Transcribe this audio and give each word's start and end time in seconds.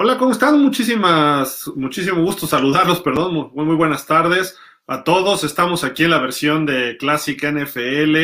¿Cómo 0.00 0.32
están? 0.32 0.58
Muchísimas, 0.62 1.70
muchísimo 1.76 2.22
gusto 2.22 2.46
saludarlos, 2.46 3.02
perdón, 3.02 3.50
muy, 3.52 3.76
buenas 3.76 4.06
tardes 4.06 4.56
a 4.86 5.04
todos. 5.04 5.44
Estamos 5.44 5.84
aquí 5.84 6.04
en 6.04 6.10
la 6.10 6.18
versión 6.18 6.64
de 6.64 6.96
Classic 6.96 7.38
NFL 7.38 8.14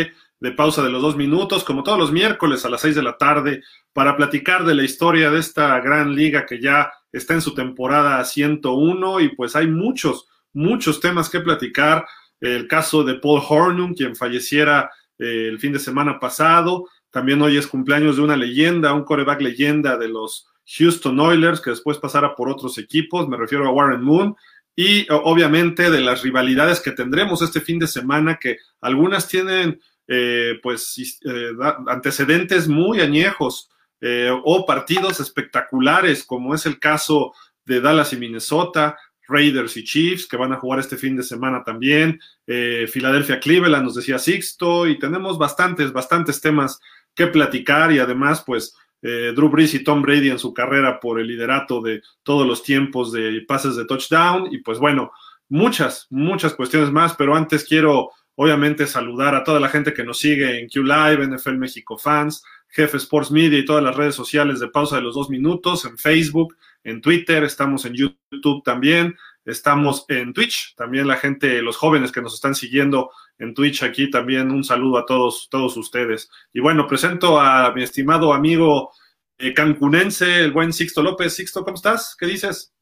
de 0.41 0.52
pausa 0.56 0.82
de 0.82 0.88
los 0.88 1.02
dos 1.02 1.16
minutos, 1.16 1.65
como 1.65 1.82
todos 1.82 1.98
los 1.98 2.10
miércoles 2.10 2.65
a 2.65 2.70
las 2.70 2.80
seis 2.80 2.95
de 2.95 3.02
la 3.02 3.18
tarde, 3.18 3.62
para 3.92 4.16
platicar 4.16 4.65
de 4.65 4.74
la 4.74 4.84
historia 4.84 5.30
de 5.30 5.38
esta 5.38 5.78
gran 5.80 6.16
liga 6.16 6.46
que 6.46 6.62
ya 6.62 6.91
está 7.12 7.34
en 7.34 7.42
su 7.42 7.54
temporada 7.54 8.24
101 8.24 9.20
y 9.20 9.37
pues 9.37 9.54
hay 9.54 9.66
muchos, 9.66 10.29
muchos 10.54 10.98
temas 10.98 11.29
que 11.29 11.40
platicar. 11.40 12.06
El 12.40 12.68
caso 12.68 13.04
de 13.04 13.16
Paul 13.16 13.43
Hornum, 13.46 13.93
quien 13.95 14.16
falleciera 14.16 14.90
eh, 15.18 15.48
el 15.51 15.60
fin 15.60 15.74
de 15.74 15.79
semana 15.79 16.18
pasado. 16.18 16.88
También 17.10 17.43
hoy 17.43 17.59
es 17.59 17.66
cumpleaños 17.66 18.16
de 18.16 18.23
una 18.23 18.37
leyenda, 18.37 18.95
un 18.95 19.04
coreback 19.04 19.43
leyenda 19.43 19.98
de 19.98 20.09
los 20.09 20.48
Houston 20.66 21.19
Oilers, 21.20 21.61
que 21.61 21.70
después 21.70 21.98
pasara 21.98 22.34
por 22.34 22.48
otros 22.48 22.79
equipos, 22.79 23.29
me 23.29 23.37
refiero 23.37 23.66
a 23.66 23.73
Warren 23.73 24.02
Moon, 24.02 24.37
y 24.74 25.07
obviamente 25.11 25.91
de 25.91 26.01
las 26.01 26.23
rivalidades 26.23 26.80
que 26.80 26.93
tendremos 26.93 27.40
este 27.40 27.60
fin 27.60 27.79
de 27.79 27.87
semana, 27.87 28.38
que 28.38 28.59
algunas 28.80 29.27
tienen 29.27 29.80
eh, 30.07 30.60
pues 30.63 31.18
eh, 31.24 31.51
antecedentes 31.88 32.68
muy 32.68 33.01
añejos 33.01 33.71
eh, 34.01 34.30
o 34.45 34.66
partidos 34.66 35.18
espectaculares, 35.18 36.24
como 36.24 36.55
es 36.55 36.66
el 36.66 36.79
caso 36.79 37.33
de 37.65 37.80
Dallas 37.80 38.12
y 38.12 38.16
Minnesota, 38.16 38.99
Raiders 39.29 39.77
y 39.77 39.83
Chiefs, 39.83 40.29
que 40.29 40.37
van 40.37 40.52
a 40.52 40.59
jugar 40.59 40.79
este 40.79 40.96
fin 40.96 41.16
de 41.16 41.24
semana 41.24 41.65
también, 41.65 42.21
Filadelfia 42.46 43.40
Cleveland, 43.40 43.83
nos 43.83 43.96
decía 43.96 44.21
Sixto, 44.21 44.87
y 44.87 45.01
tenemos 45.01 45.37
bastantes, 45.37 45.93
bastantes 45.93 46.40
temas 46.40 46.79
que 47.12 47.27
platicar 47.27 47.90
y 47.90 47.99
además, 47.99 48.45
pues, 48.46 48.77
eh, 49.07 49.32
Drew 49.35 49.49
Brees 49.49 49.73
y 49.74 49.85
Tom 49.85 50.02
Brady 50.02 50.30
en 50.30 50.38
su 50.40 50.52
carrera 50.52 50.99
por 50.99 51.21
el 51.21 51.29
liderato 51.29 51.80
de 51.80 52.02
todos 52.24 52.45
los 52.45 52.65
tiempos 52.65 53.12
de 53.12 53.45
pases 53.46 53.76
de 53.76 53.85
touchdown. 53.85 54.52
Y 54.52 54.59
pues 54.59 54.80
bueno, 54.80 55.12
muchas, 55.49 56.09
muchas 56.10 56.54
cuestiones 56.54 56.90
más, 56.90 57.15
pero 57.15 57.37
antes 57.37 57.65
quiero 57.65 58.10
obviamente 58.34 58.87
saludar 58.87 59.37
a 59.37 59.45
toda 59.45 59.60
la 59.60 59.68
gente 59.68 59.95
que 59.95 60.02
nos 60.02 60.18
sigue 60.18 60.59
en 60.59 60.68
Q 60.68 60.82
Live, 60.82 61.24
NFL 61.24 61.57
México 61.57 61.96
Fans, 61.96 62.43
Jefe 62.68 62.96
Sports 62.96 63.30
Media 63.30 63.59
y 63.59 63.65
todas 63.65 63.82
las 63.82 63.95
redes 63.95 64.16
sociales 64.16 64.59
de 64.59 64.69
pausa 64.69 64.97
de 64.97 65.03
los 65.03 65.15
dos 65.15 65.31
minutos, 65.31 65.84
en 65.84 65.97
Facebook, 65.97 66.56
en 66.82 67.00
Twitter, 67.00 67.44
estamos 67.44 67.84
en 67.84 67.94
YouTube 67.94 68.62
también, 68.65 69.16
estamos 69.44 70.04
en 70.09 70.32
Twitch, 70.32 70.75
también 70.75 71.06
la 71.06 71.16
gente, 71.16 71.62
los 71.62 71.77
jóvenes 71.77 72.12
que 72.12 72.22
nos 72.22 72.34
están 72.34 72.54
siguiendo 72.54 73.10
en 73.38 73.54
Twitch 73.54 73.82
aquí 73.82 74.10
también 74.10 74.50
un 74.50 74.65
saludo 74.65 74.98
a 74.98 75.06
todos, 75.06 75.48
todos 75.50 75.76
ustedes. 75.76 76.31
Y 76.53 76.60
bueno, 76.60 76.87
presento 76.87 77.38
a 77.41 77.72
mi 77.72 77.82
estimado 77.82 78.32
amigo 78.32 78.93
eh, 79.38 79.53
cancunense, 79.53 80.41
el 80.41 80.53
buen 80.53 80.72
Sixto 80.72 81.03
López. 81.03 81.34
Sixto, 81.34 81.65
¿cómo 81.65 81.76
estás? 81.76 82.16
¿Qué 82.19 82.26
dices? 82.26 82.72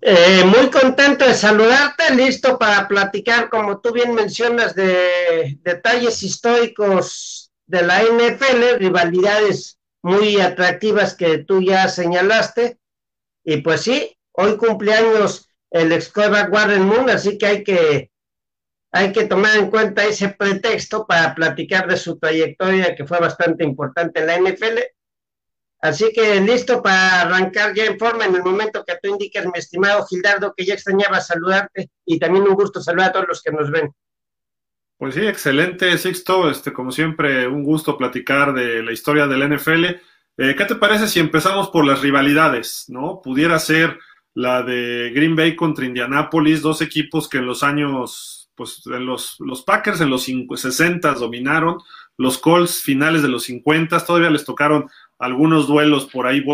Eh, 0.00 0.44
muy 0.44 0.70
contento 0.70 1.26
de 1.26 1.34
saludarte, 1.34 2.14
listo 2.14 2.58
para 2.58 2.86
platicar, 2.86 3.48
como 3.48 3.80
tú 3.80 3.92
bien 3.92 4.14
mencionas, 4.14 4.74
de 4.74 5.58
detalles 5.62 6.22
históricos 6.22 7.50
de 7.66 7.82
la 7.82 8.02
NFL, 8.02 8.78
rivalidades 8.78 9.78
muy 10.02 10.40
atractivas 10.40 11.14
que 11.14 11.38
tú 11.38 11.62
ya 11.62 11.88
señalaste. 11.88 12.78
Y 13.42 13.62
pues 13.62 13.80
sí, 13.80 14.16
hoy 14.32 14.56
cumpleaños 14.56 15.48
el 15.70 15.90
ex 15.90 16.12
Warren 16.14 16.84
Moon, 16.84 17.08
así 17.10 17.38
que 17.38 17.46
hay 17.46 17.64
que 17.64 18.10
hay 18.96 19.12
que 19.12 19.24
tomar 19.24 19.56
en 19.56 19.70
cuenta 19.70 20.04
ese 20.04 20.28
pretexto 20.28 21.04
para 21.04 21.34
platicar 21.34 21.88
de 21.88 21.96
su 21.96 22.16
trayectoria 22.16 22.94
que 22.94 23.04
fue 23.04 23.18
bastante 23.18 23.64
importante 23.64 24.20
en 24.20 24.26
la 24.28 24.38
NFL. 24.38 24.78
Así 25.80 26.12
que 26.14 26.40
listo 26.40 26.80
para 26.80 27.22
arrancar 27.22 27.74
ya 27.74 27.86
en 27.86 27.98
forma 27.98 28.24
en 28.24 28.36
el 28.36 28.44
momento 28.44 28.84
que 28.86 28.96
tú 29.02 29.08
indiques, 29.10 29.44
mi 29.46 29.58
estimado 29.58 30.06
Gildardo, 30.06 30.54
que 30.56 30.64
ya 30.64 30.74
extrañaba 30.74 31.20
saludarte 31.20 31.90
y 32.06 32.20
también 32.20 32.46
un 32.46 32.54
gusto 32.54 32.80
saludar 32.80 33.08
a 33.08 33.12
todos 33.14 33.26
los 33.26 33.42
que 33.42 33.50
nos 33.50 33.68
ven. 33.68 33.90
Pues 34.96 35.16
sí, 35.16 35.26
excelente, 35.26 35.98
Sixto. 35.98 36.48
Este, 36.48 36.72
como 36.72 36.92
siempre, 36.92 37.48
un 37.48 37.64
gusto 37.64 37.98
platicar 37.98 38.54
de 38.54 38.80
la 38.84 38.92
historia 38.92 39.26
del 39.26 39.56
NFL. 39.56 39.86
Eh, 40.36 40.54
¿Qué 40.56 40.64
te 40.66 40.76
parece 40.76 41.08
si 41.08 41.18
empezamos 41.18 41.68
por 41.70 41.84
las 41.84 42.00
rivalidades? 42.00 42.84
¿No? 42.86 43.20
Pudiera 43.20 43.58
ser 43.58 43.98
la 44.34 44.62
de 44.62 45.10
Green 45.12 45.34
Bay 45.34 45.56
contra 45.56 45.84
Indianapolis, 45.84 46.62
dos 46.62 46.80
equipos 46.80 47.28
que 47.28 47.38
en 47.38 47.46
los 47.46 47.64
años 47.64 48.43
pues 48.54 48.82
los, 48.86 49.36
los 49.40 49.62
Packers 49.62 50.00
en 50.00 50.10
los 50.10 50.24
60 50.24 51.14
dominaron, 51.14 51.78
los 52.16 52.38
Colts 52.38 52.82
finales 52.82 53.22
de 53.22 53.28
los 53.28 53.44
50 53.44 54.04
todavía 54.04 54.30
les 54.30 54.44
tocaron 54.44 54.88
algunos 55.18 55.66
duelos 55.66 56.06
por 56.06 56.26
ahí 56.26 56.44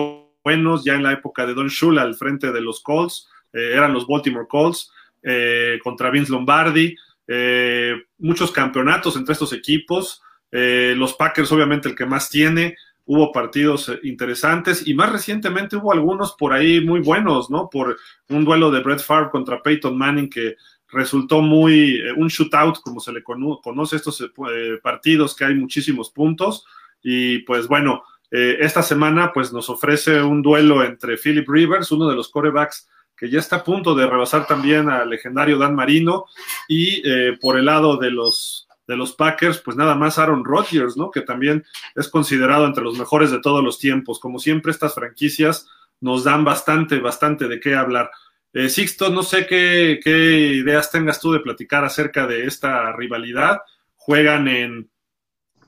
buenos, 0.44 0.84
ya 0.84 0.94
en 0.94 1.02
la 1.02 1.12
época 1.12 1.46
de 1.46 1.54
Don 1.54 1.68
Shula 1.68 2.02
al 2.02 2.14
frente 2.14 2.52
de 2.52 2.60
los 2.60 2.82
Colts, 2.82 3.28
eh, 3.52 3.72
eran 3.74 3.92
los 3.92 4.06
Baltimore 4.06 4.46
Colts, 4.48 4.90
eh, 5.22 5.78
contra 5.82 6.10
Vince 6.10 6.32
Lombardi, 6.32 6.96
eh, 7.26 7.94
muchos 8.18 8.50
campeonatos 8.50 9.16
entre 9.16 9.32
estos 9.32 9.52
equipos, 9.52 10.22
los 10.52 11.14
Packers 11.14 11.52
obviamente 11.52 11.88
el 11.88 11.94
que 11.94 12.04
más 12.04 12.28
tiene, 12.28 12.74
hubo 13.04 13.30
partidos 13.30 13.92
interesantes 14.02 14.86
y 14.86 14.94
más 14.94 15.12
recientemente 15.12 15.76
hubo 15.76 15.92
algunos 15.92 16.32
por 16.32 16.52
ahí 16.52 16.80
muy 16.80 17.00
buenos, 17.00 17.50
¿no? 17.50 17.70
Por 17.70 17.96
un 18.28 18.44
duelo 18.44 18.70
de 18.72 18.80
Brett 18.80 19.00
Favre 19.00 19.30
contra 19.30 19.62
Peyton 19.62 19.96
Manning 19.96 20.28
que 20.28 20.56
resultó 20.92 21.42
muy 21.42 21.96
eh, 21.96 22.12
un 22.16 22.28
shootout, 22.28 22.80
como 22.80 23.00
se 23.00 23.12
le 23.12 23.22
conoce 23.22 23.96
estos 23.96 24.20
eh, 24.20 24.78
partidos, 24.82 25.34
que 25.34 25.44
hay 25.44 25.54
muchísimos 25.54 26.10
puntos. 26.10 26.64
Y 27.02 27.40
pues 27.40 27.66
bueno, 27.68 28.02
eh, 28.30 28.58
esta 28.60 28.82
semana 28.82 29.32
pues 29.32 29.52
nos 29.52 29.70
ofrece 29.70 30.22
un 30.22 30.42
duelo 30.42 30.84
entre 30.84 31.16
Philip 31.16 31.48
Rivers, 31.48 31.92
uno 31.92 32.08
de 32.08 32.16
los 32.16 32.28
corebacks 32.28 32.88
que 33.16 33.28
ya 33.28 33.38
está 33.38 33.56
a 33.56 33.64
punto 33.64 33.94
de 33.94 34.06
rebasar 34.06 34.46
también 34.46 34.88
al 34.88 35.10
legendario 35.10 35.58
Dan 35.58 35.74
Marino, 35.74 36.24
y 36.66 37.02
por 37.36 37.58
el 37.58 37.66
lado 37.66 37.98
de 37.98 38.10
los, 38.10 38.66
de 38.86 38.96
los 38.96 39.12
Packers, 39.12 39.58
pues 39.58 39.76
nada 39.76 39.94
más 39.94 40.18
Aaron 40.18 40.42
Rodgers, 40.42 40.96
¿no? 40.96 41.10
Que 41.10 41.20
también 41.20 41.62
es 41.94 42.08
considerado 42.08 42.64
entre 42.64 42.82
los 42.82 42.98
mejores 42.98 43.30
de 43.30 43.40
todos 43.40 43.62
los 43.62 43.78
tiempos. 43.78 44.18
Como 44.18 44.38
siempre, 44.38 44.72
estas 44.72 44.94
franquicias 44.94 45.68
nos 46.00 46.24
dan 46.24 46.44
bastante, 46.44 46.98
bastante 46.98 47.46
de 47.46 47.60
qué 47.60 47.74
hablar. 47.74 48.10
Eh, 48.52 48.68
Sixto, 48.68 49.10
no 49.10 49.22
sé 49.22 49.46
qué, 49.46 50.00
ideas 50.04 50.90
tengas 50.90 51.20
tú 51.20 51.32
de 51.32 51.40
platicar 51.40 51.84
acerca 51.84 52.26
de 52.26 52.46
esta 52.46 52.92
rivalidad. 52.92 53.58
Juegan 53.94 54.48
en, 54.48 54.90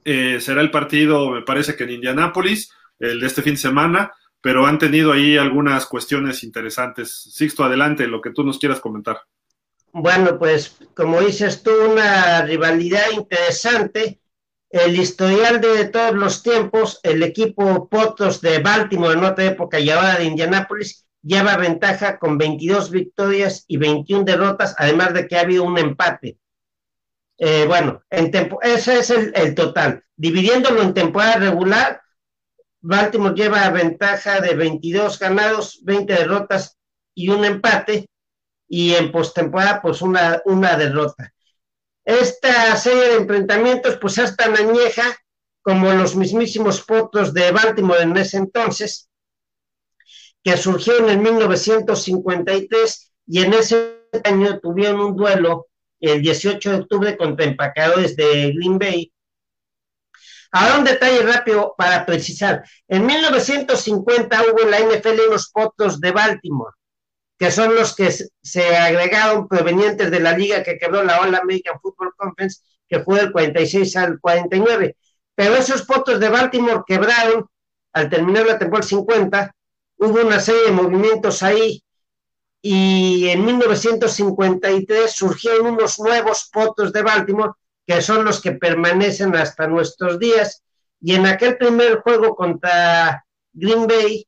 eh, 0.04 0.41
será 0.41 0.60
el 0.60 0.70
partido, 0.70 1.31
me 1.31 1.43
parece 1.43 1.76
que 1.76 1.84
en 1.84 1.91
Indianápolis, 1.91 2.72
el 2.98 3.20
de 3.20 3.26
este 3.26 3.43
fin 3.43 3.54
de 3.54 3.60
semana, 3.60 4.12
pero 4.41 4.66
han 4.66 4.78
tenido 4.78 5.12
ahí 5.12 5.37
algunas 5.37 5.87
cuestiones 5.87 6.43
interesantes. 6.43 7.31
Sixto, 7.32 7.62
adelante, 7.65 8.09
lo 8.09 8.20
que 8.20 8.31
tú 8.31 8.43
nos 8.43 8.59
quieras 8.59 8.81
comentar. 8.81 9.20
Bueno, 9.93 10.38
pues 10.38 10.76
como 10.94 11.20
dices 11.20 11.62
tú, 11.62 11.70
una 11.88 12.43
rivalidad 12.43 13.10
interesante. 13.12 14.20
El 14.70 14.99
historial 14.99 15.60
de 15.60 15.84
todos 15.88 16.14
los 16.14 16.43
tiempos, 16.43 16.99
el 17.03 17.22
equipo 17.22 17.88
Potos 17.91 18.41
de 18.41 18.59
Baltimore 18.59 19.12
en 19.12 19.25
otra 19.25 19.44
época 19.44 19.76
ahora 19.76 20.16
de 20.16 20.25
Indianápolis, 20.25 21.06
lleva 21.22 21.56
ventaja 21.56 22.19
con 22.19 22.37
22 22.37 22.91
victorias 22.91 23.64
y 23.69 23.76
21 23.76 24.25
derrotas, 24.25 24.75
además 24.79 25.14
de 25.14 25.26
que 25.26 25.37
ha 25.37 25.43
habido 25.43 25.64
un 25.64 25.79
empate. 25.79 26.38
Eh, 27.38 27.64
bueno, 27.67 28.02
en 28.11 28.31
ese 28.62 28.99
es 28.99 29.11
el, 29.11 29.55
total. 29.55 30.05
Dividiéndolo 30.17 30.82
en 30.82 30.94
temporada 30.94 31.37
regular, 31.37 32.02
Baltimore 32.81 33.35
lleva 33.35 33.69
ventaja 33.70 34.41
de 34.41 34.55
22 34.55 35.19
ganados, 35.19 35.81
20 35.85 36.12
derrotas 36.12 36.76
y 37.14 37.29
un 37.29 37.44
empate, 37.44 38.06
y 38.69 38.94
en 38.94 39.12
postemporada, 39.12 39.81
pues 39.82 40.02
una, 40.02 40.41
una 40.44 40.76
derrota. 40.76 41.32
Esta 42.05 42.75
serie 42.76 43.08
de 43.11 43.17
enfrentamientos, 43.17 43.99
pues 44.00 44.19
es 44.19 44.35
tan 44.37 44.56
añeja 44.56 45.05
como 45.62 45.93
los 45.93 46.17
mismísimos 46.17 46.82
potros 46.82 47.32
de 47.32 47.52
Baltimore 47.52 48.02
en 48.02 48.17
ese 48.17 48.38
entonces, 48.38 49.08
que 50.43 50.56
surgió 50.56 50.99
en 50.99 51.09
el 51.09 51.19
1953 51.19 53.12
y 53.27 53.43
en 53.43 53.55
ese 53.55 54.03
año 54.25 54.59
tuvieron 54.61 55.00
un 55.00 55.17
duelo 55.17 55.69
el 56.00 56.21
18 56.21 56.71
de 56.71 56.77
octubre 56.77 57.17
contra 57.17 57.47
empacadores 57.47 58.17
de 58.17 58.53
Green 58.53 58.79
Bay. 58.79 59.12
Ahora 60.50 60.79
un 60.79 60.85
detalle 60.85 61.23
rápido 61.23 61.75
para 61.79 62.05
precisar. 62.05 62.65
En 62.89 63.06
1950 63.06 64.43
hubo 64.43 64.62
en 64.62 64.71
la 64.71 64.81
NFL 64.81 65.29
unos 65.29 65.50
potros 65.50 66.00
de 66.00 66.11
Baltimore, 66.11 66.75
que 67.39 67.50
son 67.50 67.75
los 67.75 67.94
que 67.94 68.11
se 68.43 68.77
agregaron 68.77 69.49
provenientes 69.49 70.11
de 70.11 70.21
la 70.21 70.37
liga 70.37 70.62
que 70.62 70.77
quebró 70.77 71.03
la 71.05 71.21
All 71.21 71.35
American 71.35 71.81
Football 71.81 72.12
Conference, 72.17 72.61
que 72.89 73.00
fue 73.00 73.21
del 73.21 73.33
46 73.33 73.97
al 73.97 74.21
49. 74.21 74.97
Pero 75.35 75.55
esos 75.55 75.83
potros 75.83 76.21
de 76.21 76.29
Baltimore 76.29 76.83
quebraron 76.87 77.47
al 77.94 78.11
terminar 78.11 78.44
la 78.44 78.59
temporada 78.59 78.87
50 78.87 79.55
hubo 80.02 80.20
una 80.20 80.40
serie 80.40 80.64
de 80.64 80.72
movimientos 80.72 81.43
ahí 81.43 81.82
y 82.60 83.28
en 83.28 83.44
1953 83.44 85.12
surgieron 85.12 85.66
unos 85.69 85.99
nuevos 86.00 86.49
potos 86.52 86.93
de 86.93 87.02
Baltimore 87.02 87.52
que 87.87 88.02
son 88.02 88.25
los 88.25 88.40
que 88.40 88.52
permanecen 88.52 89.34
hasta 89.37 89.66
nuestros 89.66 90.19
días 90.19 90.62
y 91.00 91.14
en 91.14 91.26
aquel 91.26 91.56
primer 91.56 92.00
juego 92.00 92.34
contra 92.34 93.25
Green 93.52 93.87
Bay 93.87 94.26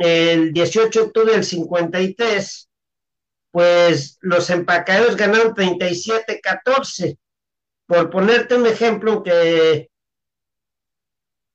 el 0.00 0.52
18 0.52 0.98
de 0.98 1.06
octubre 1.06 1.32
del 1.32 1.44
53, 1.44 2.68
pues 3.50 4.16
los 4.22 4.48
empacaderos 4.48 5.14
ganaron 5.16 5.54
37-14. 5.54 7.18
Por 7.86 8.08
ponerte 8.08 8.54
un 8.54 8.66
ejemplo, 8.66 9.22
que 9.22 9.89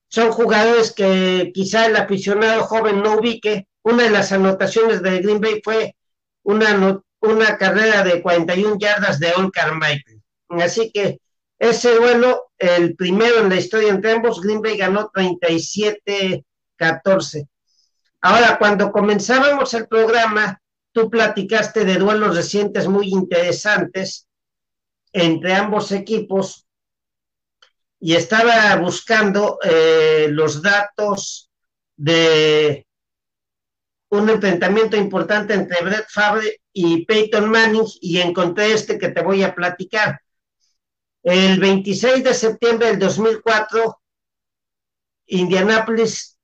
son 0.07 0.31
jugadores 0.31 0.93
que 0.93 1.51
quizá 1.53 1.87
el 1.87 1.95
aficionado 1.95 2.63
joven 2.63 3.01
no 3.01 3.17
ubique. 3.17 3.67
Una 3.83 4.03
de 4.03 4.09
las 4.09 4.31
anotaciones 4.31 5.01
de 5.01 5.19
Green 5.19 5.41
Bay 5.41 5.61
fue 5.63 5.95
una, 6.43 7.01
una 7.21 7.57
carrera 7.57 8.03
de 8.03 8.21
41 8.21 8.77
yardas 8.79 9.19
de 9.19 9.33
Old 9.33 9.51
Carmichael. 9.51 10.21
Así 10.49 10.91
que 10.91 11.19
ese 11.59 11.95
duelo, 11.95 12.51
el 12.57 12.95
primero 12.95 13.39
en 13.39 13.49
la 13.49 13.55
historia 13.55 13.89
entre 13.89 14.11
ambos, 14.11 14.41
Green 14.41 14.61
Bay 14.61 14.77
ganó 14.77 15.11
37-14. 15.11 17.47
Ahora, 18.21 18.57
cuando 18.57 18.91
comenzábamos 18.91 19.73
el 19.73 19.87
programa, 19.87 20.61
tú 20.91 21.09
platicaste 21.09 21.85
de 21.85 21.95
duelos 21.95 22.35
recientes 22.35 22.87
muy 22.87 23.09
interesantes 23.09 24.27
entre 25.13 25.53
ambos 25.53 25.91
equipos 25.91 26.64
y 27.99 28.15
estaba 28.15 28.75
buscando 28.77 29.59
eh, 29.63 30.27
los 30.29 30.61
datos 30.61 31.49
de 31.95 32.85
un 34.09 34.29
enfrentamiento 34.29 34.97
importante 34.97 35.53
entre 35.53 35.83
Brett 35.83 36.07
Favre 36.09 36.61
y 36.73 37.05
Peyton 37.05 37.49
Manning 37.49 37.85
y 38.01 38.19
encontré 38.19 38.73
este 38.73 38.97
que 38.97 39.09
te 39.09 39.21
voy 39.21 39.43
a 39.43 39.55
platicar. 39.55 40.19
El 41.23 41.59
26 41.59 42.23
de 42.23 42.33
septiembre 42.33 42.87
del 42.87 42.99
2004, 42.99 43.99
Indianapolis 45.27 46.37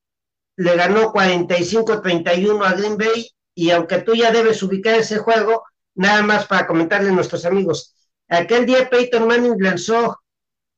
le 0.55 0.75
ganó 0.75 1.13
45-31 1.13 2.65
a 2.65 2.73
Green 2.73 2.97
Bay 2.97 3.29
y 3.53 3.69
aunque 3.69 3.99
tú 3.99 4.15
ya 4.15 4.31
debes 4.31 4.63
ubicar 4.63 4.95
ese 4.95 5.17
juego, 5.17 5.63
nada 5.95 6.23
más 6.23 6.47
para 6.47 6.65
comentarle 6.65 7.09
a 7.09 7.13
nuestros 7.13 7.45
amigos. 7.45 7.95
Aquel 8.27 8.65
día 8.65 8.89
Peyton 8.89 9.27
Manning 9.27 9.55
lanzó 9.59 10.17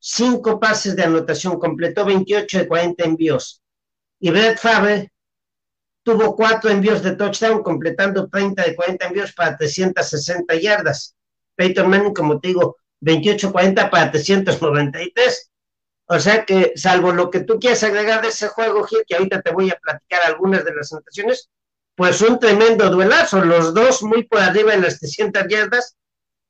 cinco 0.06 0.60
pases 0.60 0.98
de 0.98 1.04
anotación, 1.04 1.58
completó 1.58 2.04
28 2.04 2.60
de 2.60 2.68
40 2.68 3.04
envíos. 3.06 3.62
Y 4.20 4.32
Brett 4.32 4.60
Favre 4.60 5.14
tuvo 6.04 6.36
cuatro 6.36 6.70
envíos 6.70 7.02
de 7.02 7.16
touchdown, 7.16 7.64
completando 7.64 8.28
30 8.28 8.64
de 8.64 8.76
40 8.76 9.08
envíos 9.08 9.32
para 9.32 9.56
360 9.56 10.56
yardas. 10.56 11.16
Peyton 11.56 11.90
Manning, 11.90 12.14
como 12.14 12.42
te 12.42 12.50
digo, 12.50 12.76
28-40 13.02 13.90
para 13.90 14.12
393. 14.12 15.52
O 16.08 16.20
sea 16.20 16.44
que, 16.44 16.74
salvo 16.76 17.14
lo 17.14 17.32
que 17.32 17.40
tú 17.40 17.58
quieras 17.58 17.84
agregar 17.84 18.22
de 18.22 18.28
ese 18.28 18.50
juego, 18.50 18.84
Gil, 18.84 19.06
que 19.08 19.16
ahorita 19.16 19.42
te 19.42 19.52
voy 19.52 19.70
a 19.70 19.80
platicar 19.82 20.22
algunas 20.26 20.66
de 20.66 20.76
las 20.76 20.92
anotaciones, 20.92 21.50
pues 21.96 22.20
un 22.22 22.40
tremendo 22.40 22.90
duelazo, 22.90 23.40
los 23.40 23.74
dos 23.74 24.04
muy 24.04 24.24
por 24.24 24.42
arriba 24.42 24.74
en 24.74 24.82
las 24.82 25.00
300 25.00 25.48
yardas 25.48 25.96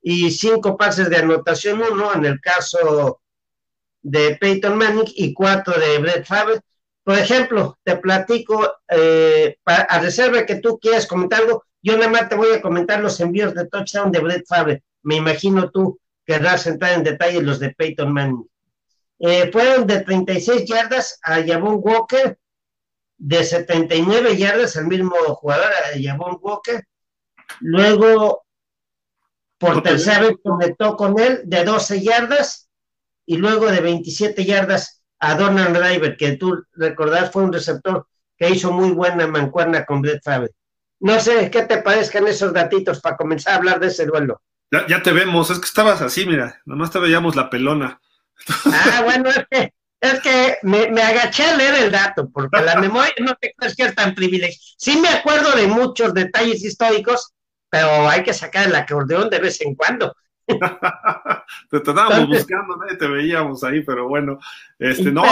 y 0.01 0.31
cinco 0.31 0.75
pases 0.75 1.09
de 1.09 1.17
anotación, 1.17 1.83
uno 1.83 2.13
en 2.15 2.25
el 2.25 2.41
caso 2.41 3.21
de 4.03 4.37
Peyton 4.39 4.77
Manning 4.77 5.11
y 5.15 5.33
cuatro 5.33 5.79
de 5.79 5.97
Brett 5.97 6.25
Favre. 6.25 6.59
Por 7.03 7.17
ejemplo, 7.17 7.77
te 7.83 7.97
platico, 7.97 8.77
eh, 8.87 9.57
a 9.65 9.99
reserva 9.99 10.45
que 10.45 10.55
tú 10.55 10.77
quieras 10.79 11.07
comentar 11.07 11.41
algo, 11.41 11.65
yo 11.81 11.97
nada 11.97 12.09
más 12.09 12.29
te 12.29 12.35
voy 12.35 12.53
a 12.53 12.61
comentar 12.61 13.01
los 13.01 13.19
envíos 13.19 13.53
de 13.53 13.67
touchdown 13.67 14.11
de 14.11 14.19
Brett 14.19 14.45
Favre. 14.47 14.83
Me 15.01 15.15
imagino 15.15 15.69
tú 15.69 15.99
querrás 16.25 16.67
entrar 16.67 16.93
en 16.93 17.03
detalle 17.03 17.41
los 17.41 17.59
de 17.59 17.71
Peyton 17.71 18.13
Manning. 18.13 18.47
Eh, 19.19 19.49
fueron 19.51 19.87
de 19.87 20.01
36 20.01 20.65
yardas 20.65 21.19
a 21.23 21.41
Javon 21.43 21.79
Walker, 21.81 22.37
de 23.17 23.43
79 23.43 24.37
yardas 24.37 24.75
al 24.75 24.87
mismo 24.87 25.15
jugador, 25.35 25.71
a 25.71 26.01
Javon 26.01 26.37
Walker. 26.41 26.85
Luego, 27.59 28.45
por 29.57 29.81
tercera 29.81 30.21
vez 30.21 30.37
conectó 30.43 30.95
con 30.97 31.19
él 31.19 31.41
de 31.45 31.63
12 31.63 32.01
yardas 32.01 32.62
y 33.25 33.37
luego 33.37 33.71
de 33.71 33.81
27 33.81 34.45
yardas 34.45 35.03
a 35.19 35.35
Donald 35.35 35.77
Driver, 35.77 36.17
que 36.17 36.33
tú 36.33 36.63
recordás 36.73 37.31
fue 37.31 37.43
un 37.43 37.53
receptor 37.53 38.07
que 38.37 38.49
hizo 38.49 38.71
muy 38.71 38.91
buena 38.91 39.27
mancuerna 39.27 39.85
con 39.85 40.01
Brett 40.01 40.23
Favre. 40.23 40.51
No 40.99 41.19
sé 41.19 41.49
qué 41.51 41.63
te 41.63 41.77
parezcan 41.77 42.27
esos 42.27 42.53
datitos 42.53 42.99
para 43.01 43.17
comenzar 43.17 43.53
a 43.53 43.57
hablar 43.57 43.79
de 43.79 43.87
ese 43.87 44.05
duelo. 44.05 44.41
Ya, 44.87 45.03
te 45.03 45.11
vemos, 45.11 45.51
es 45.51 45.59
que 45.59 45.65
estabas 45.65 46.01
así, 46.01 46.25
mira, 46.25 46.59
nomás 46.65 46.89
te 46.89 46.99
veíamos 46.99 47.35
la 47.35 47.49
pelona. 47.49 48.01
Ah, 48.65 49.01
bueno, 49.05 49.29
es 49.29 49.45
que, 49.49 49.73
es 50.01 50.19
que 50.21 50.57
me, 50.63 51.01
agaché 51.01 51.43
a 51.43 51.55
leer 51.55 51.75
el 51.75 51.91
dato, 51.91 52.29
porque 52.29 52.59
la 52.61 52.75
memoria 52.81 53.13
no 53.19 53.35
te 53.35 53.53
crees 53.55 53.75
que 53.75 53.83
es 53.83 53.95
tan 53.95 54.15
privilegio. 54.15 54.59
Sí 54.77 54.97
me 54.99 55.09
acuerdo 55.09 55.55
de 55.55 55.67
muchos 55.67 56.13
detalles 56.13 56.63
históricos, 56.63 57.33
pero 57.69 58.09
hay 58.09 58.23
que 58.23 58.33
sacar 58.33 58.67
el 58.67 58.75
acordeón 58.75 59.29
de 59.29 59.39
vez 59.39 59.61
en 59.61 59.75
cuando. 59.75 60.15
te 61.69 61.77
estábamos 61.77 62.27
buscando, 62.27 62.77
¿no? 62.77 62.97
te 62.97 63.07
veíamos 63.07 63.63
ahí, 63.63 63.81
pero 63.81 64.07
bueno, 64.07 64.39
este 64.79 65.11
no. 65.11 65.23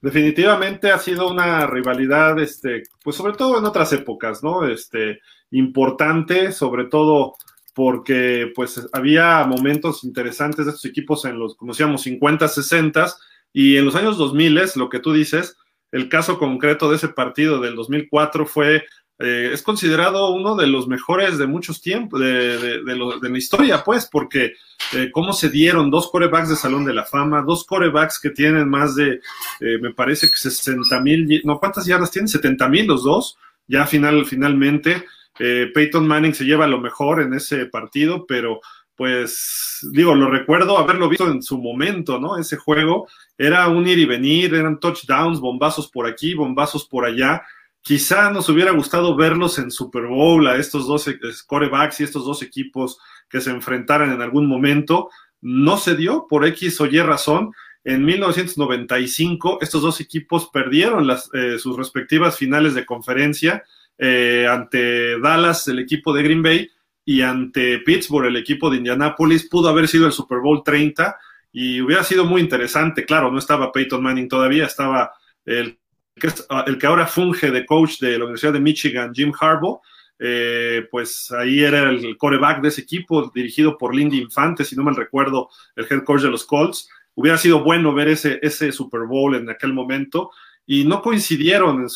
Definitivamente 0.00 0.92
ha 0.92 0.98
sido 0.98 1.30
una 1.30 1.66
rivalidad, 1.66 2.38
este, 2.38 2.82
pues 3.02 3.16
sobre 3.16 3.32
todo 3.34 3.58
en 3.58 3.64
otras 3.64 3.90
épocas, 3.94 4.42
¿no? 4.42 4.66
Este, 4.66 5.20
importante, 5.50 6.52
sobre 6.52 6.84
todo 6.84 7.36
porque 7.74 8.52
pues 8.54 8.88
había 8.92 9.44
momentos 9.44 10.04
interesantes 10.04 10.66
de 10.66 10.72
estos 10.72 10.84
equipos 10.84 11.24
en 11.24 11.38
los, 11.38 11.56
como 11.56 11.72
decíamos, 11.72 12.02
50, 12.02 12.46
60 12.48 13.14
y 13.52 13.76
en 13.76 13.84
los 13.84 13.96
años 13.96 14.18
2000, 14.18 14.60
lo 14.76 14.88
que 14.88 15.00
tú 15.00 15.12
dices, 15.12 15.56
el 15.90 16.08
caso 16.08 16.38
concreto 16.38 16.90
de 16.90 16.96
ese 16.96 17.08
partido 17.08 17.60
del 17.60 17.76
2004 17.76 18.46
fue, 18.46 18.84
eh, 19.18 19.50
es 19.52 19.62
considerado 19.62 20.30
uno 20.32 20.56
de 20.56 20.66
los 20.66 20.88
mejores 20.88 21.38
de 21.38 21.46
muchos 21.46 21.80
tiempos, 21.80 22.20
de, 22.20 22.82
la 22.84 23.38
historia, 23.38 23.84
pues, 23.84 24.08
porque 24.10 24.54
eh, 24.92 25.10
cómo 25.12 25.32
se 25.32 25.50
dieron 25.50 25.90
dos 25.90 26.10
corebacks 26.10 26.48
de 26.48 26.56
Salón 26.56 26.84
de 26.84 26.94
la 26.94 27.04
Fama, 27.04 27.42
dos 27.42 27.64
corebacks 27.64 28.18
que 28.20 28.30
tienen 28.30 28.68
más 28.68 28.96
de, 28.96 29.20
eh, 29.60 29.78
me 29.80 29.94
parece 29.94 30.28
que 30.28 30.36
60 30.36 31.00
mil, 31.00 31.42
no, 31.44 31.60
¿cuántas 31.60 31.86
yardas 31.86 32.10
tienen? 32.10 32.28
70 32.28 32.68
mil 32.68 32.86
los 32.86 33.04
dos, 33.04 33.38
ya 33.66 33.86
final, 33.86 34.24
finalmente. 34.26 35.04
Eh, 35.38 35.70
Peyton 35.74 36.06
Manning 36.06 36.34
se 36.34 36.44
lleva 36.44 36.66
lo 36.66 36.80
mejor 36.80 37.20
en 37.20 37.34
ese 37.34 37.66
partido, 37.66 38.24
pero 38.26 38.60
pues 38.96 39.80
digo, 39.92 40.14
lo 40.14 40.30
recuerdo 40.30 40.78
haberlo 40.78 41.08
visto 41.08 41.28
en 41.28 41.42
su 41.42 41.58
momento, 41.58 42.20
¿no? 42.20 42.38
Ese 42.38 42.56
juego 42.56 43.08
era 43.36 43.66
un 43.68 43.88
ir 43.88 43.98
y 43.98 44.04
venir, 44.04 44.54
eran 44.54 44.78
touchdowns, 44.78 45.40
bombazos 45.40 45.90
por 45.90 46.06
aquí, 46.06 46.34
bombazos 46.34 46.86
por 46.86 47.04
allá. 47.04 47.42
Quizá 47.84 48.30
nos 48.30 48.48
hubiera 48.48 48.70
gustado 48.70 49.14
verlos 49.14 49.58
en 49.58 49.70
Super 49.70 50.06
Bowl 50.06 50.46
a 50.48 50.56
estos 50.56 50.86
dos 50.86 51.06
corebacks 51.46 52.00
y 52.00 52.04
estos 52.04 52.24
dos 52.24 52.40
equipos 52.40 52.98
que 53.28 53.42
se 53.42 53.50
enfrentaran 53.50 54.10
en 54.10 54.22
algún 54.22 54.46
momento. 54.46 55.10
No 55.42 55.76
se 55.76 55.94
dio 55.94 56.26
por 56.26 56.46
X 56.46 56.80
o 56.80 56.86
Y 56.86 56.98
razón. 57.02 57.52
En 57.84 58.02
1995, 58.06 59.58
estos 59.60 59.82
dos 59.82 60.00
equipos 60.00 60.48
perdieron 60.50 61.06
las, 61.06 61.28
eh, 61.34 61.58
sus 61.58 61.76
respectivas 61.76 62.38
finales 62.38 62.72
de 62.72 62.86
conferencia 62.86 63.62
eh, 63.98 64.46
ante 64.50 65.20
Dallas, 65.20 65.68
el 65.68 65.78
equipo 65.78 66.14
de 66.14 66.22
Green 66.22 66.42
Bay, 66.42 66.70
y 67.04 67.20
ante 67.20 67.80
Pittsburgh, 67.80 68.28
el 68.28 68.36
equipo 68.36 68.70
de 68.70 68.78
Indianapolis, 68.78 69.46
pudo 69.46 69.68
haber 69.68 69.88
sido 69.88 70.06
el 70.06 70.12
Super 70.12 70.38
Bowl 70.38 70.62
30 70.64 71.18
y 71.52 71.82
hubiera 71.82 72.02
sido 72.02 72.24
muy 72.24 72.40
interesante. 72.40 73.04
Claro, 73.04 73.30
no 73.30 73.38
estaba 73.38 73.70
Peyton 73.70 74.02
Manning 74.02 74.26
todavía, 74.26 74.64
estaba 74.64 75.12
el 75.44 75.78
que, 76.14 76.28
el 76.66 76.78
que 76.78 76.86
ahora 76.86 77.06
funge 77.06 77.50
de 77.50 77.66
coach 77.66 77.98
de 77.98 78.18
la 78.18 78.24
Universidad 78.24 78.52
de 78.52 78.60
Michigan, 78.60 79.14
Jim 79.14 79.32
Harbaugh. 79.38 79.80
Eh, 80.18 80.86
pues 80.90 81.30
ahí 81.32 81.60
era 81.64 81.90
el 81.90 82.16
coreback 82.16 82.62
de 82.62 82.68
ese 82.68 82.82
equipo, 82.82 83.32
dirigido 83.34 83.76
por 83.76 83.94
Lindy 83.94 84.18
Infante, 84.20 84.64
si 84.64 84.76
no 84.76 84.84
mal 84.84 84.96
recuerdo, 84.96 85.50
el 85.74 85.86
head 85.90 86.04
coach 86.04 86.22
de 86.22 86.30
los 86.30 86.44
Colts. 86.44 86.88
Hubiera 87.14 87.36
sido 87.36 87.62
bueno 87.62 87.92
ver 87.92 88.08
ese, 88.08 88.38
ese 88.42 88.72
Super 88.72 89.02
Bowl 89.02 89.34
en 89.34 89.50
aquel 89.50 89.72
momento 89.72 90.30
y 90.66 90.84
no 90.84 91.02
coincidieron 91.02 91.82
en, 91.82 91.88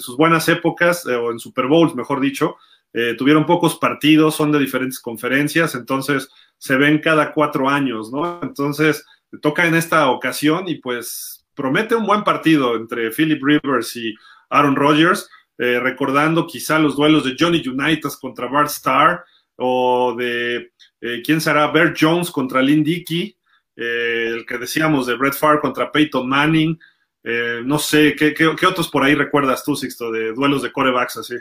sus 0.00 0.16
buenas 0.16 0.48
épocas, 0.48 1.06
eh, 1.06 1.14
o 1.14 1.30
en 1.30 1.38
Super 1.38 1.66
Bowls, 1.66 1.94
mejor 1.94 2.20
dicho. 2.20 2.56
Eh, 2.92 3.14
tuvieron 3.16 3.46
pocos 3.46 3.76
partidos, 3.76 4.34
son 4.34 4.50
de 4.50 4.58
diferentes 4.58 4.98
conferencias, 4.98 5.76
entonces 5.76 6.28
se 6.58 6.76
ven 6.76 6.98
cada 6.98 7.32
cuatro 7.32 7.68
años, 7.68 8.10
¿no? 8.12 8.40
Entonces, 8.42 9.04
toca 9.40 9.66
en 9.66 9.76
esta 9.76 10.10
ocasión 10.10 10.68
y 10.68 10.76
pues 10.76 11.39
promete 11.60 11.94
un 11.94 12.06
buen 12.06 12.24
partido 12.24 12.76
entre 12.76 13.10
Philip 13.10 13.42
Rivers 13.42 13.96
y 13.96 14.14
Aaron 14.48 14.76
Rodgers, 14.76 15.28
eh, 15.58 15.78
recordando 15.78 16.46
quizá 16.46 16.78
los 16.78 16.96
duelos 16.96 17.24
de 17.24 17.36
Johnny 17.38 17.62
Unitas 17.66 18.16
contra 18.16 18.48
Bart 18.48 18.70
Starr 18.70 19.24
o 19.56 20.14
de 20.16 20.72
quién 21.24 21.40
será 21.40 21.70
Bert 21.70 21.96
Jones 21.98 22.30
contra 22.30 22.62
Lynn 22.62 22.82
Dickey, 22.82 23.36
el 23.76 24.46
que 24.46 24.58
decíamos 24.58 25.06
de 25.06 25.16
Brett 25.16 25.34
Favre 25.34 25.60
contra 25.60 25.92
Peyton 25.92 26.26
Manning, 26.26 26.78
eh, 27.22 27.60
no 27.64 27.78
sé, 27.78 28.14
¿qué, 28.16 28.32
¿qué, 28.32 28.66
otros 28.66 28.88
por 28.88 29.04
ahí 29.04 29.14
recuerdas 29.14 29.62
tú, 29.64 29.76
Sixto, 29.76 30.10
de 30.10 30.32
duelos 30.32 30.62
de 30.62 30.72
corebacks 30.72 31.18
así? 31.18 31.34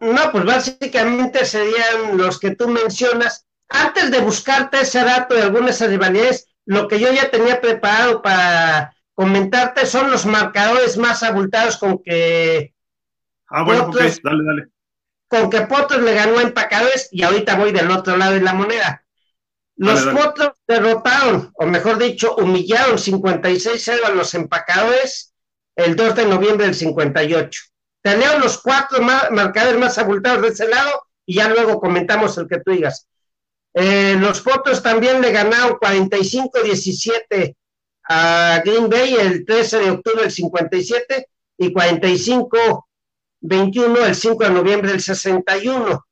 No, 0.00 0.32
pues 0.32 0.44
básicamente 0.44 1.44
serían 1.44 2.16
los 2.16 2.38
que 2.38 2.54
tú 2.54 2.68
mencionas. 2.68 3.46
Antes 3.68 4.10
de 4.10 4.20
buscarte 4.20 4.80
ese 4.80 5.02
dato 5.04 5.34
de 5.34 5.42
algunas 5.42 5.80
rivalidades, 5.80 6.48
lo 6.66 6.88
que 6.88 6.98
yo 6.98 7.12
ya 7.12 7.30
tenía 7.30 7.60
preparado 7.60 8.20
para 8.20 8.94
comentarte 9.14 9.86
son 9.86 10.10
los 10.10 10.26
marcadores 10.26 10.96
más 10.96 11.22
abultados 11.22 11.76
con 11.76 12.02
que. 12.02 12.74
Ah, 13.48 13.62
bueno, 13.62 13.90
dale, 13.92 14.20
dale. 14.22 14.68
Con 15.28 15.50
que 15.50 15.62
Potros 15.62 16.02
le 16.02 16.14
ganó 16.14 16.38
a 16.38 16.42
empacadores 16.42 17.08
y 17.10 17.22
ahorita 17.22 17.56
voy 17.56 17.72
del 17.72 17.90
otro 17.90 18.16
lado 18.16 18.34
de 18.34 18.40
la 18.40 18.54
moneda. 18.54 19.04
Los 19.76 20.04
Potros 20.06 20.52
derrotaron, 20.68 21.50
o 21.54 21.66
mejor 21.66 21.98
dicho, 21.98 22.36
humillaron 22.36 22.96
56-0 22.96 24.04
a 24.04 24.10
los 24.10 24.34
empacadores 24.34 25.34
el 25.74 25.96
2 25.96 26.14
de 26.14 26.26
noviembre 26.26 26.66
del 26.66 26.74
58. 26.74 27.62
Te 28.02 28.16
los 28.38 28.58
cuatro 28.58 29.02
marcadores 29.02 29.80
más 29.80 29.96
abultados 29.96 30.42
de 30.42 30.48
ese 30.48 30.68
lado 30.68 31.06
y 31.24 31.36
ya 31.36 31.48
luego 31.48 31.80
comentamos 31.80 32.36
el 32.36 32.46
que 32.46 32.60
tú 32.60 32.72
digas. 32.72 33.08
Eh, 33.72 34.14
los 34.18 34.42
Potros 34.42 34.82
también 34.82 35.22
le 35.22 35.32
ganaron 35.32 35.78
45-17 35.78 37.56
a 38.08 38.60
Green 38.64 38.88
Bay 38.88 39.14
el 39.14 39.44
13 39.44 39.78
de 39.78 39.90
octubre 39.90 40.22
del 40.22 40.30
57 40.30 41.28
y 41.58 41.72
45-21 41.72 42.82
el 44.06 44.14
5 44.14 44.44
de 44.44 44.50
noviembre 44.50 44.90
del 44.90 45.00
61. 45.00 46.04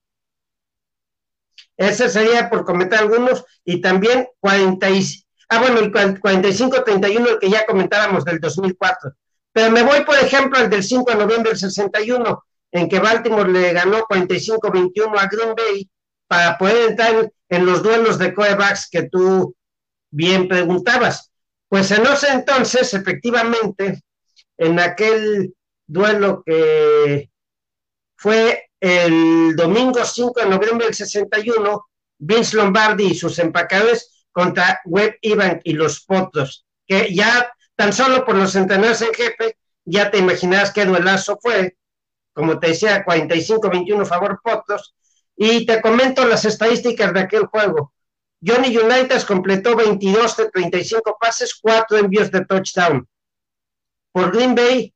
Ese 1.76 2.08
sería 2.08 2.48
por 2.48 2.64
comentar 2.64 3.00
algunos 3.00 3.44
y 3.64 3.80
también 3.80 4.28
40 4.40 4.86
ah 5.48 5.58
bueno, 5.58 5.80
el 5.80 5.92
45-31 5.92 7.28
el 7.28 7.38
que 7.38 7.50
ya 7.50 7.66
comentábamos 7.66 8.24
del 8.24 8.40
2004. 8.40 9.12
Pero 9.52 9.70
me 9.70 9.82
voy, 9.82 10.02
por 10.04 10.16
ejemplo, 10.16 10.58
al 10.58 10.70
del 10.70 10.82
5 10.82 11.10
de 11.10 11.16
noviembre 11.16 11.50
del 11.50 11.58
61, 11.58 12.44
en 12.72 12.88
que 12.88 12.98
Baltimore 12.98 13.50
le 13.50 13.72
ganó 13.72 13.98
45-21 14.04 15.18
a 15.18 15.26
Green 15.26 15.54
Bay 15.54 15.90
para 16.26 16.56
poder 16.56 16.90
entrar 16.90 17.30
en 17.50 17.66
los 17.66 17.82
duelos 17.82 18.18
de 18.18 18.32
corebacks 18.32 18.88
que 18.90 19.10
tú 19.10 19.54
bien 20.10 20.48
preguntabas. 20.48 21.31
Pues 21.72 21.90
en 21.90 22.04
ese 22.04 22.28
entonces, 22.28 22.92
efectivamente, 22.92 24.02
en 24.58 24.78
aquel 24.78 25.54
duelo 25.86 26.42
que 26.44 27.30
fue 28.14 28.68
el 28.78 29.56
domingo 29.56 30.04
5 30.04 30.38
de 30.38 30.50
noviembre 30.50 30.84
del 30.84 30.94
61, 30.94 31.86
Vince 32.18 32.58
Lombardi 32.58 33.06
y 33.06 33.14
sus 33.14 33.38
empacadores 33.38 34.26
contra 34.32 34.82
Webb 34.84 35.16
Ivan 35.22 35.62
y 35.64 35.72
los 35.72 36.04
Potros, 36.04 36.66
que 36.86 37.14
ya 37.14 37.50
tan 37.74 37.94
solo 37.94 38.26
por 38.26 38.36
los 38.36 38.54
entrenadores 38.54 39.00
en 39.00 39.14
jefe, 39.14 39.56
ya 39.86 40.10
te 40.10 40.18
imaginarás 40.18 40.74
qué 40.74 40.84
duelazo 40.84 41.38
fue, 41.40 41.78
como 42.34 42.60
te 42.60 42.68
decía, 42.68 43.02
45-21 43.02 44.04
favor 44.04 44.42
Potros, 44.44 44.94
y 45.34 45.64
te 45.64 45.80
comento 45.80 46.26
las 46.26 46.44
estadísticas 46.44 47.14
de 47.14 47.20
aquel 47.20 47.46
juego. 47.46 47.94
Johnny 48.44 48.76
Unitas 48.76 49.24
completó 49.24 49.76
22 49.76 50.36
de 50.36 50.50
35 50.50 51.16
pases, 51.20 51.54
4 51.54 51.98
envíos 51.98 52.30
de 52.30 52.44
touchdown. 52.44 53.06
Por 54.10 54.32
Green 54.32 54.54
Bay, 54.54 54.92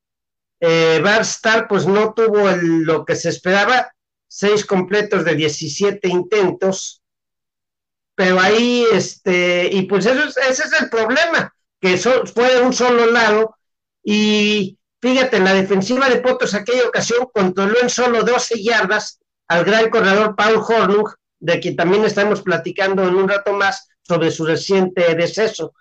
eh, 0.60 1.00
Barstar 1.02 1.68
pues 1.68 1.86
no 1.86 2.12
tuvo 2.12 2.50
lo 2.50 3.04
que 3.04 3.14
se 3.14 3.28
esperaba, 3.28 3.92
6 4.28 4.66
completos 4.66 5.24
de 5.24 5.34
17 5.36 6.08
intentos, 6.08 7.02
pero 8.14 8.40
ahí, 8.40 8.84
este, 8.92 9.68
y 9.70 9.82
pues 9.82 10.06
eso 10.06 10.24
ese 10.40 10.62
es 10.64 10.72
el 10.80 10.90
problema, 10.90 11.54
que 11.80 11.96
fue 11.98 12.54
de 12.54 12.62
un 12.62 12.72
solo 12.72 13.06
lado, 13.06 13.56
y 14.02 14.78
fíjate, 15.00 15.38
la 15.38 15.54
defensiva 15.54 16.08
de 16.08 16.20
Potos 16.20 16.54
aquella 16.54 16.88
ocasión 16.88 17.28
controló 17.32 17.80
en 17.80 17.90
solo 17.90 18.22
12 18.22 18.62
yardas 18.62 19.20
al 19.48 19.64
gran 19.64 19.90
corredor 19.90 20.34
Paul 20.34 20.56
Hornung, 20.56 21.08
de 21.46 21.60
quien 21.60 21.76
también 21.76 22.04
estamos 22.04 22.42
platicando 22.42 23.06
en 23.06 23.14
un 23.14 23.28
rato 23.28 23.52
más 23.52 23.88
sobre 24.02 24.32
su 24.32 24.44
reciente 24.44 25.14
deceso. 25.14 25.74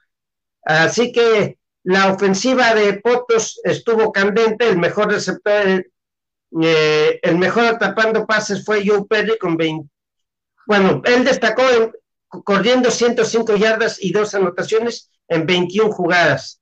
Así 0.64 1.12
que 1.12 1.58
la 1.84 2.14
ofensiva 2.14 2.76
de 2.76 3.02
Potos 3.02 3.60
estuvo 3.64 4.12
candente, 4.12 4.70
el 4.70 4.78
mejor 4.78 5.12
receptor, 5.12 5.88
eh, 6.62 7.20
el 7.20 7.38
mejor 7.40 7.66
atrapando 7.66 8.28
pases 8.28 8.64
fue 8.64 8.86
Joe 8.86 9.06
Perry 9.10 9.40
con 9.40 9.58
20. 9.58 9.90
Bueno, 10.68 11.02
él 11.04 11.24
destacó 11.24 11.64
corriendo 12.28 12.92
105 12.92 13.56
yardas 13.56 13.98
y 14.00 14.12
dos 14.12 14.36
anotaciones 14.36 15.10
en 15.28 15.48
21 15.48 15.92
jugadas. 15.92 16.62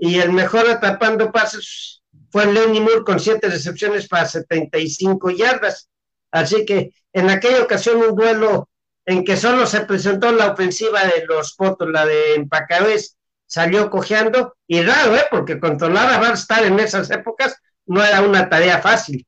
Y 0.00 0.18
el 0.18 0.32
mejor 0.32 0.68
atrapando 0.68 1.30
pases 1.30 2.02
fue 2.32 2.52
Lenny 2.52 2.80
Moore 2.80 3.04
con 3.04 3.20
7 3.20 3.48
recepciones 3.48 4.08
para 4.08 4.26
75 4.26 5.30
yardas. 5.30 5.88
Así 6.32 6.64
que 6.64 6.92
en 7.18 7.30
aquella 7.30 7.62
ocasión 7.62 7.98
un 7.98 8.14
duelo 8.14 8.68
en 9.04 9.24
que 9.24 9.36
solo 9.36 9.66
se 9.66 9.80
presentó 9.80 10.32
la 10.32 10.52
ofensiva 10.52 11.02
de 11.04 11.24
los 11.26 11.54
Potos, 11.54 11.88
la 11.88 12.04
de 12.04 12.34
Empacabés, 12.34 13.16
salió 13.46 13.88
cojeando, 13.88 14.54
y 14.66 14.82
raro, 14.82 15.16
¿eh? 15.16 15.24
porque 15.30 15.58
controlar 15.58 16.22
a 16.22 16.32
estar 16.32 16.64
en 16.64 16.78
esas 16.78 17.10
épocas 17.10 17.56
no 17.86 18.04
era 18.04 18.20
una 18.20 18.48
tarea 18.48 18.80
fácil. 18.80 19.26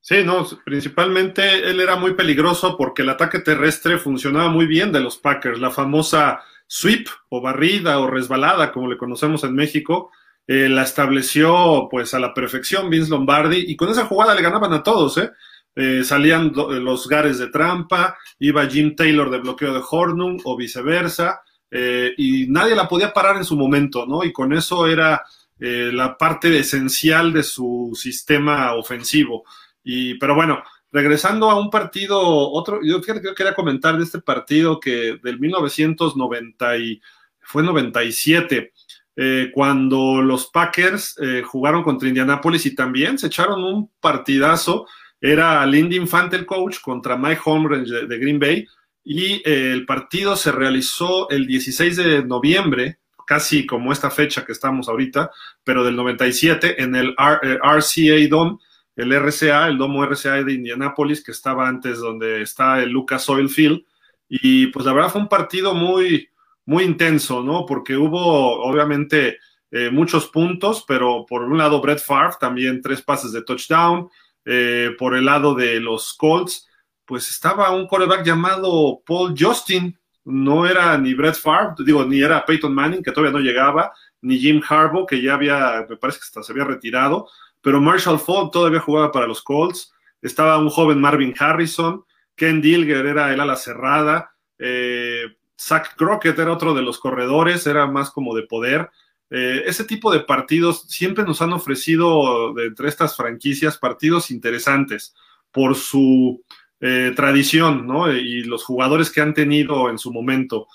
Sí, 0.00 0.22
no, 0.24 0.46
principalmente 0.64 1.68
él 1.68 1.80
era 1.80 1.96
muy 1.96 2.14
peligroso 2.14 2.76
porque 2.78 3.02
el 3.02 3.10
ataque 3.10 3.40
terrestre 3.40 3.98
funcionaba 3.98 4.48
muy 4.48 4.66
bien 4.66 4.92
de 4.92 5.00
los 5.00 5.18
Packers, 5.18 5.58
la 5.58 5.70
famosa 5.70 6.40
sweep 6.66 7.08
o 7.28 7.42
barrida 7.42 7.98
o 7.98 8.06
resbalada, 8.06 8.72
como 8.72 8.88
le 8.88 8.96
conocemos 8.96 9.42
en 9.44 9.54
México, 9.54 10.10
eh, 10.46 10.68
la 10.68 10.84
estableció 10.84 11.88
pues 11.90 12.14
a 12.14 12.18
la 12.18 12.32
perfección 12.32 12.88
Vince 12.88 13.10
Lombardi 13.10 13.64
y 13.68 13.76
con 13.76 13.90
esa 13.90 14.06
jugada 14.06 14.34
le 14.34 14.40
ganaban 14.40 14.72
a 14.72 14.82
todos, 14.82 15.18
¿eh? 15.18 15.30
Eh 15.74 16.02
salían 16.04 16.52
los 16.54 17.08
gares 17.08 17.38
de 17.38 17.48
trampa, 17.48 18.16
iba 18.38 18.66
Jim 18.66 18.96
Taylor 18.96 19.30
de 19.30 19.38
bloqueo 19.38 19.72
de 19.72 19.82
Hornung 19.88 20.40
o 20.44 20.56
viceversa, 20.56 21.40
eh, 21.70 22.12
y 22.16 22.46
nadie 22.48 22.74
la 22.74 22.88
podía 22.88 23.12
parar 23.12 23.36
en 23.36 23.44
su 23.44 23.56
momento, 23.56 24.06
¿no? 24.06 24.24
Y 24.24 24.32
con 24.32 24.52
eso 24.52 24.86
era 24.86 25.22
la 25.60 26.16
parte 26.16 26.56
esencial 26.56 27.32
de 27.32 27.42
su 27.42 27.90
sistema 28.00 28.74
ofensivo. 28.74 29.42
Y, 29.82 30.14
pero 30.14 30.36
bueno, 30.36 30.62
regresando 30.92 31.50
a 31.50 31.58
un 31.58 31.68
partido, 31.68 32.20
otro, 32.20 32.78
yo 32.84 33.00
quería 33.00 33.54
comentar 33.54 33.98
de 33.98 34.04
este 34.04 34.20
partido 34.20 34.78
que 34.78 35.18
del 35.20 35.40
1990 35.40 36.76
y, 36.76 37.00
fue 37.48 37.62
97, 37.62 38.74
eh, 39.16 39.50
cuando 39.54 40.20
los 40.20 40.50
Packers 40.50 41.16
eh, 41.18 41.42
jugaron 41.42 41.82
contra 41.82 42.08
Indianapolis 42.08 42.66
y 42.66 42.74
también 42.74 43.18
se 43.18 43.28
echaron 43.28 43.64
un 43.64 43.90
partidazo. 44.00 44.86
Era 45.20 45.64
Lindy 45.66 45.96
Infante 45.96 46.36
el 46.36 46.46
coach 46.46 46.80
contra 46.80 47.16
Mike 47.16 47.40
Holmgren 47.44 47.84
de, 47.84 48.18
Green 48.18 48.38
Bay 48.38 48.66
y 49.04 49.42
eh, 49.44 49.72
el 49.72 49.84
partido 49.84 50.36
se 50.36 50.52
realizó 50.52 51.28
el 51.30 51.46
16 51.46 51.96
de 51.96 52.24
noviembre, 52.24 52.98
casi 53.26 53.66
como 53.66 53.92
esta 53.92 54.10
fecha 54.10 54.44
que 54.44 54.52
estamos 54.52 54.88
ahorita, 54.88 55.30
pero 55.64 55.84
del 55.84 55.96
97 55.96 56.82
en 56.82 56.94
el 56.94 57.14
RCA 57.18 58.28
Dome, 58.28 58.58
el 58.98 59.12
RCA, 59.12 59.68
el 59.68 59.78
domo 59.78 60.04
RCA 60.04 60.42
de 60.42 60.54
Indianapolis, 60.54 61.22
que 61.22 61.30
estaba 61.30 61.68
antes 61.68 61.98
donde 61.98 62.42
está 62.42 62.82
el 62.82 62.90
Lucas 62.90 63.28
Oil 63.28 63.48
Field. 63.48 63.84
Y 64.28 64.66
pues 64.68 64.84
la 64.84 64.92
verdad 64.92 65.10
fue 65.10 65.20
un 65.20 65.28
partido 65.28 65.72
muy, 65.72 66.28
muy 66.66 66.82
intenso, 66.82 67.42
¿no? 67.42 67.64
Porque 67.64 67.96
hubo 67.96 68.60
obviamente 68.60 69.38
eh, 69.70 69.90
muchos 69.90 70.26
puntos, 70.26 70.84
pero 70.86 71.24
por 71.26 71.42
un 71.42 71.56
lado 71.56 71.80
Brett 71.80 72.00
Favre, 72.00 72.36
también 72.40 72.82
tres 72.82 73.00
pases 73.00 73.30
de 73.30 73.42
touchdown, 73.42 74.08
eh, 74.50 74.94
por 74.98 75.14
el 75.14 75.26
lado 75.26 75.54
de 75.54 75.78
los 75.78 76.14
Colts, 76.14 76.66
pues 77.04 77.28
estaba 77.28 77.70
un 77.70 77.86
quarterback 77.86 78.24
llamado 78.24 79.02
Paul 79.04 79.34
Justin, 79.38 79.98
no 80.24 80.66
era 80.66 80.96
ni 80.96 81.12
Brett 81.12 81.34
Favre, 81.34 81.74
digo, 81.84 82.02
ni 82.06 82.22
era 82.22 82.46
Peyton 82.46 82.74
Manning, 82.74 83.02
que 83.02 83.12
todavía 83.12 83.38
no 83.38 83.44
llegaba, 83.44 83.92
ni 84.22 84.38
Jim 84.38 84.62
Harbaugh, 84.66 85.06
que 85.06 85.20
ya 85.20 85.34
había, 85.34 85.84
me 85.86 85.96
parece 85.98 86.20
que 86.20 86.24
hasta 86.24 86.42
se 86.42 86.52
había 86.52 86.64
retirado, 86.64 87.28
pero 87.60 87.78
Marshall 87.78 88.18
Falk 88.18 88.50
todavía 88.50 88.80
jugaba 88.80 89.12
para 89.12 89.26
los 89.26 89.42
Colts, 89.42 89.92
estaba 90.22 90.56
un 90.56 90.70
joven 90.70 90.98
Marvin 90.98 91.34
Harrison, 91.38 92.04
Ken 92.34 92.62
Dilger 92.62 93.04
era 93.04 93.34
el 93.34 93.40
ala 93.40 93.56
cerrada, 93.56 94.32
eh, 94.58 95.36
Zach 95.60 95.94
Crockett 95.94 96.38
era 96.38 96.52
otro 96.52 96.72
de 96.72 96.80
los 96.80 96.98
corredores, 96.98 97.66
era 97.66 97.86
más 97.86 98.10
como 98.10 98.34
de 98.34 98.44
poder. 98.44 98.88
Eh, 99.30 99.62
ese 99.66 99.84
tipo 99.84 100.12
de 100.12 100.20
partidos 100.20 100.84
siempre 100.88 101.24
nos 101.24 101.42
han 101.42 101.52
ofrecido 101.52 102.54
de 102.54 102.66
entre 102.66 102.88
estas 102.88 103.16
franquicias 103.16 103.76
partidos 103.76 104.30
interesantes 104.30 105.14
por 105.52 105.74
su 105.74 106.42
eh, 106.80 107.12
tradición, 107.16 107.86
¿no? 107.86 108.12
Y 108.12 108.44
los 108.44 108.64
jugadores 108.64 109.10
que 109.10 109.20
han 109.20 109.34
tenido 109.34 109.90
en 109.90 109.98
su 109.98 110.12
momento. 110.12 110.68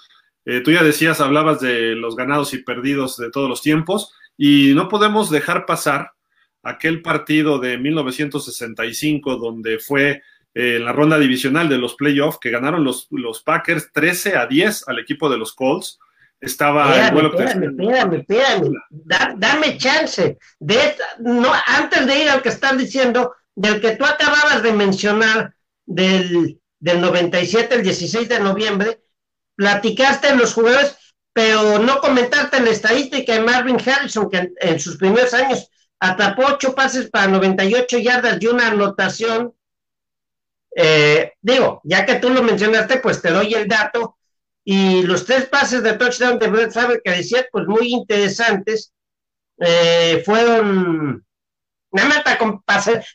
Eh, 0.45 0.61
tú 0.61 0.71
ya 0.71 0.83
decías, 0.83 1.21
hablabas 1.21 1.61
de 1.61 1.95
los 1.95 2.15
ganados 2.15 2.53
y 2.53 2.57
perdidos 2.63 3.17
de 3.17 3.31
todos 3.31 3.47
los 3.47 3.61
tiempos, 3.61 4.13
y 4.37 4.73
no 4.75 4.89
podemos 4.89 5.29
dejar 5.29 5.65
pasar 5.65 6.11
aquel 6.63 7.01
partido 7.01 7.59
de 7.59 7.77
1965 7.77 9.35
donde 9.37 9.79
fue 9.79 10.21
en 10.53 10.75
eh, 10.75 10.79
la 10.79 10.91
ronda 10.91 11.17
divisional 11.17 11.69
de 11.69 11.77
los 11.77 11.95
playoffs 11.95 12.39
que 12.39 12.51
ganaron 12.51 12.83
los, 12.83 13.07
los 13.11 13.41
Packers 13.41 13.91
13 13.91 14.35
a 14.37 14.45
10 14.45 14.87
al 14.87 14.99
equipo 14.99 15.29
de 15.29 15.37
los 15.37 15.53
Colts. 15.53 15.99
Estaba 16.43 16.93
el 16.93 17.25
espérame, 17.25 17.63
espérame, 17.69 18.13
espérame, 18.15 18.73
dame 19.37 19.77
chance. 19.77 20.37
De, 20.59 20.95
no, 21.19 21.49
antes 21.67 22.05
de 22.05 22.19
ir 22.19 22.29
al 22.29 22.41
que 22.41 22.49
estás 22.49 22.77
diciendo, 22.77 23.33
del 23.55 23.79
que 23.79 23.95
tú 23.95 24.03
acababas 24.03 24.61
de 24.61 24.73
mencionar, 24.73 25.55
del, 25.85 26.59
del 26.79 26.99
97, 26.99 27.75
el 27.75 27.83
16 27.83 28.27
de 28.27 28.39
noviembre, 28.41 28.99
platicaste 29.55 30.27
en 30.27 30.37
los 30.37 30.53
jugadores, 30.53 30.97
pero 31.31 31.79
no 31.79 32.01
comentarte 32.01 32.59
la 32.59 32.71
estadística 32.71 33.33
de 33.33 33.39
Marvin 33.39 33.77
Harrison, 33.79 34.29
que 34.29 34.51
en, 34.59 34.79
sus 34.81 34.97
primeros 34.97 35.33
años 35.33 35.69
atrapó 35.97 36.43
ocho 36.47 36.75
pases 36.75 37.09
para 37.09 37.27
98 37.27 37.99
yardas 37.99 38.37
y 38.41 38.47
una 38.47 38.67
anotación. 38.67 39.53
Eh, 40.75 41.31
digo, 41.41 41.79
ya 41.85 42.05
que 42.05 42.15
tú 42.15 42.29
lo 42.29 42.43
mencionaste, 42.43 42.97
pues 42.97 43.21
te 43.21 43.31
doy 43.31 43.53
el 43.53 43.65
dato. 43.65 44.17
Y 44.65 45.03
los 45.03 45.25
tres 45.25 45.45
pases 45.47 45.83
de 45.83 45.93
touchdown 45.93 46.39
de 46.39 46.47
Brett 46.47 46.71
Favre 46.71 47.01
que 47.03 47.11
decía, 47.11 47.45
pues 47.51 47.67
muy 47.67 47.93
interesantes, 47.93 48.93
eh, 49.59 50.21
fueron 50.25 51.23
Nada 51.93 52.09
más 52.09 52.23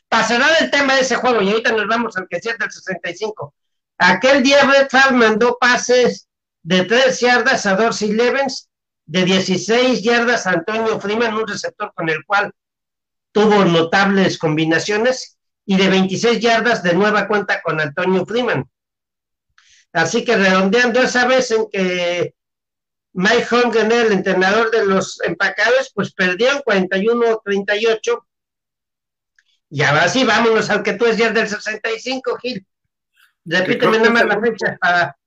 para, 0.07 0.23
cerrar 0.25 0.51
el 0.61 0.71
tema 0.71 0.95
de 0.95 1.01
ese 1.01 1.17
juego, 1.17 1.41
y 1.41 1.49
ahorita 1.49 1.73
nos 1.73 1.85
vamos 1.85 2.15
al 2.15 2.27
que 2.29 2.39
cierra 2.39 2.65
el 2.65 2.71
65. 2.71 3.53
Aquel 3.97 4.41
día 4.41 4.63
Red 4.63 4.87
Favre 4.89 5.17
mandó 5.17 5.57
pases 5.59 6.29
de 6.63 6.85
3 6.85 7.19
yardas 7.19 7.65
a 7.65 7.75
Dorsey 7.75 8.13
Levens, 8.13 8.69
de 9.05 9.25
16 9.25 10.01
yardas 10.01 10.47
a 10.47 10.51
Antonio 10.51 10.97
Freeman, 10.97 11.33
un 11.33 11.45
receptor 11.45 11.91
con 11.93 12.07
el 12.07 12.23
cual 12.25 12.53
tuvo 13.33 13.65
notables 13.65 14.37
combinaciones, 14.37 15.37
y 15.65 15.75
de 15.75 15.89
26 15.89 16.39
yardas 16.39 16.81
de 16.81 16.93
nueva 16.93 17.27
cuenta 17.27 17.61
con 17.61 17.81
Antonio 17.81 18.25
Freeman. 18.25 18.65
Así 19.93 20.23
que 20.23 20.37
redondeando 20.37 21.01
esa 21.01 21.25
vez 21.27 21.51
en 21.51 21.67
que 21.69 22.35
Mike 23.13 23.47
Holmgren, 23.49 23.91
el 23.91 24.11
entrenador 24.11 24.71
de 24.71 24.85
los 24.85 25.19
empacadores, 25.21 25.91
pues 25.93 26.13
perdieron 26.13 26.61
41-38 26.61 28.23
y 29.69 29.83
ahora 29.83 30.07
sí, 30.07 30.23
vámonos 30.23 30.69
al 30.69 30.81
que 30.81 30.93
tú 30.93 31.05
decías 31.05 31.33
del 31.33 31.47
65, 31.47 32.37
Gil. 32.37 32.65
Repíteme 33.45 33.99
nada 33.99 34.09
más 34.09 34.25
la 34.25 34.41
fecha 34.41 34.77
para. 34.81 35.17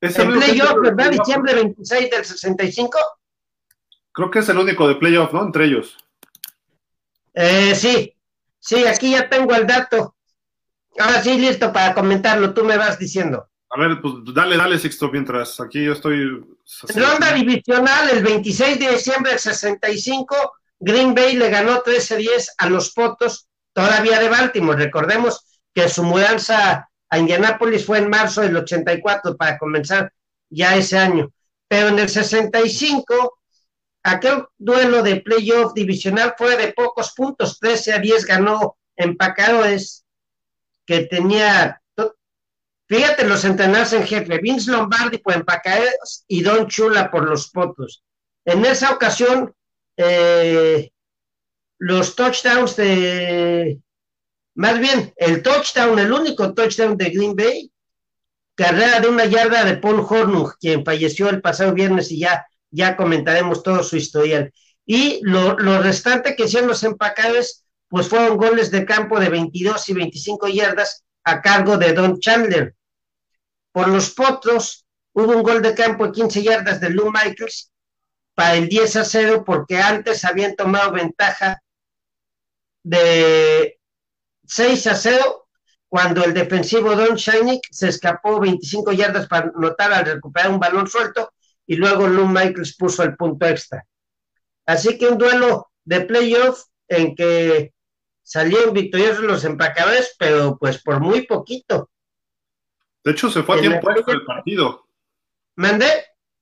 el 0.00 0.32
playoff, 0.32 0.80
¿verdad? 0.82 1.10
Diciembre 1.10 1.54
26 1.54 2.10
del 2.10 2.24
65. 2.24 2.98
Creo 4.12 4.30
que 4.30 4.40
es 4.40 4.48
el 4.48 4.58
único 4.58 4.88
de 4.88 4.96
playoff, 4.96 5.32
¿no? 5.32 5.44
Entre 5.44 5.66
ellos. 5.66 5.96
Eh, 7.34 7.74
sí, 7.76 8.16
sí, 8.58 8.84
aquí 8.84 9.12
ya 9.12 9.28
tengo 9.28 9.54
el 9.54 9.66
dato. 9.66 10.16
Ahora 10.98 11.22
sí, 11.22 11.38
listo 11.38 11.72
para 11.72 11.94
comentarlo, 11.94 12.52
tú 12.52 12.64
me 12.64 12.76
vas 12.76 12.98
diciendo. 12.98 13.47
A 13.70 13.80
ver, 13.80 14.00
pues 14.00 14.14
dale, 14.32 14.56
dale, 14.56 14.78
Sixto, 14.78 15.10
mientras 15.10 15.60
aquí 15.60 15.84
yo 15.84 15.92
estoy. 15.92 16.44
Ronda 16.94 17.32
divisional, 17.34 18.10
el 18.10 18.22
26 18.22 18.78
de 18.78 18.90
diciembre 18.92 19.32
del 19.32 19.40
65, 19.40 20.52
Green 20.80 21.14
Bay 21.14 21.36
le 21.36 21.50
ganó 21.50 21.82
13-10 21.82 22.54
a 22.56 22.68
los 22.68 22.92
Potos 22.92 23.48
todavía 23.72 24.18
de 24.20 24.28
Baltimore. 24.28 24.82
Recordemos 24.82 25.60
que 25.74 25.88
su 25.88 26.02
mudanza 26.02 26.88
a 27.10 27.18
Indianápolis 27.18 27.84
fue 27.84 27.98
en 27.98 28.10
marzo 28.10 28.40
del 28.40 28.56
84 28.56 29.36
para 29.36 29.58
comenzar 29.58 30.12
ya 30.50 30.76
ese 30.76 30.98
año. 30.98 31.30
Pero 31.68 31.88
en 31.88 31.98
el 31.98 32.08
65, 32.08 33.38
aquel 34.02 34.44
duelo 34.56 35.02
de 35.02 35.20
playoff 35.20 35.74
divisional 35.74 36.34
fue 36.36 36.56
de 36.56 36.72
pocos 36.72 37.12
puntos, 37.14 37.58
13 37.58 37.92
a 37.92 37.98
10 37.98 38.24
ganó 38.24 38.76
Empacadores, 38.96 40.04
que 40.84 41.02
tenía, 41.04 41.80
fíjate 42.88 43.24
los 43.24 43.44
entrenadores 43.44 43.92
en 43.92 44.06
jefe, 44.06 44.38
Vince 44.38 44.70
Lombardi 44.70 45.18
por 45.18 45.34
Empacadores 45.34 46.24
y 46.26 46.42
Don 46.42 46.66
Chula 46.66 47.10
por 47.10 47.28
los 47.28 47.50
Potos. 47.50 48.02
En 48.44 48.64
esa 48.64 48.92
ocasión, 48.92 49.54
eh, 49.96 50.90
los 51.78 52.16
touchdowns 52.16 52.76
de, 52.76 53.80
más 54.58 54.80
bien, 54.80 55.14
el 55.16 55.40
touchdown, 55.42 55.98
el 56.00 56.12
único 56.12 56.52
touchdown 56.52 56.96
de 56.96 57.10
Green 57.10 57.36
Bay, 57.36 57.70
carrera 58.56 58.98
de 58.98 59.06
una 59.06 59.24
yarda 59.24 59.64
de 59.64 59.76
Paul 59.76 60.00
Hornung, 60.00 60.50
quien 60.58 60.84
falleció 60.84 61.28
el 61.28 61.40
pasado 61.40 61.72
viernes 61.72 62.10
y 62.10 62.18
ya, 62.18 62.44
ya 62.70 62.96
comentaremos 62.96 63.62
todo 63.62 63.84
su 63.84 63.96
historial. 63.96 64.52
Y 64.84 65.20
lo, 65.22 65.54
restante 65.80 66.34
que 66.34 66.46
hicieron 66.46 66.68
los 66.68 66.82
empacadores, 66.82 67.66
pues 67.86 68.08
fueron 68.08 68.36
goles 68.36 68.72
de 68.72 68.84
campo 68.84 69.20
de 69.20 69.28
22 69.28 69.88
y 69.90 69.92
25 69.92 70.48
yardas 70.48 71.04
a 71.22 71.40
cargo 71.40 71.78
de 71.78 71.92
Don 71.92 72.18
Chandler. 72.18 72.74
Por 73.78 73.86
los 73.90 74.10
potros, 74.10 74.88
hubo 75.12 75.36
un 75.36 75.44
gol 75.44 75.62
de 75.62 75.72
campo 75.72 76.06
de 76.06 76.10
15 76.10 76.42
yardas 76.42 76.80
de 76.80 76.90
Lou 76.90 77.12
Michaels 77.12 77.70
para 78.34 78.56
el 78.56 78.68
10 78.68 78.96
a 78.96 79.04
0 79.04 79.44
porque 79.46 79.78
antes 79.78 80.24
habían 80.24 80.56
tomado 80.56 80.90
ventaja 80.90 81.62
de 82.82 83.78
6 84.48 84.84
a 84.88 84.96
0 84.96 85.46
cuando 85.86 86.24
el 86.24 86.34
defensivo 86.34 86.96
Don 86.96 87.14
Shinik 87.14 87.68
se 87.70 87.90
escapó 87.90 88.40
25 88.40 88.90
yardas 88.94 89.28
para 89.28 89.52
notar 89.54 89.92
al 89.92 90.06
recuperar 90.06 90.50
un 90.50 90.58
balón 90.58 90.88
suelto 90.88 91.32
y 91.64 91.76
luego 91.76 92.08
Lou 92.08 92.26
Michaels 92.26 92.74
puso 92.76 93.04
el 93.04 93.14
punto 93.14 93.46
extra. 93.46 93.86
Así 94.66 94.98
que 94.98 95.06
un 95.06 95.18
duelo 95.18 95.70
de 95.84 96.00
playoff 96.00 96.64
en 96.88 97.14
que 97.14 97.72
salieron 98.24 98.74
victoriosos 98.74 99.22
los 99.22 99.44
empacadores, 99.44 100.16
pero 100.18 100.58
pues 100.58 100.82
por 100.82 100.98
muy 100.98 101.28
poquito. 101.28 101.90
De 103.08 103.12
hecho, 103.12 103.30
se 103.30 103.42
fue 103.42 103.56
a 103.56 103.60
tiempo 103.62 103.90
extra 103.90 104.12
el 104.12 104.22
partido. 104.26 104.86
¿Mandé? 105.56 105.86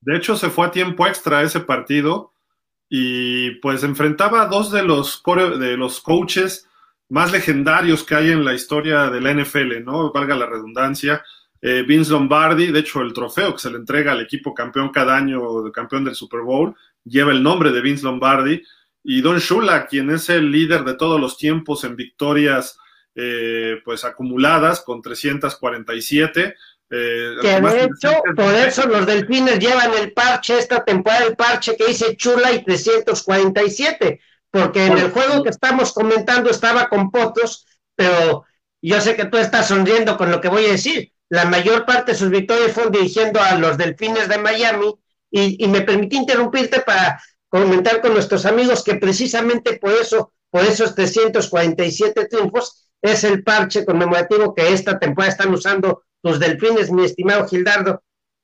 De 0.01 0.17
hecho, 0.17 0.35
se 0.35 0.49
fue 0.49 0.67
a 0.67 0.71
tiempo 0.71 1.07
extra 1.07 1.41
ese 1.41 1.61
partido 1.61 2.33
y 2.89 3.51
pues 3.61 3.83
enfrentaba 3.83 4.41
a 4.41 4.47
dos 4.47 4.69
de 4.69 4.83
los, 4.83 5.23
de 5.23 5.77
los 5.77 6.01
coaches 6.01 6.67
más 7.07 7.31
legendarios 7.31 8.03
que 8.03 8.15
hay 8.15 8.31
en 8.31 8.43
la 8.43 8.53
historia 8.53 9.09
de 9.09 9.21
la 9.21 9.33
NFL, 9.33 9.81
¿no? 9.85 10.11
Valga 10.11 10.35
la 10.35 10.45
redundancia. 10.45 11.23
Eh, 11.61 11.85
Vince 11.87 12.11
Lombardi, 12.11 12.67
de 12.67 12.79
hecho 12.79 12.99
el 13.01 13.13
trofeo 13.13 13.53
que 13.53 13.59
se 13.59 13.71
le 13.71 13.77
entrega 13.77 14.11
al 14.11 14.19
equipo 14.19 14.53
campeón 14.53 14.89
cada 14.89 15.15
año, 15.15 15.61
de 15.63 15.71
campeón 15.71 16.03
del 16.03 16.15
Super 16.15 16.41
Bowl, 16.41 16.75
lleva 17.05 17.31
el 17.31 17.41
nombre 17.41 17.71
de 17.71 17.79
Vince 17.79 18.03
Lombardi. 18.03 18.61
Y 19.05 19.21
Don 19.21 19.37
Shula, 19.37 19.87
quien 19.87 20.09
es 20.09 20.29
el 20.29 20.51
líder 20.51 20.83
de 20.83 20.95
todos 20.95 21.17
los 21.17 21.37
tiempos 21.37 21.85
en 21.85 21.95
victorias 21.95 22.77
eh, 23.19 23.81
pues 23.83 24.05
acumuladas 24.05 24.81
con 24.81 25.01
347, 25.01 26.55
eh, 26.89 27.35
que 27.41 27.61
de 27.61 27.83
hecho, 27.85 28.11
por 28.35 28.53
eso 28.53 28.87
los 28.87 29.07
delfines 29.07 29.57
llevan 29.57 29.91
el 29.95 30.13
parche, 30.13 30.59
esta 30.59 30.85
temporada 30.85 31.25
el 31.25 31.35
parche 31.35 31.75
que 31.75 31.87
dice 31.87 32.15
Chula 32.15 32.51
y 32.51 32.63
347, 32.63 34.21
porque 34.51 34.85
en 34.85 34.99
el 34.99 35.09
juego 35.09 35.41
que 35.41 35.49
estamos 35.49 35.93
comentando 35.93 36.51
estaba 36.51 36.87
con 36.87 37.09
Potos, 37.09 37.65
pero 37.95 38.45
yo 38.83 39.01
sé 39.01 39.15
que 39.15 39.25
tú 39.25 39.37
estás 39.37 39.67
sonriendo 39.67 40.15
con 40.15 40.29
lo 40.29 40.39
que 40.39 40.49
voy 40.49 40.65
a 40.65 40.73
decir. 40.73 41.11
La 41.27 41.45
mayor 41.45 41.87
parte 41.87 42.11
de 42.11 42.17
sus 42.19 42.29
victorias 42.29 42.71
fueron 42.71 42.93
dirigiendo 42.93 43.41
a 43.41 43.55
los 43.55 43.79
delfines 43.79 44.29
de 44.29 44.37
Miami 44.37 44.93
y, 45.31 45.65
y 45.65 45.67
me 45.67 45.81
permití 45.81 46.17
interrumpirte 46.17 46.81
para 46.81 47.19
comentar 47.49 47.99
con 47.99 48.13
nuestros 48.13 48.45
amigos 48.45 48.83
que 48.83 48.93
precisamente 48.93 49.77
por 49.77 49.91
eso, 49.91 50.33
por 50.51 50.63
esos 50.63 50.93
347 50.93 52.27
triunfos, 52.27 52.86
es 53.01 53.23
el 53.23 53.43
parche 53.43 53.85
conmemorativo 53.85 54.53
que 54.53 54.73
esta 54.73 54.97
temporada 54.99 55.31
están 55.31 55.53
usando 55.53 56.03
los 56.23 56.39
delfines, 56.39 56.91
mi 56.91 57.05
estimado 57.05 57.47
Gildardo. 57.47 58.03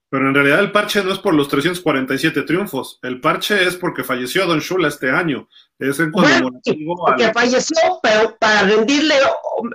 Pero 0.09 0.27
en 0.27 0.35
realidad 0.35 0.59
el 0.59 0.71
parche 0.71 1.03
no 1.03 1.11
es 1.11 1.19
por 1.19 1.33
los 1.33 1.47
347 1.47 2.43
triunfos, 2.43 2.99
el 3.01 3.19
parche 3.19 3.63
es 3.65 3.75
porque 3.75 4.03
falleció 4.03 4.45
Don 4.45 4.59
Shula 4.59 4.87
este 4.87 5.09
año. 5.09 5.49
Es 5.79 5.99
en 5.99 6.11
porque 6.11 7.33
falleció, 7.33 7.99
pero 8.01 8.37
para 8.39 8.61
rendirle 8.61 9.15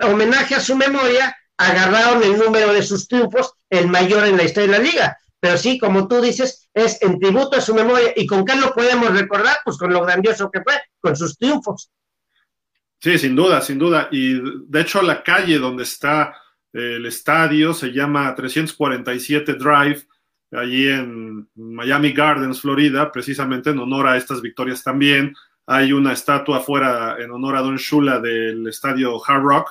homenaje 0.01 0.55
a 0.55 0.61
su 0.61 0.77
memoria, 0.77 1.35
agarraron 1.57 2.23
el 2.23 2.37
número 2.37 2.71
de 2.71 2.81
sus 2.81 3.07
triunfos, 3.07 3.53
el 3.69 3.87
mayor 3.89 4.25
en 4.25 4.37
la 4.37 4.43
historia 4.43 4.71
de 4.71 4.77
la 4.77 4.83
liga. 4.83 5.17
Pero 5.41 5.57
sí, 5.57 5.77
como 5.77 6.07
tú 6.07 6.21
dices, 6.21 6.69
es 6.73 7.01
en 7.01 7.19
tributo 7.19 7.57
a 7.57 7.61
su 7.61 7.73
memoria. 7.73 8.11
¿Y 8.15 8.25
con 8.25 8.45
qué 8.45 8.55
lo 8.55 8.73
podemos 8.73 9.11
recordar? 9.11 9.57
Pues 9.63 9.77
con 9.77 9.91
lo 9.91 10.01
grandioso 10.01 10.49
que 10.51 10.61
fue, 10.61 10.73
con 11.01 11.15
sus 11.15 11.37
triunfos. 11.37 11.89
Sí, 12.99 13.17
sin 13.17 13.35
duda, 13.35 13.61
sin 13.61 13.79
duda. 13.79 14.09
Y 14.11 14.39
de 14.67 14.81
hecho 14.81 15.01
la 15.01 15.23
calle 15.23 15.57
donde 15.57 15.83
está 15.83 16.35
el 16.73 17.05
estadio 17.05 17.73
se 17.73 17.91
llama 17.91 18.35
347 18.35 19.53
Drive, 19.53 20.05
allí 20.51 20.87
en 20.87 21.49
Miami 21.55 22.11
Gardens, 22.11 22.61
Florida, 22.61 23.11
precisamente 23.11 23.71
en 23.71 23.79
honor 23.79 24.07
a 24.07 24.17
estas 24.17 24.41
victorias 24.41 24.83
también. 24.83 25.33
Hay 25.65 25.93
una 25.93 26.13
estatua 26.13 26.57
afuera 26.57 27.17
en 27.19 27.31
honor 27.31 27.55
a 27.55 27.61
Don 27.61 27.77
Shula 27.77 28.19
del 28.19 28.67
estadio 28.67 29.19
Hard 29.25 29.43
Rock, 29.43 29.69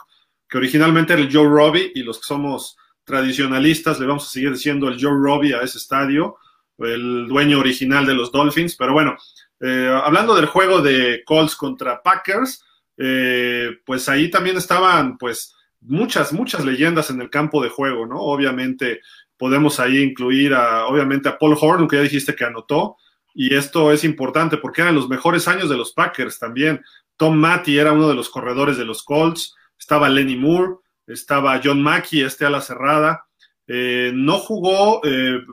que 0.48 0.58
originalmente 0.58 1.12
era 1.12 1.22
el 1.22 1.32
Joe 1.32 1.48
Robbie, 1.48 1.92
y 1.94 2.02
los 2.02 2.18
que 2.18 2.26
somos 2.26 2.76
tradicionalistas 3.04 3.98
le 4.00 4.06
vamos 4.06 4.26
a 4.26 4.30
seguir 4.30 4.52
diciendo 4.52 4.88
el 4.88 5.00
Joe 5.00 5.12
Robbie 5.12 5.54
a 5.54 5.62
ese 5.62 5.78
estadio, 5.78 6.36
el 6.78 7.26
dueño 7.26 7.58
original 7.58 8.06
de 8.06 8.14
los 8.14 8.30
Dolphins. 8.30 8.76
Pero 8.76 8.92
bueno, 8.92 9.16
eh, 9.60 10.00
hablando 10.04 10.34
del 10.34 10.46
juego 10.46 10.80
de 10.80 11.22
Colts 11.24 11.56
contra 11.56 12.02
Packers, 12.02 12.64
eh, 12.98 13.78
pues 13.86 14.08
ahí 14.08 14.30
también 14.30 14.56
estaban, 14.56 15.16
pues, 15.16 15.54
muchas, 15.80 16.32
muchas 16.32 16.64
leyendas 16.64 17.10
en 17.10 17.20
el 17.20 17.30
campo 17.30 17.62
de 17.62 17.70
juego, 17.70 18.06
¿no? 18.06 18.16
Obviamente 18.20 19.00
podemos 19.36 19.78
ahí 19.78 19.98
incluir 19.98 20.52
a, 20.52 20.86
obviamente 20.86 21.28
a 21.28 21.38
Paul 21.38 21.56
Horn, 21.58 21.86
que 21.88 21.96
ya 21.96 22.02
dijiste 22.02 22.34
que 22.34 22.44
anotó, 22.44 22.96
y 23.34 23.54
esto 23.54 23.92
es 23.92 24.02
importante 24.02 24.56
porque 24.56 24.82
eran 24.82 24.96
los 24.96 25.08
mejores 25.08 25.46
años 25.46 25.70
de 25.70 25.76
los 25.76 25.92
Packers 25.92 26.38
también. 26.40 26.82
Tom 27.16 27.36
Matty 27.36 27.78
era 27.78 27.92
uno 27.92 28.08
de 28.08 28.14
los 28.14 28.30
corredores 28.30 28.76
de 28.76 28.84
los 28.84 29.04
Colts, 29.04 29.54
estaba 29.78 30.08
Lenny 30.08 30.36
Moore, 30.36 30.78
estaba 31.06 31.60
John 31.62 31.80
Mackey, 31.80 32.22
este 32.22 32.44
a 32.44 32.50
la 32.50 32.60
cerrada, 32.60 33.24
Eh, 33.70 34.12
no 34.14 34.38
jugó, 34.38 35.02
eh, 35.04 35.44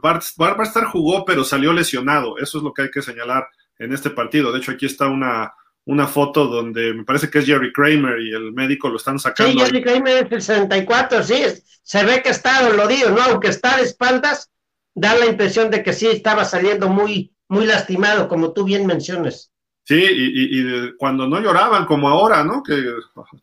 jugó, 0.92 1.26
pero 1.26 1.44
salió 1.44 1.74
lesionado. 1.74 2.38
Eso 2.38 2.58
es 2.58 2.64
lo 2.64 2.74
que 2.74 2.84
hay 2.84 2.90
que 2.90 3.02
señalar 3.02 3.46
en 3.78 3.92
este 3.94 4.10
partido. 4.10 4.54
De 4.54 4.60
hecho, 4.60 4.72
aquí 4.72 4.86
está 4.86 5.08
una, 5.08 5.54
una 5.86 6.08
foto 6.08 6.48
donde 6.48 6.94
me 6.94 7.04
parece 7.04 7.30
que 7.30 7.40
es 7.40 7.46
Jerry 7.46 7.72
Kramer 7.72 8.20
y 8.20 8.32
el 8.32 8.52
médico 8.54 8.90
lo 8.90 8.98
están 8.98 9.20
sacando. 9.20 9.54
Sí, 9.54 9.60
Jerry 9.60 9.84
Kramer 9.84 10.26
es 10.26 10.32
el 10.32 10.42
64, 10.42 11.24
sí, 11.24 11.44
se 11.84 12.04
ve 12.04 12.22
que 12.24 12.30
está 12.30 12.68
dolorido, 12.68 13.12
¿no? 13.12 13.22
Aunque 13.22 13.50
está 13.50 13.78
de 13.78 13.84
espaldas, 13.84 14.52
da 14.96 15.16
la 15.16 15.28
impresión 15.28 15.70
de 15.70 15.84
que 15.84 15.94
sí 15.94 16.08
estaba 16.08 16.44
saliendo 16.46 16.90
muy, 16.90 17.32
muy 17.48 17.66
lastimado, 17.66 18.28
como 18.28 18.54
tú 18.54 18.64
bien 18.64 18.88
mencionas. 18.88 19.52
Sí, 19.84 20.04
y, 20.04 20.60
y, 20.60 20.96
cuando 20.98 21.28
no 21.28 21.40
lloraban, 21.40 21.86
como 21.86 22.10
ahora, 22.10 22.44
¿no? 22.44 22.64
Que 22.64 22.84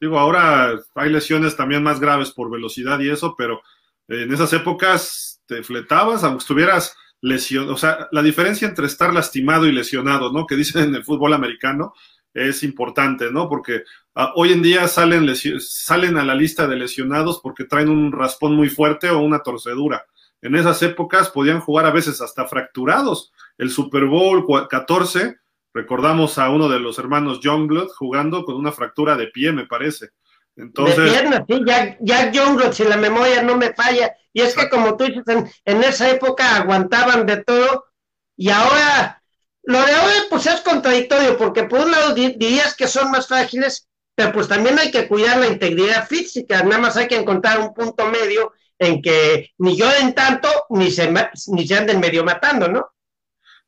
digo, 0.00 0.18
ahora 0.18 0.74
hay 0.96 1.10
lesiones 1.10 1.56
también 1.56 1.84
más 1.84 2.00
graves 2.00 2.32
por 2.32 2.50
velocidad 2.50 2.98
y 2.98 3.10
eso, 3.10 3.36
pero 3.38 3.62
en 4.08 4.32
esas 4.32 4.52
épocas 4.52 5.40
te 5.46 5.62
fletabas, 5.62 6.24
aunque 6.24 6.42
estuvieras 6.42 6.96
lesionado. 7.20 7.74
O 7.74 7.76
sea, 7.76 8.08
la 8.10 8.22
diferencia 8.22 8.66
entre 8.66 8.86
estar 8.86 9.14
lastimado 9.14 9.66
y 9.66 9.72
lesionado, 9.72 10.32
¿no? 10.32 10.46
Que 10.46 10.56
dicen 10.56 10.82
en 10.82 10.94
el 10.96 11.04
fútbol 11.04 11.32
americano, 11.32 11.94
es 12.34 12.62
importante, 12.62 13.30
¿no? 13.30 13.48
Porque 13.48 13.82
ah, 14.14 14.32
hoy 14.36 14.52
en 14.52 14.62
día 14.62 14.88
salen, 14.88 15.28
salen 15.60 16.16
a 16.16 16.24
la 16.24 16.34
lista 16.34 16.66
de 16.66 16.76
lesionados 16.76 17.40
porque 17.42 17.64
traen 17.64 17.88
un 17.88 18.12
raspón 18.12 18.54
muy 18.54 18.68
fuerte 18.68 19.10
o 19.10 19.18
una 19.18 19.40
torcedura. 19.40 20.06
En 20.40 20.56
esas 20.56 20.82
épocas 20.82 21.30
podían 21.30 21.60
jugar 21.60 21.86
a 21.86 21.92
veces 21.92 22.20
hasta 22.20 22.46
fracturados. 22.46 23.32
El 23.58 23.70
Super 23.70 24.06
Bowl 24.06 24.44
14 24.68 25.36
Recordamos 25.74 26.36
a 26.38 26.50
uno 26.50 26.68
de 26.68 26.78
los 26.78 26.98
hermanos 26.98 27.40
Youngblood 27.40 27.88
jugando 27.96 28.44
con 28.44 28.56
una 28.56 28.72
fractura 28.72 29.16
de 29.16 29.28
pie, 29.28 29.52
me 29.52 29.66
parece. 29.66 30.10
Entonces, 30.54 30.96
de 30.96 31.10
pierna, 31.10 31.44
sí, 31.48 31.62
ya, 31.64 32.30
Youngblood, 32.30 32.72
si 32.72 32.84
la 32.84 32.98
memoria 32.98 33.42
no 33.42 33.56
me 33.56 33.72
falla. 33.72 34.14
Y 34.34 34.42
es 34.42 34.54
que 34.54 34.68
como 34.68 34.96
tú 34.96 35.04
dices, 35.04 35.24
en, 35.64 35.82
esa 35.82 36.10
época 36.10 36.56
aguantaban 36.56 37.24
de 37.24 37.42
todo 37.42 37.86
y 38.36 38.50
ahora, 38.50 39.21
lo 39.64 39.84
de 39.84 39.92
ahora 39.92 40.14
pues 40.28 40.46
es 40.46 40.60
contradictorio, 40.60 41.36
porque 41.36 41.64
por 41.64 41.80
un 41.80 41.90
lado 41.90 42.14
dirías 42.14 42.74
que 42.74 42.88
son 42.88 43.10
más 43.10 43.28
frágiles, 43.28 43.88
pero 44.14 44.32
pues 44.32 44.48
también 44.48 44.78
hay 44.78 44.90
que 44.90 45.08
cuidar 45.08 45.38
la 45.38 45.46
integridad 45.46 46.06
física, 46.06 46.62
nada 46.62 46.78
más 46.78 46.96
hay 46.96 47.08
que 47.08 47.16
encontrar 47.16 47.60
un 47.60 47.72
punto 47.72 48.06
medio 48.06 48.52
en 48.78 49.00
que 49.00 49.52
ni 49.58 49.76
lloren 49.76 50.14
tanto, 50.14 50.48
ni 50.70 50.90
se, 50.90 51.12
ni 51.48 51.66
se 51.66 51.76
anden 51.76 52.00
medio 52.00 52.24
matando, 52.24 52.68
¿no? 52.68 52.86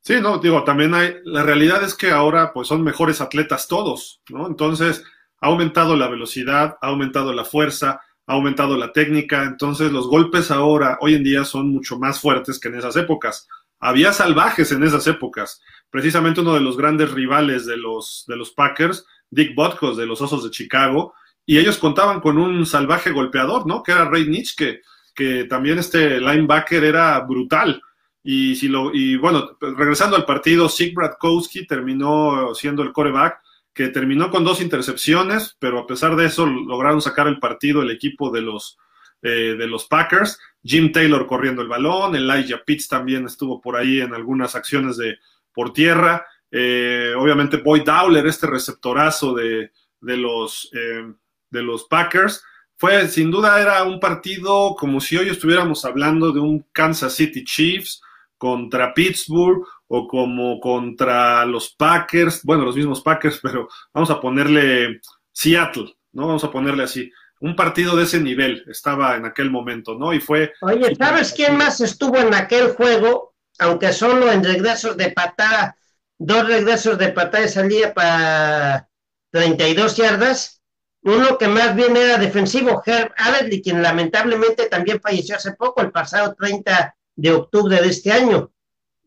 Sí, 0.01 0.21
no, 0.21 0.37
digo, 0.37 0.63
también 0.63 0.93
hay, 0.93 1.15
la 1.23 1.41
realidad 1.41 1.83
es 1.83 1.95
que 1.95 2.11
ahora 2.11 2.53
pues 2.53 2.67
son 2.67 2.83
mejores 2.83 3.21
atletas 3.21 3.67
todos, 3.67 4.21
¿no? 4.29 4.45
Entonces 4.45 5.03
ha 5.41 5.47
aumentado 5.47 5.95
la 5.95 6.07
velocidad, 6.07 6.77
ha 6.81 6.87
aumentado 6.87 7.33
la 7.33 7.45
fuerza, 7.45 8.01
ha 8.27 8.33
aumentado 8.33 8.77
la 8.77 8.91
técnica, 8.91 9.43
entonces 9.43 9.91
los 9.91 10.07
golpes 10.07 10.51
ahora, 10.51 10.97
hoy 11.01 11.15
en 11.15 11.23
día, 11.23 11.43
son 11.43 11.69
mucho 11.69 11.97
más 11.97 12.19
fuertes 12.19 12.59
que 12.59 12.67
en 12.67 12.75
esas 12.75 12.95
épocas. 12.97 13.47
Había 13.85 14.13
salvajes 14.13 14.71
en 14.71 14.81
esas 14.81 15.05
épocas. 15.05 15.61
Precisamente 15.91 16.41
uno 16.41 16.55
de 16.55 16.59
los 16.59 16.75
grandes 16.75 17.11
rivales 17.11 17.67
de 17.67 17.77
los, 17.77 18.25
de 18.27 18.35
los 18.35 18.49
Packers, 18.49 19.05
Dick 19.29 19.53
Butkus 19.53 19.95
de 19.95 20.07
los 20.07 20.19
Osos 20.21 20.43
de 20.43 20.49
Chicago, 20.49 21.13
y 21.45 21.59
ellos 21.59 21.77
contaban 21.77 22.19
con 22.19 22.39
un 22.39 22.65
salvaje 22.65 23.11
golpeador, 23.11 23.67
¿no? 23.67 23.83
Que 23.83 23.91
era 23.91 24.05
Ray 24.05 24.27
Nitsch, 24.27 24.55
que, 24.55 25.43
también 25.45 25.77
este 25.77 26.19
linebacker 26.19 26.83
era 26.83 27.19
brutal. 27.19 27.79
Y, 28.23 28.55
si 28.55 28.69
lo, 28.69 28.91
y 28.91 29.17
bueno, 29.17 29.55
regresando 29.61 30.15
al 30.15 30.25
partido, 30.25 30.67
Sig 30.67 30.95
Bradkowski 30.95 31.67
terminó 31.67 32.55
siendo 32.55 32.81
el 32.81 32.91
coreback, 32.91 33.37
que 33.71 33.89
terminó 33.89 34.31
con 34.31 34.43
dos 34.43 34.61
intercepciones, 34.61 35.57
pero 35.59 35.77
a 35.77 35.85
pesar 35.85 36.15
de 36.15 36.25
eso 36.25 36.47
lograron 36.47 37.03
sacar 37.03 37.27
el 37.27 37.37
partido 37.37 37.83
el 37.83 37.91
equipo 37.91 38.31
de 38.31 38.41
los, 38.41 38.79
eh, 39.21 39.55
de 39.55 39.67
los 39.67 39.85
Packers. 39.85 40.39
Jim 40.65 40.91
Taylor 40.91 41.27
corriendo 41.27 41.61
el 41.61 41.67
balón, 41.67 42.15
Elijah 42.15 42.63
Pitts 42.65 42.87
también 42.87 43.25
estuvo 43.25 43.61
por 43.61 43.75
ahí 43.77 44.01
en 44.01 44.13
algunas 44.15 44.55
acciones 44.55 44.97
de 44.97 45.19
por 45.53 45.71
tierra. 45.71 46.25
Eh, 46.49 47.13
obviamente 47.15 47.57
Boyd 47.57 47.83
Dowler, 47.83 48.25
este 48.25 48.47
receptorazo 48.47 49.35
de, 49.35 49.71
de 50.01 50.17
los, 50.17 50.71
eh, 50.73 51.13
de 51.49 51.63
los 51.63 51.85
Packers. 51.85 52.43
Fue, 52.77 53.07
sin 53.07 53.31
duda, 53.31 53.61
era 53.61 53.83
un 53.83 53.99
partido 53.99 54.75
como 54.75 54.99
si 54.99 55.17
hoy 55.17 55.29
estuviéramos 55.29 55.85
hablando 55.85 56.31
de 56.31 56.39
un 56.39 56.65
Kansas 56.71 57.13
City 57.13 57.43
Chiefs 57.43 58.01
contra 58.37 58.93
Pittsburgh 58.93 59.63
o 59.87 60.07
como 60.07 60.59
contra 60.59 61.45
los 61.45 61.69
Packers, 61.69 62.41
bueno, 62.43 62.65
los 62.65 62.75
mismos 62.75 63.01
Packers, 63.01 63.39
pero 63.43 63.69
vamos 63.93 64.09
a 64.09 64.19
ponerle 64.19 64.99
Seattle, 65.31 65.95
¿no? 66.11 66.27
Vamos 66.27 66.43
a 66.43 66.51
ponerle 66.51 66.83
así. 66.83 67.11
Un 67.45 67.55
partido 67.55 67.95
de 67.95 68.05
ese 68.05 68.19
nivel 68.19 68.65
estaba 68.67 69.15
en 69.15 69.25
aquel 69.25 69.51
momento, 69.51 69.93
¿no? 69.93 70.11
Y 70.15 70.19
fue... 70.19 70.53
Oye, 70.61 70.95
¿sabes 70.95 71.31
quién 71.31 71.55
más 71.55 71.79
estuvo 71.79 72.17
en 72.17 72.33
aquel 72.33 72.71
juego? 72.71 73.35
Aunque 73.59 73.93
solo 73.93 74.31
en 74.31 74.43
regresos 74.43 74.97
de 74.97 75.11
patada, 75.11 75.77
dos 76.17 76.47
regresos 76.47 76.97
de 76.97 77.09
patada 77.09 77.43
de 77.43 77.49
salida 77.49 77.93
para 77.93 78.89
32 79.29 79.95
yardas. 79.95 80.63
Uno 81.03 81.37
que 81.37 81.47
más 81.47 81.75
bien 81.75 81.95
era 81.95 82.17
defensivo, 82.17 82.81
Herb 82.83 83.13
Adderley, 83.15 83.61
quien 83.61 83.83
lamentablemente 83.83 84.65
también 84.65 84.99
falleció 84.99 85.35
hace 85.35 85.51
poco, 85.51 85.81
el 85.81 85.91
pasado 85.91 86.33
30 86.33 86.95
de 87.15 87.31
octubre 87.31 87.79
de 87.79 87.89
este 87.89 88.11
año. 88.11 88.51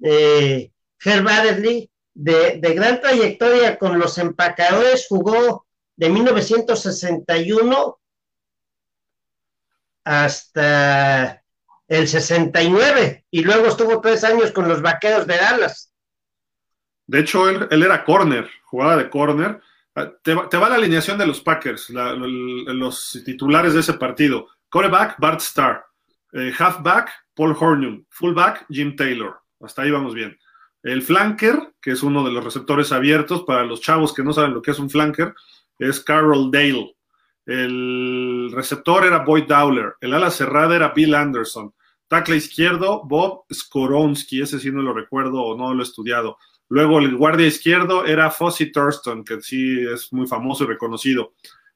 Eh, 0.00 0.70
Herb 1.04 1.26
Adderley, 1.26 1.90
de, 2.14 2.60
gran 2.60 3.00
trayectoria 3.00 3.76
con 3.80 3.98
los 3.98 4.16
empacadores, 4.18 5.06
jugó 5.08 5.66
de 5.96 6.08
1961 6.08 7.98
hasta 10.08 11.42
el 11.86 12.08
69 12.08 13.26
y 13.30 13.42
luego 13.42 13.66
estuvo 13.66 14.00
tres 14.00 14.24
años 14.24 14.52
con 14.52 14.66
los 14.66 14.80
Vaqueros 14.80 15.26
de 15.26 15.36
Dallas. 15.36 15.92
De 17.06 17.20
hecho, 17.20 17.46
él, 17.48 17.68
era 17.70 18.04
corner, 18.04 18.48
jugaba 18.64 18.96
de 18.96 19.10
corner. 19.10 19.60
Ah, 19.94 20.10
te, 20.22 20.32
va 20.34 20.68
la 20.68 20.76
alineación 20.76 21.18
de 21.18 21.26
los 21.26 21.42
Packers, 21.42 21.90
los 21.90 23.22
titulares 23.24 23.74
de 23.74 23.80
ese 23.80 23.94
partido. 23.94 24.48
Coreback, 24.70 25.16
Bart 25.18 25.40
Starr. 25.42 25.84
Eh, 26.32 26.54
halfback, 26.58 27.10
Paul 27.34 27.54
Hornum. 27.58 28.04
Fullback, 28.08 28.64
Jim 28.70 28.96
Taylor. 28.96 29.40
Hasta 29.60 29.82
ahí 29.82 29.90
vamos 29.90 30.14
bien. 30.14 30.38
El 30.82 31.02
flanker, 31.02 31.74
que 31.82 31.90
es 31.90 32.02
uno 32.02 32.24
de 32.24 32.32
los 32.32 32.42
receptores 32.42 32.92
abiertos 32.92 33.42
para 33.42 33.64
los 33.64 33.82
chavos 33.82 34.14
que 34.14 34.24
no 34.24 34.32
saben 34.32 34.54
lo 34.54 34.62
que 34.62 34.70
es 34.70 34.78
un 34.78 34.88
flanker, 34.88 35.34
es 35.78 36.00
Carol 36.00 36.50
Dale. 36.50 36.94
El 37.48 38.50
receptor 38.52 39.06
era 39.06 39.24
Boyd 39.24 39.44
Dowler. 39.44 39.94
El 40.02 40.12
ala 40.12 40.30
cerrada 40.30 40.76
era 40.76 40.90
Bill 40.90 41.14
Anderson. 41.14 41.72
Tackle 42.06 42.36
izquierdo, 42.36 43.02
Bob 43.04 43.46
Skoronsky. 43.50 44.42
Ese 44.42 44.60
sí 44.60 44.70
no 44.70 44.82
lo 44.82 44.92
recuerdo 44.92 45.42
o 45.42 45.56
no 45.56 45.72
lo 45.72 45.80
he 45.80 45.86
estudiado. 45.86 46.36
Luego 46.68 46.98
el 46.98 47.16
guardia 47.16 47.46
izquierdo 47.46 48.04
era 48.04 48.30
Fossey 48.30 48.70
Thurston, 48.70 49.24
que 49.24 49.40
sí 49.40 49.80
es 49.90 50.12
muy 50.12 50.26
famoso 50.26 50.64
y 50.64 50.66
reconocido. 50.66 51.32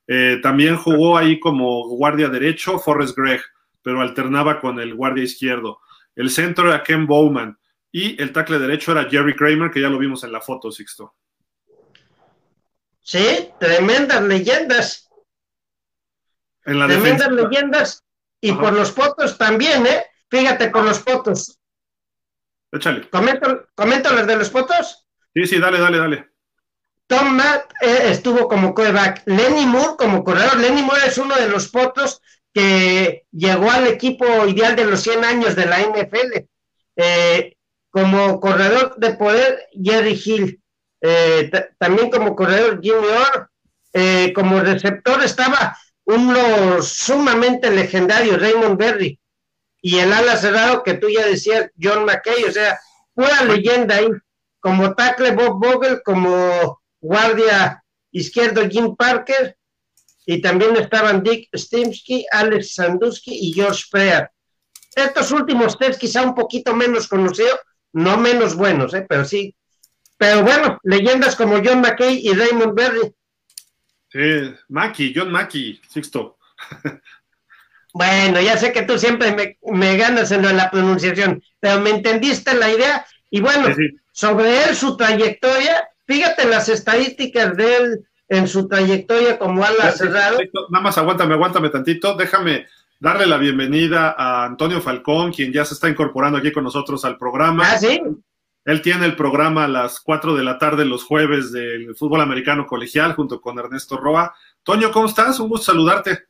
Eh, 0.07 0.41
también 0.43 0.77
jugó 0.77 1.17
ahí 1.17 1.41
como 1.41 1.89
guardia 1.89 2.29
derecho 2.29 2.79
Forrest 2.79 3.17
Gregg 3.17 3.41
pero 3.83 4.01
alternaba 4.01 4.61
con 4.61 4.81
el 4.81 4.95
guardia 4.95 5.25
izquierdo. 5.25 5.81
El 6.15 6.31
centro 6.31 6.69
era 6.69 6.83
Ken 6.83 7.07
Bowman 7.07 7.59
y 7.91 8.21
el 8.23 8.33
tackle 8.33 8.59
derecho 8.59 8.93
era 8.93 9.09
Jerry 9.11 9.35
Kramer, 9.35 9.71
que 9.71 9.81
ya 9.81 9.89
lo 9.89 9.99
vimos 9.99 10.25
en 10.25 10.33
la 10.33 10.41
foto, 10.41 10.71
Sixto. 10.71 11.15
Sí, 13.03 13.49
tremendas 13.59 14.23
leyendas. 14.23 15.11
Tremendas 16.65 17.31
leyendas. 17.31 18.05
Y 18.41 18.53
por 18.53 18.73
los 18.73 18.91
fotos 18.91 19.39
también, 19.39 19.87
¿eh? 19.87 20.05
Fíjate 20.29 20.73
con 20.73 20.85
los 20.85 20.99
fotos. 20.99 21.61
Échale. 22.73 23.09
¿Comento, 23.11 23.67
¿Comento 23.75 24.13
las 24.13 24.27
de 24.27 24.37
los 24.37 24.51
fotos? 24.51 25.07
Sí, 25.35 25.47
sí, 25.47 25.61
dale, 25.61 25.79
dale, 25.79 25.99
dale. 25.99 26.33
Tom 27.07 27.37
Matt 27.37 27.73
eh, 27.83 28.11
estuvo 28.11 28.49
como 28.49 28.75
coreback. 28.75 29.23
Lenny 29.27 29.67
Moore 29.67 29.97
como 29.99 30.25
corredor. 30.25 30.59
Lenny 30.59 30.83
Moore 30.83 31.07
es 31.07 31.19
uno 31.19 31.37
de 31.37 31.49
los 31.49 31.71
fotos 31.71 32.23
que 32.55 33.27
llegó 33.31 33.71
al 33.71 33.87
equipo 33.87 34.47
ideal 34.47 34.75
de 34.75 34.87
los 34.87 35.01
100 35.01 35.25
años 35.25 35.55
de 35.55 35.67
la 35.67 35.81
NFL. 35.81 36.47
Eh, 36.97 37.57
como 37.91 38.41
corredor 38.41 38.97
de 38.97 39.15
poder, 39.15 39.69
Jerry 39.73 40.21
Hill. 40.25 40.63
Eh, 41.03 41.51
también 41.79 42.11
como 42.11 42.35
corredor, 42.35 42.81
Jimmy 42.83 43.07
Orr. 43.07 43.51
Como 44.35 44.61
receptor 44.61 45.23
estaba 45.23 45.77
uno 46.15 46.83
sumamente 46.83 47.71
legendario, 47.71 48.37
Raymond 48.37 48.79
Berry. 48.79 49.19
Y 49.81 49.99
el 49.99 50.13
ala 50.13 50.37
cerrado 50.37 50.83
que 50.83 50.95
tú 50.95 51.09
ya 51.09 51.27
decías, 51.27 51.71
John 51.81 52.05
McKay. 52.05 52.45
O 52.45 52.53
sea, 52.53 52.79
pura 53.15 53.45
leyenda 53.45 53.97
ahí. 53.97 54.09
Como 54.61 54.95
tackle, 54.95 55.33
Bob 55.33 55.59
Vogel. 55.61 56.03
Como 56.05 56.81
guardia 57.01 57.83
izquierdo, 58.13 58.69
Jim 58.69 58.95
Parker 58.95 59.57
y 60.25 60.41
también 60.41 60.77
estaban 60.77 61.23
Dick 61.23 61.49
Stimsky, 61.55 62.27
Alex 62.31 62.75
Sandusky 62.75 63.33
y 63.33 63.53
George 63.53 63.85
Prear. 63.91 64.31
Estos 64.95 65.33
últimos 65.33 65.77
tres 65.79 65.99
quizá 65.99 66.23
un 66.23 66.35
poquito 66.35 66.75
menos 66.75 67.09
conocidos, 67.09 67.59
no 67.93 68.17
menos 68.19 68.55
buenos, 68.55 68.95
¿eh? 68.95 69.05
pero 69.09 69.25
sí. 69.25 69.57
Pero 70.17 70.43
bueno, 70.43 70.79
leyendas 70.85 71.35
como 71.35 71.61
John 71.65 71.81
McKay 71.81 72.27
y 72.27 72.33
Raymond 72.33 72.75
Berry. 72.75 73.15
Sí, 74.13 74.55
Mackey, 74.69 75.13
John 75.17 75.33
Mackey, 75.33 75.81
Sixto. 75.89 76.39
Bueno, 77.95 78.41
ya 78.41 78.57
sé 78.57 78.73
que 78.73 78.83
tú 78.83 78.99
siempre 78.99 79.59
me, 79.63 79.97
ganas 79.97 80.33
en 80.33 80.57
la 80.57 80.71
pronunciación, 80.71 81.43
pero 81.61 81.81
me 81.81 81.91
entendiste 81.91 82.55
la 82.55 82.71
idea. 82.71 83.07
Y 83.29 83.41
bueno, 83.41 83.69
sobre 84.13 84.65
él, 84.65 84.75
su 84.75 84.97
trayectoria, 84.97 85.89
fíjate 86.07 86.47
las 86.47 86.69
estadísticas 86.69 87.55
de 87.57 87.77
él 87.77 88.07
en 88.29 88.49
su 88.49 88.67
trayectoria 88.67 89.39
como 89.39 89.63
ala 89.63 89.93
cerrado. 89.93 90.39
Nada 90.71 90.83
más 90.83 90.97
aguántame, 90.97 91.35
aguántame 91.35 91.69
tantito. 91.69 92.15
Déjame 92.15 92.67
darle 92.99 93.27
la 93.27 93.37
bienvenida 93.37 94.15
a 94.17 94.47
Antonio 94.47 94.81
Falcón, 94.81 95.33
quien 95.33 95.53
ya 95.53 95.65
se 95.67 95.75
está 95.75 95.89
incorporando 95.89 96.39
aquí 96.39 96.51
con 96.51 96.65
nosotros 96.65 97.05
al 97.05 97.19
programa. 97.19 97.65
Ah, 97.71 97.77
sí. 97.77 98.01
Él 98.65 98.81
tiene 98.81 99.07
el 99.07 99.17
programa 99.17 99.65
a 99.65 99.69
las 99.69 100.01
4 100.01 100.37
de 100.37 100.45
la 100.45 100.59
tarde 100.59 100.85
los 100.85 101.05
jueves 101.05 101.51
del 101.51 101.97
fútbol 101.97 102.21
americano 102.21 102.67
colegial 102.67 103.15
junto 103.15 103.41
con 103.41 103.59
Ernesto 103.59 103.97
Roa. 103.97 104.35
Toño, 104.63 104.93
¿cómo 104.93 105.07
estás? 105.07 105.41
Un 105.41 105.49
gusto 105.49 105.73
saludarte. 105.73 106.27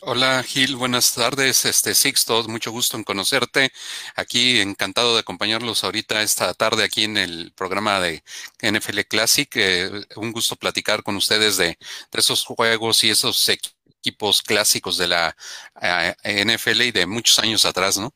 Hola 0.00 0.42
Gil, 0.44 0.76
buenas 0.76 1.12
tardes, 1.12 1.64
este 1.64 1.92
Sixto, 1.92 2.44
mucho 2.44 2.70
gusto 2.70 2.96
en 2.96 3.02
conocerte. 3.02 3.72
Aquí 4.14 4.60
encantado 4.60 5.14
de 5.14 5.20
acompañarlos 5.20 5.82
ahorita 5.82 6.22
esta 6.22 6.54
tarde 6.54 6.84
aquí 6.84 7.02
en 7.02 7.16
el 7.16 7.52
programa 7.56 7.98
de 7.98 8.22
NFL 8.62 9.00
Classic. 9.08 9.50
Eh, 9.56 9.90
un 10.14 10.30
gusto 10.30 10.54
platicar 10.54 11.02
con 11.02 11.16
ustedes 11.16 11.56
de, 11.56 11.76
esos 12.12 12.44
juegos 12.44 13.02
y 13.02 13.10
esos 13.10 13.48
equipos 13.48 14.40
clásicos 14.42 14.98
de 14.98 15.08
la 15.08 15.36
eh, 15.82 16.44
NFL 16.46 16.82
y 16.82 16.92
de 16.92 17.06
muchos 17.06 17.40
años 17.40 17.64
atrás, 17.64 17.98
¿no? 17.98 18.14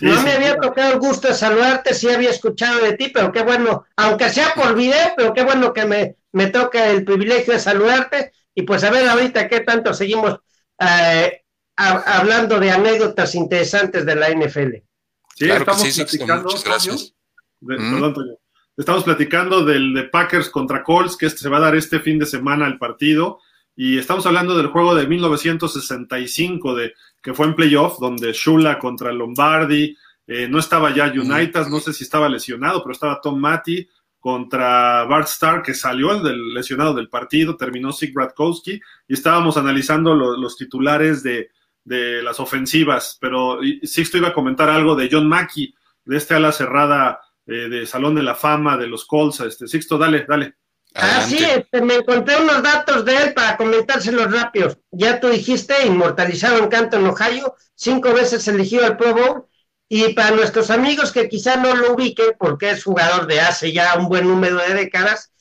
No 0.00 0.22
me 0.22 0.32
había 0.32 0.56
tocado 0.56 0.92
el 0.92 0.98
gusto 0.98 1.28
de 1.28 1.34
saludarte, 1.34 1.94
sí 1.94 2.08
había 2.08 2.30
escuchado 2.30 2.80
de 2.80 2.94
ti, 2.94 3.10
pero 3.12 3.32
qué 3.32 3.42
bueno, 3.42 3.86
aunque 3.96 4.28
sea 4.28 4.52
por 4.54 4.74
video, 4.74 5.14
pero 5.16 5.32
qué 5.32 5.42
bueno 5.44 5.72
que 5.72 5.86
me, 5.86 6.16
me 6.32 6.48
toca 6.48 6.90
el 6.90 7.04
privilegio 7.04 7.54
de 7.54 7.60
saludarte. 7.60 8.32
Y 8.54 8.62
pues 8.62 8.84
a 8.84 8.90
ver 8.90 9.08
ahorita 9.08 9.48
qué 9.48 9.60
tanto 9.60 9.92
seguimos 9.94 10.38
eh, 10.80 11.42
hablando 11.76 12.58
de 12.58 12.70
anécdotas 12.70 13.34
interesantes 13.34 14.04
de 14.04 14.14
la 14.16 14.30
NFL. 14.30 14.76
Sí, 15.34 15.50
estamos 15.50 15.94
platicando, 15.94 16.44
muchas 16.44 16.64
gracias. 16.64 17.14
Mm. 17.60 18.04
Estamos 18.76 19.04
platicando 19.04 19.64
del 19.64 19.94
de 19.94 20.04
Packers 20.04 20.50
contra 20.50 20.82
Colts, 20.82 21.16
que 21.16 21.26
este 21.26 21.40
se 21.40 21.48
va 21.48 21.58
a 21.58 21.60
dar 21.60 21.76
este 21.76 22.00
fin 22.00 22.18
de 22.18 22.26
semana 22.26 22.66
el 22.66 22.78
partido. 22.78 23.40
Y 23.76 23.98
estamos 23.98 24.24
hablando 24.24 24.56
del 24.56 24.68
juego 24.68 24.94
de 24.94 25.06
1965, 25.06 26.74
de, 26.74 26.94
que 27.22 27.34
fue 27.34 27.46
en 27.46 27.54
playoff, 27.54 27.98
donde 28.00 28.32
Shula 28.32 28.78
contra 28.78 29.12
Lombardi, 29.12 29.94
eh, 30.26 30.48
no 30.48 30.58
estaba 30.58 30.94
ya. 30.94 31.12
United, 31.12 31.66
no 31.66 31.78
sé 31.80 31.92
si 31.92 32.04
estaba 32.04 32.28
lesionado, 32.28 32.82
pero 32.82 32.92
estaba 32.92 33.20
Tom 33.20 33.38
Matty 33.38 33.86
contra 34.18 35.04
Bart 35.04 35.28
Starr, 35.28 35.62
que 35.62 35.74
salió 35.74 36.12
el 36.12 36.22
del 36.22 36.54
lesionado 36.54 36.94
del 36.94 37.08
partido, 37.08 37.56
terminó 37.56 37.92
Sig 37.92 38.12
Bratkowski, 38.12 38.80
y 39.06 39.14
estábamos 39.14 39.56
analizando 39.56 40.14
los 40.14 40.56
titulares 40.56 41.22
de, 41.22 41.50
las 41.84 42.40
ofensivas, 42.40 43.16
pero 43.20 43.60
Sixto 43.84 44.16
iba 44.16 44.28
a 44.28 44.32
comentar 44.32 44.68
algo 44.68 44.96
de 44.96 45.08
John 45.12 45.28
Mackey, 45.28 45.72
de 46.04 46.16
este 46.16 46.34
ala 46.34 46.50
cerrada 46.50 47.20
eh, 47.46 47.68
de 47.68 47.86
Salón 47.86 48.16
de 48.16 48.24
la 48.24 48.34
Fama 48.34 48.76
de 48.76 48.88
los 48.88 49.04
Colts. 49.04 49.40
Este, 49.40 49.68
Sixto, 49.68 49.96
dale, 49.96 50.24
dale. 50.28 50.56
Ah, 50.98 51.24
sí, 51.28 51.38
este, 51.44 51.82
me 51.82 51.96
encontré 51.96 52.36
unos 52.36 52.62
datos 52.62 53.04
de 53.04 53.16
él 53.16 53.34
para 53.34 53.56
comentárselos 53.56 54.32
rápidos. 54.32 54.78
Ya 54.90 55.20
tú 55.20 55.28
dijiste, 55.28 55.86
inmortalizado 55.86 56.58
en 56.58 56.68
Canton, 56.68 57.06
Ohio, 57.06 57.54
cinco 57.74 58.14
veces 58.14 58.48
elegido 58.48 58.86
al 58.86 58.96
Pro 58.96 59.14
Bowl, 59.14 59.46
y 59.88 60.14
para 60.14 60.30
nuestros 60.34 60.70
amigos 60.70 61.12
que 61.12 61.28
quizá 61.28 61.56
no 61.56 61.74
lo 61.74 61.94
ubiquen, 61.94 62.32
porque 62.38 62.70
es 62.70 62.82
jugador 62.82 63.26
de 63.26 63.40
hace 63.40 63.72
ya 63.72 63.94
un 63.98 64.08
buen 64.08 64.26
número 64.26 64.56
de 64.56 64.74
décadas, 64.74 65.32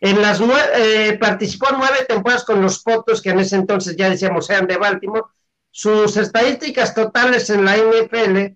en 0.00 0.20
las 0.20 0.40
eh, 0.40 1.16
participó 1.18 1.68
nueve 1.72 2.04
temporadas 2.08 2.44
con 2.44 2.60
los 2.60 2.80
Potos, 2.80 3.22
que 3.22 3.30
en 3.30 3.40
ese 3.40 3.56
entonces 3.56 3.96
ya 3.96 4.10
decíamos 4.10 4.50
eran 4.50 4.66
de 4.66 4.76
Baltimore. 4.76 5.24
Sus 5.70 6.16
estadísticas 6.16 6.94
totales 6.94 7.48
en 7.50 7.64
la 7.64 7.76
NFL, 7.76 8.54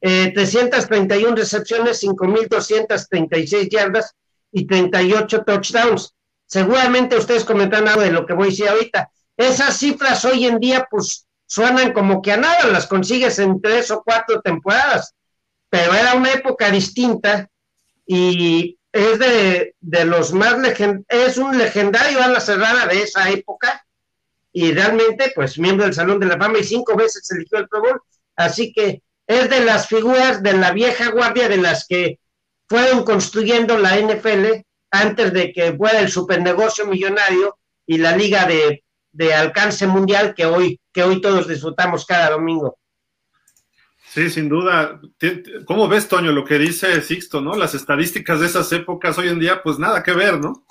331 0.00 1.28
eh, 1.28 1.36
recepciones, 1.36 2.02
5.236 2.02 3.68
yardas 3.70 4.14
y 4.54 4.66
38 4.66 5.44
touchdowns. 5.44 6.14
Seguramente 6.46 7.16
ustedes 7.16 7.44
comentan 7.44 7.88
algo 7.88 8.02
de 8.02 8.12
lo 8.12 8.24
que 8.24 8.34
voy 8.34 8.46
a 8.46 8.50
decir 8.50 8.68
ahorita. 8.68 9.10
Esas 9.36 9.76
cifras 9.76 10.24
hoy 10.24 10.46
en 10.46 10.60
día, 10.60 10.86
pues 10.88 11.26
suenan 11.44 11.92
como 11.92 12.22
que 12.22 12.32
a 12.32 12.36
nada, 12.36 12.68
las 12.68 12.86
consigues 12.86 13.38
en 13.40 13.60
tres 13.60 13.90
o 13.90 14.02
cuatro 14.04 14.40
temporadas, 14.40 15.12
pero 15.68 15.92
era 15.92 16.14
una 16.14 16.32
época 16.32 16.70
distinta 16.70 17.48
y 18.06 18.78
es 18.92 19.18
de, 19.18 19.74
los 20.04 20.32
más 20.32 20.56
legend 20.58 21.04
es 21.08 21.36
un 21.36 21.58
legendario 21.58 22.22
a 22.22 22.28
la 22.28 22.38
cerrada 22.38 22.86
de 22.86 23.02
esa 23.02 23.28
época 23.28 23.84
y 24.52 24.72
realmente 24.72 25.32
pues 25.34 25.58
miembro 25.58 25.84
del 25.84 25.94
Salón 25.94 26.20
de 26.20 26.26
la 26.26 26.38
Fama 26.38 26.58
y 26.58 26.64
cinco 26.64 26.94
veces 26.94 27.28
eligió 27.32 27.58
el 27.58 27.68
Pro 27.68 27.82
así 28.36 28.72
que 28.72 29.02
es 29.26 29.50
de 29.50 29.64
las 29.64 29.88
figuras 29.88 30.44
de 30.44 30.52
la 30.52 30.70
vieja 30.70 31.10
guardia 31.10 31.48
de 31.48 31.56
las 31.56 31.86
que 31.88 32.20
fueron 32.68 33.04
construyendo 33.04 33.78
la 33.78 33.98
NFL 33.98 34.62
antes 34.90 35.32
de 35.32 35.52
que 35.52 35.72
fuera 35.72 36.00
el 36.00 36.10
supernegocio 36.10 36.86
millonario 36.86 37.58
y 37.86 37.98
la 37.98 38.16
liga 38.16 38.46
de 38.46 38.84
de 39.14 39.32
alcance 39.32 39.86
mundial 39.86 40.34
que 40.34 40.44
hoy, 40.44 40.80
que 40.92 41.02
hoy 41.02 41.20
todos 41.20 41.48
disfrutamos 41.48 42.04
cada 42.04 42.30
domingo. 42.30 42.76
Sí, 44.08 44.28
sin 44.28 44.48
duda. 44.48 45.00
¿Cómo 45.66 45.88
ves, 45.88 46.08
Toño, 46.08 46.32
lo 46.32 46.44
que 46.44 46.58
dice 46.58 47.00
Sixto, 47.00 47.40
no? 47.40 47.54
Las 47.54 47.74
estadísticas 47.74 48.40
de 48.40 48.46
esas 48.46 48.70
épocas 48.72 49.16
hoy 49.18 49.28
en 49.28 49.40
día, 49.40 49.62
pues 49.62 49.78
nada 49.78 50.02
que 50.02 50.12
ver, 50.12 50.38
¿no? 50.40 50.64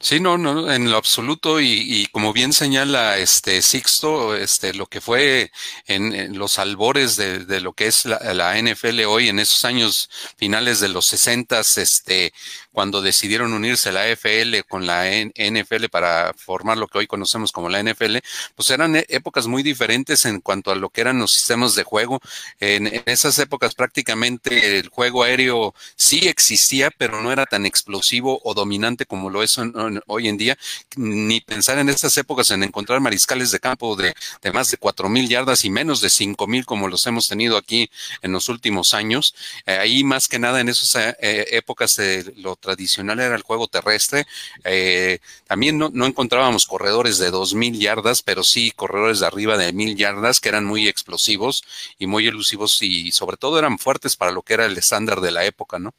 Sí, 0.00 0.20
no, 0.20 0.38
no, 0.38 0.72
en 0.72 0.90
lo 0.90 0.96
absoluto 0.96 1.60
y, 1.60 2.06
como 2.12 2.32
bien 2.32 2.52
señala 2.52 3.18
este 3.18 3.62
Sixto, 3.62 4.36
este 4.36 4.72
lo 4.72 4.86
que 4.86 5.00
fue 5.00 5.50
en, 5.86 6.38
los 6.38 6.60
albores 6.60 7.16
de, 7.16 7.60
lo 7.60 7.72
que 7.72 7.88
es 7.88 8.04
la, 8.04 8.18
la, 8.32 8.56
NFL 8.60 9.00
hoy 9.06 9.28
en 9.28 9.40
esos 9.40 9.64
años 9.64 10.08
finales 10.36 10.78
de 10.78 10.88
los 10.88 11.06
sesentas, 11.06 11.78
este 11.78 12.32
cuando 12.78 13.02
decidieron 13.02 13.54
unirse 13.54 13.90
la 13.90 14.02
AFL 14.02 14.60
con 14.68 14.86
la 14.86 15.10
NFL 15.10 15.86
para 15.90 16.32
formar 16.36 16.78
lo 16.78 16.86
que 16.86 16.98
hoy 16.98 17.06
conocemos 17.08 17.50
como 17.50 17.68
la 17.68 17.82
NFL, 17.82 18.18
pues 18.54 18.70
eran 18.70 18.94
e-, 18.94 19.04
épocas 19.08 19.48
muy 19.48 19.64
diferentes 19.64 20.24
en 20.26 20.40
cuanto 20.40 20.70
a 20.70 20.76
lo 20.76 20.88
que 20.90 21.00
eran 21.00 21.18
los 21.18 21.32
sistemas 21.32 21.74
de 21.74 21.82
juego. 21.82 22.20
En, 22.60 23.02
esas 23.06 23.36
épocas 23.40 23.74
prácticamente 23.74 24.78
el 24.78 24.90
juego 24.90 25.24
aéreo 25.24 25.74
sí 25.96 26.28
existía, 26.28 26.92
pero 26.96 27.20
no 27.20 27.32
era 27.32 27.46
tan 27.46 27.66
explosivo 27.66 28.40
o 28.44 28.54
dominante 28.54 29.06
como 29.06 29.28
lo 29.28 29.42
es 29.42 29.58
hoy 30.06 30.28
en 30.28 30.36
día. 30.36 30.58
Ni 30.96 31.40
pensar 31.40 31.78
en 31.78 31.88
esas 31.88 32.16
épocas 32.18 32.50
en 32.50 32.62
encontrar 32.62 33.00
mariscales 33.00 33.50
de 33.50 33.60
campo 33.60 33.96
de, 33.96 34.14
más 34.52 34.70
de 34.70 34.76
cuatro 34.76 35.08
mil 35.08 35.28
yardas 35.28 35.64
y 35.64 35.70
menos 35.70 36.00
de 36.00 36.10
cinco 36.10 36.46
mil 36.46 36.64
como 36.66 36.88
los 36.88 37.06
hemos 37.06 37.28
tenido 37.28 37.56
aquí 37.56 37.90
en 38.22 38.32
los 38.32 38.48
últimos 38.48 38.94
años. 38.94 39.34
Eh, 39.66 39.78
ahí 39.78 40.04
más 40.04 40.28
que 40.28 40.38
nada 40.38 40.60
en 40.60 40.68
esas 40.68 41.14
eh, 41.20 41.46
épocas 41.52 41.96
de 41.96 42.32
lo 42.36 42.56
tradicional 42.56 43.20
era 43.20 43.34
el 43.34 43.42
juego 43.42 43.68
terrestre. 43.68 44.26
Eh, 44.64 45.18
también 45.46 45.78
no, 45.78 46.06
encontrábamos 46.06 46.66
corredores 46.66 47.18
de 47.18 47.30
dos 47.30 47.54
mil 47.54 47.78
yardas, 47.78 48.22
pero 48.22 48.44
sí 48.44 48.72
corredores 48.72 49.20
de 49.20 49.26
arriba 49.26 49.56
de 49.56 49.72
mil 49.72 49.96
yardas 49.96 50.40
que 50.40 50.48
eran 50.48 50.64
muy 50.64 50.88
explosivos 50.88 51.64
y 51.98 52.06
muy 52.06 52.26
elusivos 52.26 52.82
y 52.82 53.12
sobre 53.12 53.36
todo 53.36 53.58
eran 53.58 53.78
fuertes 53.78 54.16
para 54.16 54.32
lo 54.32 54.42
que 54.42 54.54
era 54.54 54.66
el 54.66 54.76
estándar 54.76 55.20
de 55.20 55.30
la 55.30 55.44
época, 55.44 55.78
¿no? 55.78 55.94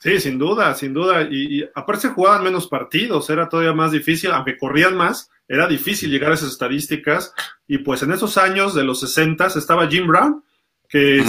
Sí, 0.00 0.18
sin 0.18 0.38
duda, 0.38 0.74
sin 0.74 0.94
duda. 0.94 1.28
Y, 1.30 1.62
aparte 1.74 2.08
se 2.08 2.14
jugaban 2.14 2.42
menos 2.42 2.66
partidos, 2.66 3.28
era 3.28 3.48
todavía 3.48 3.74
más 3.74 3.92
difícil, 3.92 4.30
aunque 4.30 4.56
corrían 4.56 4.96
más, 4.96 5.30
era 5.46 5.68
difícil 5.68 6.10
llegar 6.10 6.32
a 6.32 6.34
esas 6.34 6.52
estadísticas. 6.52 7.34
Y 7.66 7.78
pues 7.78 8.02
en 8.02 8.12
esos 8.12 8.38
años 8.38 8.74
de 8.74 8.82
los 8.82 9.00
60 9.00 9.46
estaba 9.46 9.88
Jim 9.88 10.06
Brown, 10.06 10.42
que 10.88 11.22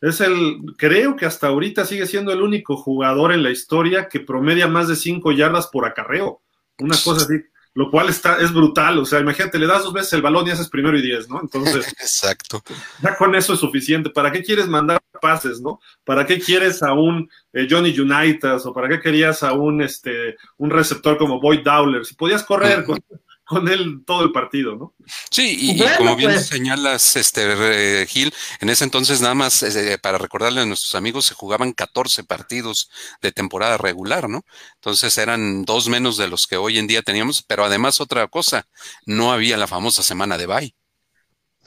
es 0.00 0.20
el, 0.20 0.60
creo 0.78 1.16
que 1.16 1.26
hasta 1.26 1.48
ahorita 1.48 1.84
sigue 1.84 2.06
siendo 2.06 2.32
el 2.32 2.40
único 2.40 2.76
jugador 2.76 3.32
en 3.32 3.42
la 3.42 3.50
historia 3.50 4.08
que 4.08 4.20
promedia 4.20 4.68
más 4.68 4.86
de 4.86 4.94
cinco 4.94 5.32
yardas 5.32 5.66
por 5.66 5.84
acarreo. 5.84 6.40
Una 6.78 6.96
cosa 7.02 7.24
así, 7.24 7.42
lo 7.74 7.90
cual 7.90 8.08
está, 8.08 8.38
es 8.38 8.52
brutal. 8.52 8.98
O 8.98 9.04
sea, 9.04 9.20
imagínate, 9.20 9.58
le 9.58 9.66
das 9.66 9.82
dos 9.82 9.92
veces 9.92 10.12
el 10.12 10.22
balón 10.22 10.46
y 10.46 10.52
haces 10.52 10.68
primero 10.68 10.96
y 10.96 11.02
diez, 11.02 11.28
¿no? 11.28 11.40
Entonces, 11.40 11.88
exacto. 12.00 12.62
Ya 13.02 13.16
con 13.16 13.34
eso 13.34 13.54
es 13.54 13.60
suficiente. 13.60 14.10
¿Para 14.10 14.30
qué 14.30 14.42
quieres 14.42 14.68
mandar 14.68 15.00
pases, 15.20 15.60
no? 15.60 15.80
¿Para 16.04 16.24
qué 16.24 16.38
quieres 16.38 16.82
a 16.82 16.92
un 16.92 17.28
eh, 17.52 17.66
Johnny 17.68 17.98
Unitas 17.98 18.64
o 18.66 18.72
para 18.72 18.88
qué 18.88 19.00
querías 19.00 19.42
a 19.42 19.52
un, 19.52 19.82
este, 19.82 20.36
un 20.58 20.70
receptor 20.70 21.18
como 21.18 21.40
Boyd 21.40 21.64
Dowler? 21.64 22.04
Si 22.04 22.14
podías 22.14 22.44
correr 22.44 22.84
con 22.84 22.98
con 23.46 23.68
él 23.68 24.02
todo 24.06 24.24
el 24.24 24.32
partido, 24.32 24.76
¿no? 24.76 24.94
Sí, 25.30 25.56
y, 25.60 25.84
como 25.96 26.16
bien 26.16 26.32
pues. 26.32 26.46
señalas, 26.46 27.16
este 27.16 28.06
Gil, 28.06 28.32
en 28.60 28.70
ese 28.70 28.84
entonces 28.84 29.20
nada 29.20 29.34
más 29.34 29.62
eh, 29.62 29.98
para 29.98 30.18
recordarle 30.18 30.62
a 30.62 30.66
nuestros 30.66 30.94
amigos 30.94 31.26
se 31.26 31.34
jugaban 31.34 31.72
14 31.72 32.24
partidos 32.24 32.90
de 33.20 33.32
temporada 33.32 33.76
regular, 33.76 34.28
¿no? 34.28 34.44
Entonces 34.76 35.16
eran 35.18 35.64
dos 35.64 35.88
menos 35.88 36.16
de 36.16 36.28
los 36.28 36.46
que 36.46 36.56
hoy 36.56 36.78
en 36.78 36.86
día 36.86 37.02
teníamos, 37.02 37.42
pero 37.42 37.64
además 37.64 38.00
otra 38.00 38.26
cosa, 38.28 38.66
no 39.06 39.32
había 39.32 39.56
la 39.56 39.66
famosa 39.66 40.02
semana 40.02 40.38
de 40.38 40.46
bye. 40.46 40.74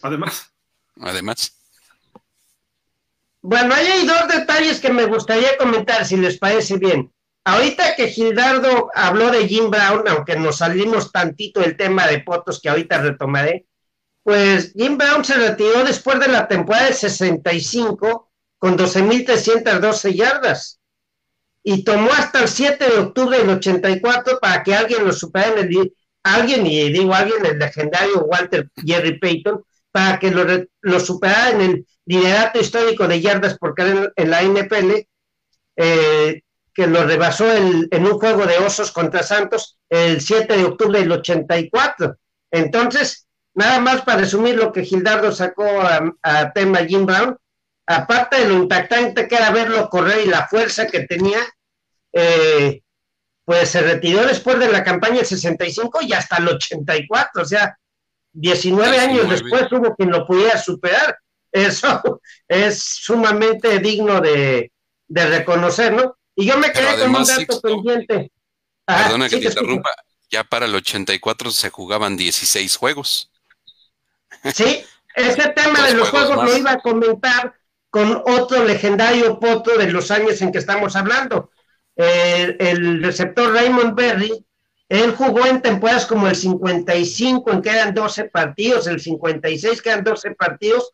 Además. 0.01 0.51
Además. 0.99 1.53
Bueno, 3.41 3.73
hay 3.73 4.05
dos 4.05 4.27
detalles 4.27 4.79
que 4.79 4.91
me 4.91 5.05
gustaría 5.05 5.57
comentar, 5.57 6.05
si 6.05 6.17
les 6.17 6.37
parece 6.37 6.77
bien. 6.77 7.11
Ahorita 7.47 7.95
que 7.95 8.09
Gildardo 8.09 8.91
habló 8.93 9.31
de 9.31 9.47
Jim 9.47 9.69
Brown, 9.69 10.05
aunque 10.09 10.35
nos 10.35 10.57
salimos 10.57 11.13
tantito 11.13 11.61
del 11.61 11.77
tema 11.77 12.05
de 12.05 12.21
fotos 12.21 12.59
que 12.59 12.67
ahorita 12.67 12.97
retomaré, 12.97 13.65
pues 14.21 14.73
Jim 14.73 14.97
Brown 14.97 15.23
se 15.23 15.35
retiró 15.35 15.85
después 15.85 16.19
de 16.19 16.27
la 16.27 16.45
temporada 16.49 16.87
del 16.87 16.95
65 16.95 18.29
con 18.57 18.77
12.312 18.77 20.13
yardas 20.13 20.81
y 21.63 21.85
tomó 21.85 22.11
hasta 22.11 22.41
el 22.41 22.49
7 22.49 22.83
de 22.83 22.97
octubre 22.97 23.37
del 23.37 23.51
84 23.51 24.39
para 24.41 24.61
que 24.61 24.75
alguien 24.75 25.05
lo 25.05 25.13
superara 25.13 25.61
en 25.61 25.69
el 25.69 25.93
alguien, 26.23 26.67
y 26.67 26.91
digo 26.91 27.13
alguien, 27.13 27.45
el 27.45 27.59
legendario 27.59 28.25
Walter 28.25 28.69
Jerry 28.85 29.19
Payton, 29.19 29.63
para 29.93 30.19
que 30.19 30.31
lo, 30.81 30.99
superara 30.99 31.51
en 31.51 31.61
el 31.61 31.87
liderato 32.05 32.59
histórico 32.59 33.07
de 33.07 33.21
yardas 33.21 33.57
por 33.57 33.73
cada 33.73 34.11
en 34.17 34.31
la 34.31 34.43
NFL, 34.43 35.07
eh, 35.77 36.41
que 36.77 36.85
lo 36.85 37.03
rebasó 37.05 37.51
en 37.51 38.05
un 38.05 38.19
juego 38.19 38.45
de 38.45 38.59
osos 38.59 38.91
contra 38.91 39.23
Santos 39.23 39.79
el 39.89 40.21
7 40.21 40.57
de 40.57 40.63
octubre 40.63 40.99
del 40.99 41.11
84. 41.11 42.15
Entonces, 42.51 43.25
nada 43.55 43.79
más 43.79 44.03
para 44.03 44.19
resumir 44.19 44.55
lo 44.55 44.71
que 44.71 44.85
Gildardo 44.85 45.31
sacó 45.31 45.65
a, 46.21 46.51
tema 46.53 46.85
Jim 46.85 47.07
Brown, 47.07 47.35
aparte 47.87 48.37
de 48.41 48.49
lo 48.49 48.53
impactante 48.53 49.27
que 49.27 49.37
era 49.37 49.49
verlo 49.49 49.89
correr 49.89 50.23
y 50.23 50.29
la 50.29 50.47
fuerza 50.47 50.85
que 50.85 51.07
tenía, 51.07 51.39
eh, 52.13 52.83
pues 53.43 53.69
se 53.71 53.81
retiró 53.81 54.27
después 54.27 54.59
de 54.59 54.71
la 54.71 54.83
campaña 54.83 55.15
del 55.15 55.25
65 55.25 56.01
y 56.03 56.13
hasta 56.13 56.37
el 56.37 56.49
84, 56.49 57.41
o 57.41 57.45
sea, 57.45 57.75
19 58.33 58.99
años 58.99 59.27
después 59.31 59.63
hubo 59.71 59.95
quien 59.95 60.11
lo 60.11 60.27
pudiera 60.27 60.59
superar. 60.59 61.17
Eso 61.51 62.21
es 62.47 62.83
sumamente 62.83 63.79
digno 63.79 64.21
de, 64.21 64.71
reconocer, 65.09 65.93
¿no? 65.93 66.16
Y 66.37 66.45
yo 66.45 66.57
me 66.59 66.71
quedé 66.71 66.99
con 66.99 67.15
un 67.15 67.23
dato 67.23 67.61
pendiente. 67.61 68.31
perdona 68.85 69.27
que 69.27 69.37
te 69.37 69.47
interrumpa, 69.47 69.89
ya 70.29 70.43
para 70.43 70.67
el 70.67 70.75
84 70.75 71.49
se 71.49 71.71
jugaban 71.71 72.15
16 72.15 72.75
juegos. 72.75 73.31
Sí, 74.53 74.83
ese 75.15 75.49
tema 75.49 75.87
de 75.87 75.95
los 75.95 76.09
juegos, 76.09 76.45
lo 76.45 76.55
iba 76.55 76.73
a 76.73 76.79
comentar 76.79 77.55
con 77.89 78.21
otro 78.27 78.63
legendario 78.63 79.39
potro 79.39 79.77
de 79.79 79.91
los 79.91 80.11
años 80.11 80.39
en 80.43 80.51
que 80.51 80.59
estamos 80.59 80.95
hablando. 80.95 81.49
el 81.95 83.01
receptor 83.01 83.51
Raymond 83.51 83.95
Berry, 83.95 84.45
él 84.89 85.15
jugó 85.15 85.47
en 85.47 85.63
temporadas 85.63 86.05
como 86.05 86.27
el 86.27 86.35
55, 86.35 87.51
en 87.51 87.61
que 87.63 87.71
eran 87.71 87.95
12 87.95 88.25
partidos, 88.25 88.85
el 88.85 88.99
56, 88.99 89.81
que 89.81 89.89
eran 89.89 90.03
12 90.03 90.35
partidos, 90.35 90.91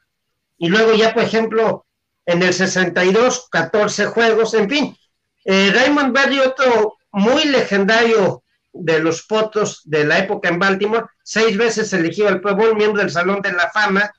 y 0.58 0.70
luego 0.70 0.94
ya, 0.94 1.14
por 1.14 1.24
ejemplo, 1.24 1.86
en 2.26 2.42
el 2.42 2.54
62, 2.54 3.50
14 3.52 4.06
juegos, 4.06 4.54
en 4.54 4.70
fin. 4.70 4.98
Eh, 5.46 5.72
Raymond 5.74 6.14
Berry, 6.14 6.40
otro 6.40 6.98
muy 7.12 7.46
legendario 7.46 8.44
de 8.72 9.00
los 9.00 9.24
potos 9.24 9.82
de 9.86 10.04
la 10.04 10.20
época 10.20 10.50
en 10.50 10.60
Baltimore, 10.60 11.06
seis 11.22 11.58
veces 11.58 11.94
elegido 11.94 12.28
al 12.28 12.42
Pro 12.42 12.56
Bowl, 12.56 12.76
miembro 12.76 13.02
del 13.02 13.12
Salón 13.12 13.42
de 13.42 13.54
la 13.54 13.70
Fama. 13.70 14.12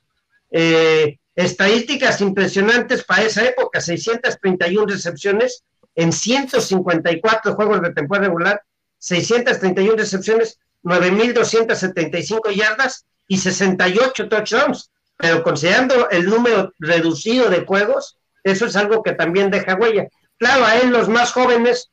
Eh, 0.50 1.18
estadísticas 1.34 2.20
impresionantes 2.20 3.02
para 3.02 3.22
esa 3.22 3.44
época, 3.44 3.80
631 3.80 4.86
recepciones 4.86 5.64
en 5.96 6.12
154 6.12 7.54
juegos 7.54 7.82
de 7.82 7.92
temporada 7.92 8.28
regular, 8.28 8.62
631 8.98 9.96
recepciones, 9.96 10.58
9.275 10.84 12.54
yardas 12.54 13.04
y 13.26 13.38
68 13.38 14.28
touchdowns 14.28 14.90
pero 15.16 15.42
considerando 15.42 16.10
el 16.10 16.26
número 16.26 16.72
reducido 16.78 17.48
de 17.48 17.64
juegos, 17.64 18.18
eso 18.42 18.66
es 18.66 18.76
algo 18.76 19.02
que 19.02 19.12
también 19.12 19.50
deja 19.50 19.76
huella. 19.76 20.08
Claro, 20.38 20.64
a 20.64 20.76
él 20.78 20.90
los 20.90 21.08
más 21.08 21.32
jóvenes, 21.32 21.90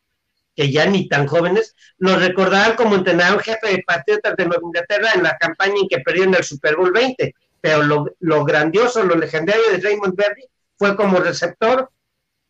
que 0.56 0.72
ya 0.72 0.86
ni 0.86 1.08
tan 1.08 1.28
jóvenes, 1.28 1.76
lo 1.98 2.16
recordarán 2.18 2.76
como 2.76 2.96
entrenador 2.96 3.42
jefe 3.42 3.68
de 3.68 3.84
Patriotas 3.86 4.36
de 4.36 4.46
Nueva 4.46 4.64
Inglaterra 4.64 5.12
en 5.16 5.24
la 5.24 5.38
campaña 5.38 5.76
en 5.82 5.88
que 5.88 6.00
perdió 6.00 6.24
en 6.24 6.36
el 6.36 6.44
Super 6.44 6.76
Bowl 6.76 6.92
20, 6.92 7.34
pero 7.62 7.84
lo, 7.84 8.46
grandioso, 8.46 9.04
lo 9.04 9.16
legendario 9.16 9.64
de 9.72 9.78
Raymond 9.78 10.16
Berry 10.16 10.46
fue 10.78 10.96
como 10.96 11.20
receptor. 11.20 11.90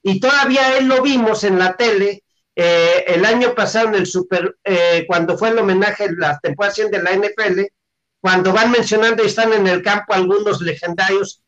Y 0.02 0.20
todavía 0.20 0.78
él 0.78 0.88
lo 0.88 1.02
vimos 1.02 1.44
en 1.44 1.60
la 1.60 1.76
tele 1.76 2.24
eh, 2.56 3.04
el 3.08 3.26
año 3.26 3.54
pasado 3.54 3.90
en 3.90 3.96
el 3.96 4.08
Super, 4.08 4.58
eh, 4.64 5.06
cuando 5.08 5.38
fue 5.38 5.50
el 5.50 5.60
homenaje, 5.60 6.08
la 6.18 6.40
temporada 6.40 6.74
de 6.90 7.04
la 7.04 7.12
NFL, 7.12 7.62
cuando 8.20 8.54
van 8.54 8.72
mencionando 8.72 9.24
y 9.24 9.28
están 9.28 9.52
en 9.54 9.68
el 9.68 9.82
campo 9.82 10.14
algunos 10.14 10.62
legendarios 10.62 11.42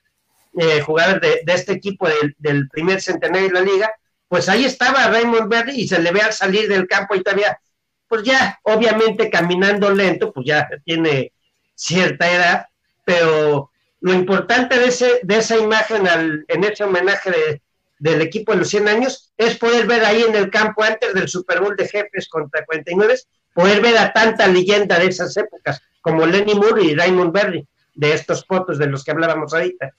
eh, 0.57 0.81
jugadores 0.81 1.43
de, 1.45 1.53
este 1.53 1.73
equipo 1.73 2.07
del, 2.37 2.67
primer 2.69 3.01
centenario 3.01 3.47
de 3.47 3.53
la 3.53 3.61
liga, 3.61 3.91
pues 4.33 4.49
ahí 4.49 4.65
estaba 4.65 5.09
Raymond 5.09 5.47
Berry 5.47 5.81
y 5.81 5.87
se 5.87 5.99
le 5.99 6.11
ve 6.11 6.21
al 6.21 6.33
salir 6.33 6.67
del 6.67 6.87
campo 6.87 7.13
y 7.13 7.21
todavía, 7.21 7.55
pues 8.07 8.23
ya, 8.23 8.59
obviamente 8.63 9.29
caminando 9.29 9.91
lento, 9.91 10.33
pues 10.33 10.47
ya 10.47 10.67
tiene 10.83 11.33
cierta 11.75 12.31
edad, 12.31 12.65
pero 13.05 13.69
lo 14.01 14.11
importante 14.11 14.79
de, 14.79 14.87
ese, 14.87 15.19
de 15.21 15.37
esa 15.37 15.55
imagen 15.55 16.07
en 16.47 16.63
ese 16.63 16.83
homenaje 16.83 17.61
del 17.99 18.21
equipo 18.23 18.53
de 18.53 18.57
los 18.57 18.69
100 18.69 18.87
años 18.87 19.31
es 19.37 19.55
poder 19.55 19.85
ver 19.85 20.03
ahí 20.03 20.23
en 20.23 20.35
el 20.35 20.49
campo 20.49 20.81
antes 20.81 21.13
del 21.13 21.29
Super 21.29 21.61
Bowl 21.61 21.75
de 21.75 21.87
jefes 21.87 22.27
contra 22.27 22.65
49, 22.65 23.15
poder 23.53 23.81
ver 23.81 23.99
a 23.99 24.13
tanta 24.13 24.47
leyenda 24.47 24.97
de 24.97 25.09
esas 25.09 25.37
épocas 25.37 25.79
como 26.01 26.25
Lenny 26.25 26.55
Moore 26.55 26.85
y 26.85 26.95
Raymond 26.95 27.31
Berry, 27.31 27.67
de 27.93 28.13
estos 28.13 28.43
fotos 28.47 28.79
de 28.79 28.87
los 28.87 29.03
que 29.03 29.11
hablábamos 29.11 29.53
ahorita. 29.53 29.93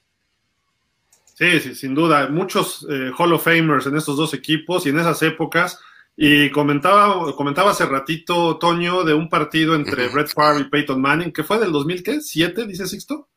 Sí, 1.35 1.61
sí, 1.61 1.75
sin 1.75 1.94
duda. 1.94 2.29
Muchos 2.29 2.87
eh, 2.88 3.11
Hall 3.18 3.33
of 3.33 3.44
Famers 3.44 3.87
en 3.87 3.97
estos 3.97 4.16
dos 4.16 4.33
equipos 4.35 4.87
y 4.87 4.90
en 4.90 5.01
esas 5.01 5.20
épocas. 5.23 5.81
Y 6.16 6.51
comentaba, 6.51 7.35
comentaba 7.35 7.73
hace 7.73 7.87
ratito, 7.87 8.57
Toño, 8.57 9.03
de 9.03 9.14
un 9.14 9.29
partido 9.29 9.75
entre 9.75 10.07
Brett 10.09 10.33
Favre 10.33 10.61
y 10.61 10.70
Peyton 10.70 11.01
Manning, 11.01 11.33
que 11.33 11.42
fue 11.42 11.59
del 11.59 11.73
2007, 11.73 12.66
dice 12.66 12.87
Sixto. 12.87 13.29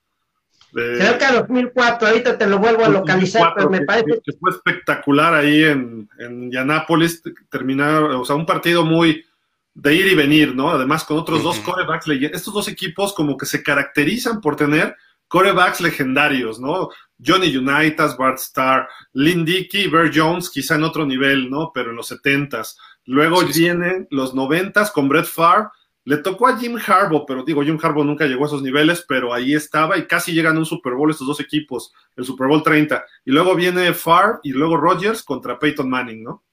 Creo 0.72 1.18
que 1.18 1.26
a 1.26 1.34
2004, 1.34 2.08
ahorita 2.08 2.38
te 2.38 2.46
lo 2.46 2.60
vuelvo 2.60 2.86
a 2.86 2.90
localizar, 2.90 3.54
pero 3.56 3.70
me 3.70 3.82
parece 3.82 4.22
que 4.24 4.34
fue 4.34 4.52
espectacular 4.52 5.34
ahí 5.34 5.64
en, 5.64 6.08
en 6.20 6.44
Indianápolis, 6.44 7.24
terminar, 7.50 8.04
o 8.04 8.24
sea, 8.26 8.36
un 8.36 8.46
partido 8.46 8.86
muy, 8.86 9.26
de 9.74 9.96
ir 9.96 10.08
y 10.08 10.16
venir, 10.16 10.56
¿no? 10.56 10.70
Además, 10.70 11.04
con 11.04 11.18
otros 11.18 11.42
dos 11.42 11.60
corebacks, 11.60 12.08
estos 12.08 12.54
dos 12.54 12.68
equipos 12.68 13.14
como 13.14 13.38
que 13.38 13.46
se 13.46 13.64
caracterizan 13.64 14.42
por 14.42 14.56
tener 14.56 14.96
corebacks 15.28 15.82
legendarios, 15.82 16.60
¿no? 16.60 16.90
Johnny 17.24 17.56
Unitas, 17.56 18.16
Bart 18.18 18.38
Starr, 18.38 18.88
Lynn 19.14 19.44
Dickey, 19.44 19.88
Bear 19.88 20.12
Jones, 20.14 20.50
quizá 20.50 20.76
en 20.76 20.84
otro 20.84 21.06
nivel, 21.06 21.50
¿no? 21.50 21.72
Pero 21.74 21.90
en 21.92 21.96
los 21.96 22.08
setentas. 22.08 22.78
Luego 23.06 23.42
vienen 23.44 24.08
los 24.12 24.36
noventas 24.36 24.92
con 24.92 25.08
Brett 25.08 25.26
Favre. 25.26 25.70
Le 26.04 26.18
tocó 26.18 26.48
a 26.48 26.58
Jim 26.58 26.78
Harbaugh, 26.78 27.26
pero 27.26 27.44
digo, 27.44 27.64
Jim 27.64 27.78
Harbaugh 27.82 28.06
nunca 28.06 28.26
llegó 28.26 28.46
a 28.46 28.48
esos 28.48 28.62
niveles, 28.62 29.04
pero 29.08 29.34
ahí 29.34 29.54
estaba 29.54 29.98
y 29.98 30.06
casi 30.08 30.32
llegan 30.32 30.56
a 30.56 30.60
un 30.60 30.66
Super 30.66 30.94
Bowl 30.94 31.12
estos 31.12 31.28
dos 31.28 31.40
equipos, 31.42 31.92
el 32.16 32.24
Super 32.24 32.48
Bowl 32.48 32.64
30. 32.64 33.04
Y 33.26 33.32
luego 33.32 33.56
viene 33.56 33.94
Favre 33.94 34.40
y 34.44 34.52
luego 34.52 34.78
Rodgers 34.78 35.24
contra 35.24 35.60
Peyton 35.60 35.90
Manning, 35.90 36.24
¿no? 36.24 36.44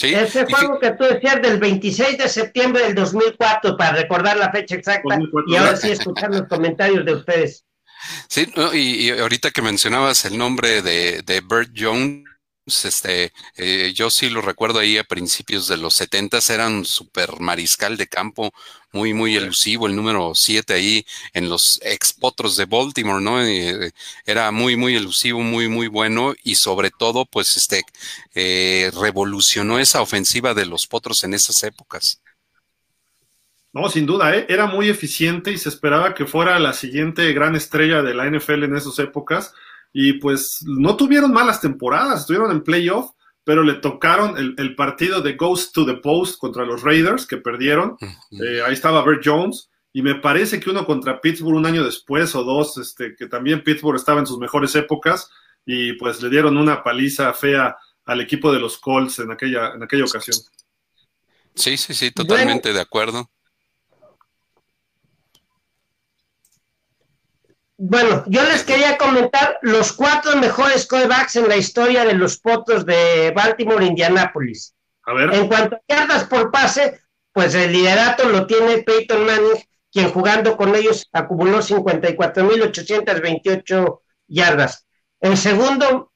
Ese 0.00 0.46
juego 0.46 0.78
que 0.78 0.90
tú 0.92 1.04
decías 1.04 1.40
del 1.42 1.58
26 1.58 2.18
de 2.18 2.28
septiembre 2.28 2.84
del 2.84 2.94
2004, 2.94 3.76
para 3.76 3.92
recordar 3.92 4.36
la 4.36 4.50
fecha 4.50 4.74
exacta, 4.74 5.18
y 5.46 5.56
ahora 5.56 5.76
sí 5.76 5.90
escuchar 5.90 6.30
los 6.30 6.48
comentarios 6.48 7.04
de 7.04 7.14
ustedes. 7.14 7.64
Sí, 8.28 8.52
y, 8.72 9.10
ahorita 9.10 9.50
que 9.50 9.62
mencionabas 9.62 10.24
el 10.24 10.36
nombre 10.36 10.82
de, 10.82 11.22
de 11.22 11.40
Bert 11.40 11.70
Jones, 11.76 12.24
este, 12.66 13.32
eh, 13.56 13.92
yo 13.94 14.08
sí 14.08 14.30
lo 14.30 14.40
recuerdo 14.40 14.78
ahí 14.78 14.96
a 14.96 15.04
principios 15.04 15.66
de 15.66 15.76
los 15.76 15.94
70 15.94 16.38
era 16.50 16.68
un 16.68 16.84
super 16.84 17.40
mariscal 17.40 17.96
de 17.96 18.06
campo, 18.06 18.52
muy, 18.92 19.14
muy 19.14 19.36
elusivo, 19.36 19.86
el 19.86 19.96
número 19.96 20.32
7 20.34 20.72
ahí 20.74 21.04
en 21.32 21.48
los 21.48 21.80
expotros 21.82 22.56
de 22.56 22.66
Baltimore, 22.66 23.22
¿no? 23.22 23.42
Eh, 23.42 23.92
era 24.24 24.50
muy, 24.52 24.76
muy 24.76 24.94
elusivo, 24.94 25.40
muy, 25.40 25.68
muy 25.68 25.88
bueno 25.88 26.34
y 26.44 26.54
sobre 26.54 26.90
todo, 26.90 27.24
pues, 27.24 27.56
este, 27.56 27.82
eh, 28.34 28.90
revolucionó 29.00 29.78
esa 29.78 30.00
ofensiva 30.00 30.54
de 30.54 30.66
los 30.66 30.86
potros 30.86 31.24
en 31.24 31.34
esas 31.34 31.62
épocas. 31.64 32.20
No, 33.72 33.88
sin 33.88 34.04
duda, 34.04 34.36
¿eh? 34.36 34.46
era 34.50 34.66
muy 34.66 34.90
eficiente 34.90 35.50
y 35.50 35.58
se 35.58 35.70
esperaba 35.70 36.14
que 36.14 36.26
fuera 36.26 36.58
la 36.58 36.74
siguiente 36.74 37.32
gran 37.32 37.56
estrella 37.56 38.02
de 38.02 38.14
la 38.14 38.26
NFL 38.26 38.64
en 38.64 38.76
esas 38.76 38.98
épocas 38.98 39.54
y 39.92 40.14
pues 40.14 40.64
no 40.66 40.96
tuvieron 40.96 41.32
malas 41.32 41.60
temporadas, 41.60 42.20
estuvieron 42.20 42.50
en 42.50 42.62
playoff, 42.62 43.10
pero 43.44 43.62
le 43.62 43.74
tocaron 43.74 44.36
el, 44.38 44.74
partido 44.76 45.20
de 45.20 45.34
Ghost 45.34 45.74
to 45.74 45.84
the 45.84 45.94
Post 45.94 46.38
contra 46.38 46.64
los 46.64 46.82
Raiders, 46.82 47.26
que 47.26 47.38
perdieron. 47.38 47.96
Eh, 48.30 48.62
ahí 48.64 48.72
estaba 48.72 49.04
Bert 49.04 49.22
Jones, 49.24 49.68
y 49.92 50.02
me 50.02 50.14
parece 50.14 50.60
que 50.60 50.70
uno 50.70 50.86
contra 50.86 51.20
Pittsburgh 51.20 51.56
un 51.56 51.66
año 51.66 51.84
después 51.84 52.34
o 52.34 52.44
dos, 52.44 52.78
este, 52.78 53.14
que 53.16 53.26
también 53.26 53.62
Pittsburgh 53.62 53.96
estaba 53.96 54.20
en 54.20 54.26
sus 54.26 54.38
mejores 54.38 54.74
épocas, 54.76 55.28
y 55.66 55.94
pues 55.94 56.22
le 56.22 56.30
dieron 56.30 56.56
una 56.56 56.82
paliza 56.82 57.32
fea 57.34 57.76
al 58.04 58.20
equipo 58.20 58.52
de 58.52 58.60
los 58.60 58.78
Colts 58.78 59.18
en 59.18 59.30
aquella, 59.30 59.72
en 59.74 59.82
aquella 59.82 60.04
ocasión. 60.04 60.36
Sí, 61.54 61.76
sí, 61.76 61.94
sí, 61.94 62.10
totalmente 62.10 62.72
de 62.72 62.80
acuerdo. 62.80 63.30
Bueno, 67.84 68.22
yo 68.28 68.44
les 68.44 68.62
quería 68.62 68.96
comentar 68.96 69.58
los 69.62 69.92
cuatro 69.92 70.36
mejores 70.36 70.86
corebacks 70.86 71.34
en 71.34 71.48
la 71.48 71.56
historia 71.56 72.04
de 72.04 72.14
los 72.14 72.38
potos 72.38 72.86
de 72.86 73.32
Baltimore, 73.34 73.84
Indianápolis. 73.84 74.72
A 75.04 75.12
ver. 75.14 75.34
En 75.34 75.48
cuanto 75.48 75.74
a 75.74 75.80
yardas 75.88 76.22
por 76.24 76.52
pase, 76.52 77.00
pues 77.32 77.56
el 77.56 77.72
liderato 77.72 78.28
lo 78.28 78.46
tiene 78.46 78.84
Peyton 78.84 79.26
Manning 79.26 79.60
quien 79.90 80.10
jugando 80.10 80.56
con 80.56 80.76
ellos 80.76 81.08
acumuló 81.12 81.58
54.828 81.58 83.98
yardas. 84.28 84.86
El 85.20 85.36
segundo 85.36 86.12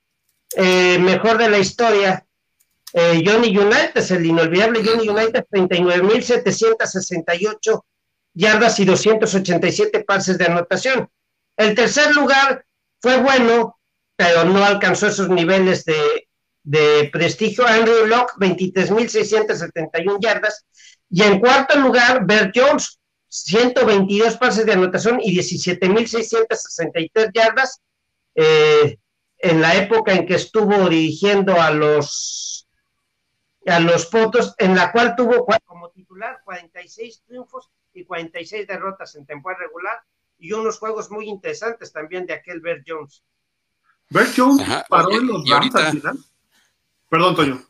eh, 0.57 1.01
mejor 1.01 1.37
de 1.37 1.51
la 1.51 1.59
historia, 1.59 2.25
eh, 2.93 3.25
Johnny 3.27 3.59
United, 3.59 4.09
el 4.13 4.25
inolvidable 4.25 4.85
Johnny 4.85 5.09
United, 5.09 5.45
39.768 5.51 7.83
yardas 8.35 8.79
y 8.79 8.85
287 8.85 10.05
pases 10.05 10.39
de 10.39 10.47
anotación. 10.47 11.11
El 11.57 11.75
tercer 11.75 12.15
lugar 12.15 12.65
fue 13.01 13.21
bueno, 13.21 13.79
pero 14.17 14.45
no 14.45 14.65
alcanzó 14.65 15.09
esos 15.09 15.29
niveles 15.29 15.85
de, 15.85 17.11
prestigio. 17.13 17.67
Andrew 17.67 18.07
Locke, 18.07 18.35
23.671 18.39 20.19
yardas. 20.21 20.65
Y 21.09 21.23
en 21.23 21.41
cuarto 21.41 21.79
lugar, 21.79 22.27
Bert 22.27 22.53
Jones, 22.55 22.99
122 23.29 24.37
pases 24.37 24.67
de 24.67 24.73
anotación 24.73 25.19
y 25.23 25.37
17.663 25.37 27.31
yardas. 27.33 27.81
Eh, 28.35 28.99
en 29.39 29.61
la 29.61 29.77
época 29.77 30.13
en 30.13 30.27
que 30.27 30.35
estuvo 30.35 30.89
dirigiendo 30.89 31.61
a 31.61 31.71
los 31.71 32.69
a 33.67 33.81
los 33.81 34.07
Potos, 34.07 34.55
en 34.59 34.77
la 34.77 34.93
cual 34.93 35.17
tuvo 35.17 35.45
como 35.65 35.91
titular 35.91 36.41
46 36.45 37.23
triunfos 37.27 37.69
y 37.93 38.05
46 38.05 38.67
derrotas 38.67 39.17
en 39.17 39.27
temporada 39.27 39.65
regular 39.65 39.99
y 40.39 40.53
unos 40.53 40.79
juegos 40.79 41.11
muy 41.11 41.29
interesantes 41.29 41.93
también 41.93 42.27
de 42.27 42.35
aquel 42.35 42.61
Bert 42.61 42.85
Jones. 42.87 43.25
Bert 44.11 44.33
Jones 44.37 44.67
paró 44.89 45.13
en 45.13 45.27
los 45.27 45.49
Rams 45.49 45.75
al 45.75 45.93
final. 45.93 46.19
Perdón, 47.09 47.37
Toño. 47.37 47.67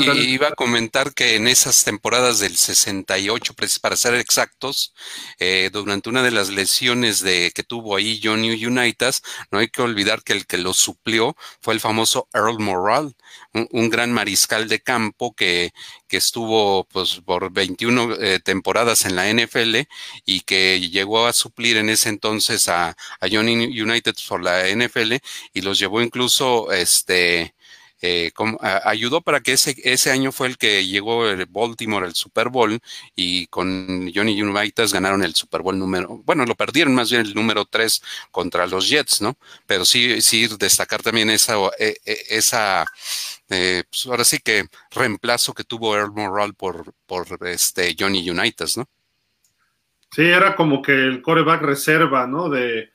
Y 0.00 0.34
iba 0.34 0.48
a 0.48 0.54
comentar 0.54 1.14
que 1.14 1.36
en 1.36 1.48
esas 1.48 1.84
temporadas 1.84 2.38
del 2.38 2.56
68, 2.56 3.54
para 3.80 3.96
ser 3.96 4.14
exactos, 4.14 4.94
eh, 5.38 5.70
durante 5.72 6.08
una 6.08 6.22
de 6.22 6.30
las 6.30 6.50
lesiones 6.50 7.20
de, 7.20 7.50
que 7.54 7.62
tuvo 7.62 7.96
ahí 7.96 8.20
Johnny 8.22 8.64
Unitas, 8.64 9.22
no 9.50 9.58
hay 9.58 9.68
que 9.68 9.82
olvidar 9.82 10.22
que 10.22 10.34
el 10.34 10.46
que 10.46 10.58
lo 10.58 10.74
suplió 10.74 11.36
fue 11.60 11.74
el 11.74 11.80
famoso 11.80 12.28
Earl 12.34 12.58
Morrall, 12.58 13.14
un, 13.52 13.90
gran 13.90 14.12
mariscal 14.12 14.68
de 14.68 14.80
campo 14.80 15.34
que, 15.34 15.72
que 16.08 16.16
estuvo 16.18 16.84
pues, 16.84 17.20
por 17.24 17.50
21 17.52 18.14
eh, 18.20 18.40
temporadas 18.40 19.04
en 19.04 19.16
la 19.16 19.32
NFL 19.32 19.88
y 20.26 20.40
que 20.42 20.80
llegó 20.90 21.26
a 21.26 21.32
suplir 21.32 21.76
en 21.76 21.88
ese 21.88 22.10
entonces 22.10 22.68
a, 22.68 22.90
a 22.90 23.28
Johnny 23.30 23.80
United 23.80 24.14
por 24.28 24.42
la 24.42 24.68
NFL 24.68 25.14
y 25.52 25.60
los 25.62 25.78
llevó 25.78 26.00
incluso 26.02 26.70
este 26.72 27.54
eh, 28.02 28.32
ayudó 28.84 29.20
para 29.20 29.40
que 29.40 29.52
ese, 29.52 29.76
ese 29.84 30.10
año 30.10 30.32
fue 30.32 30.48
el 30.48 30.58
que 30.58 30.86
llegó 30.86 31.26
el 31.26 31.46
Baltimore 31.46 32.06
al 32.06 32.14
Super 32.14 32.48
Bowl 32.48 32.78
y 33.14 33.46
con 33.48 34.10
Johnny 34.14 34.40
Unitas 34.40 34.92
ganaron 34.92 35.22
el 35.22 35.34
Super 35.34 35.62
Bowl 35.62 35.78
número, 35.78 36.22
bueno, 36.24 36.44
lo 36.46 36.54
perdieron 36.54 36.94
más 36.94 37.10
bien 37.10 37.22
el 37.22 37.34
número 37.34 37.64
3 37.64 38.02
contra 38.30 38.66
los 38.66 38.88
Jets, 38.88 39.20
¿no? 39.20 39.36
Pero 39.66 39.84
sí, 39.84 40.20
sí 40.22 40.48
destacar 40.58 41.02
también 41.02 41.30
esa, 41.30 41.56
e, 41.78 41.96
e, 42.04 42.18
esa 42.30 42.86
eh, 43.50 43.82
pues 43.90 44.06
ahora 44.06 44.24
sí 44.24 44.38
que 44.38 44.64
reemplazo 44.90 45.52
que 45.52 45.64
tuvo 45.64 45.96
Earl 45.96 46.12
Morrall 46.12 46.54
por, 46.54 46.94
por 47.06 47.26
este 47.48 47.96
Johnny 47.98 48.28
Unitas, 48.30 48.76
¿no? 48.76 48.88
Sí, 50.12 50.22
era 50.22 50.56
como 50.56 50.82
que 50.82 50.92
el 50.92 51.22
coreback 51.22 51.62
reserva, 51.62 52.26
¿no? 52.26 52.48
De, 52.48 52.90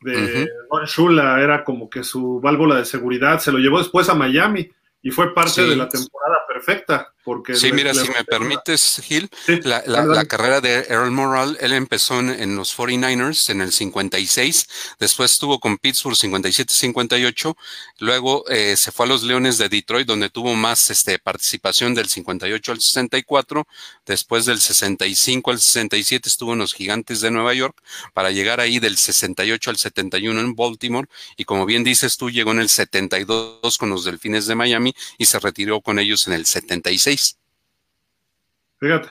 de 0.00 0.48
Shula, 0.86 1.40
era 1.42 1.64
como 1.64 1.90
que 1.90 2.02
su 2.02 2.40
válvula 2.40 2.76
de 2.76 2.84
seguridad, 2.84 3.38
se 3.38 3.52
lo 3.52 3.58
llevó 3.58 3.78
después 3.78 4.08
a 4.08 4.14
Miami 4.14 4.70
y 5.02 5.10
fue 5.10 5.34
parte 5.34 5.62
de 5.62 5.76
la 5.76 5.88
temporada 5.88 6.38
perfecta. 6.48 7.12
Porque 7.22 7.54
sí, 7.54 7.70
mira, 7.72 7.92
si 7.92 8.08
me 8.08 8.24
permites, 8.24 9.02
Gil, 9.04 9.28
la, 9.64 10.24
carrera 10.24 10.62
de 10.62 10.86
Earl 10.88 11.10
Morrall, 11.10 11.58
él 11.60 11.72
empezó 11.72 12.18
en, 12.18 12.56
los 12.56 12.76
49ers 12.76 13.50
en 13.50 13.60
el 13.60 13.72
56, 13.72 14.66
después 14.98 15.32
estuvo 15.32 15.60
con 15.60 15.76
Pittsburgh 15.76 16.16
57-58, 16.16 17.54
luego 17.98 18.48
eh, 18.48 18.74
se 18.76 18.90
fue 18.90 19.04
a 19.04 19.08
los 19.10 19.22
Leones 19.22 19.58
de 19.58 19.68
Detroit, 19.68 20.06
donde 20.06 20.30
tuvo 20.30 20.54
más 20.54 20.90
este, 20.90 21.18
participación 21.18 21.94
del 21.94 22.08
58 22.08 22.72
al 22.72 22.80
64, 22.80 23.66
después 24.06 24.46
del 24.46 24.58
65 24.58 25.50
al 25.50 25.60
67 25.60 26.26
estuvo 26.26 26.54
en 26.54 26.60
los 26.60 26.72
Gigantes 26.72 27.20
de 27.20 27.30
Nueva 27.30 27.52
York, 27.52 27.76
para 28.14 28.30
llegar 28.30 28.60
ahí 28.60 28.78
del 28.78 28.96
68 28.96 29.68
al 29.70 29.76
71 29.76 30.40
en 30.40 30.54
Baltimore, 30.54 31.08
y 31.36 31.44
como 31.44 31.66
bien 31.66 31.84
dices 31.84 32.16
tú, 32.16 32.30
llegó 32.30 32.52
en 32.52 32.60
el 32.60 32.70
72 32.70 33.76
con 33.78 33.90
los 33.90 34.04
Delfines 34.04 34.46
de 34.46 34.54
Miami 34.54 34.94
y 35.18 35.26
se 35.26 35.38
retiró 35.38 35.82
con 35.82 35.98
ellos 35.98 36.26
en 36.26 36.32
el 36.32 36.46
76. 36.46 37.19
Fíjate. 38.80 39.08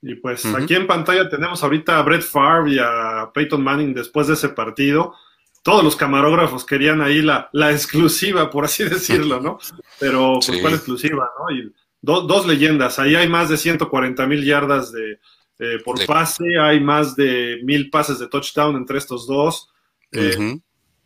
Y 0.00 0.16
pues 0.16 0.44
aquí 0.46 0.74
en 0.74 0.86
pantalla 0.86 1.28
tenemos 1.28 1.62
ahorita 1.62 1.98
a 1.98 2.02
Brett 2.02 2.22
Favre 2.22 2.72
y 2.72 2.78
a 2.80 3.30
Peyton 3.32 3.62
Manning 3.62 3.94
después 3.94 4.26
de 4.26 4.34
ese 4.34 4.48
partido. 4.48 5.14
Todos 5.62 5.84
los 5.84 5.94
camarógrafos 5.94 6.64
querían 6.64 7.00
ahí 7.00 7.22
la, 7.22 7.48
la 7.52 7.70
exclusiva, 7.70 8.50
por 8.50 8.64
así 8.64 8.82
decirlo, 8.88 9.40
¿no? 9.40 9.58
Pero, 10.00 10.40
pues, 10.44 10.60
¿cuál 10.60 10.74
exclusiva, 10.74 11.30
no? 11.38 11.56
Y 11.56 11.72
dos 12.00 12.46
leyendas. 12.46 12.98
Ahí 12.98 13.14
hay 13.14 13.28
más 13.28 13.48
de 13.48 13.56
140 13.56 14.26
mil 14.26 14.44
yardas 14.44 14.90
de, 14.90 15.20
eh, 15.60 15.78
por 15.84 16.04
pase, 16.04 16.58
hay 16.58 16.80
más 16.80 17.14
de 17.14 17.60
mil 17.62 17.88
pases 17.88 18.18
de 18.18 18.26
touchdown 18.26 18.74
entre 18.74 18.98
estos 18.98 19.28
dos. 19.28 19.68
Eh, 20.10 20.58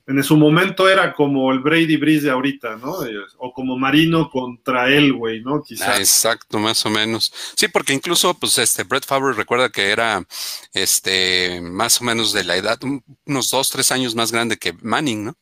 en 0.08 0.22
su 0.22 0.36
momento 0.36 0.88
era 0.88 1.12
como 1.12 1.50
el 1.50 1.58
Brady 1.58 1.96
Breeze 1.96 2.26
de 2.26 2.30
ahorita, 2.30 2.76
¿no? 2.76 2.94
O 3.38 3.52
como 3.52 3.76
Marino 3.76 4.30
contra 4.30 4.88
Elway, 4.88 5.42
¿no? 5.42 5.62
Quizás. 5.62 5.88
Ah, 5.88 5.98
exacto, 5.98 6.60
más 6.60 6.86
o 6.86 6.90
menos. 6.90 7.32
Sí, 7.56 7.66
porque 7.66 7.92
incluso, 7.92 8.32
pues, 8.34 8.56
este, 8.58 8.84
Brett 8.84 9.04
Favre 9.04 9.34
recuerda 9.34 9.68
que 9.68 9.90
era, 9.90 10.24
este, 10.72 11.60
más 11.60 12.00
o 12.00 12.04
menos 12.04 12.32
de 12.32 12.44
la 12.44 12.56
edad, 12.56 12.78
unos 13.26 13.50
dos, 13.50 13.68
tres 13.68 13.90
años 13.90 14.14
más 14.14 14.30
grande 14.30 14.56
que 14.56 14.74
Manning, 14.80 15.24
¿no? 15.24 15.34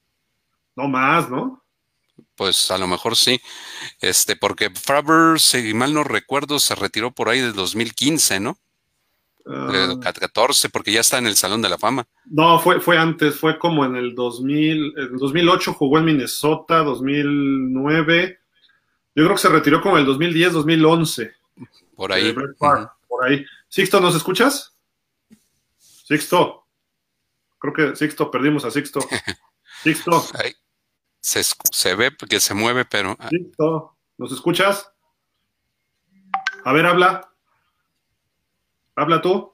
No 0.76 0.88
más, 0.88 1.28
¿no? 1.28 1.62
Pues 2.34 2.70
a 2.70 2.78
lo 2.78 2.86
mejor 2.86 3.16
sí, 3.16 3.40
este, 4.00 4.34
porque 4.34 4.70
Favre, 4.70 5.38
si 5.38 5.74
mal 5.74 5.92
no 5.92 6.04
recuerdo, 6.04 6.58
se 6.58 6.74
retiró 6.74 7.12
por 7.12 7.28
ahí 7.28 7.40
del 7.40 7.52
2015, 7.52 8.40
¿no? 8.40 8.58
14, 9.44 10.70
porque 10.70 10.92
ya 10.92 11.00
está 11.00 11.18
en 11.18 11.26
el 11.26 11.36
Salón 11.36 11.60
de 11.60 11.68
la 11.68 11.78
Fama. 11.78 12.06
No, 12.24 12.58
fue, 12.58 12.80
fue 12.80 12.96
antes, 12.96 13.36
fue 13.36 13.58
como 13.58 13.84
en 13.84 13.96
el 13.96 14.14
2000, 14.14 14.94
en 14.96 15.16
2008 15.16 15.74
jugó 15.74 15.98
en 15.98 16.06
Minnesota, 16.06 16.78
2009. 16.78 18.38
Yo 19.14 19.24
creo 19.24 19.36
que 19.36 19.42
se 19.42 19.48
retiró 19.48 19.80
como 19.80 19.96
en 19.96 20.00
el 20.00 20.06
2010, 20.06 20.52
2011. 20.54 21.32
Por 21.94 22.12
ahí. 22.12 22.34
Por 22.58 23.24
ahí. 23.24 23.44
Sixto, 23.68 24.00
¿nos 24.00 24.14
escuchas? 24.14 24.76
Sixto. 25.78 26.66
Creo 27.58 27.72
que 27.72 27.96
Sixto, 27.96 28.30
perdimos 28.30 28.64
a 28.64 28.70
Sixto. 28.70 29.00
Sixto. 29.82 30.24
Se, 31.20 31.42
se 31.42 31.94
ve 31.94 32.10
que 32.28 32.40
se 32.40 32.54
mueve, 32.54 32.84
pero. 32.84 33.16
Ah. 33.18 33.28
Sixto, 33.28 33.96
¿nos 34.16 34.32
escuchas? 34.32 34.90
A 36.64 36.72
ver, 36.72 36.86
habla. 36.86 37.33
Habla 38.96 39.20
tú. 39.20 39.52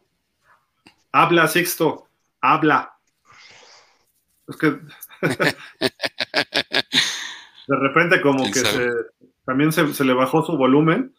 Habla, 1.12 1.48
Sixto. 1.48 2.08
Habla. 2.40 2.94
Es 4.48 4.56
que 4.56 4.70
de 7.68 7.76
repente 7.76 8.20
como 8.20 8.44
que 8.44 8.60
se, 8.60 8.90
también 9.44 9.72
se, 9.72 10.04
le 10.04 10.12
bajó 10.12 10.44
su 10.44 10.56
volumen. 10.56 11.14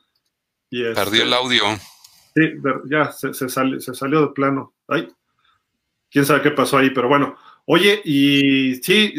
Y 0.70 0.84
Perdió 0.94 1.24
el 1.24 1.34
audio. 1.34 1.64
Sí, 2.36 2.42
ya 2.90 3.12
se, 3.12 3.34
se, 3.34 3.50
se 3.50 3.94
salió 3.94 4.22
de 4.22 4.28
plano. 4.28 4.74
Ay, 4.88 5.12
quién 6.10 6.26
sabe 6.26 6.42
qué 6.42 6.52
pasó 6.52 6.78
ahí, 6.78 6.90
pero 6.92 7.08
bueno. 7.08 7.38
Oye, 7.66 8.02
y 8.04 8.76
sí, 8.76 9.14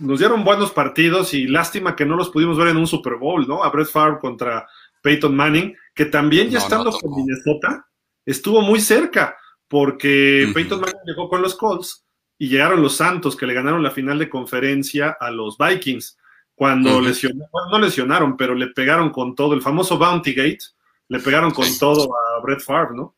nos 0.00 0.18
dieron 0.18 0.44
buenos 0.44 0.72
partidos 0.72 1.34
y 1.34 1.46
lástima 1.46 1.96
que 1.96 2.06
no 2.06 2.16
los 2.16 2.30
pudimos 2.30 2.56
ver 2.56 2.68
en 2.68 2.76
un 2.76 2.86
Super 2.86 3.16
Bowl, 3.16 3.46
¿no? 3.46 3.62
A 3.62 3.70
Brett 3.70 3.88
Favre 3.88 4.18
contra 4.20 4.66
Peyton 5.02 5.34
Manning, 5.34 5.76
que 5.94 6.06
también 6.06 6.50
ya 6.50 6.58
estando 6.58 6.90
con 6.92 7.14
Minnesota, 7.14 7.86
estuvo 8.24 8.60
muy 8.60 8.80
cerca, 8.80 9.36
porque 9.68 10.50
Peyton 10.54 10.80
Manning 10.80 11.00
llegó 11.06 11.28
con 11.28 11.42
los 11.42 11.54
Colts 11.54 12.04
y 12.38 12.48
llegaron 12.48 12.82
los 12.82 12.96
Santos, 12.96 13.36
que 13.36 13.46
le 13.46 13.54
ganaron 13.54 13.82
la 13.82 13.90
final 13.90 14.18
de 14.18 14.28
conferencia 14.28 15.16
a 15.18 15.30
los 15.30 15.56
Vikings. 15.56 16.18
Cuando 16.54 17.00
lesionaron, 17.00 17.50
no 17.70 17.78
lesionaron, 17.78 18.36
pero 18.36 18.54
le 18.54 18.68
pegaron 18.68 19.10
con 19.10 19.34
todo, 19.34 19.54
el 19.54 19.62
famoso 19.62 19.98
Bounty 19.98 20.34
Gate, 20.34 20.64
le 21.08 21.18
pegaron 21.20 21.50
con 21.50 21.66
todo 21.78 22.08
a 22.14 22.40
Brett 22.42 22.60
Favre, 22.60 22.94
¿no? 22.94 23.16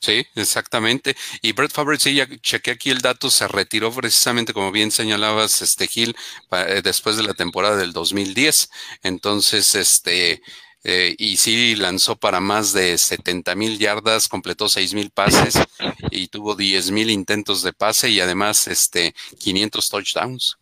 Sí, 0.00 0.24
exactamente. 0.34 1.16
Y 1.42 1.52
Brett 1.52 1.72
Favre, 1.72 1.98
sí, 1.98 2.14
ya 2.14 2.28
chequé 2.40 2.72
aquí 2.72 2.90
el 2.90 3.00
dato, 3.00 3.30
se 3.30 3.48
retiró 3.48 3.92
precisamente, 3.92 4.52
como 4.52 4.70
bien 4.70 4.90
señalabas, 4.90 5.62
este 5.62 5.86
Gil, 5.86 6.16
eh, 6.52 6.80
después 6.82 7.16
de 7.16 7.24
la 7.24 7.34
temporada 7.34 7.76
del 7.76 7.92
2010. 7.92 8.70
Entonces, 9.02 9.74
este, 9.74 10.42
eh, 10.84 11.14
y 11.18 11.38
sí 11.38 11.74
lanzó 11.76 12.16
para 12.16 12.40
más 12.40 12.74
de 12.74 12.98
70 12.98 13.54
mil 13.54 13.78
yardas, 13.78 14.28
completó 14.28 14.68
6 14.68 14.92
mil 14.92 15.10
pases 15.10 15.58
y 16.10 16.28
tuvo 16.28 16.54
10 16.54 16.90
mil 16.90 17.08
intentos 17.08 17.62
de 17.62 17.72
pase 17.72 18.10
y 18.10 18.20
además 18.20 18.68
este 18.68 19.14
500 19.38 19.88
touchdowns. 19.88 20.58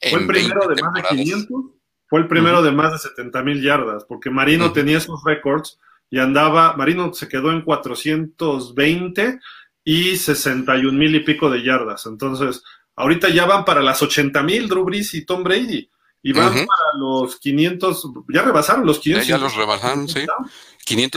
¿Fue 0.00 0.20
el 0.20 0.26
primero 0.26 0.66
de 0.68 0.82
más 0.82 0.94
de 0.94 1.02
500? 1.02 1.64
Fue 2.08 2.20
el 2.20 2.28
primero 2.28 2.62
de 2.62 2.72
más 2.72 2.92
de 2.92 2.98
70 3.10 3.42
mil 3.42 3.62
yardas, 3.62 4.04
porque 4.04 4.30
Marino 4.30 4.72
tenía 4.72 4.98
esos 4.98 5.22
récords 5.24 5.78
y 6.10 6.18
andaba, 6.18 6.74
Marino 6.76 7.12
se 7.12 7.28
quedó 7.28 7.52
en 7.52 7.62
420 7.62 9.38
y 9.84 10.16
61 10.16 10.98
mil 10.98 11.14
y 11.14 11.20
pico 11.20 11.50
de 11.50 11.62
yardas. 11.62 12.06
Entonces, 12.06 12.62
ahorita 12.96 13.28
ya 13.28 13.46
van 13.46 13.64
para 13.64 13.82
las 13.82 14.02
80 14.02 14.42
mil 14.42 14.68
Drew 14.68 14.84
Brees 14.84 15.14
y 15.14 15.24
Tom 15.24 15.42
Brady. 15.42 15.90
Y 16.22 16.32
van 16.32 16.52
para 16.52 16.98
los 16.98 17.40
500, 17.40 18.10
ya 18.32 18.42
rebasaron 18.42 18.86
los 18.86 19.00
500. 19.00 19.26
Ya, 19.26 19.38
los 19.38 19.56
rebasaron, 19.56 20.08
sí. 20.08 20.24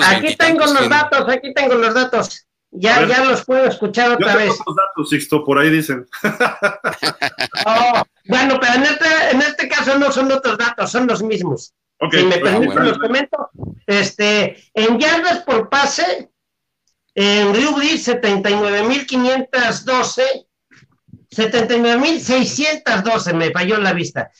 aquí 0.03 0.35
tengo 0.35 0.65
los 0.65 0.89
datos, 0.89 1.29
aquí 1.29 1.53
tengo 1.53 1.75
los 1.75 1.93
datos. 1.93 2.45
Ya, 2.77 3.07
ya 3.07 3.23
los 3.23 3.45
puedo 3.45 3.63
escuchar 3.65 4.11
otra 4.11 4.35
vez. 4.35 4.51
Los 4.65 4.75
datos, 4.75 5.09
Sixto, 5.09 5.45
por 5.45 5.59
ahí 5.59 5.69
dicen. 5.69 6.05
oh, 7.65 8.03
bueno, 8.25 8.59
pero 8.59 8.73
en 8.73 8.83
este, 8.83 9.05
en 9.31 9.41
este 9.41 9.69
caso 9.69 9.97
no 9.97 10.11
son 10.11 10.29
otros 10.31 10.57
datos, 10.57 10.91
son 10.91 11.07
los 11.07 11.23
mismos. 11.23 11.73
si 12.11 12.23
me 12.23 12.39
permiten, 12.39 12.83
los 12.83 12.97
comento. 12.97 13.49
Este, 13.85 14.61
en 14.73 14.99
yardas 14.99 15.43
por 15.43 15.69
pase, 15.69 16.31
en 17.13 17.53
Ruby 17.53 17.91
79.512, 17.91 20.47
79.612, 21.29 23.33
me 23.33 23.51
falló 23.51 23.77
la 23.77 23.93
vista. 23.93 24.31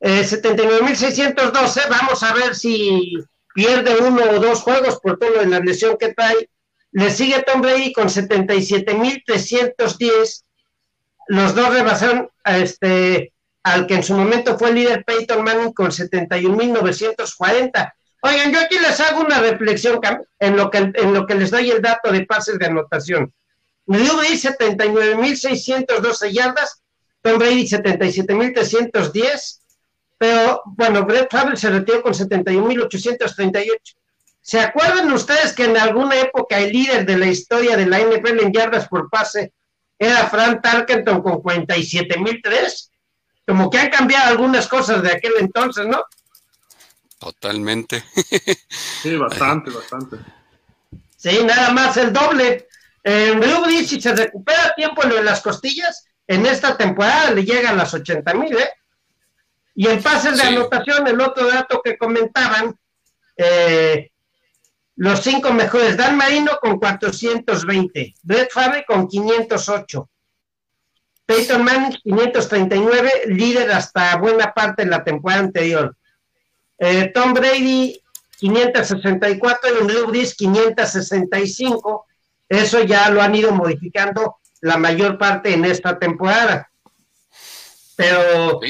Eh, 0.00 0.22
79.612, 0.22 1.88
vamos 1.88 2.22
a 2.22 2.34
ver 2.34 2.54
si 2.54 3.14
pierde 3.54 3.96
uno 3.96 4.22
o 4.30 4.40
dos 4.40 4.62
juegos 4.62 4.98
por 5.00 5.18
todo 5.18 5.40
de 5.40 5.46
la 5.46 5.60
lesión 5.60 5.96
que 5.98 6.14
trae 6.14 6.48
le 6.92 7.10
sigue 7.10 7.42
Tom 7.42 7.60
Brady 7.62 7.92
con 7.92 8.08
77.310. 8.08 10.44
Los 11.28 11.54
dos 11.54 11.72
rebasaron 11.72 12.28
a 12.42 12.58
este, 12.58 13.32
al 13.62 13.86
que 13.86 13.94
en 13.94 14.02
su 14.02 14.14
momento 14.14 14.58
fue 14.58 14.70
el 14.70 14.74
líder 14.76 15.04
Peyton 15.04 15.44
Manning 15.44 15.72
con 15.72 15.92
71.940. 15.92 17.92
Oigan, 18.22 18.52
yo 18.52 18.60
aquí 18.60 18.78
les 18.78 19.00
hago 19.00 19.20
una 19.20 19.40
reflexión 19.40 19.98
en 20.38 20.56
lo 20.56 20.70
que, 20.70 20.78
en 20.78 21.14
lo 21.14 21.26
que 21.26 21.36
les 21.36 21.50
doy 21.50 21.70
el 21.70 21.80
dato 21.80 22.12
de 22.12 22.26
pases 22.26 22.58
de 22.58 22.66
anotación. 22.66 23.32
Drew 23.86 24.14
Brady 24.16 24.36
79.612 24.36 26.32
yardas, 26.32 26.82
Tom 27.22 27.38
Brady 27.38 27.66
77.310, 27.66 29.60
pero 30.20 30.60
bueno, 30.66 31.06
Brett 31.06 31.30
Favre 31.30 31.56
se 31.56 31.70
retiró 31.70 32.02
con 32.02 32.12
71.838. 32.12 33.64
¿Se 34.42 34.60
acuerdan 34.60 35.10
ustedes 35.12 35.54
que 35.54 35.64
en 35.64 35.78
alguna 35.78 36.14
época 36.20 36.58
el 36.58 36.72
líder 36.72 37.06
de 37.06 37.16
la 37.16 37.24
historia 37.24 37.74
de 37.74 37.86
la 37.86 38.00
NFL 38.00 38.38
en 38.40 38.52
yardas 38.52 38.86
por 38.86 39.08
pase 39.08 39.54
era 39.98 40.28
Frank 40.28 40.60
Tarkenton 40.60 41.22
con 41.22 41.36
47.003? 41.36 42.90
Como 43.46 43.70
que 43.70 43.78
han 43.78 43.88
cambiado 43.88 44.28
algunas 44.28 44.68
cosas 44.68 45.02
de 45.02 45.10
aquel 45.10 45.32
entonces, 45.38 45.86
¿no? 45.86 46.04
Totalmente. 47.18 48.04
sí, 49.02 49.16
bastante, 49.16 49.70
bastante. 49.70 50.18
Sí, 51.16 51.40
nada 51.46 51.70
más 51.70 51.96
el 51.96 52.12
doble. 52.12 52.68
En 53.02 53.42
eh, 53.42 53.84
si 53.86 53.98
se 53.98 54.14
recupera 54.14 54.74
tiempo 54.76 55.02
en 55.02 55.24
las 55.24 55.40
costillas, 55.40 56.04
en 56.26 56.44
esta 56.44 56.76
temporada 56.76 57.30
le 57.30 57.42
llegan 57.42 57.78
las 57.78 57.94
80 57.94 58.34
mil, 58.34 58.54
¿eh? 58.54 58.68
Y 59.74 59.86
en 59.86 60.02
pases 60.02 60.36
de 60.36 60.42
anotación, 60.42 61.06
el 61.06 61.20
otro 61.20 61.46
dato 61.48 61.80
que 61.82 61.96
comentaban, 61.96 62.78
eh, 63.36 64.10
los 64.96 65.20
cinco 65.20 65.52
mejores, 65.52 65.96
Dan 65.96 66.16
Marino 66.16 66.58
con 66.60 66.78
420, 66.78 68.14
Brett 68.22 68.50
Favre 68.52 68.84
con 68.86 69.08
508, 69.08 70.10
Peyton 71.24 71.64
Manning 71.64 71.96
539, 72.02 73.12
líder 73.28 73.70
hasta 73.70 74.16
buena 74.16 74.52
parte 74.52 74.84
de 74.84 74.90
la 74.90 75.04
temporada 75.04 75.40
anterior. 75.40 75.96
Eh, 76.76 77.12
Tom 77.14 77.32
Brady 77.32 78.02
564 78.38 79.70
y 79.70 79.86
Drew 79.86 80.06
Brees 80.08 80.34
565. 80.34 82.06
Eso 82.48 82.82
ya 82.82 83.10
lo 83.10 83.22
han 83.22 83.34
ido 83.34 83.52
modificando 83.52 84.38
la 84.60 84.76
mayor 84.76 85.18
parte 85.18 85.54
en 85.54 85.64
esta 85.64 85.98
temporada. 85.98 86.70
Pero, 87.96 88.60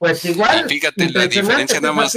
pues 0.00 0.24
igual. 0.24 0.66
fíjate 0.66 1.10
la 1.10 1.26
diferencia 1.26 1.80
nada 1.80 1.92
más 1.92 2.16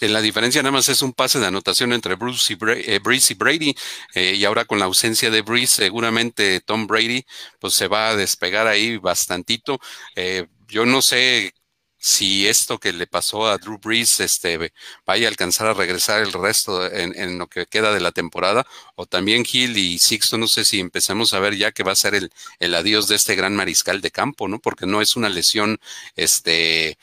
la 0.00 0.20
diferencia 0.20 0.62
nada 0.62 0.70
más 0.70 0.88
es 0.88 1.02
un 1.02 1.12
pase 1.12 1.40
de 1.40 1.46
anotación 1.46 1.92
entre 1.92 2.14
Bruce 2.14 2.52
y 2.52 2.56
eh, 2.70 3.00
Breeze 3.00 3.32
y 3.32 3.36
Brady. 3.36 3.74
Eh, 4.14 4.34
y 4.36 4.44
ahora 4.44 4.64
con 4.64 4.78
la 4.78 4.84
ausencia 4.84 5.28
de 5.28 5.42
Breeze, 5.42 5.74
seguramente 5.82 6.60
Tom 6.60 6.86
Brady 6.86 7.24
pues 7.58 7.74
se 7.74 7.88
va 7.88 8.10
a 8.10 8.16
despegar 8.16 8.68
ahí 8.68 8.96
bastantito. 8.96 9.80
Eh, 10.14 10.46
yo 10.68 10.86
no 10.86 11.02
sé 11.02 11.52
si 11.98 12.46
esto 12.46 12.78
que 12.78 12.92
le 12.92 13.06
pasó 13.06 13.48
a 13.48 13.58
Drew 13.58 13.78
Brees 13.78 14.20
este, 14.20 14.72
vaya 15.04 15.26
a 15.26 15.30
alcanzar 15.30 15.66
a 15.66 15.74
regresar 15.74 16.22
el 16.22 16.32
resto 16.32 16.86
en, 16.90 17.38
lo 17.38 17.48
que 17.48 17.66
queda 17.66 17.92
de 17.92 18.00
la 18.00 18.12
temporada, 18.12 18.66
o 18.94 19.06
también 19.06 19.44
Hill 19.50 19.76
y 19.76 19.98
Sixto, 19.98 20.38
no 20.38 20.46
sé 20.46 20.64
si 20.64 20.78
empezamos 20.80 21.34
a 21.34 21.40
ver 21.40 21.56
ya 21.56 21.72
que 21.72 21.82
va 21.82 21.92
a 21.92 21.96
ser 21.96 22.14
el, 22.14 22.74
adiós 22.74 23.08
de 23.08 23.16
este 23.16 23.34
gran 23.34 23.56
mariscal 23.56 24.00
de 24.00 24.10
campo, 24.10 24.48
¿no? 24.48 24.60
Porque 24.60 24.86
no 24.86 25.02
es 25.02 25.16
una 25.16 25.28
lesión 25.28 25.78
este, 26.14 26.98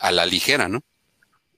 a 0.00 0.10
la 0.10 0.26
ligera, 0.26 0.68
¿no? 0.68 0.82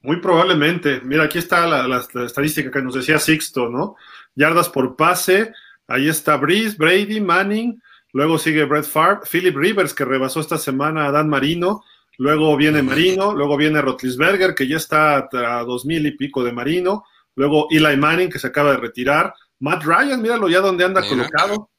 Muy 0.03 0.20
probablemente. 0.20 1.01
Mira, 1.03 1.24
aquí 1.24 1.39
está 1.39 1.66
la, 1.66 2.07
estadística 2.24 2.70
que 2.70 2.83
nos 2.83 2.95
decía 2.95 3.18
Sixto, 3.18 3.68
¿no? 3.68 3.97
Yardas 4.37 4.68
por 4.68 4.95
pase. 4.95 5.53
Ahí 5.89 6.09
está 6.09 6.37
Breeze, 6.37 6.76
Brady, 6.76 7.20
Manning. 7.20 7.83
Luego 8.12 8.39
sigue 8.39 8.64
Brett 8.64 8.85
Favre, 8.85 9.20
Philip 9.31 9.57
Rivers, 9.57 9.93
que 9.93 10.05
rebasó 10.05 10.41
esta 10.41 10.59
semana 10.59 11.07
a 11.07 11.11
Dan 11.11 11.29
Marino. 11.29 11.83
Luego 12.18 12.56
viene 12.56 12.82
Marino. 12.82 13.32
Luego 13.32 13.56
viene 13.56 13.80
Rotlisberger, 13.80 14.54
que 14.54 14.68
ya 14.68 14.76
está 14.76 15.28
a 15.32 15.64
dos 15.64 15.86
mil 15.86 16.04
y 16.06 16.16
pico 16.16 16.44
de 16.44 16.52
Marino. 16.52 17.04
Luego 17.34 17.68
Eli 17.70 17.96
Manning, 17.96 18.30
que 18.30 18.38
se 18.38 18.48
acaba 18.48 18.72
de 18.72 18.78
retirar. 18.78 19.32
Matt 19.60 19.84
Ryan, 19.84 20.20
míralo 20.20 20.48
ya 20.48 20.60
donde 20.60 20.84
anda 20.84 21.08
colocado. 21.08 21.70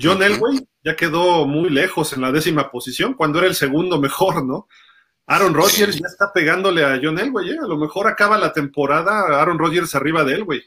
John 0.00 0.22
Elway 0.22 0.66
ya 0.82 0.96
quedó 0.96 1.46
muy 1.46 1.68
lejos 1.68 2.12
en 2.12 2.22
la 2.22 2.32
décima 2.32 2.70
posición, 2.70 3.14
cuando 3.14 3.38
era 3.38 3.48
el 3.48 3.54
segundo 3.54 4.00
mejor, 4.00 4.44
¿no? 4.44 4.66
Aaron 5.26 5.54
Rodgers 5.54 5.98
ya 5.98 6.06
está 6.06 6.32
pegándole 6.32 6.84
a 6.84 6.98
John 7.02 7.18
Elway, 7.18 7.50
¿eh? 7.50 7.58
A 7.62 7.66
lo 7.66 7.76
mejor 7.76 8.06
acaba 8.06 8.38
la 8.38 8.52
temporada 8.52 9.40
Aaron 9.40 9.58
Rodgers 9.58 9.94
arriba 9.94 10.24
de 10.24 10.34
Elway. 10.34 10.62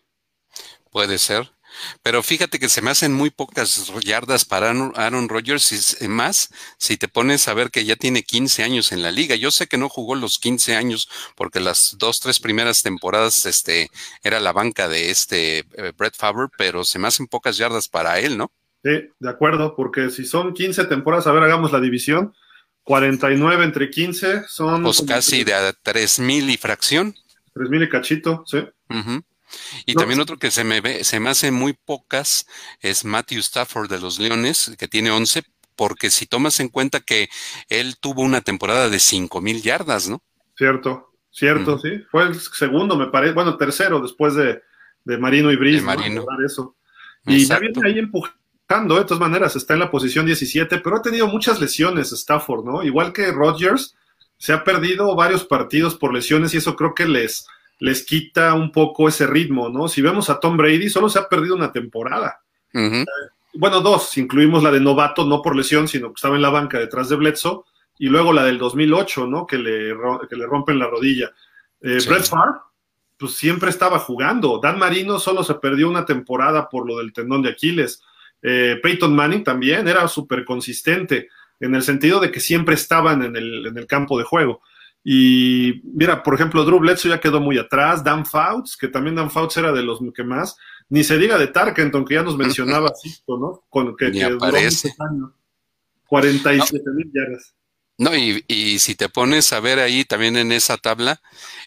Puede 0.91 1.17
ser. 1.17 1.54
Pero 2.03 2.23
fíjate 2.23 2.59
que 2.59 2.69
se 2.69 2.81
me 2.81 2.91
hacen 2.91 3.13
muy 3.13 3.29
pocas 3.29 3.91
yardas 4.03 4.45
para 4.45 4.69
Aaron 4.69 5.29
Rodgers 5.29 6.01
y 6.01 6.07
más 6.07 6.49
si 6.77 6.97
te 6.97 7.07
pones 7.07 7.47
a 7.47 7.53
ver 7.53 7.71
que 7.71 7.85
ya 7.85 7.95
tiene 7.95 8.23
15 8.23 8.63
años 8.63 8.91
en 8.91 9.01
la 9.01 9.11
liga. 9.11 9.35
Yo 9.35 9.51
sé 9.51 9.67
que 9.67 9.77
no 9.77 9.89
jugó 9.89 10.15
los 10.15 10.39
15 10.39 10.75
años 10.75 11.09
porque 11.35 11.59
las 11.59 11.95
dos, 11.97 12.19
tres 12.19 12.39
primeras 12.39 12.83
temporadas 12.83 13.45
este, 13.45 13.89
era 14.23 14.39
la 14.39 14.53
banca 14.53 14.87
de 14.87 15.09
este 15.09 15.59
eh, 15.59 15.93
Brett 15.97 16.15
Favre, 16.15 16.47
pero 16.57 16.83
se 16.83 16.99
me 16.99 17.07
hacen 17.07 17.27
pocas 17.27 17.57
yardas 17.57 17.87
para 17.87 18.19
él, 18.19 18.37
¿no? 18.37 18.51
Sí, 18.83 19.09
de 19.19 19.29
acuerdo, 19.29 19.75
porque 19.75 20.11
si 20.11 20.25
son 20.25 20.53
15 20.53 20.85
temporadas, 20.85 21.25
a 21.27 21.31
ver, 21.31 21.43
hagamos 21.43 21.71
la 21.71 21.79
división. 21.79 22.33
49 22.83 23.63
entre 23.63 23.89
15 23.89 24.43
son... 24.47 24.83
Pues 24.83 25.01
casi 25.07 25.43
de 25.43 25.55
a 25.55 25.73
3.000 25.73 26.51
y 26.51 26.57
fracción. 26.57 27.15
3.000 27.55 27.83
y 27.83 27.89
cachito, 27.89 28.43
sí. 28.45 28.59
Y 29.85 29.93
también 29.95 30.19
otro 30.19 30.37
que 30.37 30.51
se 30.51 30.63
me 30.63 30.81
ve, 30.81 31.03
se 31.03 31.19
me 31.19 31.29
hace 31.29 31.51
muy 31.51 31.73
pocas 31.73 32.47
es 32.81 33.05
Matthew 33.05 33.39
Stafford 33.39 33.89
de 33.89 33.99
los 33.99 34.19
Leones, 34.19 34.75
que 34.77 34.87
tiene 34.87 35.11
11, 35.11 35.43
porque 35.75 36.09
si 36.09 36.25
tomas 36.25 36.59
en 36.59 36.69
cuenta 36.69 36.99
que 36.99 37.29
él 37.69 37.97
tuvo 37.99 38.21
una 38.21 38.41
temporada 38.41 38.89
de 38.89 38.97
5.000 38.97 39.61
yardas, 39.61 40.07
¿no? 40.09 40.21
Cierto, 40.57 41.11
cierto, 41.31 41.79
sí. 41.79 42.03
Fue 42.09 42.23
el 42.23 42.39
segundo, 42.39 42.95
me 42.95 43.07
parece, 43.07 43.33
bueno, 43.33 43.57
tercero 43.57 43.99
después 43.99 44.35
de, 44.35 44.61
Marino 45.19 45.51
y 45.51 45.55
Brice. 45.55 45.83
Marino. 45.83 46.25
Eso. 46.45 46.75
Y 47.27 47.45
ya 47.45 47.59
viene 47.59 47.81
ahí 47.85 47.99
empujando 47.99 48.35
de 48.67 49.03
todas 49.03 49.19
maneras, 49.19 49.55
está 49.55 49.73
en 49.73 49.79
la 49.79 49.91
posición 49.91 50.25
17, 50.25 50.79
pero 50.79 50.95
ha 50.95 51.01
tenido 51.01 51.27
muchas 51.27 51.59
lesiones 51.59 52.11
Stafford, 52.11 52.65
¿no? 52.65 52.83
Igual 52.83 53.13
que 53.13 53.31
Rodgers, 53.31 53.95
se 54.37 54.53
ha 54.53 54.63
perdido 54.63 55.15
varios 55.15 55.45
partidos 55.45 55.95
por 55.95 56.13
lesiones 56.13 56.53
y 56.53 56.57
eso 56.57 56.75
creo 56.75 56.93
que 56.93 57.05
les, 57.05 57.47
les 57.79 58.05
quita 58.05 58.53
un 58.53 58.71
poco 58.71 59.07
ese 59.07 59.27
ritmo, 59.27 59.69
¿no? 59.69 59.87
Si 59.87 60.01
vemos 60.01 60.29
a 60.29 60.39
Tom 60.39 60.57
Brady, 60.57 60.89
solo 60.89 61.09
se 61.09 61.19
ha 61.19 61.27
perdido 61.27 61.55
una 61.55 61.71
temporada. 61.71 62.41
bueno, 63.53 63.81
dos, 63.81 64.17
incluimos 64.17 64.63
la 64.63 64.71
de 64.71 64.79
novato, 64.79 65.25
no 65.25 65.41
por 65.41 65.55
lesión, 65.55 65.87
sino 65.87 66.09
que 66.09 66.15
estaba 66.15 66.35
en 66.35 66.41
la 66.41 66.49
banca 66.49 66.79
detrás 66.79 67.09
de 67.09 67.15
Bledsoe, 67.15 67.63
y 67.97 68.07
luego 68.07 68.33
la 68.33 68.43
del 68.43 68.57
2008, 68.57 69.27
¿no? 69.27 69.45
Que 69.45 69.57
le, 69.57 69.95
que 70.29 70.35
le 70.35 70.45
rompen 70.45 70.79
la 70.79 70.87
rodilla. 70.87 71.31
Eh, 71.81 71.99
Brett 72.07 72.25
Favre, 72.25 72.59
pues 73.17 73.35
siempre 73.35 73.69
estaba 73.69 73.99
jugando. 73.99 74.59
Dan 74.61 74.79
Marino 74.79 75.19
solo 75.19 75.43
se 75.43 75.55
perdió 75.55 75.89
una 75.89 76.05
temporada 76.05 76.67
por 76.69 76.87
lo 76.87 76.97
del 76.97 77.13
tendón 77.13 77.41
de 77.41 77.49
Aquiles. 77.49 78.01
Eh, 78.41 78.79
Peyton 78.81 79.15
Manning 79.15 79.43
también 79.43 79.87
era 79.87 80.07
súper 80.07 80.43
consistente 80.43 81.29
en 81.59 81.73
el 81.73 81.83
sentido 81.83 82.19
de 82.19 82.31
que 82.31 82.39
siempre 82.39 82.75
estaban 82.75 83.23
en 83.23 83.35
el, 83.35 83.87
campo 83.87 84.17
de 84.17 84.25
juego. 84.25 84.61
Y 85.07 85.83
mira, 85.83 86.23
por 86.23 86.33
ejemplo, 86.33 86.65
Drew 86.65 86.79
Bledsoe 86.79 87.11
ya 87.11 87.19
quedó 87.19 87.39
muy 87.39 87.59
atrás, 87.59 88.03
Dan 88.03 88.25
Fouts, 88.25 88.75
que 88.75 88.87
también 88.87 89.15
Dan 89.15 89.29
Fouts 89.29 89.55
era 89.57 89.71
de 89.71 89.83
los 89.83 89.99
que 90.15 90.23
más, 90.23 90.57
ni 90.89 91.03
se 91.03 91.19
diga 91.19 91.37
de 91.37 91.45
Tarkenton, 91.45 92.03
que 92.03 92.15
ya 92.15 92.23
nos 92.23 92.35
mencionaba 92.35 92.89
Sisto, 93.01 93.37
¿no? 93.37 93.63
Con 93.69 93.95
que, 93.95 94.11
que 94.11 94.25
duró 94.27 94.49
47 96.07 96.83
mil 96.95 97.11
yardas. 97.13 97.53
No, 97.97 98.13
y, 98.13 98.43
y, 98.47 98.79
si 98.79 98.95
te 98.95 99.07
pones 99.07 99.53
a 99.53 99.61
ver 99.61 99.79
ahí 99.79 100.03
también 100.03 100.35
en 100.35 100.51
esa 100.51 100.75
tabla, 100.75 101.21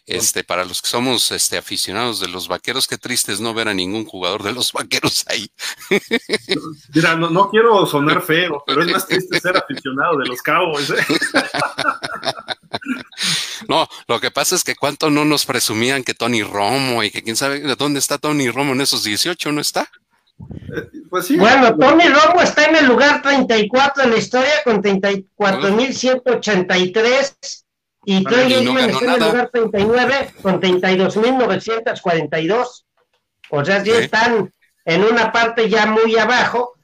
este, 0.05 0.43
para 0.43 0.63
los 0.63 0.81
que 0.81 0.89
somos 0.89 1.31
este, 1.31 1.57
aficionados 1.57 2.19
de 2.19 2.27
los 2.27 2.47
vaqueros, 2.47 2.87
qué 2.87 2.99
triste 2.99 3.31
es 3.31 3.39
no 3.39 3.55
ver 3.55 3.67
a 3.67 3.73
ningún 3.73 4.05
jugador 4.05 4.43
de 4.43 4.53
los 4.53 4.71
vaqueros 4.71 5.25
ahí. 5.27 5.49
Mira, 6.93 7.15
no, 7.15 7.31
no 7.31 7.49
quiero 7.49 7.83
sonar 7.87 8.21
feo, 8.25 8.63
pero 8.67 8.83
es 8.83 8.91
más 8.91 9.07
triste 9.07 9.39
ser 9.39 9.57
aficionado 9.57 10.17
de 10.17 10.27
los 10.27 10.41
Cowboys. 10.43 10.91
¿eh? 10.91 11.05
No, 13.67 13.87
lo 14.07 14.19
que 14.19 14.29
pasa 14.31 14.55
es 14.55 14.63
que 14.63 14.75
cuánto 14.75 15.09
no 15.09 15.25
nos 15.25 15.45
presumían 15.45 16.03
que 16.03 16.13
Tony 16.13 16.43
Romo 16.43 17.03
y 17.03 17.09
que 17.11 17.23
quién 17.23 17.35
sabe 17.35 17.59
dónde 17.75 17.99
está 17.99 18.17
Tony 18.17 18.49
Romo 18.49 18.71
en 18.73 18.81
esos 18.81 19.03
18, 19.03 19.51
¿no 19.51 19.61
está? 19.61 19.89
Pues 21.09 21.27
sí, 21.27 21.37
bueno, 21.37 21.77
Tony 21.77 22.07
Romo 22.07 22.41
está 22.41 22.65
en 22.65 22.77
el 22.77 22.85
lugar 22.85 23.21
34 23.21 24.03
de 24.03 24.09
la 24.09 24.17
historia 24.17 24.53
con 24.63 24.81
34.183 24.81 27.63
y 28.05 28.23
Troy 28.23 28.53
Aikman 28.53 28.89
está 28.89 29.05
en 29.05 29.11
el 29.11 29.19
lugar 29.19 29.49
39 29.51 30.33
con 30.41 30.61
32.942. 30.61 32.85
O 33.49 33.65
sea, 33.65 33.83
sí 33.83 33.91
están 33.91 34.49
en 34.85 35.03
una 35.03 35.31
parte 35.31 35.69
ya 35.69 35.85
muy 35.87 36.17
abajo, 36.17 36.75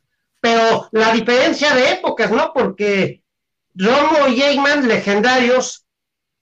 pero 0.42 0.90
la 0.92 1.14
diferencia 1.14 1.74
de 1.74 1.94
épocas, 1.94 2.30
¿no? 2.32 2.52
Porque 2.54 3.24
Romo 3.76 4.28
y 4.28 4.42
Aikman, 4.42 4.88
legendarios, 4.88 5.86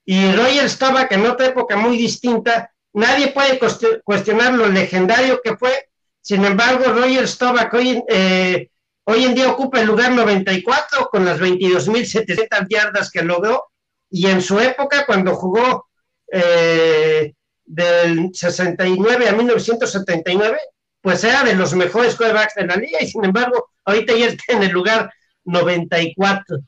y 0.04 0.32
Roger 0.32 0.68
Staubach 0.68 1.10
en 1.12 1.26
otra 1.26 1.46
época 1.46 1.76
muy 1.76 1.96
distinta, 1.96 2.70
nadie 2.92 3.28
puede 3.28 3.58
cuestionar 4.04 4.54
lo 4.54 4.68
legendario 4.68 5.40
que 5.42 5.56
fue. 5.56 5.88
Sin 6.20 6.44
embargo, 6.44 6.92
Roger 6.92 7.26
Staubach 7.26 7.72
hoy, 7.72 8.02
eh, 8.08 8.68
hoy 9.04 9.24
en 9.24 9.34
día 9.34 9.50
ocupa 9.50 9.80
el 9.80 9.86
lugar 9.86 10.12
94 10.12 11.08
con 11.10 11.24
las 11.24 11.40
22.700 11.40 12.66
yardas 12.68 13.10
que 13.10 13.22
logró. 13.22 13.64
Y 14.10 14.26
en 14.26 14.42
su 14.42 14.60
época, 14.60 15.06
cuando 15.06 15.34
jugó 15.34 15.88
eh, 16.30 17.32
del 17.64 18.30
69 18.32 19.28
a 19.28 19.32
1979, 19.32 20.58
pues 21.00 21.24
era 21.24 21.42
de 21.44 21.54
los 21.54 21.74
mejores 21.74 22.14
quarterbacks 22.14 22.54
de 22.54 22.66
la 22.66 22.76
liga 22.76 22.98
y 23.00 23.06
sin 23.06 23.24
embargo, 23.24 23.70
ahorita 23.84 24.14
ya 24.14 24.26
está 24.26 24.52
en 24.54 24.62
el 24.62 24.70
lugar 24.70 25.12
94. 25.44 26.58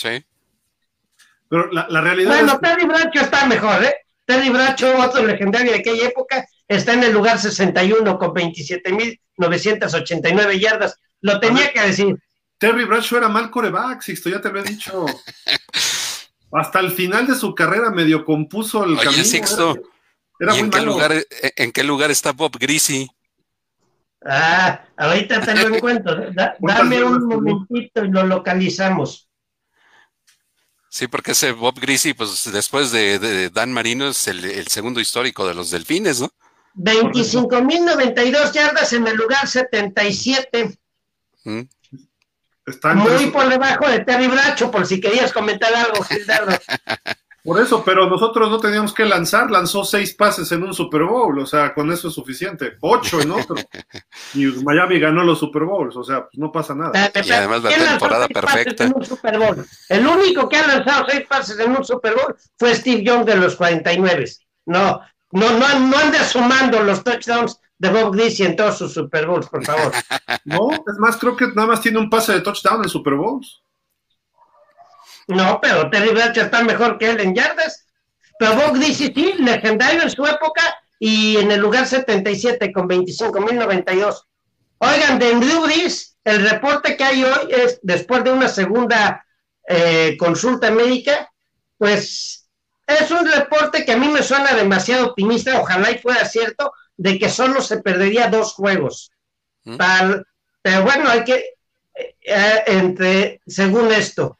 Sí. 0.00 0.24
Pero 1.48 1.70
la, 1.72 1.86
la 1.90 2.00
realidad 2.00 2.30
bueno, 2.30 2.52
es... 2.54 2.60
Teddy 2.60 2.86
Bracho 2.86 3.20
está 3.20 3.44
mejor, 3.46 3.84
¿eh? 3.84 3.94
Teddy 4.24 4.48
Bracho, 4.50 4.96
otro 4.98 5.24
legendario 5.26 5.72
de 5.72 5.78
aquella 5.80 6.06
época, 6.08 6.46
está 6.68 6.92
en 6.94 7.02
el 7.04 7.12
lugar 7.12 7.38
61 7.38 8.18
con 8.18 8.30
27.989 8.30 10.58
yardas. 10.60 10.96
Lo 11.20 11.38
tenía 11.40 11.72
que 11.72 11.80
decir. 11.80 12.16
Terry 12.58 12.84
Bradshaw 12.84 13.18
era 13.18 13.28
mal 13.28 13.50
coreback, 13.50 14.02
Sixto, 14.02 14.30
ya 14.30 14.40
te 14.40 14.48
había 14.48 14.62
dicho. 14.62 15.04
Hasta 16.52 16.80
el 16.80 16.90
final 16.92 17.26
de 17.26 17.34
su 17.34 17.54
carrera 17.54 17.90
medio 17.90 18.24
compuso 18.24 18.84
el 18.84 18.94
Oye, 18.94 19.04
camino. 19.04 19.24
Sixto, 19.24 19.70
Era, 20.38 20.40
era 20.40 20.52
¿y 20.52 20.54
muy 20.58 20.64
en, 20.64 20.70
qué 20.70 20.78
malo. 20.78 20.92
lugar, 20.92 21.12
en 21.56 21.72
qué 21.72 21.84
lugar 21.84 22.10
está 22.10 22.32
Bob 22.32 22.56
Greasy? 22.58 23.08
Ah, 24.24 24.82
ahorita 24.96 25.40
te 25.40 25.54
lo 25.54 25.68
encuentro. 25.76 26.30
Da- 26.32 26.56
dame 26.60 27.02
un 27.02 27.26
momentito 27.26 28.04
y 28.04 28.10
lo 28.10 28.24
localizamos. 28.24 29.28
Sí, 30.90 31.06
porque 31.06 31.32
ese 31.32 31.52
Bob 31.52 31.78
Greasy, 31.78 32.14
pues 32.14 32.50
después 32.52 32.90
de, 32.90 33.20
de 33.20 33.48
Dan 33.48 33.72
Marino, 33.72 34.08
es 34.08 34.26
el, 34.26 34.44
el 34.44 34.66
segundo 34.66 35.00
histórico 35.00 35.46
de 35.46 35.54
los 35.54 35.70
delfines, 35.70 36.20
¿no? 36.20 36.30
25.092 36.74 38.52
yardas 38.52 38.92
en 38.92 39.06
el 39.06 39.16
lugar 39.16 39.46
77. 39.46 40.76
Mm. 41.44 41.60
Está 42.66 42.92
en 42.92 42.98
Muy 42.98 43.26
por 43.26 43.48
debajo 43.48 43.88
de 43.88 44.00
Terry 44.00 44.26
Bracho, 44.26 44.70
por 44.70 44.84
si 44.84 45.00
querías 45.00 45.32
comentar 45.32 45.72
algo, 45.72 46.02
Gildardo. 46.02 46.58
Por 47.42 47.60
eso, 47.60 47.82
pero 47.84 48.08
nosotros 48.08 48.50
no 48.50 48.58
teníamos 48.58 48.92
que 48.92 49.04
lanzar, 49.04 49.50
lanzó 49.50 49.84
seis 49.84 50.14
pases 50.14 50.50
en 50.52 50.62
un 50.62 50.74
Super 50.74 51.04
Bowl, 51.04 51.38
o 51.38 51.46
sea, 51.46 51.72
con 51.72 51.90
eso 51.90 52.08
es 52.08 52.14
suficiente, 52.14 52.74
ocho 52.80 53.20
en 53.20 53.30
otro. 53.30 53.56
Y 54.34 54.46
Miami 54.46 55.00
ganó 55.00 55.24
los 55.24 55.38
Super 55.38 55.64
Bowls, 55.64 55.96
o 55.96 56.04
sea, 56.04 56.22
pues 56.26 56.38
no 56.38 56.52
pasa 56.52 56.74
nada. 56.74 57.10
Y 57.24 57.30
además 57.30 57.62
la 57.62 57.68
¿Quién 57.70 57.80
lanzó 57.84 57.98
temporada 57.98 58.28
perfecta. 58.28 58.84
en 58.84 58.92
un 58.94 59.04
Super 59.04 59.38
Bowl? 59.38 59.66
El 59.88 60.06
único 60.06 60.48
que 60.48 60.56
ha 60.56 60.66
lanzado 60.66 61.06
seis 61.08 61.26
pases 61.26 61.58
en 61.58 61.74
un 61.74 61.84
Super 61.84 62.14
Bowl 62.14 62.36
fue 62.58 62.74
Steve 62.74 63.02
Young 63.02 63.24
de 63.24 63.36
los 63.36 63.56
49. 63.56 64.24
No, 64.66 65.00
no, 65.32 65.58
no, 65.58 65.78
no 65.80 65.96
andes 65.96 66.28
sumando 66.28 66.82
los 66.82 67.02
touchdowns 67.02 67.58
de 67.78 67.88
Bob 67.88 68.14
Greasy 68.14 68.44
en 68.44 68.56
todos 68.56 68.78
sus 68.78 68.92
Super 68.92 69.26
Bowls, 69.26 69.48
por 69.48 69.64
favor. 69.64 69.92
No, 70.44 70.70
es 70.70 70.98
más, 70.98 71.16
creo 71.16 71.36
que 71.36 71.46
nada 71.48 71.66
más 71.66 71.80
tiene 71.80 71.98
un 71.98 72.08
pase 72.08 72.32
de 72.32 72.40
touchdown 72.40 72.82
en 72.82 72.88
Super 72.88 73.14
Bowls. 73.14 73.62
No, 75.30 75.60
pero 75.60 75.88
Terry 75.90 76.10
Bradshaw 76.10 76.44
está 76.44 76.62
mejor 76.62 76.98
que 76.98 77.10
él 77.10 77.20
en 77.20 77.34
yardas. 77.34 77.86
Pero 78.38 78.54
Bob 78.56 78.76
Greasy 78.76 79.12
sí, 79.14 79.34
legendario 79.38 80.02
en 80.02 80.10
su 80.10 80.24
época 80.26 80.62
y 80.98 81.36
en 81.36 81.50
el 81.50 81.60
lugar 81.60 81.86
77 81.86 82.72
con 82.72 82.88
25.092. 82.88 84.24
Oigan, 84.78 85.18
de 85.18 85.34
Drew 85.34 85.62
Brees, 85.64 86.16
el 86.24 86.48
reporte 86.48 86.96
que 86.96 87.04
hay 87.04 87.22
hoy 87.24 87.48
es 87.50 87.78
después 87.82 88.24
de 88.24 88.32
una 88.32 88.48
segunda 88.48 89.24
eh, 89.68 90.16
consulta 90.18 90.70
médica, 90.70 91.30
pues 91.76 92.48
es 92.86 93.10
un 93.10 93.30
reporte 93.30 93.84
que 93.84 93.92
a 93.92 93.96
mí 93.96 94.08
me 94.08 94.22
suena 94.22 94.54
demasiado 94.54 95.08
optimista, 95.08 95.60
ojalá 95.60 95.90
y 95.90 95.98
fuera 95.98 96.24
cierto, 96.24 96.72
de 96.96 97.18
que 97.18 97.28
solo 97.28 97.60
se 97.60 97.82
perdería 97.82 98.28
dos 98.28 98.54
juegos. 98.54 99.10
¿Mm? 99.64 99.76
Tal- 99.76 100.26
pero 100.62 100.82
bueno, 100.82 101.08
hay 101.08 101.24
que, 101.24 101.34
eh, 101.94 102.16
eh, 102.22 102.62
entre, 102.66 103.40
según 103.46 103.92
esto, 103.92 104.38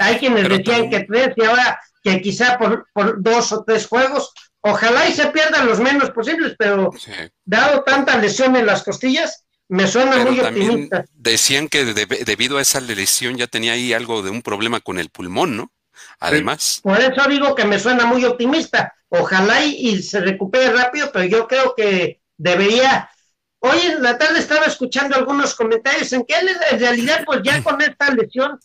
hay 0.00 0.16
quienes 0.18 0.42
Pero 0.42 0.56
decían 0.58 0.80
también- 0.82 1.02
que 1.02 1.06
tres 1.06 1.34
y 1.36 1.44
ahora 1.44 1.80
que 2.02 2.20
quizá 2.22 2.58
por, 2.58 2.86
por 2.92 3.22
dos 3.22 3.52
o 3.52 3.62
tres 3.64 3.86
juegos, 3.86 4.32
ojalá 4.62 5.08
y 5.08 5.12
se 5.12 5.26
pierdan 5.28 5.66
los 5.66 5.78
menos 5.80 6.10
posibles, 6.10 6.54
pero 6.58 6.90
Sí. 6.98 7.12
dado 7.44 7.82
tanta 7.82 8.16
lesión 8.16 8.56
en 8.56 8.66
las 8.66 8.82
costillas, 8.82 9.44
me 9.68 9.86
suena 9.86 10.12
Pero 10.12 10.30
muy 10.32 10.40
optimista. 10.40 11.04
decían 11.14 11.68
que 11.68 11.84
de- 11.84 12.06
debido 12.24 12.58
a 12.58 12.62
esa 12.62 12.80
lesión 12.80 13.36
ya 13.36 13.46
tenía 13.46 13.72
ahí 13.74 13.92
algo 13.92 14.22
de 14.22 14.30
un 14.30 14.42
problema 14.42 14.80
con 14.80 14.98
el 14.98 15.10
pulmón, 15.10 15.56
¿no? 15.56 15.70
Además, 16.18 16.80
Por 16.82 16.98
eso 16.98 17.28
digo 17.28 17.54
que 17.54 17.64
me 17.64 17.78
suena 17.78 18.06
muy 18.06 18.24
optimista. 18.24 18.94
Ojalá 19.10 19.64
y, 19.64 19.74
y 19.90 20.02
se 20.02 20.20
recupere 20.20 20.72
rápido, 20.72 21.10
pero 21.12 21.24
yo 21.26 21.46
creo 21.46 21.74
que 21.76 22.20
debería. 22.38 23.10
Hoy 23.60 23.78
en 23.84 24.02
la 24.02 24.16
tarde 24.16 24.38
estaba 24.38 24.64
escuchando 24.64 25.14
algunos 25.16 25.54
comentarios 25.54 26.10
en 26.14 26.24
que 26.24 26.34
él 26.34 26.48
en 26.70 26.80
realidad, 26.80 27.22
pues 27.26 27.40
ya 27.44 27.62
con 27.62 27.80
esta 27.82 28.10
lesión, 28.14 28.58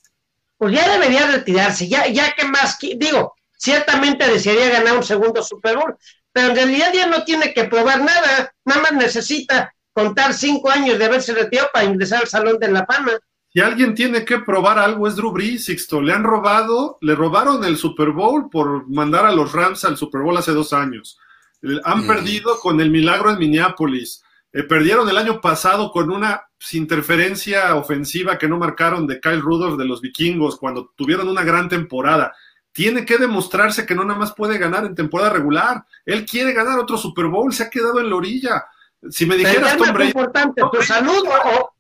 pues 0.58 0.74
ya 0.74 0.90
debería 0.92 1.28
retirarse. 1.28 1.88
Ya, 1.88 2.08
ya 2.08 2.34
que 2.34 2.46
más, 2.46 2.78
digo, 2.80 3.34
ciertamente 3.58 4.28
desearía 4.28 4.70
ganar 4.70 4.98
un 4.98 5.04
segundo 5.04 5.42
Super 5.44 5.78
Bowl, 5.78 5.96
pero 6.32 6.50
en 6.50 6.56
realidad 6.56 6.92
ya 6.94 7.08
no 7.08 7.24
tiene 7.24 7.54
que 7.54 7.66
probar 7.66 8.02
nada, 8.02 8.54
nada 8.66 8.82
más 8.82 8.92
necesita 8.94 9.74
contar 9.94 10.34
cinco 10.34 10.70
años 10.70 11.00
de 11.00 11.06
haberse 11.06 11.34
retirado 11.34 11.70
para 11.74 11.86
ingresar 11.86 12.22
al 12.22 12.28
Salón 12.28 12.60
de 12.60 12.70
la 12.70 12.86
Fama. 12.86 13.14
Si 13.54 13.62
alguien 13.62 13.96
tiene 13.96 14.26
que 14.26 14.40
probar 14.40 14.78
algo 14.78 15.08
es 15.08 15.16
Drew 15.16 15.32
Brees, 15.32 15.64
Sixto. 15.66 16.02
Le 16.02 16.12
han 16.12 16.26
robado, 16.26 16.98
le 17.00 17.16
robaron 17.16 17.64
el 17.64 17.78
Super 17.78 18.10
Bowl 18.10 18.50
por 18.50 18.90
mandar 18.90 19.26
a 19.26 19.32
los 19.32 19.54
Rams 19.54 19.86
al 19.86 19.96
Super 19.96 20.22
Bowl 20.22 20.36
hace 20.36 20.52
dos 20.52 20.74
años. 20.74 21.18
Eh, 21.64 21.80
Han 21.86 22.04
Mm. 22.04 22.08
perdido 22.08 22.60
con 22.60 22.82
el 22.82 22.92
milagro 22.92 23.30
en 23.32 23.40
Minneapolis. 23.40 24.22
Eh, 24.56 24.64
perdieron 24.64 25.10
el 25.10 25.18
año 25.18 25.42
pasado 25.42 25.92
con 25.92 26.10
una 26.10 26.48
interferencia 26.72 27.76
ofensiva 27.76 28.38
que 28.38 28.48
no 28.48 28.58
marcaron 28.58 29.06
de 29.06 29.20
Kyle 29.20 29.42
Rudolph 29.42 29.78
de 29.78 29.84
los 29.84 30.00
vikingos 30.00 30.58
cuando 30.58 30.94
tuvieron 30.96 31.28
una 31.28 31.44
gran 31.44 31.68
temporada. 31.68 32.34
Tiene 32.72 33.04
que 33.04 33.18
demostrarse 33.18 33.86
que 33.86 33.96
no 33.96 34.06
nada 34.06 34.18
más 34.18 34.34
puede 34.34 34.58
ganar 34.58 34.86
en 34.86 34.96
temporada 34.96 35.32
regular. 35.32 35.84
Él 36.06 36.26
quiere 36.26 36.54
ganar 36.54 36.80
otro 36.80 36.98
Super 36.98 37.26
Bowl, 37.26 37.52
se 37.52 37.64
ha 37.64 37.70
quedado 37.70 38.00
en 38.00 38.10
la 38.10 38.16
orilla. 38.16 38.66
Si 39.10 39.26
me 39.26 39.36
dijeras, 39.36 39.58
¿qué 39.58 39.68
es 39.72 39.78
Tom 39.78 39.88
más 39.88 39.94
Brady, 39.94 40.08
importante, 40.12 40.62
tu 40.72 40.82
salud 40.82 41.28
o, 41.28 41.74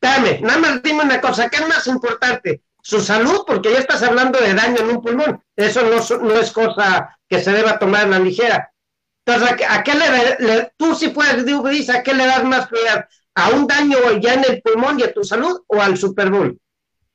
Dame, 0.00 0.40
nada 0.42 0.58
más 0.60 0.80
dime 0.80 1.02
una 1.02 1.20
cosa, 1.20 1.48
¿qué 1.48 1.56
es 1.56 1.68
más 1.68 1.84
importante? 1.88 2.62
Su 2.80 3.00
salud, 3.00 3.42
porque 3.44 3.72
ya 3.72 3.80
estás 3.80 4.04
hablando 4.04 4.38
de 4.38 4.54
daño 4.54 4.78
en 4.78 4.90
un 4.90 5.02
pulmón. 5.02 5.42
Eso 5.56 5.82
no, 5.82 6.18
no 6.18 6.34
es 6.34 6.52
cosa 6.52 7.18
que 7.28 7.40
se 7.40 7.50
deba 7.50 7.80
tomar 7.80 8.04
a 8.04 8.08
la 8.08 8.18
ligera. 8.20 8.71
Entonces, 9.24 9.52
¿a 9.52 9.56
qué, 9.56 9.64
a 9.64 9.82
qué 9.84 9.94
le, 9.94 10.46
le- 10.46 10.72
tú 10.76 10.94
si 10.94 11.08
Drew 11.08 11.62
Brees, 11.62 11.88
¿a 11.90 12.02
qué 12.02 12.12
le 12.14 12.26
das 12.26 12.44
más 12.44 12.66
prioridad? 12.68 13.06
¿A 13.34 13.50
un 13.50 13.66
daño 13.66 13.96
ya 14.20 14.34
en 14.34 14.44
el 14.48 14.60
pulmón 14.62 14.98
y 15.00 15.04
a 15.04 15.12
tu 15.12 15.22
salud 15.24 15.60
o 15.66 15.80
al 15.80 15.96
Super 15.96 16.30
Bowl? 16.30 16.58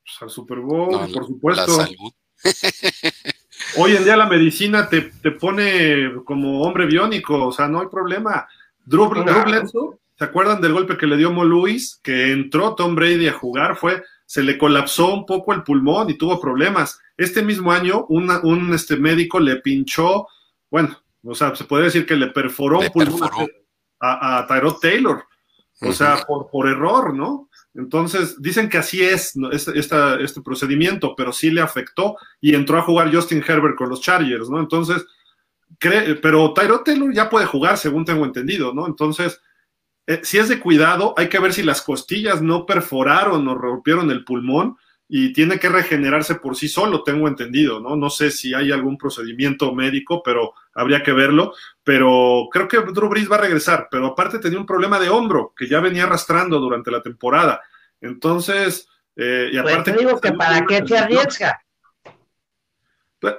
pues, 0.04 0.22
al 0.22 0.30
Super 0.30 0.60
Bowl, 0.60 0.92
no, 0.92 1.00
por 1.00 1.56
la 1.56 1.66
supuesto. 1.66 1.76
salud. 1.76 2.12
Hoy 3.78 3.96
en 3.96 4.04
día 4.04 4.16
la 4.16 4.28
medicina 4.28 4.88
te, 4.88 5.02
te 5.02 5.32
pone 5.32 6.12
como 6.24 6.62
hombre 6.62 6.86
biónico, 6.86 7.48
o 7.48 7.52
sea, 7.52 7.68
no 7.68 7.82
hay 7.82 7.88
problema. 7.88 8.48
Drew, 8.86 9.14
No. 9.14 9.24
Drew 9.24 9.44
Bledsoe, 9.44 9.98
¿se 10.18 10.24
acuerdan 10.24 10.62
del 10.62 10.74
golpe 10.74 10.98
que 10.98 11.08
le 11.08 11.18
dio 11.18 11.32
Mo 11.32 11.44
Luis? 11.44 12.00
Que 12.02 12.32
entró 12.32 12.76
Tom 12.76 12.96
Brady 12.96 13.28
a 13.28 13.34
jugar, 13.34 13.76
fue, 13.76 14.02
se 14.26 14.44
le 14.44 14.58
colapsó 14.58 15.14
un 15.14 15.26
poco 15.26 15.54
el 15.54 15.64
pulmón 15.64 16.10
y 16.10 16.18
tuvo 16.18 16.40
problemas. 16.40 17.00
Este 17.18 17.42
mismo 17.42 17.72
año, 17.72 18.06
una- 18.10 18.40
un 18.44 18.74
este, 18.74 18.96
médico 18.96 19.40
le 19.40 19.58
pinchó, 19.58 20.28
bueno, 20.72 20.98
o 21.28 21.36
sea, 21.36 21.56
se 21.56 21.66
podría 21.66 21.86
decir 21.86 22.06
que 22.06 22.16
le 22.16 22.28
perforó 22.28 22.80
Le 22.80 22.88
un 22.88 22.94
pulmón 22.94 23.20
perforó. 23.20 23.48
a, 24.00 24.40
a 24.40 24.48
Tyrod 24.48 24.80
Taylor, 24.80 25.24
o 25.82 25.92
sea, 25.92 26.24
por, 26.26 26.50
por 26.50 26.68
error, 26.68 27.14
¿no? 27.14 27.50
Entonces, 27.76 28.42
dicen 28.42 28.70
que 28.70 28.80
así 28.80 29.04
es 29.04 29.34
este, 29.52 29.80
este, 29.80 30.42
procedimiento, 30.42 31.16
pero 31.16 31.32
sí 31.32 31.52
le 31.52 31.62
afectó 31.62 32.18
y 32.42 32.56
entró 32.56 32.80
a 32.80 32.82
jugar 32.82 33.14
Justin 33.14 33.44
Herbert 33.48 33.76
con 33.76 33.90
los 33.90 34.02
Chargers, 34.02 34.50
¿no? 34.50 34.60
Entonces, 34.60 35.06
cree, 35.78 36.16
pero 36.16 36.54
Tyrod 36.54 36.82
Taylor 36.82 37.14
ya 37.14 37.30
puede 37.30 37.46
jugar, 37.46 37.78
según 37.78 38.04
tengo 38.04 38.26
entendido, 38.26 38.74
¿no? 38.74 38.88
Entonces, 38.88 39.40
eh, 40.08 40.22
si 40.24 40.40
es 40.40 40.50
de 40.50 40.60
cuidado, 40.60 41.14
hay 41.18 41.30
que 41.30 41.40
ver 41.40 41.54
si 41.54 41.62
las 41.62 41.84
costillas 41.84 42.42
no 42.42 42.66
perforaron 42.66 43.48
o 43.48 43.54
rompieron 43.54 44.10
el 44.10 44.24
pulmón 44.24 44.78
y 45.10 45.32
tiene 45.32 45.58
que 45.58 45.70
regenerarse 45.70 46.36
por 46.36 46.58
sí 46.58 46.68
solo, 46.68 47.04
tengo 47.04 47.28
entendido, 47.28 47.80
¿no? 47.80 47.96
No 47.96 48.10
sé 48.10 48.30
si 48.30 48.54
hay 48.54 48.72
algún 48.72 48.98
procedimiento 48.98 49.74
médico, 49.74 50.22
pero 50.22 50.54
habría 50.74 51.02
que 51.02 51.14
verlo. 51.14 51.54
Pero 51.84 52.50
creo 52.52 52.68
que 52.68 52.80
Drew 52.80 53.08
Brees 53.08 53.32
va 53.32 53.38
a 53.38 53.42
regresar, 53.42 53.88
pero 53.90 54.08
aparte 54.08 54.40
tenía 54.40 54.60
un 54.60 54.66
problema 54.66 55.00
de 55.00 55.10
hombro 55.10 55.54
que 55.56 55.68
ya 55.68 55.80
venía 55.80 56.04
arrastrando 56.04 56.60
durante 56.60 56.92
la 56.92 57.02
temporada. 57.02 57.62
Entonces, 58.02 58.90
eh, 59.16 59.50
y 59.52 59.62
pues 59.62 59.74
aparte. 59.74 59.94
digo 59.94 60.20
que 60.20 60.34
para 60.34 60.66
qué 60.66 60.86
se 60.86 60.98
arriesga. 60.98 61.62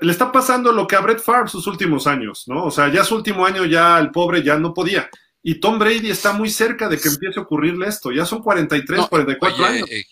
Le 0.00 0.10
está 0.10 0.32
pasando 0.32 0.72
lo 0.72 0.86
que 0.86 0.96
a 0.96 1.00
Brett 1.00 1.20
Favre 1.20 1.48
sus 1.48 1.66
últimos 1.66 2.06
años, 2.06 2.44
¿no? 2.48 2.64
O 2.64 2.70
sea, 2.70 2.90
ya 2.90 3.04
su 3.04 3.14
último 3.14 3.46
año 3.46 3.64
ya 3.64 3.98
el 3.98 4.10
pobre 4.10 4.42
ya 4.42 4.58
no 4.58 4.74
podía. 4.74 5.08
Y 5.42 5.60
Tom 5.60 5.78
Brady 5.78 6.10
está 6.10 6.32
muy 6.32 6.50
cerca 6.50 6.88
de 6.88 6.98
que 6.98 7.08
empiece 7.08 7.38
a 7.38 7.42
ocurrirle 7.42 7.86
esto. 7.86 8.10
Ya 8.10 8.24
son 8.24 8.42
43, 8.42 9.06
44 9.06 9.64
años. 9.64 9.88
Eh, 9.90 10.04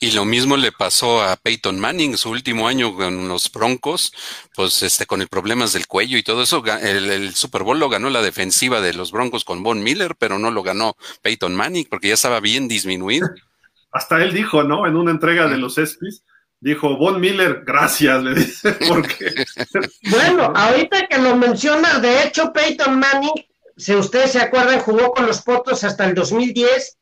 y 0.00 0.10
lo 0.12 0.24
mismo 0.24 0.56
le 0.56 0.72
pasó 0.72 1.22
a 1.22 1.36
Peyton 1.36 1.78
Manning, 1.78 2.16
su 2.16 2.30
último 2.30 2.68
año 2.68 2.94
con 2.94 3.28
los 3.28 3.50
Broncos, 3.50 4.12
pues 4.54 4.82
este 4.82 5.06
con 5.06 5.22
el 5.22 5.28
problemas 5.28 5.72
del 5.72 5.86
cuello 5.86 6.18
y 6.18 6.22
todo 6.22 6.42
eso. 6.42 6.62
El, 6.82 7.34
Super 7.34 7.62
Bowl 7.62 7.78
lo 7.78 7.88
ganó 7.88 8.10
la 8.10 8.22
defensiva 8.22 8.80
de 8.80 8.94
los 8.94 9.12
Broncos 9.12 9.44
con 9.44 9.62
Von 9.62 9.82
Miller, 9.82 10.14
pero 10.18 10.38
no 10.38 10.50
lo 10.50 10.62
ganó 10.62 10.96
Peyton 11.22 11.54
Manning 11.54 11.86
porque 11.88 12.08
ya 12.08 12.14
estaba 12.14 12.40
bien 12.40 12.68
disminuido. 12.68 13.28
Hasta 13.92 14.22
él 14.22 14.34
dijo, 14.34 14.62
¿no? 14.62 14.86
En 14.86 14.96
una 14.96 15.10
entrega 15.10 15.48
de 15.48 15.56
los 15.56 15.78
ESPYs, 15.78 16.22
dijo 16.60 16.96
Von 16.96 17.20
Miller, 17.20 17.62
gracias, 17.64 18.22
le 18.22 18.34
dice, 18.34 18.72
porque. 18.88 19.34
bueno, 20.10 20.52
ahorita 20.54 21.06
que 21.06 21.18
lo 21.18 21.36
mencionas, 21.36 22.02
de 22.02 22.24
hecho, 22.24 22.52
Peyton 22.52 22.98
Manning, 22.98 23.46
si 23.76 23.94
ustedes 23.94 24.32
se 24.32 24.40
acuerdan, 24.40 24.80
jugó 24.80 25.12
con 25.12 25.26
los 25.26 25.42
Potos 25.42 25.84
hasta 25.84 26.04
el 26.04 26.14
2010 26.14 26.98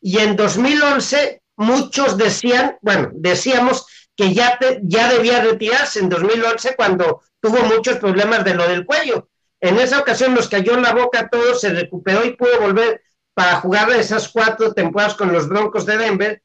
y 0.00 0.18
en 0.18 0.36
2011 0.36 1.41
muchos 1.56 2.16
decían, 2.16 2.76
bueno, 2.80 3.10
decíamos 3.14 3.86
que 4.16 4.34
ya, 4.34 4.58
ya 4.82 5.12
debía 5.12 5.42
retirarse 5.42 6.00
en 6.00 6.08
2011 6.08 6.74
cuando 6.76 7.22
tuvo 7.40 7.62
muchos 7.62 7.98
problemas 7.98 8.44
de 8.44 8.54
lo 8.54 8.68
del 8.68 8.84
cuello. 8.84 9.28
En 9.60 9.78
esa 9.78 10.00
ocasión 10.00 10.34
nos 10.34 10.48
cayó 10.48 10.74
en 10.74 10.82
la 10.82 10.92
boca 10.92 11.20
a 11.20 11.28
todos, 11.28 11.60
se 11.60 11.70
recuperó 11.70 12.24
y 12.24 12.36
pudo 12.36 12.60
volver 12.60 13.02
para 13.34 13.60
jugar 13.60 13.90
esas 13.92 14.28
cuatro 14.28 14.72
temporadas 14.72 15.14
con 15.14 15.32
los 15.32 15.48
Broncos 15.48 15.86
de 15.86 15.96
Denver, 15.96 16.42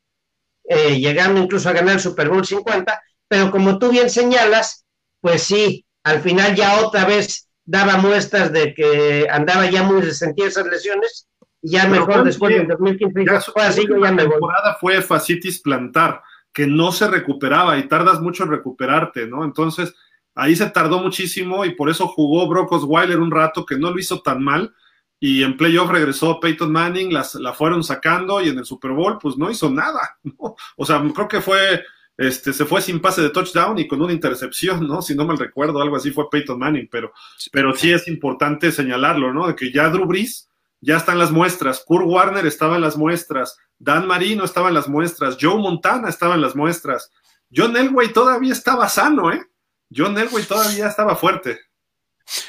eh, 0.64 1.00
llegando 1.00 1.42
incluso 1.42 1.70
a 1.70 1.74
ganar 1.74 1.96
el 1.96 2.00
Super 2.00 2.30
Bowl 2.30 2.46
50, 2.46 3.02
pero 3.28 3.52
como 3.52 3.80
tú 3.80 3.90
bien 3.90 4.10
señalas, 4.10 4.86
pues 5.20 5.44
sí, 5.44 5.86
al 6.04 6.22
final 6.22 6.56
ya 6.56 6.80
otra 6.86 7.06
vez 7.06 7.50
daba 7.66 7.98
muestras 7.98 8.52
de 8.54 8.74
que 8.74 9.28
andaba 9.30 9.70
ya 9.70 9.84
muy 9.84 10.02
resentido 10.02 10.48
esas 10.48 10.68
lesiones 10.68 11.28
ya 11.62 11.88
mejor 11.88 12.24
después 12.24 12.56
del 12.56 12.68
2015 12.68 13.26
ya, 13.26 13.42
fue 13.42 13.64
así, 13.64 13.86
yo 13.88 13.98
ya 14.04 14.12
me 14.12 14.24
voy. 14.24 14.34
temporada 14.34 14.78
fue 14.80 15.02
fascitis 15.02 15.60
plantar, 15.60 16.22
que 16.54 16.68
no 16.68 16.92
se 16.92 17.08
recuperaba 17.08 17.78
y 17.78 17.88
tardas 17.88 18.22
mucho 18.22 18.44
en 18.44 18.52
recuperarte, 18.52 19.28
¿no? 19.28 19.44
Entonces, 19.44 19.96
ahí 20.36 20.56
se 20.56 20.70
tardó 20.70 21.00
muchísimo 21.00 21.66
y 21.66 21.76
por 21.76 21.90
eso 21.90 22.08
jugó 22.08 22.48
Brock 22.48 22.72
Osweiler 22.72 23.20
un 23.20 23.32
rato 23.32 23.66
que 23.66 23.78
no 23.78 23.92
lo 23.92 24.00
hizo 24.00 24.22
tan 24.22 24.44
mal 24.44 24.74
y 25.20 25.44
en 25.44 25.58
playoff 25.58 25.90
regresó 25.90 26.40
Peyton 26.40 26.72
Manning, 26.72 27.12
las, 27.12 27.36
la 27.36 27.54
fueron 27.54 27.84
sacando 27.84 28.42
y 28.42 28.50
en 28.50 28.60
el 28.60 28.66
Super 28.66 28.92
Bowl 28.92 29.18
pues 29.18 29.38
no 29.38 29.50
hizo 29.50 29.70
nada, 29.70 30.18
¿no? 30.24 30.56
O 30.76 30.86
sea, 30.86 31.04
creo 31.14 31.28
que 31.28 31.42
fue, 31.42 31.84
este, 32.16 32.54
se 32.54 32.66
fue 32.66 32.82
sin 32.82 33.00
pase 33.00 33.22
de 33.22 33.32
touchdown 33.32 33.80
y 33.80 33.88
con 33.88 34.02
una 34.02 34.14
intercepción, 34.14 34.88
¿no? 34.88 35.02
Si 35.02 35.16
no 35.16 35.26
mal 35.26 35.40
recuerdo, 35.40 35.82
algo 35.82 35.96
así 35.96 36.12
fue 36.12 36.30
Peyton 36.30 36.60
Manning, 36.60 36.88
pero, 36.92 37.12
pero 37.52 37.74
sí 37.74 37.92
es 37.92 38.08
importante 38.08 38.72
señalarlo, 38.72 39.34
¿no? 39.34 39.48
De 39.48 39.56
que 39.56 39.72
ya 39.72 39.90
Drew 39.90 40.06
Brees 40.06 40.48
ya 40.88 40.96
están 40.96 41.20
las 41.20 41.32
muestras. 41.32 41.84
Kurt 41.86 42.06
Warner 42.08 42.46
estaba 42.46 42.76
en 42.76 42.82
las 42.82 42.96
muestras. 42.96 43.58
Dan 43.78 44.08
Marino 44.08 44.46
estaba 44.46 44.70
en 44.70 44.74
las 44.74 44.88
muestras. 44.88 45.36
Joe 45.40 45.58
Montana 45.58 46.08
estaba 46.08 46.36
en 46.36 46.42
las 46.42 46.56
muestras. 46.56 47.12
John 47.54 47.76
Elway 47.76 48.14
todavía 48.14 48.54
estaba 48.54 48.88
sano, 48.88 49.34
¿eh? 49.34 49.46
John 49.94 50.18
Elway 50.18 50.46
todavía 50.46 50.88
estaba 50.88 51.18
fuerte. 51.18 51.60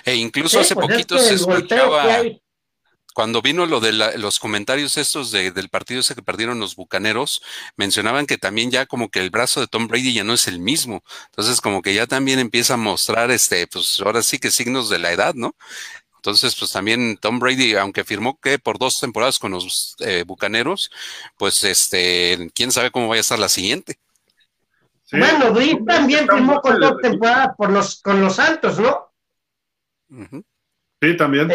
E 0.05 0.14
incluso 0.14 0.61
hace 0.61 0.74
pues 0.74 0.86
poquito 0.86 1.18
se 1.18 1.34
escuchaba, 1.34 2.22
cuando 3.12 3.43
vino 3.43 3.66
lo 3.66 3.80
de 3.80 3.93
los 3.93 4.39
comentarios 4.39 4.97
estos 4.97 5.32
del 5.32 5.68
partido 5.68 6.01
ese 6.01 6.14
que 6.14 6.22
perdieron 6.22 6.61
los 6.61 6.76
Bucaneros, 6.76 7.43
mencionaban 7.76 8.26
que 8.26 8.39
también 8.39 8.70
ya 8.70 8.86
como 8.86 9.09
que 9.09 9.18
el 9.18 9.30
brazo 9.30 9.61
de 9.61 9.66
Tom 9.66 9.89
Brady 9.89 10.14
ya 10.14 10.22
no 10.22 10.34
es 10.34 10.47
el 10.47 10.61
mismo. 10.61 11.03
Entonces 11.26 11.61
como 11.61 11.82
que 11.82 11.93
ya 11.93 12.07
también 12.07 12.39
empieza 12.39 12.74
a 12.74 12.76
mostrar, 12.76 13.32
este, 13.32 13.66
pues 13.66 13.99
ahora 13.99 14.22
sí 14.22 14.39
que 14.39 14.53
signos 14.53 14.89
de 14.89 15.01
la 15.01 15.11
edad, 15.11 15.34
¿no? 15.34 15.57
Entonces, 16.29 16.57
pues 16.57 16.70
también 16.72 17.16
Tom 17.16 17.39
Brady, 17.39 17.74
aunque 17.76 18.05
firmó 18.05 18.39
que 18.39 18.59
por 18.59 18.79
dos 18.79 19.01
temporadas 19.01 19.39
con 19.39 19.53
los 19.53 19.97
eh, 20.01 20.24
Bucaneros, 20.26 20.91
pues 21.39 21.64
este, 21.64 22.51
quién 22.55 22.70
sabe 22.70 22.91
cómo 22.91 23.09
vaya 23.09 23.20
a 23.20 23.22
estar 23.22 23.39
la 23.39 23.49
siguiente. 23.49 23.99
Bueno, 25.11 25.55
Brady 25.55 25.83
también 25.87 26.29
firmó 26.29 26.61
con 26.61 26.79
dos 26.79 27.01
temporadas 27.01 27.57
por 27.57 27.70
los, 27.70 28.03
con 28.03 28.20
los 28.20 28.37
Santos, 28.37 28.79
¿no? 28.79 29.11
Sí, 31.01 31.16
también. 31.16 31.51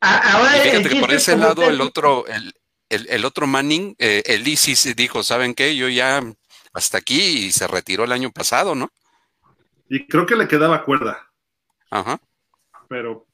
ahora 0.00 0.50
fíjate 0.52 0.88
que 0.88 1.00
por 1.00 1.12
ese 1.12 1.36
lado, 1.36 1.64
el 1.64 1.80
otro, 1.80 2.24
el, 2.28 2.54
el, 2.88 3.24
otro 3.24 3.48
Manning, 3.48 3.96
eh, 3.98 4.22
el 4.26 4.46
ISIS 4.46 4.94
dijo, 4.94 5.24
¿saben 5.24 5.54
qué? 5.54 5.74
Yo 5.74 5.88
ya 5.88 6.22
hasta 6.72 6.98
aquí 6.98 7.20
y 7.20 7.50
se 7.50 7.66
retiró 7.66 8.04
el 8.04 8.12
año 8.12 8.30
pasado, 8.30 8.76
¿no? 8.76 8.90
Y 9.88 10.06
creo 10.06 10.24
que 10.24 10.36
le 10.36 10.46
quedaba 10.46 10.84
cuerda. 10.84 11.32
Ajá. 11.90 12.20
Pero 12.88 13.26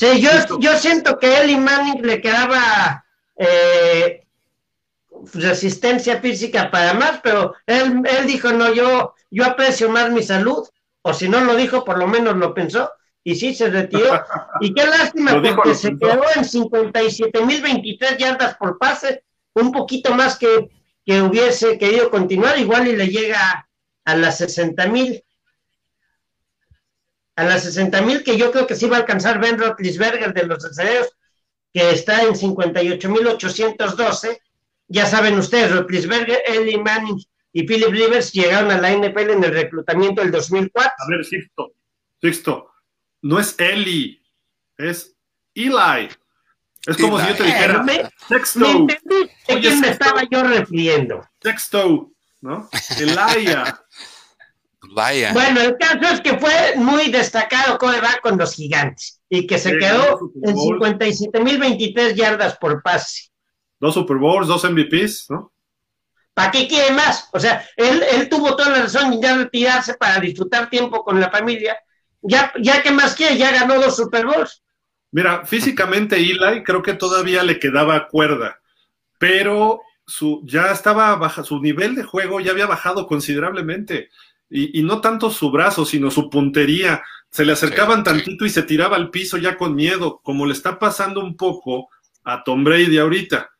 Sí, 0.00 0.18
yo, 0.18 0.30
yo 0.60 0.78
siento 0.78 1.18
que 1.18 1.26
a 1.26 1.42
Eli 1.42 1.58
Manning 1.58 2.00
le 2.00 2.22
quedaba 2.22 3.04
eh, 3.36 4.26
resistencia 5.34 6.22
física 6.22 6.70
para 6.70 6.94
más, 6.94 7.20
pero 7.22 7.54
él, 7.66 8.00
él 8.06 8.26
dijo, 8.26 8.50
no, 8.50 8.72
yo, 8.72 9.14
yo 9.30 9.44
aprecio 9.44 9.90
más 9.90 10.10
mi 10.10 10.22
salud, 10.22 10.66
o 11.02 11.12
si 11.12 11.28
no 11.28 11.42
lo 11.42 11.54
dijo, 11.54 11.84
por 11.84 11.98
lo 11.98 12.08
menos 12.08 12.34
lo 12.36 12.54
pensó, 12.54 12.90
y 13.22 13.34
sí 13.34 13.54
se 13.54 13.68
retiró. 13.68 14.24
Y 14.62 14.72
qué 14.72 14.86
lástima, 14.86 15.32
porque 15.32 15.74
se 15.74 15.90
quedó 15.98 16.22
en 16.34 16.44
57.023 16.44 18.16
yardas 18.16 18.56
por 18.56 18.78
pase, 18.78 19.24
un 19.52 19.70
poquito 19.70 20.14
más 20.14 20.38
que, 20.38 20.70
que 21.04 21.20
hubiese 21.20 21.76
querido 21.76 22.10
continuar, 22.10 22.58
igual 22.58 22.88
y 22.88 22.96
le 22.96 23.08
llega 23.08 23.68
a 24.06 24.16
las 24.16 24.40
60.000 24.40 25.22
a 27.40 27.44
las 27.44 27.62
60 27.62 28.02
mil 28.02 28.22
que 28.22 28.36
yo 28.36 28.52
creo 28.52 28.66
que 28.66 28.76
sí 28.76 28.86
va 28.86 28.98
a 28.98 29.00
alcanzar 29.00 29.40
Ben 29.40 29.58
Roethlisberger 29.58 30.34
de 30.34 30.46
los 30.46 30.62
aceleros, 30.62 31.08
que 31.72 31.90
está 31.90 32.22
en 32.22 32.34
58.812. 32.34 34.38
Ya 34.88 35.06
saben 35.06 35.38
ustedes, 35.38 35.72
Roethlisberger, 35.72 36.42
Eli 36.46 36.76
Manning 36.76 37.16
y 37.52 37.62
Philip 37.62 37.88
Rivers 37.88 38.30
llegaron 38.32 38.70
a 38.70 38.78
la 38.78 38.92
NFL 38.92 39.30
en 39.30 39.44
el 39.44 39.52
reclutamiento 39.52 40.20
del 40.20 40.32
2004. 40.32 40.92
A 40.98 41.08
ver, 41.08 41.24
Sixto, 41.24 41.72
Sixto, 42.20 42.70
no 43.22 43.40
es 43.40 43.58
Eli, 43.58 44.22
es 44.76 45.16
Eli. 45.54 46.10
Es 46.86 46.98
como 46.98 47.18
si 47.20 47.26
yo 47.26 47.36
te 47.36 47.44
dijera, 47.44 47.86
Sexto. 48.28 48.84
¿Me 48.84 48.98
¿De 49.48 49.60
quién 49.60 49.80
me 49.80 49.88
estaba 49.88 50.24
yo 50.30 50.42
refiriendo? 50.42 51.26
Sexto, 51.42 52.10
¿no? 52.42 52.68
Elia. 52.98 53.80
Bueno, 55.32 55.60
el 55.60 55.76
caso 55.78 56.14
es 56.14 56.20
que 56.20 56.38
fue 56.38 56.74
muy 56.76 57.10
destacado 57.10 57.78
va 57.80 58.20
con 58.22 58.36
los 58.36 58.54
gigantes 58.54 59.20
y 59.28 59.46
que 59.46 59.58
se 59.58 59.78
quedó 59.78 60.32
en 60.42 60.56
57.023 60.56 62.14
yardas 62.14 62.56
por 62.58 62.82
pase. 62.82 63.30
Dos 63.78 63.94
Super 63.94 64.16
Bowls, 64.16 64.48
dos 64.48 64.64
MVPs, 64.64 65.26
¿no? 65.30 65.52
¿Para 66.34 66.50
qué 66.50 66.66
quiere 66.68 66.92
más? 66.92 67.28
O 67.32 67.40
sea, 67.40 67.64
él, 67.76 68.02
él 68.02 68.28
tuvo 68.28 68.56
toda 68.56 68.70
la 68.70 68.82
razón 68.82 69.12
en 69.12 69.22
ya 69.22 69.36
retirarse 69.36 69.94
para 69.94 70.20
disfrutar 70.20 70.68
tiempo 70.68 71.04
con 71.04 71.20
la 71.20 71.30
familia. 71.30 71.76
Ya, 72.22 72.52
ya 72.60 72.82
que 72.82 72.90
más 72.90 73.14
quiere, 73.14 73.36
ya 73.36 73.52
ganó 73.52 73.80
dos 73.80 73.96
Super 73.96 74.26
Bowls. 74.26 74.62
Mira, 75.12 75.44
físicamente 75.44 76.16
Eli 76.16 76.62
creo 76.62 76.82
que 76.82 76.94
todavía 76.94 77.42
le 77.42 77.58
quedaba 77.58 78.08
cuerda, 78.08 78.60
pero 79.18 79.80
su, 80.06 80.42
ya 80.44 80.70
estaba 80.70 81.16
baja, 81.16 81.42
su 81.42 81.60
nivel 81.60 81.94
de 81.94 82.04
juego 82.04 82.40
ya 82.40 82.52
había 82.52 82.66
bajado 82.66 83.06
considerablemente 83.06 84.10
y, 84.50 84.82
no 84.82 85.00
tanto 85.00 85.30
su 85.30 85.50
brazo, 85.50 85.84
sino 85.84 86.10
su 86.10 86.28
puntería. 86.28 87.02
Se 87.30 87.44
le 87.44 87.52
acercaban 87.52 88.02
tantito 88.02 88.44
y 88.44 88.50
se 88.50 88.64
tiraba 88.64 88.96
al 88.96 89.10
piso 89.10 89.38
ya 89.38 89.56
con 89.56 89.76
miedo, 89.76 90.20
como 90.24 90.44
le 90.44 90.52
está 90.52 90.78
pasando 90.78 91.20
un 91.20 91.36
poco 91.36 91.88
a 92.24 92.42
Tom 92.42 92.64
Brady 92.64 92.98
ahorita. 92.98 93.50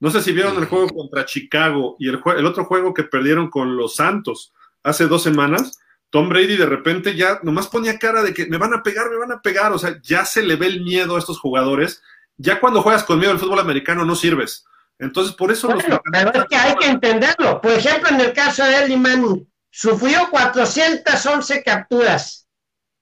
No 0.00 0.10
sé 0.10 0.22
si 0.22 0.32
vieron 0.32 0.56
el 0.56 0.64
juego 0.64 0.88
contra 0.88 1.26
Chicago 1.26 1.96
y 1.98 2.08
el, 2.08 2.20
el 2.36 2.46
otro 2.46 2.64
juego 2.64 2.94
que 2.94 3.04
perdieron 3.04 3.50
con 3.50 3.76
los 3.76 3.96
Santos 3.96 4.52
hace 4.82 5.06
dos 5.06 5.22
semanas. 5.22 5.78
Tom 6.10 6.30
Brady 6.30 6.56
de 6.56 6.66
repente 6.66 7.14
ya 7.14 7.40
nomás 7.42 7.66
ponía 7.66 7.98
cara 7.98 8.22
de 8.22 8.32
que 8.32 8.46
me 8.46 8.56
van 8.56 8.72
a 8.72 8.82
pegar, 8.82 9.10
me 9.10 9.18
van 9.18 9.32
a 9.32 9.42
pegar. 9.42 9.72
O 9.72 9.78
sea, 9.78 10.00
ya 10.02 10.24
se 10.24 10.42
le 10.42 10.56
ve 10.56 10.66
el 10.66 10.82
miedo 10.82 11.16
a 11.16 11.18
estos 11.18 11.38
jugadores. 11.38 12.02
Ya 12.38 12.60
cuando 12.60 12.80
juegas 12.80 13.04
con 13.04 13.18
miedo 13.18 13.32
el 13.32 13.38
fútbol 13.38 13.58
americano 13.58 14.04
no 14.04 14.14
sirves. 14.14 14.64
Entonces, 14.98 15.34
por 15.34 15.52
eso 15.52 15.70
los... 15.70 15.82
Pero 15.84 16.32
es 16.32 16.44
que 16.46 16.56
hay 16.56 16.74
que 16.76 16.86
entenderlo. 16.86 17.60
Por 17.60 17.72
ejemplo, 17.72 18.08
en 18.08 18.20
el 18.20 18.32
caso 18.32 18.64
de 18.64 18.84
Eli 18.84 18.96
Manning, 18.96 19.46
sufrió 19.78 20.28
411 20.30 21.62
capturas, 21.62 22.48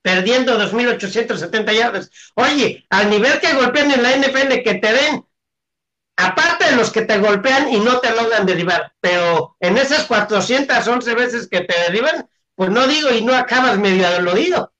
perdiendo 0.03 0.59
2.870 0.59 1.73
yardas. 1.73 2.11
Oye, 2.35 2.85
al 2.91 3.09
nivel 3.09 3.39
que 3.39 3.53
golpean 3.53 3.89
en 3.89 4.03
la 4.03 4.15
NFL, 4.15 4.61
que 4.63 4.75
te 4.75 4.93
den, 4.93 5.25
aparte 6.17 6.65
de 6.69 6.75
los 6.75 6.91
que 6.91 7.01
te 7.01 7.17
golpean 7.17 7.73
y 7.73 7.79
no 7.79 7.99
te 7.99 8.15
logran 8.15 8.45
derribar, 8.45 8.93
pero 9.01 9.55
en 9.59 9.75
esas 9.77 10.05
411 10.05 11.15
veces 11.15 11.47
que 11.47 11.61
te 11.61 11.79
derriban, 11.79 12.29
pues 12.53 12.69
no 12.69 12.85
digo 12.85 13.09
y 13.11 13.25
no 13.25 13.33
acabas 13.33 13.79
medio 13.79 14.07
dolorido. 14.11 14.71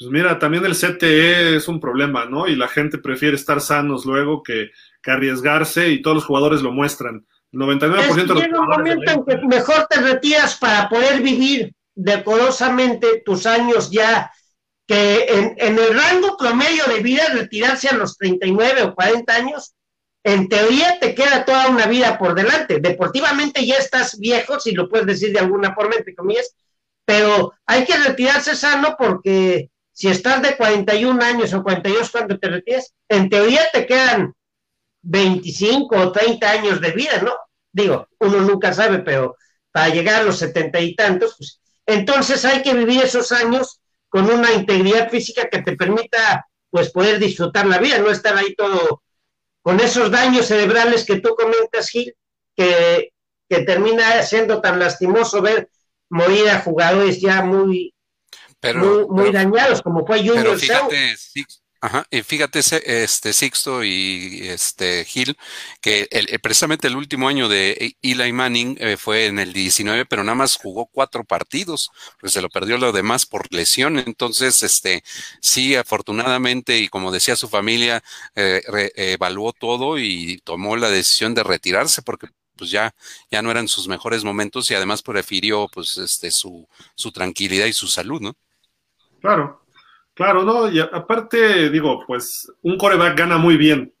Pues 0.00 0.10
mira, 0.10 0.36
también 0.40 0.64
el 0.64 0.74
CTE 0.74 1.54
es 1.54 1.68
un 1.68 1.78
problema, 1.78 2.24
¿no? 2.24 2.48
Y 2.48 2.56
la 2.56 2.66
gente 2.66 2.98
prefiere 2.98 3.36
estar 3.36 3.60
sanos 3.60 4.04
luego 4.04 4.42
que, 4.42 4.72
arriesgarse 5.06 5.90
y 5.90 6.02
todos 6.02 6.16
los 6.16 6.24
jugadores 6.24 6.60
lo 6.60 6.72
muestran. 6.72 7.24
El 7.52 7.60
99% 7.60 8.14
de 8.14 8.26
los 8.26 8.42
llega 8.42 8.60
un 8.60 8.68
momento 8.68 9.10
en 9.10 9.24
que 9.24 9.46
mejor 9.46 9.86
te 9.88 10.00
retiras 10.00 10.56
para 10.56 10.88
poder 10.88 11.20
vivir 11.20 11.72
decorosamente 11.94 13.22
tus 13.24 13.46
años 13.46 13.90
ya, 13.90 14.32
que 14.86 15.26
en, 15.28 15.54
en, 15.58 15.78
el 15.78 15.94
rango 15.94 16.36
promedio 16.36 16.84
de 16.86 17.00
vida, 17.00 17.24
retirarse 17.32 17.88
a 17.88 17.94
los 17.94 18.16
39 18.16 18.82
o 18.82 18.94
40 18.94 19.34
años, 19.34 19.74
en 20.22 20.48
teoría 20.48 20.98
te 21.00 21.14
queda 21.14 21.44
toda 21.44 21.68
una 21.68 21.86
vida 21.86 22.18
por 22.18 22.34
delante. 22.34 22.78
Deportivamente 22.80 23.64
ya 23.64 23.76
estás 23.76 24.18
viejo, 24.18 24.60
si 24.60 24.72
lo 24.72 24.88
puedes 24.88 25.06
decir 25.06 25.32
de 25.32 25.40
alguna 25.40 25.74
forma, 25.74 25.96
entre 25.96 26.14
comillas, 26.14 26.54
pero 27.04 27.54
hay 27.66 27.84
que 27.84 27.96
retirarse 27.96 28.54
sano 28.54 28.96
porque 28.98 29.70
si 29.92 30.08
estás 30.08 30.42
de 30.42 30.56
41 30.56 31.22
años 31.22 31.52
o 31.52 31.62
42 31.62 32.10
cuando 32.10 32.38
te 32.38 32.48
retires, 32.48 32.94
en 33.08 33.28
teoría 33.28 33.62
te 33.72 33.86
quedan 33.86 34.34
25 35.02 35.96
o 35.96 36.12
30 36.12 36.50
años 36.50 36.80
de 36.80 36.90
vida, 36.92 37.20
¿no? 37.22 37.32
Digo, 37.72 38.08
uno 38.18 38.40
nunca 38.40 38.72
sabe, 38.72 38.98
pero 39.00 39.36
para 39.72 39.88
llegar 39.88 40.20
a 40.20 40.24
los 40.24 40.38
setenta 40.38 40.80
y 40.80 40.94
tantos, 40.94 41.34
pues, 41.36 41.60
entonces 41.86 42.44
hay 42.44 42.62
que 42.62 42.74
vivir 42.74 43.02
esos 43.02 43.32
años 43.32 43.80
con 44.08 44.30
una 44.30 44.52
integridad 44.52 45.08
física 45.08 45.48
que 45.48 45.62
te 45.62 45.76
permita, 45.76 46.46
pues, 46.70 46.90
poder 46.90 47.18
disfrutar 47.18 47.66
la 47.66 47.78
vida, 47.78 47.98
no 47.98 48.10
estar 48.10 48.36
ahí 48.36 48.54
todo 48.54 49.02
con 49.62 49.78
esos 49.78 50.10
daños 50.10 50.46
cerebrales 50.46 51.04
que 51.04 51.20
tú 51.20 51.34
comentas, 51.34 51.90
Gil, 51.90 52.14
que, 52.56 53.12
que 53.48 53.62
termina 53.62 54.22
siendo 54.22 54.60
tan 54.60 54.78
lastimoso 54.78 55.42
ver 55.42 55.70
morir 56.08 56.48
a 56.48 56.60
jugadores 56.60 57.20
ya 57.20 57.42
muy, 57.42 57.94
pero, 58.58 59.08
muy, 59.08 59.32
dañados, 59.32 59.80
como 59.82 60.06
fue 60.06 60.18
Junior 60.18 60.44
pero 60.44 60.58
fíjate, 60.58 61.16
ajá, 61.80 62.06
y 62.10 62.22
fíjate 62.22 62.60
este 62.60 63.32
Sixto 63.32 63.84
y 63.84 64.40
este 64.48 65.04
Gil, 65.04 65.36
que 65.80 66.08
el, 66.10 66.26
precisamente 66.40 66.88
el 66.88 66.96
último 66.96 67.28
año 67.28 67.48
de 67.48 67.96
Eli 68.02 68.32
Manning 68.32 68.76
eh, 68.80 68.96
fue 68.96 69.26
en 69.26 69.38
el 69.38 69.52
19, 69.52 70.06
pero 70.06 70.22
nada 70.24 70.34
más 70.34 70.56
jugó 70.56 70.86
cuatro 70.86 71.24
partidos, 71.24 71.90
pues 72.20 72.32
se 72.32 72.42
lo 72.42 72.48
perdió 72.50 72.78
lo 72.78 72.92
demás 72.92 73.26
por 73.26 73.52
lesión. 73.52 73.98
Entonces, 73.98 74.62
este, 74.62 75.02
sí, 75.40 75.74
afortunadamente, 75.76 76.78
y 76.78 76.88
como 76.88 77.12
decía 77.12 77.36
su 77.36 77.48
familia, 77.48 78.02
eh, 78.34 78.62
evaluó 78.96 79.52
todo 79.52 79.98
y 79.98 80.38
tomó 80.44 80.76
la 80.76 80.90
decisión 80.90 81.34
de 81.34 81.42
retirarse 81.44 82.02
porque 82.02 82.28
pues 82.56 82.70
ya, 82.70 82.94
ya 83.30 83.40
no 83.40 83.50
eran 83.50 83.68
sus 83.68 83.88
mejores 83.88 84.22
momentos 84.22 84.70
y 84.70 84.74
además 84.74 85.02
prefirió 85.02 85.66
pues 85.72 85.96
este 85.96 86.30
su, 86.30 86.68
su 86.94 87.10
tranquilidad 87.10 87.64
y 87.64 87.72
su 87.72 87.88
salud, 87.88 88.20
¿no? 88.20 88.34
Claro, 89.20 89.59
claro, 90.20 90.44
¿no? 90.44 90.70
Y 90.70 90.78
aparte, 90.78 91.70
digo, 91.70 92.04
pues 92.06 92.52
un 92.60 92.76
coreback 92.76 93.16
gana 93.16 93.38
muy 93.38 93.56
bien. 93.56 93.94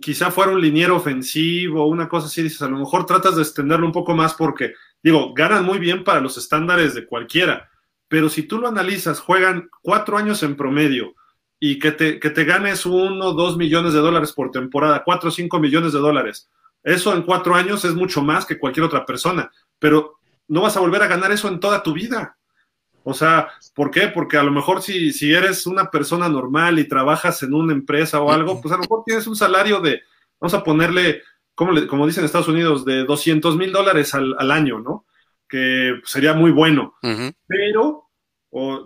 Quizá 0.00 0.30
fuera 0.30 0.52
un 0.52 0.62
liniero 0.62 0.96
ofensivo, 0.96 1.86
una 1.86 2.08
cosa 2.08 2.28
así, 2.28 2.42
dices, 2.42 2.62
a 2.62 2.70
lo 2.70 2.78
mejor 2.78 3.04
tratas 3.04 3.36
de 3.36 3.42
extenderlo 3.42 3.84
un 3.84 3.92
poco 3.92 4.14
más 4.14 4.32
porque, 4.32 4.72
digo, 5.02 5.34
ganan 5.34 5.62
muy 5.66 5.78
bien 5.78 6.04
para 6.04 6.22
los 6.22 6.38
estándares 6.38 6.94
de 6.94 7.04
cualquiera, 7.04 7.68
pero 8.08 8.30
si 8.30 8.44
tú 8.44 8.56
lo 8.56 8.66
analizas, 8.66 9.20
juegan 9.20 9.68
cuatro 9.82 10.16
años 10.16 10.42
en 10.42 10.56
promedio 10.56 11.14
y 11.60 11.78
que 11.80 11.92
te, 11.92 12.18
que 12.18 12.30
te 12.30 12.44
ganes 12.44 12.86
uno, 12.86 13.34
dos 13.34 13.58
millones 13.58 13.92
de 13.92 14.00
dólares 14.00 14.32
por 14.32 14.50
temporada, 14.50 15.04
cuatro 15.04 15.28
o 15.28 15.32
cinco 15.32 15.60
millones 15.60 15.92
de 15.92 15.98
dólares, 15.98 16.48
eso 16.82 17.12
en 17.12 17.20
cuatro 17.20 17.54
años 17.54 17.84
es 17.84 17.94
mucho 17.94 18.22
más 18.22 18.46
que 18.46 18.58
cualquier 18.58 18.86
otra 18.86 19.04
persona, 19.04 19.50
pero 19.78 20.14
no 20.48 20.62
vas 20.62 20.78
a 20.78 20.80
volver 20.80 21.02
a 21.02 21.08
ganar 21.08 21.30
eso 21.30 21.48
en 21.48 21.60
toda 21.60 21.82
tu 21.82 21.92
vida. 21.92 22.38
O 23.08 23.14
sea, 23.14 23.50
¿por 23.72 23.92
qué? 23.92 24.08
Porque 24.08 24.36
a 24.36 24.42
lo 24.42 24.50
mejor 24.50 24.82
si, 24.82 25.12
si 25.12 25.32
eres 25.32 25.64
una 25.68 25.92
persona 25.92 26.28
normal 26.28 26.80
y 26.80 26.88
trabajas 26.88 27.40
en 27.44 27.54
una 27.54 27.72
empresa 27.72 28.20
o 28.20 28.32
algo, 28.32 28.60
pues 28.60 28.74
a 28.74 28.78
lo 28.78 28.82
mejor 28.82 29.04
tienes 29.06 29.28
un 29.28 29.36
salario 29.36 29.80
de, 29.80 30.02
vamos 30.40 30.54
a 30.54 30.64
ponerle, 30.64 31.22
como, 31.54 31.70
le, 31.70 31.86
como 31.86 32.04
dicen 32.04 32.22
en 32.22 32.24
Estados 32.24 32.48
Unidos, 32.48 32.84
de 32.84 33.04
200 33.04 33.56
mil 33.56 33.70
dólares 33.70 34.12
al, 34.12 34.50
año, 34.50 34.80
¿no? 34.80 35.06
Que 35.48 36.00
sería 36.02 36.34
muy 36.34 36.50
bueno. 36.50 36.96
Pero 37.46 38.10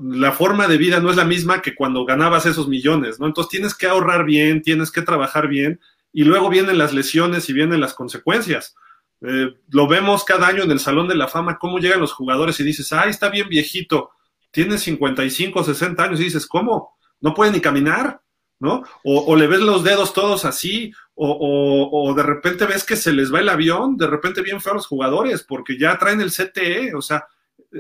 la 0.03 0.33
forma 0.33 0.69
de 0.69 0.77
vida 0.77 1.01
no 1.01 1.09
es 1.09 1.17
la 1.17 1.25
misma 1.25 1.63
que 1.63 1.75
cuando 1.75 2.05
ganabas 2.05 2.45
esos 2.45 2.69
millones, 2.69 3.21
¿no? 3.21 3.27
Entonces 3.27 3.51
tienes 3.51 3.75
que 3.75 3.87
ahorrar 3.87 4.27
bien, 4.27 4.61
tienes 4.61 4.91
que 4.91 5.01
trabajar 5.01 5.49
bien 5.49 5.81
y 6.13 6.25
luego 6.25 6.51
vienen 6.51 6.77
las 6.77 6.93
lesiones 6.93 7.49
y 7.49 7.55
vienen 7.55 7.81
las 7.81 7.95
consecuencias. 7.95 8.77
Eh, 9.23 9.55
lo 9.69 9.87
vemos 9.87 10.25
cada 10.25 10.47
año 10.47 10.63
en 10.63 10.71
el 10.71 10.81
Salón 10.81 11.09
de 11.09 11.15
la 11.15 11.29
Fama, 11.29 11.59
cómo 11.59 11.79
llegan 11.79 12.01
los 12.01 12.13
jugadores 12.13 12.59
y 12.61 12.65
dices, 12.65 12.93
ay, 12.93 13.11
está 13.11 13.29
bien 13.29 13.49
viejito, 13.49 14.11
tiene 14.51 14.79
55, 14.79 15.63
60 15.65 16.03
años 16.03 16.21
y 16.21 16.25
dices, 16.25 16.47
¿cómo? 16.47 16.97
No 17.21 17.35
puede 17.35 17.53
ni 17.53 17.61
caminar, 17.61 18.23
¿no? 18.59 18.83
O, 19.05 19.37
le 19.37 19.47
ves 19.47 19.61
los 19.61 19.85
dedos 19.85 20.13
todos 20.15 20.45
así, 20.45 20.93
o, 21.15 22.15
de 22.17 22.23
repente 22.23 22.65
ves 22.65 22.85
que 22.85 22.97
se 22.97 23.13
les 23.13 23.33
va 23.33 23.41
el 23.41 23.49
avión, 23.51 23.97
de 23.97 24.07
repente 24.07 24.43
bien 24.43 24.61
feo 24.61 24.75
los 24.75 24.87
jugadores, 24.87 25.43
porque 25.43 25.79
ya 25.79 25.99
traen 25.99 26.21
el 26.21 26.31
CTE, 26.31 26.95
o 26.95 27.03
sea, 27.03 27.27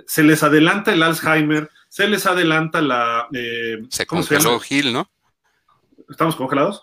se 0.06 0.22
les 0.22 0.42
adelanta 0.42 0.92
el 0.92 1.02
Alzheimer, 1.02 1.70
se 1.88 2.06
les 2.06 2.26
adelanta 2.26 2.82
la... 2.82 3.28
Eh, 3.32 3.78
se 3.88 4.06
congeló 4.06 4.60
Gil, 4.60 4.92
¿no? 4.92 5.10
¿Estamos 6.08 6.36
congelados? 6.36 6.82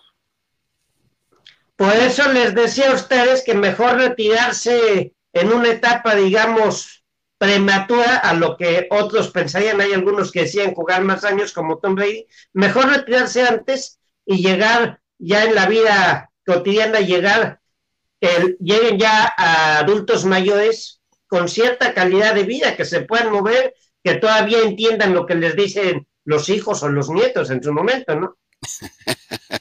Por 1.78 1.94
eso 1.94 2.32
les 2.32 2.56
decía 2.56 2.90
a 2.90 2.94
ustedes 2.94 3.44
que 3.44 3.54
mejor 3.54 3.98
retirarse 3.98 5.14
en 5.32 5.52
una 5.52 5.68
etapa, 5.68 6.16
digamos, 6.16 7.04
prematura 7.38 8.16
a 8.16 8.34
lo 8.34 8.56
que 8.56 8.88
otros 8.90 9.30
pensarían. 9.30 9.80
Hay 9.80 9.92
algunos 9.92 10.32
que 10.32 10.40
decían 10.40 10.74
jugar 10.74 11.04
más 11.04 11.22
años 11.22 11.52
como 11.52 11.78
Tom 11.78 11.94
Brady. 11.94 12.26
Mejor 12.52 12.88
retirarse 12.88 13.46
antes 13.46 14.00
y 14.26 14.42
llegar 14.42 15.00
ya 15.18 15.44
en 15.44 15.54
la 15.54 15.66
vida 15.66 16.32
cotidiana, 16.44 16.98
llegar, 16.98 17.60
lleguen 18.58 18.98
ya 18.98 19.32
a 19.36 19.78
adultos 19.78 20.24
mayores 20.24 21.00
con 21.28 21.48
cierta 21.48 21.94
calidad 21.94 22.34
de 22.34 22.42
vida, 22.42 22.76
que 22.76 22.86
se 22.86 23.02
puedan 23.02 23.30
mover, 23.30 23.76
que 24.02 24.14
todavía 24.14 24.62
entiendan 24.62 25.14
lo 25.14 25.26
que 25.26 25.36
les 25.36 25.54
dicen 25.54 26.08
los 26.24 26.48
hijos 26.48 26.82
o 26.82 26.88
los 26.88 27.08
nietos 27.08 27.50
en 27.50 27.62
su 27.62 27.72
momento, 27.72 28.16
¿no? 28.16 28.36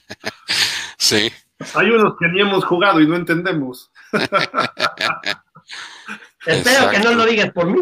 Sí. 0.99 1.31
Hay 1.75 1.89
unos 1.89 2.15
que 2.19 2.27
ni 2.27 2.41
hemos 2.41 2.63
jugado 2.65 3.01
y 3.01 3.07
no 3.07 3.15
entendemos. 3.15 3.91
Espero 6.45 6.89
que 6.89 6.99
no 6.99 7.13
lo 7.13 7.25
digas 7.25 7.51
por 7.51 7.65
mí. 7.67 7.81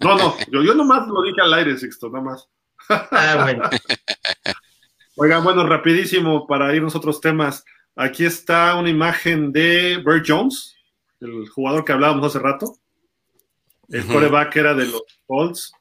No, 0.00 0.16
no, 0.18 0.36
yo, 0.50 0.62
yo 0.62 0.74
nomás 0.74 1.06
lo 1.06 1.22
dije 1.22 1.40
al 1.40 1.54
aire, 1.54 1.78
Sixto, 1.78 2.08
nomás. 2.10 2.48
Ah, 2.88 3.40
bueno. 3.42 3.70
Oigan, 5.16 5.44
bueno, 5.44 5.66
rapidísimo 5.66 6.46
para 6.46 6.74
irnos 6.74 6.94
a 6.94 6.98
otros 6.98 7.20
temas. 7.20 7.64
Aquí 7.94 8.24
está 8.26 8.74
una 8.76 8.90
imagen 8.90 9.52
de 9.52 10.02
Bert 10.04 10.26
Jones, 10.26 10.76
el 11.20 11.48
jugador 11.48 11.84
que 11.84 11.92
hablábamos 11.92 12.26
hace 12.26 12.38
rato. 12.38 12.76
El 13.88 14.04
coreback 14.06 14.54
era 14.56 14.74
de 14.74 14.86
los 14.86 15.04
Colts. 15.26 15.72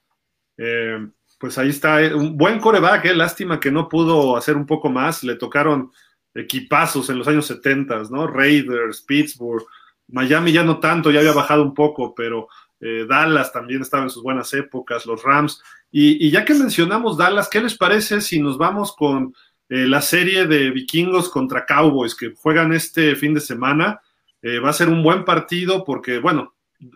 Eh, 0.57 1.05
pues 1.39 1.57
ahí 1.57 1.69
está, 1.69 2.01
eh, 2.01 2.13
un 2.13 2.37
buen 2.37 2.59
coreback, 2.59 3.05
eh. 3.05 3.15
lástima 3.15 3.59
que 3.59 3.71
no 3.71 3.89
pudo 3.89 4.37
hacer 4.37 4.55
un 4.55 4.65
poco 4.65 4.89
más. 4.89 5.23
Le 5.23 5.35
tocaron 5.35 5.91
equipazos 6.35 7.09
en 7.09 7.17
los 7.17 7.27
años 7.27 7.47
70, 7.47 8.03
¿no? 8.11 8.27
Raiders, 8.27 9.01
Pittsburgh, 9.01 9.65
Miami 10.09 10.51
ya 10.51 10.63
no 10.63 10.79
tanto, 10.79 11.09
ya 11.09 11.19
había 11.19 11.33
bajado 11.33 11.63
un 11.63 11.73
poco, 11.73 12.13
pero 12.13 12.47
eh, 12.79 13.05
Dallas 13.07 13.51
también 13.51 13.81
estaba 13.81 14.03
en 14.03 14.09
sus 14.09 14.21
buenas 14.21 14.53
épocas, 14.53 15.05
los 15.05 15.23
Rams. 15.23 15.63
Y, 15.91 16.29
ya 16.29 16.43
que 16.43 16.53
mencionamos 16.53 17.17
Dallas, 17.17 17.49
¿qué 17.49 17.61
les 17.61 17.77
parece 17.77 18.19
si 18.19 18.39
nos 18.39 18.57
vamos 18.57 18.93
con 18.95 19.33
eh, 19.69 19.87
la 19.87 20.01
serie 20.01 20.45
de 20.45 20.69
vikingos 20.71 21.29
contra 21.29 21.65
Cowboys 21.65 22.15
que 22.15 22.33
juegan 22.35 22.73
este 22.73 23.15
fin 23.15 23.33
de 23.33 23.41
semana? 23.41 24.01
Eh, 24.41 24.59
va 24.59 24.69
a 24.69 24.73
ser 24.73 24.89
un 24.89 25.01
buen 25.01 25.23
partido 25.23 25.85
porque, 25.85 26.19
bueno, 26.19 26.53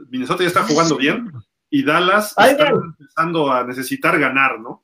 Minnesota 0.09 0.43
ya 0.43 0.49
está 0.49 0.63
jugando 0.63 0.97
bien 0.97 1.31
y 1.69 1.83
Dallas 1.83 2.35
está 2.37 2.67
empezando 2.67 3.51
a 3.51 3.63
necesitar 3.63 4.19
ganar, 4.19 4.59
¿no? 4.59 4.83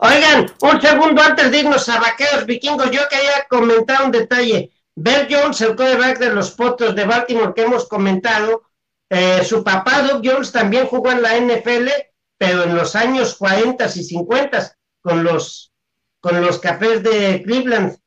Oigan, 0.00 0.46
un 0.62 0.80
segundo 0.80 1.20
antes 1.20 1.50
de 1.50 1.58
irnos 1.58 1.88
a 1.88 1.98
Vaqueros 1.98 2.46
Vikingos, 2.46 2.90
yo 2.92 3.00
quería 3.10 3.46
comentar 3.48 4.04
un 4.04 4.12
detalle. 4.12 4.70
Bell 4.94 5.26
Jones, 5.28 5.60
el 5.60 5.74
quarterback 5.74 6.18
de 6.18 6.30
los 6.30 6.52
Potros 6.52 6.94
de 6.94 7.04
Baltimore 7.04 7.52
que 7.52 7.62
hemos 7.62 7.88
comentado, 7.88 8.62
eh, 9.10 9.42
su 9.44 9.64
papá 9.64 10.02
Doug 10.02 10.22
Jones 10.24 10.52
también 10.52 10.86
jugó 10.86 11.10
en 11.10 11.22
la 11.22 11.36
NFL, 11.36 11.88
pero 12.36 12.62
en 12.62 12.76
los 12.76 12.94
años 12.94 13.34
40 13.34 13.86
y 13.86 14.04
50 14.04 14.76
con 15.00 15.24
los, 15.24 15.72
con 16.20 16.40
los 16.40 16.60
cafés 16.60 17.02
de 17.02 17.42
Cleveland. 17.44 17.98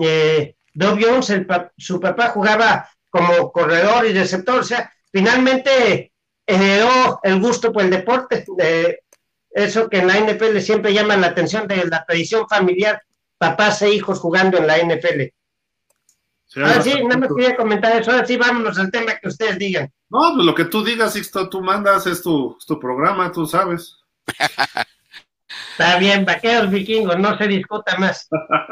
Eh, 0.00 0.56
Doug 0.72 0.98
Jones, 0.98 1.30
su 1.76 2.00
papá 2.00 2.30
jugaba 2.30 2.88
como 3.10 3.52
corredor 3.52 4.06
y 4.06 4.14
receptor, 4.14 4.60
o 4.60 4.64
sea, 4.64 4.90
finalmente 5.12 6.10
heredó 6.46 7.20
el 7.22 7.38
gusto 7.40 7.70
por 7.70 7.82
el 7.82 7.90
deporte, 7.90 8.44
de 8.56 9.03
eso 9.54 9.88
que 9.88 9.98
en 9.98 10.08
la 10.08 10.18
NFL 10.18 10.58
siempre 10.58 10.92
llama 10.92 11.16
la 11.16 11.28
atención 11.28 11.66
de 11.68 11.84
la 11.86 12.04
tradición 12.04 12.46
familiar, 12.48 13.02
papás 13.38 13.80
e 13.82 13.94
hijos 13.94 14.18
jugando 14.18 14.58
en 14.58 14.66
la 14.66 14.78
NFL. 14.78 15.22
ahora 16.56 16.82
sí, 16.82 16.92
no 17.04 17.16
me 17.16 17.28
quería 17.28 17.56
comentar 17.56 17.96
eso, 17.96 18.10
ahora 18.10 18.26
sí 18.26 18.36
vámonos 18.36 18.78
al 18.78 18.90
tema 18.90 19.14
que 19.16 19.28
ustedes 19.28 19.58
digan. 19.58 19.90
No, 20.10 20.32
pues 20.34 20.44
lo 20.44 20.54
que 20.54 20.64
tú 20.64 20.84
digas, 20.84 21.12
Sixto, 21.12 21.48
tú 21.48 21.62
mandas, 21.62 22.06
es 22.06 22.20
tu, 22.20 22.58
tu 22.66 22.78
programa, 22.80 23.30
tú 23.30 23.46
sabes. 23.46 23.96
Está 25.72 25.98
bien, 25.98 26.24
vaqueros 26.24 26.70
vikingos, 26.70 27.18
no 27.18 27.38
se 27.38 27.46
discuta 27.46 27.96
más. 27.98 28.28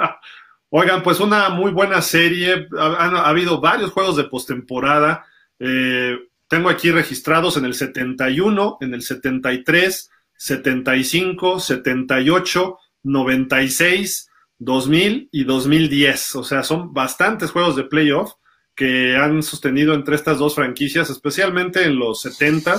Oigan, 0.74 1.02
pues 1.02 1.20
una 1.20 1.50
muy 1.50 1.70
buena 1.70 2.00
serie. 2.00 2.66
Ha, 2.78 3.28
habido 3.28 3.60
varios 3.60 3.90
juegos 3.90 4.16
de 4.16 4.24
postemporada. 4.24 5.26
Eh, 5.58 6.16
tengo 6.48 6.70
aquí 6.70 6.90
registrados 6.90 7.56
en 7.56 7.66
el 7.66 7.74
71, 7.74 8.78
en 8.80 8.94
el 8.94 9.02
73, 9.02 10.10
75, 10.42 11.60
78, 11.60 12.78
96, 13.04 14.28
2000 14.58 15.28
y 15.30 15.44
2010. 15.44 16.34
O 16.34 16.42
sea, 16.42 16.64
son 16.64 16.92
bastantes 16.92 17.52
juegos 17.52 17.76
de 17.76 17.84
playoff 17.84 18.32
que 18.74 19.16
han 19.16 19.44
sostenido 19.44 19.94
entre 19.94 20.16
estas 20.16 20.38
dos 20.38 20.56
franquicias, 20.56 21.10
especialmente 21.10 21.84
en 21.84 21.96
los 21.96 22.22
70 22.22 22.76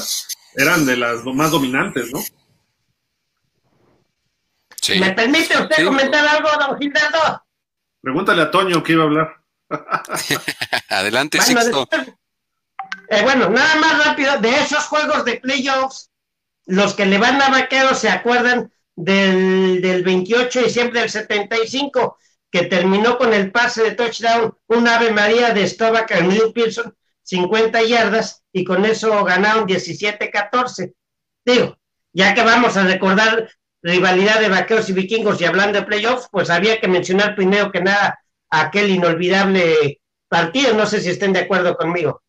eran 0.55 0.86
de 0.86 0.97
las 0.97 1.24
más 1.24 1.51
dominantes, 1.51 2.11
¿no? 2.11 2.20
¿Me 4.99 5.14
permite 5.14 5.57
usted 5.57 5.86
comentar 5.86 6.28
algo, 6.28 6.49
don 6.59 6.78
Gilberto? 6.78 7.43
Pregúntale 8.01 8.41
a 8.41 8.51
Toño 8.51 8.84
que 8.84 8.91
iba 8.91 9.03
a 9.03 9.05
hablar. 9.05 9.43
Adelante, 10.89 11.39
bueno, 11.53 11.88
eh, 13.07 13.22
bueno, 13.24 13.49
nada 13.49 13.76
más 13.78 14.05
rápido, 14.05 14.38
de 14.39 14.49
esos 14.49 14.84
juegos 14.84 15.24
de 15.24 15.38
playoffs, 15.38 16.11
los 16.66 16.93
que 16.93 17.05
le 17.05 17.18
van 17.18 17.41
a 17.41 17.49
vaqueros 17.49 17.99
se 17.99 18.09
acuerdan 18.09 18.72
del, 18.95 19.82
del 19.82 20.03
28 20.03 20.59
de 20.59 20.66
diciembre 20.66 20.99
del 21.01 21.09
75, 21.09 22.18
que 22.51 22.64
terminó 22.66 23.18
con 23.18 23.34
el 23.34 23.51
pase 23.51 23.84
de 23.84 23.91
touchdown, 23.91 24.55
un 24.68 24.88
ave 24.88 25.11
María 25.11 25.53
de 25.53 25.68
Stovak 25.68 26.11
a 26.11 26.22
New 26.22 26.53
Pearson, 26.53 26.95
50 27.24 27.82
yardas, 27.84 28.43
y 28.51 28.64
con 28.64 28.86
eso 28.86 29.24
ganaron 29.24 29.68
17-14. 29.68 30.93
Digo, 31.45 31.78
ya 32.14 32.34
que 32.34 32.43
vamos 32.43 32.78
a 32.78 32.84
recordar 32.84 33.49
rivalidad 33.82 34.39
de 34.39 34.49
vaqueros 34.49 34.89
y 34.89 34.93
vikingos 34.93 35.41
y 35.41 35.45
hablando 35.45 35.80
de 35.80 35.86
playoffs, 35.86 36.30
pues 36.32 36.49
había 36.49 36.80
que 36.80 36.88
mencionar 36.88 37.36
primero 37.36 37.72
que 37.72 37.82
nada 37.82 38.20
aquel 38.49 38.89
inolvidable 38.89 40.01
partido. 40.28 40.74
No 40.74 40.86
sé 40.86 41.01
si 41.01 41.09
estén 41.09 41.34
de 41.34 41.41
acuerdo 41.41 41.76
conmigo. 41.76 42.22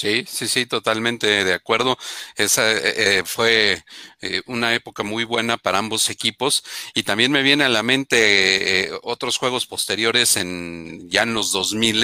Sí, 0.00 0.24
sí, 0.28 0.46
sí, 0.46 0.64
totalmente 0.64 1.26
de 1.44 1.52
acuerdo. 1.54 1.96
Esa 2.36 2.70
eh, 2.70 3.18
eh, 3.18 3.22
fue 3.26 3.82
eh, 4.20 4.42
una 4.46 4.74
época 4.74 5.02
muy 5.02 5.24
buena 5.24 5.56
para 5.56 5.78
ambos 5.78 6.10
equipos 6.10 6.64
y 6.94 7.02
también 7.02 7.32
me 7.32 7.42
viene 7.42 7.64
a 7.64 7.68
la 7.68 7.82
mente 7.82 8.90
otros 9.02 9.36
juegos 9.36 9.66
posteriores 9.66 10.36
en 10.36 11.08
ya 11.08 11.22
en 11.22 11.34
los 11.34 11.52
2000 11.52 11.98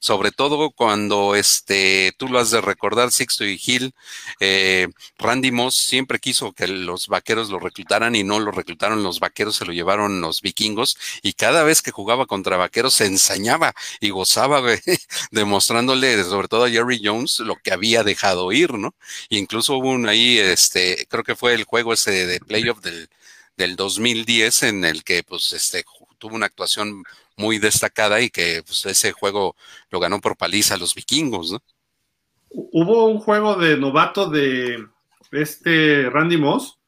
sobre 0.00 0.32
todo 0.32 0.70
cuando 0.70 1.34
este 1.34 2.12
tú 2.16 2.28
lo 2.28 2.38
has 2.38 2.50
de 2.50 2.60
recordar 2.60 3.12
Sixto 3.12 3.44
y 3.44 3.58
Gil, 3.58 3.94
Randy 5.18 5.50
Moss 5.52 5.76
siempre 5.76 6.18
quiso 6.18 6.52
que 6.52 6.66
los 6.66 7.08
vaqueros 7.08 7.50
lo 7.50 7.58
reclutaran 7.58 8.14
y 8.14 8.24
no 8.24 8.40
lo 8.40 8.50
reclutaron 8.50 9.02
los 9.02 9.20
vaqueros, 9.20 9.56
se 9.56 9.64
lo 9.64 9.72
llevaron 9.72 10.20
los 10.20 10.42
vikingos 10.42 10.96
y 11.22 11.34
cada 11.34 11.62
vez 11.62 11.82
que 11.82 11.90
jugaba 11.90 12.26
contra 12.26 12.56
vaqueros 12.56 12.94
se 12.94 13.06
ensañaba 13.06 13.74
y 14.00 14.10
gozaba 14.10 14.62
demostrándole 15.30 16.22
sobre 16.24 16.48
todo 16.48 16.64
a 16.64 16.70
Jerry 16.70 17.00
Jones 17.02 17.40
lo 17.40 17.56
que 17.56 17.72
había 17.72 18.02
dejado 18.04 18.52
ir, 18.52 18.74
¿no? 18.74 18.94
incluso 19.28 19.76
hubo 19.76 19.90
un 19.90 20.08
ahí, 20.08 20.38
este, 20.38 21.06
creo 21.08 21.24
que 21.24 21.36
fue 21.36 21.47
el 21.54 21.64
juego 21.64 21.92
ese 21.92 22.26
de 22.26 22.40
playoff 22.40 22.80
del, 22.80 23.08
del 23.56 23.76
2010 23.76 24.62
en 24.64 24.84
el 24.84 25.04
que, 25.04 25.22
pues, 25.22 25.52
este, 25.52 25.84
tuvo 26.18 26.34
una 26.34 26.46
actuación 26.46 27.04
muy 27.36 27.58
destacada 27.58 28.20
y 28.20 28.30
que, 28.30 28.62
pues, 28.64 28.86
ese 28.86 29.12
juego 29.12 29.56
lo 29.90 30.00
ganó 30.00 30.20
por 30.20 30.36
paliza 30.36 30.74
a 30.74 30.78
los 30.78 30.94
vikingos, 30.94 31.52
¿no? 31.52 31.62
Hubo 32.50 33.06
un 33.06 33.18
juego 33.18 33.56
de 33.56 33.76
novato 33.76 34.30
de 34.30 34.86
este 35.32 36.08
Randy 36.08 36.38
Moss 36.38 36.78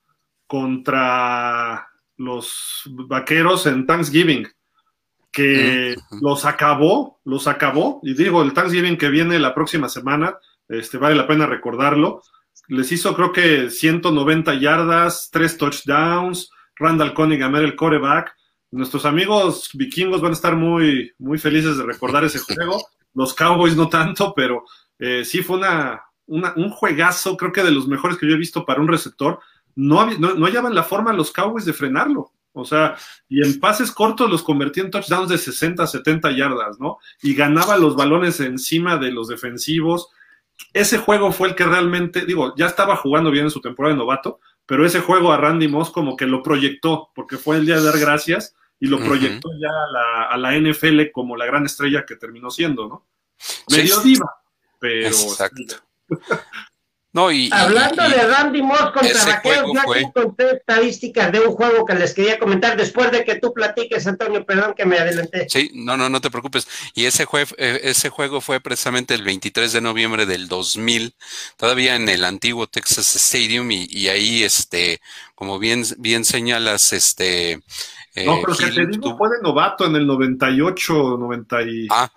contra 0.47 1.89
los 2.17 2.83
vaqueros 2.87 3.67
en 3.67 3.87
Thanksgiving 3.87 4.49
que 5.31 5.95
los 6.21 6.45
acabó, 6.45 7.21
los 7.25 7.47
acabó, 7.47 8.01
y 8.03 8.15
digo, 8.15 8.43
el 8.43 8.53
Thanksgiving 8.53 8.97
que 8.97 9.11
viene 9.11 9.39
la 9.39 9.55
próxima 9.55 9.89
semana, 9.89 10.39
este, 10.69 10.99
vale 10.99 11.15
la 11.15 11.27
pena 11.27 11.47
recordarlo, 11.47 12.23
les 12.71 12.91
hizo 12.93 13.15
creo 13.15 13.33
que 13.33 13.69
190 13.71 14.55
yardas, 14.55 15.29
tres 15.31 15.59
touchdowns, 15.59 16.51
Randall 16.77 17.15
Cunningham 17.15 17.57
era 17.57 17.67
el 17.67 17.77
coreback, 17.77 18.35
nuestros 18.71 19.05
amigos 19.05 19.71
vikingos 19.75 20.21
van 20.21 20.31
a 20.31 20.35
estar 20.35 20.57
muy, 20.57 21.13
muy 21.19 21.39
felices 21.39 21.77
de 21.77 21.85
recordar 21.85 22.25
ese 22.25 22.39
juego, 22.39 22.83
los 23.15 23.35
Cowboys 23.35 23.77
no 23.77 23.89
tanto, 23.89 24.33
pero 24.35 24.65
eh, 24.99 25.25
sí 25.25 25.43
fue 25.43 25.59
una, 25.59 26.03
un 26.27 26.71
juegazo, 26.71 27.37
creo 27.37 27.53
que 27.53 27.65
de 27.65 27.73
los 27.73 27.89
mejores 27.89 28.17
que 28.17 28.29
yo 28.29 28.35
he 28.35 28.39
visto 28.39 28.65
para 28.65 28.81
un 28.81 28.89
receptor, 28.89 29.41
no, 29.75 30.07
no, 30.19 30.35
no 30.35 30.47
hallaban 30.47 30.75
la 30.75 30.85
forma 30.85 31.13
los 31.13 31.33
Cowboys 31.33 31.65
de 31.65 31.73
frenarlo. 31.73 32.33
O 32.53 32.65
sea, 32.65 32.97
y 33.29 33.45
en 33.45 33.61
pases 33.61 33.93
cortos 33.93 34.29
los 34.29 34.43
convertía 34.43 34.83
en 34.83 34.91
touchdowns 34.91 35.29
de 35.29 35.39
60, 35.39 35.87
70 35.87 36.33
yardas, 36.33 36.81
¿no? 36.81 36.99
Y 37.23 37.35
ganaba 37.35 37.77
los 37.77 37.95
balones 37.95 38.41
encima 38.41 38.97
de 38.97 39.13
los 39.13 39.29
defensivos. 39.29 40.09
Ese 40.73 40.99
juego 40.99 41.33
fue 41.33 41.49
el 41.49 41.55
que 41.55 41.65
realmente, 41.65 42.25
digo, 42.25 42.55
ya 42.57 42.67
estaba 42.67 42.97
jugando 42.97 43.31
bien 43.31 43.45
en 43.45 43.51
su 43.51 43.61
temporada 43.61 43.95
de 43.95 43.99
novato, 43.99 44.41
pero 44.67 44.87
ese 44.87 45.01
juego 45.01 45.33
a 45.33 45.37
Randy 45.37 45.69
Moss 45.69 45.91
como 45.91 46.17
que 46.17 46.27
lo 46.27 46.43
proyectó, 46.43 47.11
porque 47.15 47.37
fue 47.37 47.57
el 47.57 47.67
día 47.67 47.77
de 47.77 47.85
dar 47.85 47.99
gracias 47.99 48.55
y 48.79 48.87
lo 48.87 48.99
proyectó 48.99 49.49
ya 49.61 49.69
a 50.31 50.37
la, 50.39 50.59
NFL 50.59 51.11
como 51.13 51.37
la 51.37 51.45
gran 51.45 51.67
estrella 51.67 52.07
que 52.07 52.17
terminó 52.17 52.51
siendo, 52.51 52.89
¿no? 52.89 53.07
Medio 53.71 54.01
diva, 54.01 54.33
pero... 54.79 55.09
Exacto. 55.09 55.77
No, 57.13 57.33
y, 57.33 57.51
Hablando 57.53 58.09
de 58.09 58.23
Randy 58.23 58.63
Moss 58.63 58.93
contra 58.93 59.25
Vaqueros, 59.25 59.73
ya 59.75 59.83
fue... 59.83 60.01
encontré 60.03 60.53
estadísticas 60.53 61.33
de 61.33 61.41
un 61.41 61.55
juego 61.55 61.85
que 61.85 61.95
les 61.95 62.15
quería 62.15 62.39
comentar 62.39 62.77
después 62.77 63.11
de 63.11 63.25
que 63.25 63.35
tú 63.35 63.53
platiques, 63.53 64.07
Antonio, 64.07 64.45
perdón 64.45 64.75
que 64.77 64.87
me 64.87 64.97
adelanté. 64.97 65.49
Sí, 65.49 65.73
no, 65.75 65.97
no, 65.97 66.09
no 66.09 66.21
te 66.21 66.31
preocupes. 66.31 66.69
Y 66.95 67.07
ese, 67.07 67.27
eh, 67.57 67.81
ese 67.83 68.11
juego 68.11 68.41
fue 68.41 68.61
precisamente 68.61 69.15
el 69.15 69.25
23 69.25 69.73
de 69.73 69.81
noviembre 69.81 70.25
del 70.25 70.47
2000, 70.47 71.13
todavía 71.57 71.97
en 71.97 72.09
el 72.09 72.25
antiguo 72.25 72.69
Texas 72.69 73.17
Stadium, 73.17 73.73
y, 73.73 74.07
ahí, 74.07 74.45
este, 74.45 75.01
como 75.35 75.59
bien, 75.59 75.83
bien 75.99 76.25
señalas, 76.25 76.93
este... 76.93 77.61
Eh, 78.15 78.25
no, 78.25 78.41
pero 78.41 78.57
que 78.57 78.71
te 78.71 78.87
digo, 78.87 79.17
fue 79.17 79.31
de 79.31 79.43
novato 79.43 79.85
en 79.85 79.97
el 79.97 80.07
98, 80.07 81.17
90 81.19 81.63
y... 81.63 81.89
Ah, 81.91 82.11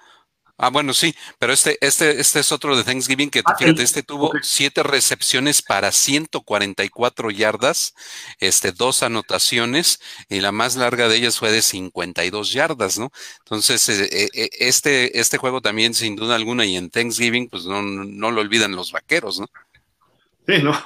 Ah, 0.58 0.70
bueno, 0.70 0.94
sí, 0.94 1.16
pero 1.40 1.52
este, 1.52 1.78
este, 1.82 2.22
este 2.22 2.40
es 2.40 2.52
otro 2.52 2.78
de 2.78 2.84
Thanksgiving 2.84 3.32
que, 3.32 3.42
ah, 3.44 3.56
fíjate, 3.58 3.82
este 3.82 4.04
tuvo 4.04 4.32
siete 4.44 4.84
recepciones 4.84 5.64
para 5.64 5.92
144 5.92 7.32
yardas, 7.32 7.96
este, 8.40 8.72
dos 8.72 9.02
anotaciones, 9.02 10.00
y 10.30 10.42
la 10.42 10.52
más 10.52 10.76
larga 10.76 11.08
de 11.08 11.16
ellas 11.16 11.40
fue 11.40 11.52
de 11.52 11.64
52 11.64 12.54
yardas, 12.54 13.00
¿no? 13.00 13.12
Entonces, 13.40 13.90
eh, 13.90 14.08
eh, 14.12 14.30
eh, 14.34 14.50
este, 14.60 15.20
este 15.20 15.40
juego 15.40 15.60
también, 15.60 15.96
sin 15.96 16.16
duda 16.16 16.36
alguna, 16.36 16.66
y 16.66 16.78
en 16.78 16.92
Thanksgiving, 16.92 17.50
pues 17.50 17.66
no, 17.66 17.82
no 17.82 18.30
lo 18.30 18.42
olvidan 18.42 18.76
los 18.76 18.92
vaqueros, 18.92 19.40
¿no? 19.40 19.48
Sí, 20.48 20.62
¿no? 20.62 20.80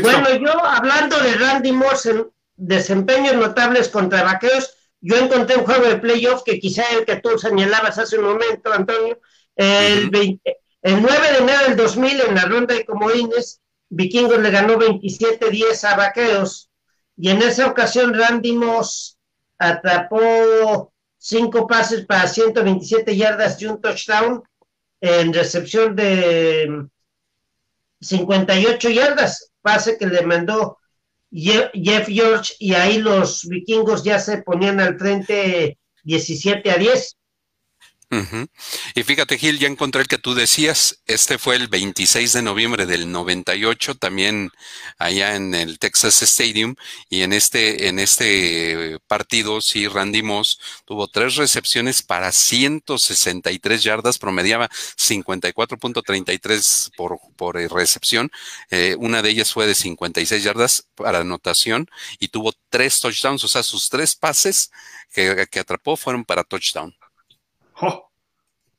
Bueno, 0.00 0.34
yo 0.36 0.64
hablando 0.64 1.18
de 1.20 1.34
Randy 1.34 1.72
Moss 1.72 2.06
en 2.06 2.26
desempeños 2.56 3.34
notables 3.34 3.88
contra 3.88 4.22
vaqueros, 4.22 4.74
yo 5.02 5.16
encontré 5.16 5.56
un 5.56 5.64
juego 5.64 5.86
de 5.86 5.98
playoff 5.98 6.42
que 6.44 6.60
quizá 6.60 6.84
el 6.96 7.04
que 7.04 7.16
tú 7.16 7.36
señalabas 7.36 7.98
hace 7.98 8.18
un 8.18 8.24
momento, 8.24 8.72
Antonio, 8.72 9.18
el, 9.56 10.10
9 10.12 11.32
de 11.32 11.38
enero 11.38 11.64
del 11.66 11.76
2000 11.76 12.20
en 12.20 12.34
la 12.36 12.44
ronda 12.44 12.74
de 12.74 12.84
comodines, 12.84 13.60
Vikingos 13.90 14.38
le 14.38 14.50
ganó 14.50 14.78
27-10 14.78 15.84
a 15.84 15.96
Vaqueros 15.96 16.70
y 17.16 17.30
en 17.30 17.42
esa 17.42 17.66
ocasión 17.66 18.14
Randy 18.14 18.52
Moss 18.52 19.18
atrapó 19.58 20.92
cinco 21.18 21.66
pases 21.66 22.06
para 22.06 22.26
127 22.26 23.16
yardas 23.16 23.60
y 23.60 23.66
un 23.66 23.80
touchdown 23.80 24.42
en 25.00 25.32
recepción 25.32 25.96
de 25.96 26.86
58 28.00 28.88
yardas, 28.90 29.52
pase 29.60 29.98
que 29.98 30.06
le 30.06 30.22
mandó 30.22 30.78
Jeff 31.32 32.06
George 32.08 32.54
y 32.58 32.74
ahí 32.74 32.98
los 32.98 33.46
vikingos 33.48 34.04
ya 34.04 34.18
se 34.18 34.42
ponían 34.42 34.80
al 34.80 34.98
frente 34.98 35.78
17 36.04 36.70
a 36.70 36.76
10. 36.76 37.16
Y 38.94 39.02
fíjate, 39.04 39.38
Gil, 39.38 39.58
ya 39.58 39.68
encontré 39.68 40.02
el 40.02 40.06
que 40.06 40.18
tú 40.18 40.34
decías. 40.34 41.00
Este 41.06 41.38
fue 41.38 41.56
el 41.56 41.68
26 41.68 42.34
de 42.34 42.42
noviembre 42.42 42.84
del 42.84 43.10
98, 43.10 43.94
también 43.94 44.50
allá 44.98 45.34
en 45.34 45.54
el 45.54 45.78
Texas 45.78 46.20
Stadium. 46.20 46.74
Y 47.08 47.22
en 47.22 47.32
este, 47.32 47.88
en 47.88 47.98
este 47.98 48.98
partido, 49.06 49.62
sí, 49.62 49.88
Randy 49.88 50.22
Moss 50.22 50.60
tuvo 50.84 51.08
tres 51.08 51.36
recepciones 51.36 52.02
para 52.02 52.32
163 52.32 53.82
yardas, 53.82 54.18
promediaba 54.18 54.68
54.33 54.68 56.90
por, 56.94 57.18
por 57.36 57.56
recepción. 57.56 58.30
Eh, 58.70 58.94
una 58.98 59.22
de 59.22 59.30
ellas 59.30 59.54
fue 59.54 59.66
de 59.66 59.74
56 59.74 60.44
yardas 60.44 60.86
para 60.94 61.20
anotación 61.20 61.88
y 62.18 62.28
tuvo 62.28 62.52
tres 62.68 63.00
touchdowns. 63.00 63.42
O 63.44 63.48
sea, 63.48 63.62
sus 63.62 63.88
tres 63.88 64.16
pases 64.16 64.70
que, 65.14 65.46
que 65.50 65.60
atrapó 65.60 65.96
fueron 65.96 66.26
para 66.26 66.44
touchdown. 66.44 66.94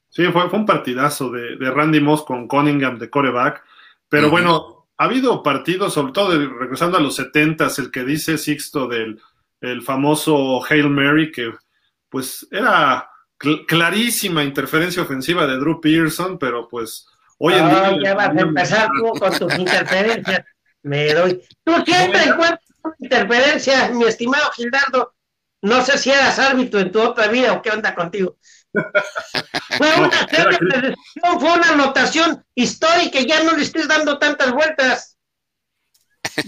Sí, 0.09 0.23
fue, 0.31 0.47
fue 0.47 0.59
un 0.59 0.65
partidazo 0.67 1.31
de, 1.31 1.55
Randy 1.71 1.99
Moss 1.99 2.23
con 2.23 2.47
Cunningham 2.47 2.99
de 2.99 3.09
coreback. 3.09 3.63
Pero 4.09 4.29
bueno, 4.29 4.87
ha 4.97 5.05
habido 5.05 5.41
partidos, 5.41 5.95
sobre 5.95 6.13
todo 6.13 6.37
regresando 6.37 6.97
a 6.97 7.01
los 7.01 7.15
70 7.15 7.67
el 7.79 7.89
que 7.89 8.03
dice 8.03 8.37
Sixto 8.37 8.87
del 8.87 9.19
el 9.59 9.81
famoso 9.81 10.61
Hail 10.63 10.89
Mary, 10.89 11.31
que 11.31 11.51
pues 12.09 12.47
era 12.51 13.09
clarísima 13.67 14.43
interferencia 14.43 15.01
ofensiva 15.01 15.47
de 15.47 15.57
Drew 15.57 15.81
Pearson, 15.81 16.37
pero 16.37 16.67
pues 16.67 17.07
hoy 17.39 17.53
en 17.53 17.69
día. 17.69 17.97
Ya 18.03 18.13
vas 18.13 18.35
a 18.35 18.39
empezar 18.39 18.89
tú 18.89 19.19
con 19.19 19.37
tus 19.39 19.57
interferencias. 19.57 20.45
Me 20.83 21.13
doy. 21.13 21.41
Tú 21.63 21.73
siempre 21.85 22.23
encuentras 22.23 22.59
interferencia, 22.99 23.89
mi 23.89 24.03
estimado 24.03 24.51
Gildardo. 24.51 25.15
No 25.61 25.81
sé 25.81 25.97
si 25.97 26.11
eras 26.11 26.37
árbitro 26.39 26.81
en 26.81 26.91
tu 26.91 27.01
otra 27.01 27.27
vida 27.27 27.53
o 27.53 27.61
qué 27.61 27.71
onda 27.71 27.95
contigo. 27.95 28.37
Fue, 29.77 29.87
una, 29.97 30.09
fue 31.39 31.53
una 31.53 31.69
anotación 31.69 32.43
histórica 32.55 33.19
y 33.19 33.27
ya 33.27 33.43
no 33.43 33.55
le 33.55 33.63
estés 33.63 33.87
dando 33.87 34.17
tantas 34.17 34.51
vueltas. 34.51 35.17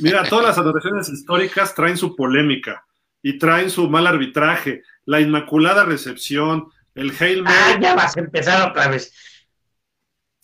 Mira, 0.02 0.24
todas 0.24 0.46
las 0.46 0.58
anotaciones 0.58 1.10
históricas 1.10 1.76
traen 1.76 1.98
su 1.98 2.16
polémica 2.16 2.86
y 3.22 3.38
traen 3.38 3.70
su 3.70 3.90
mal 3.90 4.08
arbitraje, 4.08 4.84
la 5.06 5.22
inmaculada 5.22 5.84
recepción, 5.84 6.70
el 6.96 7.12
Hail 7.20 7.44
Mary. 7.44 7.56
Ah, 7.58 7.80
ya 7.80 7.96
vas 7.96 8.18
a 8.18 8.20
empezar 8.20 8.70
otra 8.70 8.88
vez. 8.88 9.14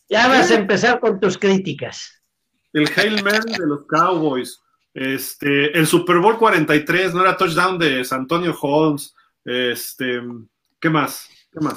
Ya 0.09 0.27
vas 0.27 0.51
a 0.51 0.55
empezar 0.55 0.99
con 0.99 1.19
tus 1.19 1.37
críticas. 1.37 2.21
El 2.73 2.89
Hail 2.95 3.23
Mary 3.23 3.53
de 3.53 3.65
los 3.65 3.85
Cowboys, 3.87 4.61
este, 4.93 5.77
el 5.77 5.87
Super 5.87 6.17
Bowl 6.17 6.37
43, 6.37 7.13
no 7.13 7.21
era 7.21 7.37
touchdown 7.37 7.79
de 7.79 8.03
San 8.03 8.21
Antonio 8.21 8.55
Holmes, 8.59 9.15
este, 9.45 10.21
¿qué 10.79 10.89
más? 10.89 11.29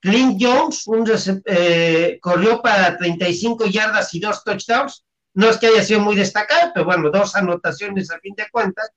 Clint 0.00 0.38
Jones 0.38 0.86
un, 0.86 1.10
eh, 1.46 2.18
corrió 2.20 2.60
para 2.60 2.98
35 2.98 3.64
yardas 3.66 4.12
y 4.12 4.20
dos 4.20 4.44
touchdowns. 4.44 5.02
No 5.34 5.50
es 5.50 5.58
que 5.58 5.66
haya 5.66 5.82
sido 5.82 6.00
muy 6.00 6.16
destacado, 6.16 6.70
pero 6.72 6.86
bueno, 6.86 7.10
dos 7.10 7.34
anotaciones 7.34 8.10
a 8.10 8.18
fin 8.20 8.34
de 8.36 8.48
cuentas. 8.50 8.90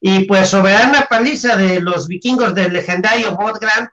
Y 0.00 0.24
pues 0.24 0.48
soberana 0.48 1.06
paliza 1.08 1.56
de 1.56 1.80
los 1.80 2.08
vikingos 2.08 2.54
del 2.54 2.72
legendario 2.72 3.36
Bob 3.36 3.58
Grant 3.60 3.90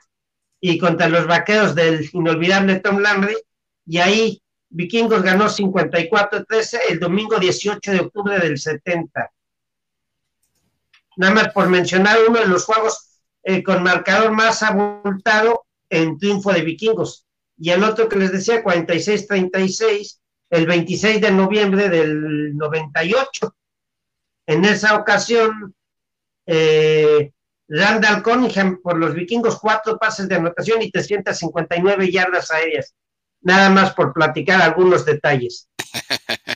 y 0.59 0.78
contra 0.78 1.07
los 1.07 1.28
vaqueros 1.28 1.76
del 1.76 2.09
inolvidable 2.11 2.80
Tom 2.80 2.99
Landry. 2.99 3.38
Y 3.86 3.99
ahí 3.99 4.41
Vikingos 4.70 5.24
ganó 5.24 5.45
54-13 5.45 6.80
el 6.89 6.99
domingo 6.99 7.39
18 7.39 7.91
de 7.91 7.99
octubre 7.99 8.39
del 8.39 8.57
70. 8.57 9.32
Nada 11.17 11.34
más 11.34 11.53
por 11.53 11.67
mencionar 11.70 12.17
uno 12.28 12.39
de 12.39 12.47
los 12.47 12.65
juegos 12.65 13.22
eh, 13.43 13.63
con 13.63 13.82
marcador 13.82 14.32
más 14.32 14.61
abultado 14.61 15.65
en 15.89 16.17
triunfo 16.20 16.53
de 16.53 16.61
Vikingos. 16.61 17.26
Y 17.57 17.72
el 17.72 17.84
otro 17.84 18.07
que 18.07 18.17
les 18.17 18.32
decía, 18.32 18.63
46-36, 18.63 20.18
el 20.50 20.66
26 20.66 21.22
de 21.22 21.32
noviembre 21.32 21.89
del 21.89 22.56
98. 22.56 23.56
En 24.47 24.66
esa 24.66 24.95
ocasión, 24.95 25.76
eh, 26.45 27.32
Randall 27.68 28.24
Cunningham 28.24 28.82
por 28.82 28.97
los 28.97 29.14
vikingos, 29.14 29.60
cuatro 29.60 29.97
pases 29.97 30.28
de 30.28 30.36
anotación 30.36 30.82
y 30.82 30.89
359 30.89 32.12
yardas 32.12 32.50
aéreas. 32.51 32.96
Nada 33.42 33.70
más 33.70 33.93
por 33.93 34.12
platicar 34.12 34.62
algunos 34.62 35.05
detalles. 35.05 35.70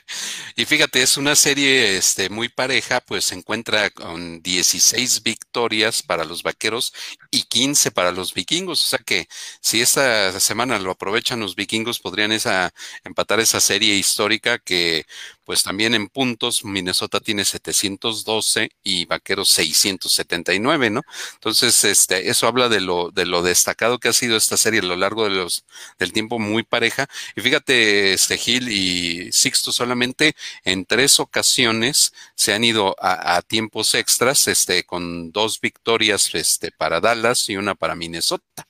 Y 0.55 0.65
fíjate, 0.65 1.01
es 1.01 1.17
una 1.17 1.35
serie 1.35 1.97
este, 1.97 2.29
muy 2.29 2.49
pareja, 2.49 3.01
pues 3.01 3.25
se 3.25 3.35
encuentra 3.35 3.89
con 3.89 4.41
16 4.41 5.23
victorias 5.23 6.03
para 6.03 6.25
los 6.25 6.43
vaqueros 6.43 6.93
y 7.31 7.43
15 7.43 7.91
para 7.91 8.11
los 8.11 8.33
vikingos. 8.33 8.85
O 8.85 8.87
sea 8.89 8.99
que 8.99 9.27
si 9.61 9.81
esta 9.81 10.39
semana 10.39 10.77
lo 10.79 10.91
aprovechan 10.91 11.39
los 11.39 11.55
vikingos, 11.55 11.99
podrían 11.99 12.31
esa, 12.31 12.73
empatar 13.03 13.39
esa 13.39 13.59
serie 13.59 13.95
histórica 13.95 14.59
que 14.59 15.05
pues 15.45 15.63
también 15.63 15.93
en 15.93 16.07
puntos 16.07 16.63
Minnesota 16.63 17.19
tiene 17.19 17.45
712 17.45 18.71
y 18.83 19.05
Vaqueros 19.05 19.49
679, 19.49 20.89
¿no? 20.89 21.01
Entonces, 21.33 21.83
este, 21.83 22.29
eso 22.29 22.47
habla 22.47 22.69
de 22.69 22.79
lo, 22.81 23.11
de 23.11 23.25
lo 23.25 23.41
destacado 23.41 23.99
que 23.99 24.07
ha 24.07 24.13
sido 24.13 24.37
esta 24.37 24.57
serie 24.57 24.79
a 24.79 24.83
lo 24.83 24.95
largo 24.95 25.25
de 25.25 25.31
los, 25.31 25.65
del 25.99 26.13
tiempo 26.13 26.39
muy 26.39 26.63
pareja. 26.63 27.07
Y 27.35 27.41
fíjate, 27.41 28.13
este 28.13 28.37
Gil 28.37 28.69
y 28.69 29.31
Sixto 29.31 29.71
solamente 29.71 30.35
en 30.63 30.85
tres 30.85 31.19
ocasiones 31.19 32.13
se 32.35 32.53
han 32.53 32.63
ido 32.63 32.95
a, 32.99 33.41
tiempos 33.41 33.95
extras, 33.95 34.47
este, 34.47 34.83
con 34.83 35.31
dos 35.31 35.59
victorias, 35.61 36.33
este, 36.33 36.71
para 36.71 36.99
Dallas 36.99 37.49
y 37.49 37.57
una 37.57 37.75
para 37.75 37.95
Minnesota. 37.95 38.67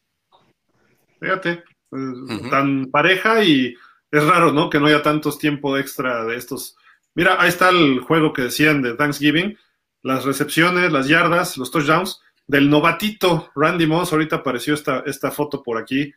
Fíjate, 1.20 1.64
pues, 1.90 2.50
tan 2.50 2.88
pareja 2.92 3.44
y 3.44 3.76
es 4.12 4.24
raro, 4.26 4.52
¿no? 4.52 4.70
Que 4.70 4.80
no 4.80 4.88
haya 4.88 5.02
tantos 5.02 5.40
tiempos 5.40 5.80
extra 5.80 6.26
de 6.26 6.38
estos. 6.38 6.76
Mira, 7.16 7.38
ahí 7.40 7.50
está 7.50 7.70
el 7.70 8.00
juego 8.00 8.34
que 8.34 8.44
decían 8.44 8.82
de 8.82 8.96
Thanksgiving, 8.96 9.58
las 10.02 10.26
recepciones, 10.26 10.92
las 10.92 11.08
yardas, 11.08 11.58
los 11.58 11.72
touchdowns 11.72 12.22
del 12.48 12.70
novatito 12.70 13.52
Randy 13.56 13.88
Moss. 13.88 14.12
Ahorita 14.12 14.38
apareció 14.38 14.74
esta, 14.74 15.04
esta 15.06 15.32
foto 15.32 15.64
por 15.64 15.78
aquí. 15.78 16.14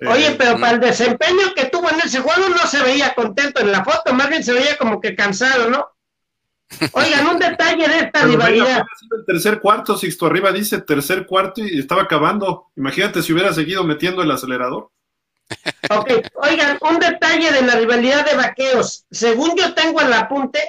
Oye, 0.00 0.28
eh, 0.28 0.34
pero 0.36 0.58
para 0.60 0.72
el 0.72 0.80
desempeño 0.80 1.54
que 1.54 1.66
tuvo 1.66 1.88
en 1.88 2.00
ese 2.00 2.20
juego 2.20 2.48
no 2.50 2.66
se 2.66 2.82
veía 2.82 3.14
contento 3.14 3.60
en 3.60 3.72
la 3.72 3.82
foto, 3.82 4.12
más 4.12 4.28
bien 4.28 4.44
se 4.44 4.52
veía 4.52 4.76
como 4.76 5.00
que 5.00 5.14
cansado, 5.14 5.70
¿no? 5.70 5.88
Oigan, 6.92 7.26
un 7.26 7.38
detalle 7.38 7.88
de 7.88 7.98
esta 8.00 8.24
rivalidad. 8.24 8.84
El 9.16 9.24
tercer 9.24 9.60
cuarto, 9.60 9.96
Sixto 9.96 10.26
arriba 10.26 10.52
dice 10.52 10.80
tercer 10.80 11.24
cuarto 11.24 11.62
y 11.64 11.78
estaba 11.78 12.02
acabando. 12.02 12.66
Imagínate 12.76 13.22
si 13.22 13.32
hubiera 13.32 13.52
seguido 13.54 13.84
metiendo 13.84 14.22
el 14.22 14.30
acelerador. 14.30 14.90
Ok, 15.90 16.10
oigan, 16.34 16.76
un 16.80 16.98
detalle 16.98 17.52
de 17.52 17.62
la 17.62 17.76
rivalidad 17.76 18.26
de 18.28 18.34
vaqueos. 18.34 19.06
Según 19.12 19.56
yo 19.56 19.74
tengo 19.74 20.00
el 20.00 20.12
apunte, 20.12 20.60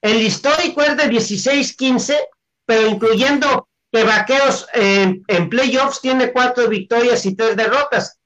el 0.00 0.22
histórico 0.22 0.80
es 0.80 0.96
de 0.96 1.04
16-15, 1.04 2.16
pero 2.64 2.88
incluyendo 2.88 3.68
que 3.92 4.04
Vaqueros 4.04 4.66
en 4.72 5.48
playoffs 5.50 6.00
tiene 6.00 6.32
cuatro 6.32 6.68
victorias 6.68 7.26
y 7.26 7.36
tres 7.36 7.56
derrotas, 7.56 8.18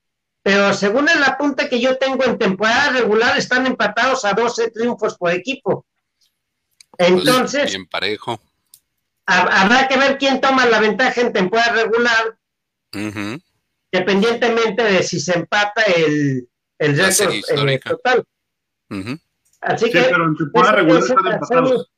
pero 0.42 0.72
según 0.72 1.08
el 1.08 1.22
apunte 1.22 1.68
que 1.68 1.80
yo 1.80 1.98
tengo 1.98 2.24
en 2.24 2.38
temporada 2.38 2.90
regular, 2.92 3.36
están 3.36 3.66
empatados 3.66 4.24
a 4.24 4.32
12 4.32 4.70
triunfos 4.70 5.16
por 5.18 5.32
equipo. 5.32 5.86
Pues, 6.90 7.10
Entonces, 7.10 7.70
bien 7.70 7.86
parejo. 7.86 8.40
Habrá 9.26 9.86
que 9.86 9.96
ver 9.96 10.18
quién 10.18 10.40
toma 10.40 10.66
la 10.66 10.80
ventaja 10.80 11.20
en 11.20 11.32
temporada 11.32 11.72
regular, 11.72 12.38
dependientemente 13.92 14.82
de 14.82 15.02
si 15.02 15.20
se 15.20 15.38
empata 15.38 15.82
el, 15.82 16.48
el 16.78 16.98
récord 16.98 17.32
en 17.48 17.68
el 17.68 17.80
total. 17.80 18.24
Así 19.60 19.90
que 19.90 20.02
pero 20.02 20.24
en 20.24 20.36
temporada 20.36 20.72
regular 20.72 21.02
están 21.02 21.26
empatados. 21.26 21.90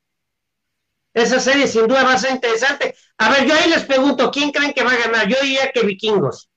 Esa 1.13 1.39
serie 1.39 1.67
sin 1.67 1.87
duda 1.87 2.03
va 2.03 2.13
a 2.13 2.17
ser 2.17 2.31
interesante. 2.31 2.95
A 3.17 3.29
ver, 3.29 3.47
yo 3.47 3.53
ahí 3.53 3.69
les 3.69 3.83
pregunto, 3.85 4.31
¿quién 4.31 4.51
creen 4.51 4.73
que 4.73 4.83
va 4.83 4.91
a 4.91 4.97
ganar? 4.97 5.27
Yo 5.27 5.37
diría 5.41 5.71
que 5.71 5.83
Vikingos. 5.83 6.49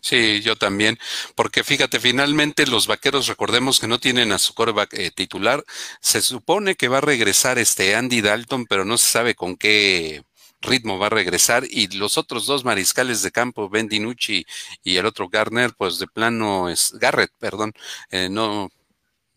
Sí, 0.00 0.40
yo 0.42 0.56
también, 0.56 0.98
porque 1.34 1.64
fíjate, 1.64 2.00
finalmente 2.00 2.66
los 2.66 2.86
vaqueros, 2.86 3.26
recordemos 3.26 3.80
que 3.80 3.88
no 3.88 3.98
tienen 3.98 4.32
a 4.32 4.38
su 4.38 4.54
coreback 4.54 4.94
eh, 4.94 5.10
titular. 5.10 5.64
Se 6.00 6.20
supone 6.22 6.76
que 6.76 6.88
va 6.88 6.98
a 6.98 7.00
regresar 7.00 7.58
este 7.58 7.94
Andy 7.96 8.20
Dalton, 8.20 8.66
pero 8.66 8.84
no 8.84 8.98
se 8.98 9.08
sabe 9.08 9.34
con 9.34 9.56
qué 9.56 10.22
ritmo 10.60 10.98
va 10.98 11.06
a 11.06 11.10
regresar. 11.10 11.64
Y 11.68 11.88
los 11.88 12.18
otros 12.18 12.46
dos 12.46 12.64
mariscales 12.64 13.22
de 13.22 13.30
campo, 13.32 13.68
Ben 13.68 13.88
DiNucci 13.88 14.44
y 14.82 14.96
el 14.96 15.06
otro 15.06 15.28
Garner, 15.28 15.72
pues 15.76 15.98
de 15.98 16.06
plano 16.06 16.68
es 16.68 16.92
Garrett, 16.94 17.32
perdón, 17.38 17.72
eh, 18.10 18.28
no, 18.30 18.70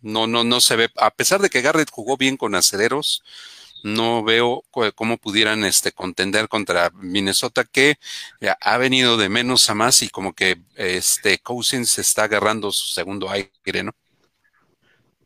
no, 0.01 0.27
no, 0.27 0.43
no 0.43 0.61
se 0.61 0.75
ve. 0.75 0.89
A 0.97 1.11
pesar 1.11 1.41
de 1.41 1.49
que 1.49 1.61
Garrett 1.61 1.89
jugó 1.91 2.17
bien 2.17 2.37
con 2.37 2.55
aceleros, 2.55 3.23
no 3.83 4.23
veo 4.23 4.63
cómo 4.95 5.17
pudieran 5.17 5.63
este, 5.63 5.91
contender 5.91 6.47
contra 6.47 6.89
Minnesota, 6.91 7.63
que 7.63 7.97
ha 8.61 8.77
venido 8.77 9.17
de 9.17 9.29
menos 9.29 9.69
a 9.69 9.75
más 9.75 10.01
y 10.01 10.09
como 10.09 10.33
que 10.33 10.61
este 10.75 11.39
Cousins 11.39 11.97
está 11.99 12.23
agarrando 12.23 12.71
su 12.71 12.89
segundo 12.89 13.29
aire, 13.29 13.83
¿no? 13.83 13.91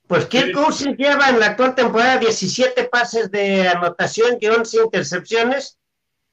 Pues 0.08 0.26
Kirk 0.26 0.54
Cousins 0.54 0.98
lleva 0.98 1.30
en 1.30 1.40
la 1.40 1.48
actual 1.48 1.76
temporada 1.76 2.18
17 2.18 2.84
pases 2.86 3.32
de 3.32 3.68
anotación 3.68 4.38
y 4.40 4.48
11 4.48 4.78
intercepciones. 4.84 5.80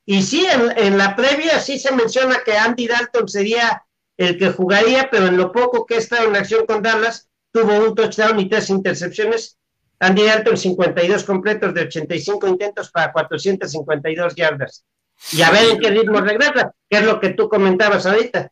Y 0.04 0.22
sí, 0.22 0.44
en, 0.44 0.76
en, 0.76 0.98
la 0.98 1.14
previa 1.14 1.60
sí 1.60 1.78
se 1.78 1.92
menciona 1.92 2.42
que 2.44 2.58
Andy 2.58 2.88
Dalton 2.88 3.28
sería 3.28 3.86
el 4.16 4.36
que 4.38 4.50
jugaría, 4.50 5.08
pero 5.08 5.28
en 5.28 5.36
lo 5.36 5.52
poco 5.52 5.86
que 5.86 5.96
está 5.96 6.22
en 6.24 6.34
acción 6.36 6.66
con 6.66 6.82
Dallas, 6.82 7.28
tuvo 7.52 7.78
un 7.78 7.94
touchdown 7.94 8.38
y 8.40 8.48
tres 8.48 8.70
intercepciones 8.70 9.59
Andy 10.00 10.24
Dalton 10.24 10.56
52 10.56 11.24
completos 11.24 11.74
de 11.74 11.82
85 11.82 12.48
intentos 12.48 12.90
para 12.90 13.12
452 13.12 14.34
yardas. 14.34 14.84
Y 15.32 15.42
a 15.42 15.50
ver 15.50 15.72
en 15.72 15.78
qué 15.78 15.90
ritmo 15.90 16.20
regresa, 16.20 16.72
que 16.88 16.96
es 16.96 17.04
lo 17.04 17.20
que 17.20 17.30
tú 17.30 17.48
comentabas 17.48 18.06
ahorita. 18.06 18.50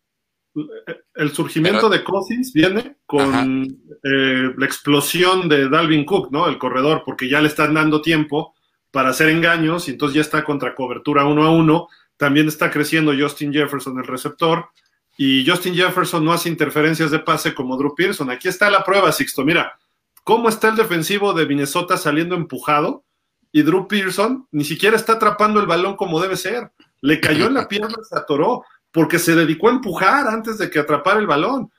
El 1.15 1.33
surgimiento 1.33 1.89
de 1.89 2.05
Cousins 2.05 2.53
viene 2.53 2.97
con 3.07 3.65
eh, 3.65 4.53
la 4.57 4.67
explosión 4.67 5.49
de 5.49 5.69
Dalvin 5.69 6.05
Cook, 6.05 6.31
¿no? 6.31 6.47
El 6.47 6.59
corredor, 6.59 7.03
porque 7.05 7.29
ya 7.29 7.41
le 7.41 7.49
están 7.49 7.75
dando 7.75 8.03
tiempo 8.03 8.55
para 8.91 9.11
hacer 9.11 9.31
engaños 9.31 9.89
y 9.89 9.93
entonces 9.93 10.17
ya 10.17 10.21
está 10.21 10.45
contra 10.45 10.75
cobertura 10.75 11.25
uno 11.25 11.45
a 11.45 11.51
uno. 11.51 11.89
También 12.17 12.49
está 12.49 12.71
creciendo 12.71 13.15
Justin 13.19 13.53
Jefferson, 13.53 13.99
el 13.99 14.07
receptor, 14.07 14.71
y 15.17 15.49
Justin 15.49 15.75
Jefferson 15.75 16.25
no 16.25 16.33
hace 16.33 16.49
interferencias 16.49 17.11
de 17.11 17.21
pase 17.21 17.55
como 17.55 17.77
Drew 17.77 17.95
Pearson. 17.95 18.31
Aquí 18.31 18.49
está 18.49 18.71
la 18.71 18.85
prueba, 18.85 19.11
Sixto. 19.13 19.45
Mira, 19.45 19.79
cómo 20.29 20.51
está 20.51 20.69
el 20.69 20.77
defensivo 20.77 21.33
de 21.33 21.47
Minnesota 21.47 21.97
saliendo 21.97 22.35
empujado 22.35 23.07
y 23.51 23.63
Drew 23.63 23.89
Pearson 23.89 24.47
ni 24.51 24.63
siquiera 24.63 24.95
está 24.95 25.15
atrapando 25.15 25.59
el 25.59 25.65
balón 25.67 25.97
como 25.97 26.21
debe 26.21 26.37
ser. 26.37 26.71
Le 27.01 27.19
cayó 27.19 27.47
en 27.47 27.55
la 27.55 27.67
pierna, 27.69 27.97
se 28.07 28.15
atoró, 28.15 28.63
porque 28.93 29.19
se 29.19 29.35
dedicó 29.35 29.71
a 29.71 29.73
empujar 29.73 30.29
antes 30.29 30.59
de 30.59 30.69
que 30.69 30.81
atrapara 30.81 31.19
el 31.19 31.27
balón. 31.27 31.73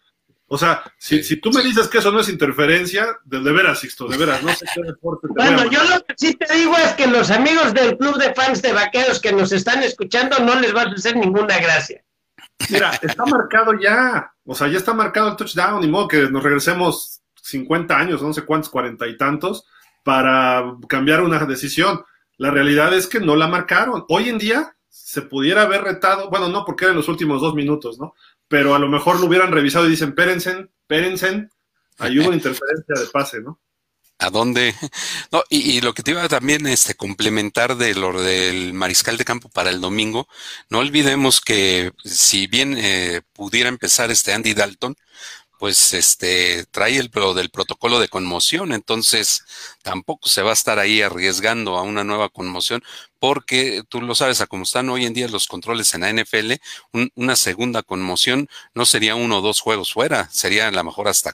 O 0.48 0.58
sea, 0.58 0.82
si, 0.98 1.22
si 1.22 1.40
tú 1.40 1.52
me 1.52 1.62
dices 1.62 1.88
que 1.90 2.00
eso 2.00 2.12
no 2.12 2.22
es 2.22 2.30
interferencia, 2.30 3.20
de, 3.24 3.40
veras, 3.40 3.82
Sixto, 3.82 4.08
de 4.08 4.18
veras, 4.18 4.42
no 4.42 4.52
sé 4.56 4.66
qué 4.74 4.82
deporte 4.82 5.28
te 5.28 5.34
Bueno, 5.36 5.70
yo 5.70 5.84
lo 5.84 6.04
que 6.04 6.16
sí 6.18 6.34
te 6.34 6.52
digo 6.52 6.76
es 6.76 6.94
que 6.94 7.06
los 7.06 7.30
amigos 7.30 7.72
del 7.76 8.00
club 8.00 8.18
de 8.18 8.34
fans 8.34 8.64
de 8.64 8.74
vaqueros 8.74 9.22
que 9.22 9.32
nos 9.32 9.52
están 9.52 9.84
escuchando 9.84 10.40
no 10.40 10.60
les 10.60 10.76
va 10.76 10.82
a 10.82 10.90
hacer 10.90 11.16
ninguna 11.16 11.60
gracia. 11.60 12.04
Mira, 12.72 12.98
está 13.00 13.28
marcado 13.28 13.80
ya, 13.80 14.34
o 14.44 14.56
sea, 14.56 14.68
ya 14.70 14.80
está 14.80 14.96
marcado 14.96 15.30
el 15.30 15.36
touchdown, 15.36 15.82
ni 15.82 15.88
modo 15.88 16.08
que 16.08 16.32
nos 16.32 16.42
regresemos 16.42 17.19
50 17.44 17.98
años, 17.98 18.22
no 18.22 18.34
sé 18.34 18.44
cuántos, 18.46 18.70
cuarenta 18.70 19.08
y 19.08 19.18
tantos, 19.18 19.66
para 20.04 20.76
cambiar 20.88 21.22
una 21.22 21.46
decisión. 21.46 22.04
La 22.38 22.52
realidad 22.52 22.94
es 22.94 23.08
que 23.08 23.20
no 23.20 23.36
la 23.36 23.48
marcaron. 23.48 24.06
Hoy 24.08 24.30
en 24.30 24.38
día 24.38 24.76
se 24.90 25.22
pudiera 25.22 25.64
haber 25.64 25.84
retado, 25.84 26.30
bueno, 26.30 26.50
no 26.50 26.66
porque 26.66 26.86
eran 26.86 26.98
los 26.98 27.08
últimos 27.08 27.42
dos 27.42 27.56
minutos, 27.56 28.00
¿no? 28.00 28.14
Pero 28.48 28.76
a 28.76 28.80
lo 28.80 28.88
mejor 28.88 29.20
lo 29.20 29.28
hubieran 29.28 29.52
revisado 29.52 29.86
y 29.86 29.90
dicen, 29.90 30.14
pérense, 30.14 30.70
pérense, 30.88 31.50
hay 31.98 32.20
una 32.20 32.36
interferencia 32.36 32.96
de 32.96 33.06
pase, 33.08 33.42
¿no? 33.42 33.60
¿A 34.22 34.30
dónde? 34.30 34.76
No, 35.32 35.44
y, 35.50 35.80
lo 35.80 35.94
que 35.94 36.04
te 36.04 36.12
iba 36.12 36.24
a 36.24 36.28
también 36.28 36.68
este, 36.68 36.94
complementar 36.94 37.78
de 37.78 37.96
lo 37.96 38.22
del 38.22 38.74
mariscal 38.74 39.18
de 39.18 39.24
campo 39.24 39.48
para 39.48 39.70
el 39.70 39.80
domingo, 39.80 40.28
no 40.70 40.80
olvidemos 40.80 41.40
que 41.40 41.94
si 42.04 42.48
bien 42.48 42.76
eh, 42.78 43.22
pudiera 43.32 43.70
empezar 43.70 44.12
este 44.12 44.34
Andy 44.34 44.54
Dalton, 44.54 44.98
pues 45.60 45.94
este 45.94 46.66
trae 46.72 46.98
el 46.98 47.10
pro 47.10 47.34
del 47.34 47.50
protocolo 47.50 48.00
de 48.00 48.08
conmoción, 48.08 48.72
entonces 48.72 49.46
tampoco 49.84 50.30
se 50.30 50.42
va 50.42 50.52
a 50.52 50.54
estar 50.54 50.80
ahí 50.80 51.02
arriesgando 51.02 51.78
a 51.78 51.84
una 51.84 52.06
nueva 52.06 52.30
conmoción, 52.30 52.82
porque 53.20 53.84
tú 53.90 54.02
lo 54.02 54.16
sabes, 54.16 54.40
a 54.40 54.48
cómo 54.48 54.64
están 54.64 54.90
hoy 54.90 55.06
en 55.06 55.14
día 55.14 55.28
los 55.28 55.48
controles 55.48 55.94
en 55.94 56.02
la 56.02 56.14
NFL, 56.14 56.54
una 57.16 57.36
segunda 57.36 57.84
conmoción 57.84 58.48
no 58.74 58.86
sería 58.86 59.16
uno 59.16 59.40
o 59.40 59.42
dos 59.42 59.60
juegos 59.60 59.92
fuera, 59.92 60.30
sería 60.32 60.70
a 60.70 60.72
lo 60.72 60.84
mejor 60.84 61.10
hasta 61.10 61.34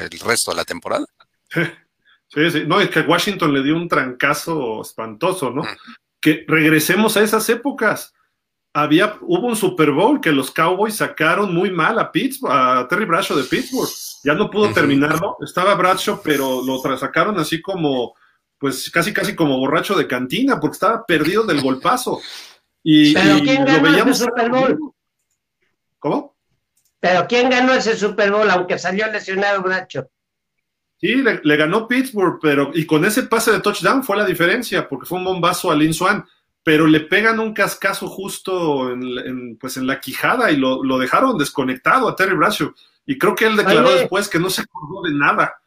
el 0.00 0.18
resto 0.20 0.50
de 0.50 0.56
la 0.56 0.64
temporada. 0.64 1.06
Sí, 2.28 2.50
sí, 2.50 2.64
no, 2.66 2.80
es 2.80 2.90
que 2.90 3.02
Washington 3.02 3.54
le 3.54 3.62
dio 3.62 3.76
un 3.76 3.88
trancazo 3.88 4.82
espantoso, 4.82 5.52
¿no? 5.52 5.62
Que 6.20 6.44
regresemos 6.48 7.16
a 7.16 7.22
esas 7.22 7.48
épocas 7.48 8.15
había, 8.78 9.16
hubo 9.22 9.46
un 9.46 9.56
Super 9.56 9.90
Bowl 9.90 10.20
que 10.20 10.32
los 10.32 10.50
Cowboys 10.50 10.96
sacaron 10.96 11.54
muy 11.54 11.70
mal 11.70 11.98
a 11.98 12.12
Pittsburgh, 12.12 12.52
a 12.52 12.86
Terry 12.86 13.06
Bradshaw 13.06 13.38
de 13.38 13.44
Pittsburgh. 13.44 13.88
Ya 14.22 14.34
no 14.34 14.50
pudo 14.50 14.70
terminarlo. 14.70 15.38
Estaba 15.40 15.74
Bradshaw, 15.74 16.20
pero 16.22 16.60
lo 16.62 16.78
sacaron 16.98 17.38
así 17.38 17.62
como, 17.62 18.14
pues 18.58 18.90
casi 18.90 19.14
casi 19.14 19.34
como 19.34 19.56
borracho 19.58 19.94
de 19.94 20.06
cantina, 20.06 20.60
porque 20.60 20.74
estaba 20.74 21.06
perdido 21.06 21.44
del 21.44 21.62
golpazo. 21.62 22.20
Y, 22.82 23.14
¿Pero 23.14 23.38
quién 23.38 23.64
ganó 23.64 24.10
ese 24.10 24.24
Super 24.24 24.50
Bowl? 24.50 24.78
¿Cómo? 25.98 26.36
¿Pero 27.00 27.26
quién 27.26 27.48
ganó 27.48 27.72
ese 27.72 27.96
Super 27.96 28.30
Bowl, 28.30 28.50
aunque 28.50 28.78
salió 28.78 29.10
lesionado 29.10 29.62
Bradshaw? 29.62 30.06
Sí, 30.98 31.14
le, 31.14 31.56
ganó 31.56 31.88
Pittsburgh, 31.88 32.38
pero 32.42 32.72
y 32.74 32.84
con 32.84 33.06
ese 33.06 33.22
pase 33.22 33.52
de 33.52 33.60
touchdown 33.60 34.04
fue 34.04 34.18
la 34.18 34.26
diferencia, 34.26 34.86
porque 34.86 35.06
fue 35.06 35.16
un 35.16 35.24
bombazo 35.24 35.70
a 35.70 35.74
Lin 35.74 35.94
Swan 35.94 36.26
pero 36.66 36.88
le 36.88 36.98
pegan 36.98 37.38
un 37.38 37.54
cascazo 37.54 38.08
justo 38.08 38.90
en, 38.90 39.56
pues 39.56 39.76
en 39.76 39.86
la 39.86 40.00
quijada 40.00 40.50
y 40.50 40.56
lo, 40.56 40.98
dejaron 40.98 41.38
desconectado 41.38 42.08
a 42.08 42.16
Terry 42.16 42.34
Bradshaw. 42.34 42.74
Y 43.06 43.16
creo 43.18 43.36
que 43.36 43.46
él 43.46 43.56
declaró 43.56 43.88
después 43.92 44.28
que 44.28 44.40
no 44.40 44.50
se 44.50 44.62
acordó 44.62 45.02
de 45.02 45.14
nada. 45.14 45.60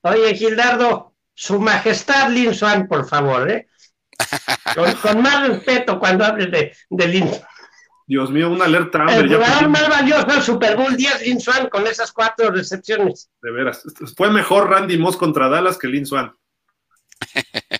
Oye, 0.00 0.34
Gildardo, 0.34 1.14
su 1.34 1.60
majestad 1.60 2.30
Lin 2.30 2.52
Swan, 2.52 2.88
por 2.88 3.08
favor, 3.08 3.48
¿eh? 3.48 3.68
Con, 5.02 5.22
más 5.22 5.46
respeto 5.46 6.00
cuando 6.00 6.24
hables 6.24 6.50
de, 6.50 6.76
de 6.90 7.38
Dios 8.08 8.32
mío, 8.32 8.50
una 8.50 8.64
alerta 8.64 9.04
El 9.04 9.32
jugador 9.32 9.68
más 9.68 9.88
valioso 9.88 10.26
del 10.26 10.42
Super 10.42 10.76
Bowl 10.76 10.96
10, 10.96 11.26
Lin 11.26 11.40
Swan, 11.40 11.68
con 11.68 11.86
esas 11.86 12.10
cuatro 12.10 12.50
recepciones. 12.50 13.30
De 13.40 13.52
veras, 13.52 13.84
fue 14.16 14.32
mejor 14.32 14.68
Randy 14.68 14.98
Moss 14.98 15.16
contra 15.16 15.48
Dallas 15.48 15.78
que 15.78 15.86
Lin 15.86 16.06
Swan. 16.06 16.34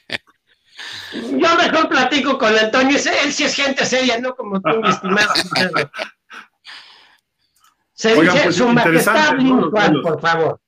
Yo 1.23 1.57
mejor 1.57 1.89
platico 1.89 2.39
con 2.39 2.57
Antonio, 2.57 2.97
él 2.97 3.33
sí 3.33 3.45
es 3.45 3.55
gente 3.55 3.85
seria, 3.85 4.19
no 4.21 4.35
como 4.35 4.61
tú, 4.61 4.81
mi 4.81 4.89
estimado. 4.89 5.33
Se 7.93 8.15
dice 8.15 8.41
pues, 8.45 8.57
su 8.57 8.69
majestad 8.69 9.37
por 10.03 10.21
favor. 10.21 10.61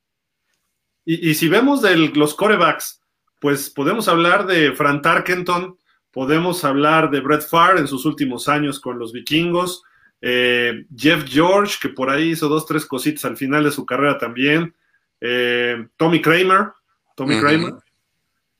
Y, 1.05 1.33
si 1.33 1.47
vemos 1.47 1.81
de 1.81 1.95
los 1.95 2.35
corebacks, 2.35 3.01
pues 3.39 3.69
podemos 3.69 4.07
hablar 4.07 4.45
de 4.45 4.73
Fran 4.73 5.01
Tarkenton, 5.01 5.77
podemos 6.11 6.63
hablar 6.63 7.09
de 7.09 7.21
Brett 7.21 7.47
Farr 7.47 7.77
en 7.77 7.87
sus 7.87 8.05
últimos 8.05 8.47
años 8.47 8.79
con 8.79 8.99
los 8.99 9.11
vikingos, 9.11 9.83
eh, 10.21 10.85
Jeff 10.95 11.23
George, 11.27 11.77
que 11.81 11.89
por 11.89 12.09
ahí 12.09 12.31
hizo 12.31 12.47
dos, 12.47 12.65
tres 12.65 12.85
cositas 12.85 13.25
al 13.25 13.37
final 13.37 13.63
de 13.63 13.71
su 13.71 13.85
carrera 13.85 14.17
también, 14.17 14.75
eh, 15.19 15.87
Tommy 15.97 16.21
Kramer, 16.21 16.73
Tommy 17.15 17.39
Kramer, 17.39 17.75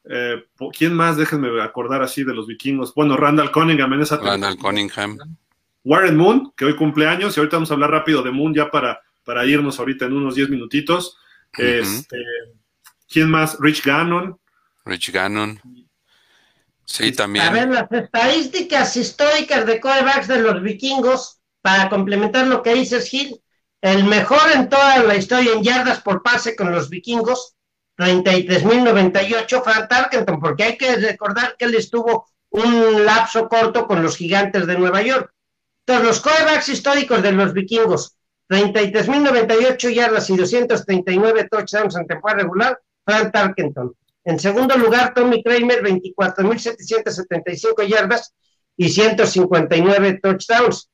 eh, 0.03 0.43
¿Quién 0.77 0.93
más? 0.93 1.17
Déjenme 1.17 1.61
acordar 1.61 2.01
así 2.01 2.23
de 2.23 2.33
los 2.33 2.47
vikingos. 2.47 2.93
Bueno, 2.93 3.17
Randall 3.17 3.51
Cunningham 3.51 3.93
en 3.93 4.01
esa 4.01 4.17
Randall 4.17 4.57
Cunningham. 4.57 5.17
Warren 5.83 6.17
Moon, 6.17 6.53
que 6.55 6.65
hoy 6.65 6.75
cumple 6.75 7.07
años, 7.07 7.35
y 7.35 7.39
ahorita 7.39 7.57
vamos 7.57 7.71
a 7.71 7.73
hablar 7.73 7.91
rápido 7.91 8.21
de 8.21 8.31
Moon 8.31 8.53
ya 8.53 8.69
para, 8.69 9.01
para 9.23 9.45
irnos 9.45 9.79
ahorita 9.79 10.05
en 10.05 10.13
unos 10.13 10.35
10 10.35 10.49
minutitos. 10.49 11.17
este, 11.57 12.17
¿Quién 13.07 13.29
más? 13.29 13.57
Rich 13.59 13.83
Gannon. 13.83 14.39
Rich 14.85 15.11
Gannon. 15.11 15.59
Sí, 16.85 17.11
también. 17.11 17.45
A 17.45 17.51
ver, 17.51 17.69
las 17.69 17.91
estadísticas 17.91 18.95
históricas 18.97 19.65
de 19.65 19.79
corebacks 19.79 20.27
de 20.27 20.41
los 20.41 20.61
vikingos, 20.61 21.39
para 21.61 21.89
complementar 21.89 22.47
lo 22.47 22.61
que 22.61 22.73
dices, 22.73 23.09
Gil, 23.09 23.41
el 23.81 24.03
mejor 24.05 24.51
en 24.53 24.69
toda 24.69 25.03
la 25.03 25.15
historia 25.15 25.53
en 25.53 25.63
yardas 25.63 26.01
por 26.01 26.21
pase 26.21 26.55
con 26.55 26.71
los 26.71 26.89
vikingos, 26.89 27.55
33.098, 28.01 29.63
Frank 29.63 29.87
Tarkenton, 29.87 30.39
porque 30.39 30.63
hay 30.63 30.75
que 30.75 30.95
recordar 30.95 31.55
que 31.55 31.65
él 31.65 31.75
estuvo 31.75 32.25
un 32.49 33.05
lapso 33.05 33.47
corto 33.47 33.85
con 33.85 34.01
los 34.01 34.17
gigantes 34.17 34.65
de 34.65 34.75
Nueva 34.75 35.03
York. 35.03 35.31
Entonces, 35.85 36.07
los 36.07 36.19
corebacks 36.19 36.67
históricos 36.69 37.21
de 37.21 37.31
los 37.31 37.53
vikingos, 37.53 38.17
33.098 38.49 39.93
yardas 39.93 40.31
y 40.31 40.35
239 40.35 41.47
touchdowns 41.49 41.95
en 41.95 42.07
temporada 42.07 42.41
regular, 42.41 42.79
Frank 43.05 43.31
Tarkenton. 43.31 43.93
En 44.23 44.39
segundo 44.39 44.75
lugar, 44.77 45.13
Tommy 45.13 45.43
Kramer, 45.43 45.83
24.775 45.83 47.87
yardas 47.87 48.33
y 48.77 48.89
159 48.89 50.19
touchdowns. 50.23 50.89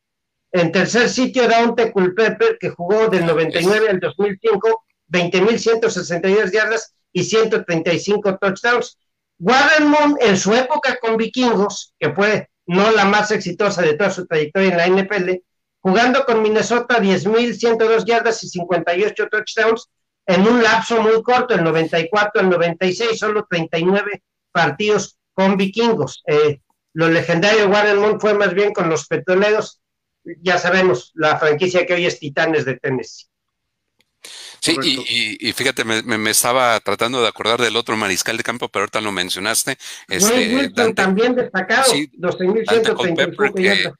En 0.52 0.74
tercer 0.74 1.08
sitio, 1.10 1.48
Dante 1.48 1.94
Culpepper, 1.94 2.58
que 2.60 2.70
jugó 2.70 3.08
del 3.08 3.26
99 3.26 3.92
al 3.92 4.02
2005, 4.02 4.84
20.162 5.10 6.52
yardas 6.52 6.97
y 7.12 7.24
135 7.24 8.38
touchdowns. 8.38 8.98
Warren 9.40 9.88
Moon, 9.88 10.18
en 10.20 10.38
su 10.38 10.54
época 10.54 10.98
con 11.00 11.18
vikingos, 11.18 11.94
que 12.00 12.12
fue 12.12 12.50
no 12.66 12.92
la 12.92 13.06
más 13.06 13.32
exitosa 13.32 13.82
de 13.82 13.96
toda 13.96 14.10
su 14.10 14.26
trayectoria 14.26 14.70
en 14.70 14.78
la 14.78 15.02
NFL, 15.04 15.32
jugando 15.80 16.26
con 16.26 16.42
Minnesota 16.42 17.00
10.102 17.00 18.06
yardas 18.06 18.44
y 18.44 18.50
58 18.50 19.28
touchdowns 19.30 19.90
en 20.26 20.46
un 20.46 20.62
lapso 20.62 21.02
muy 21.02 21.24
corto, 21.24 21.56
el 21.56 21.64
94 21.64 22.42
al 22.42 22.50
96, 22.50 23.18
solo 23.18 23.48
39 23.50 24.24
partidos 24.52 25.18
con 25.34 25.56
vikingos. 25.56 26.22
Eh, 26.28 26.60
lo 26.94 27.08
legendario 27.08 27.62
de 27.62 27.68
Warren 27.68 28.00
Moon 28.00 28.20
fue 28.20 28.34
más 28.34 28.54
bien 28.54 28.74
con 28.74 28.90
los 28.90 29.08
petroleros, 29.08 29.82
ya 30.42 30.58
sabemos, 30.58 31.12
la 31.16 31.38
franquicia 31.38 31.86
que 31.86 31.94
hoy 31.94 32.06
es 32.06 32.20
Titanes 32.20 32.66
de 32.66 32.78
Tennessee. 32.78 33.28
Sí, 34.60 34.76
y, 35.39 35.53
fíjate, 35.53 35.84
me, 35.85 36.30
estaba 36.30 36.80
tratando 36.80 37.22
de 37.22 37.27
acordar 37.27 37.61
del 37.61 37.76
otro 37.76 37.95
mariscal 37.95 38.35
de 38.38 38.44
campo, 38.44 38.68
pero 38.69 38.84
ahorita 38.84 39.02
lo 39.02 39.11
mencionaste. 39.11 39.77
Este, 40.10 40.69
también 40.94 41.35
destacado, 41.35 41.91
sí, 41.91 42.11
12.135 42.18 43.53
que, 43.53 43.91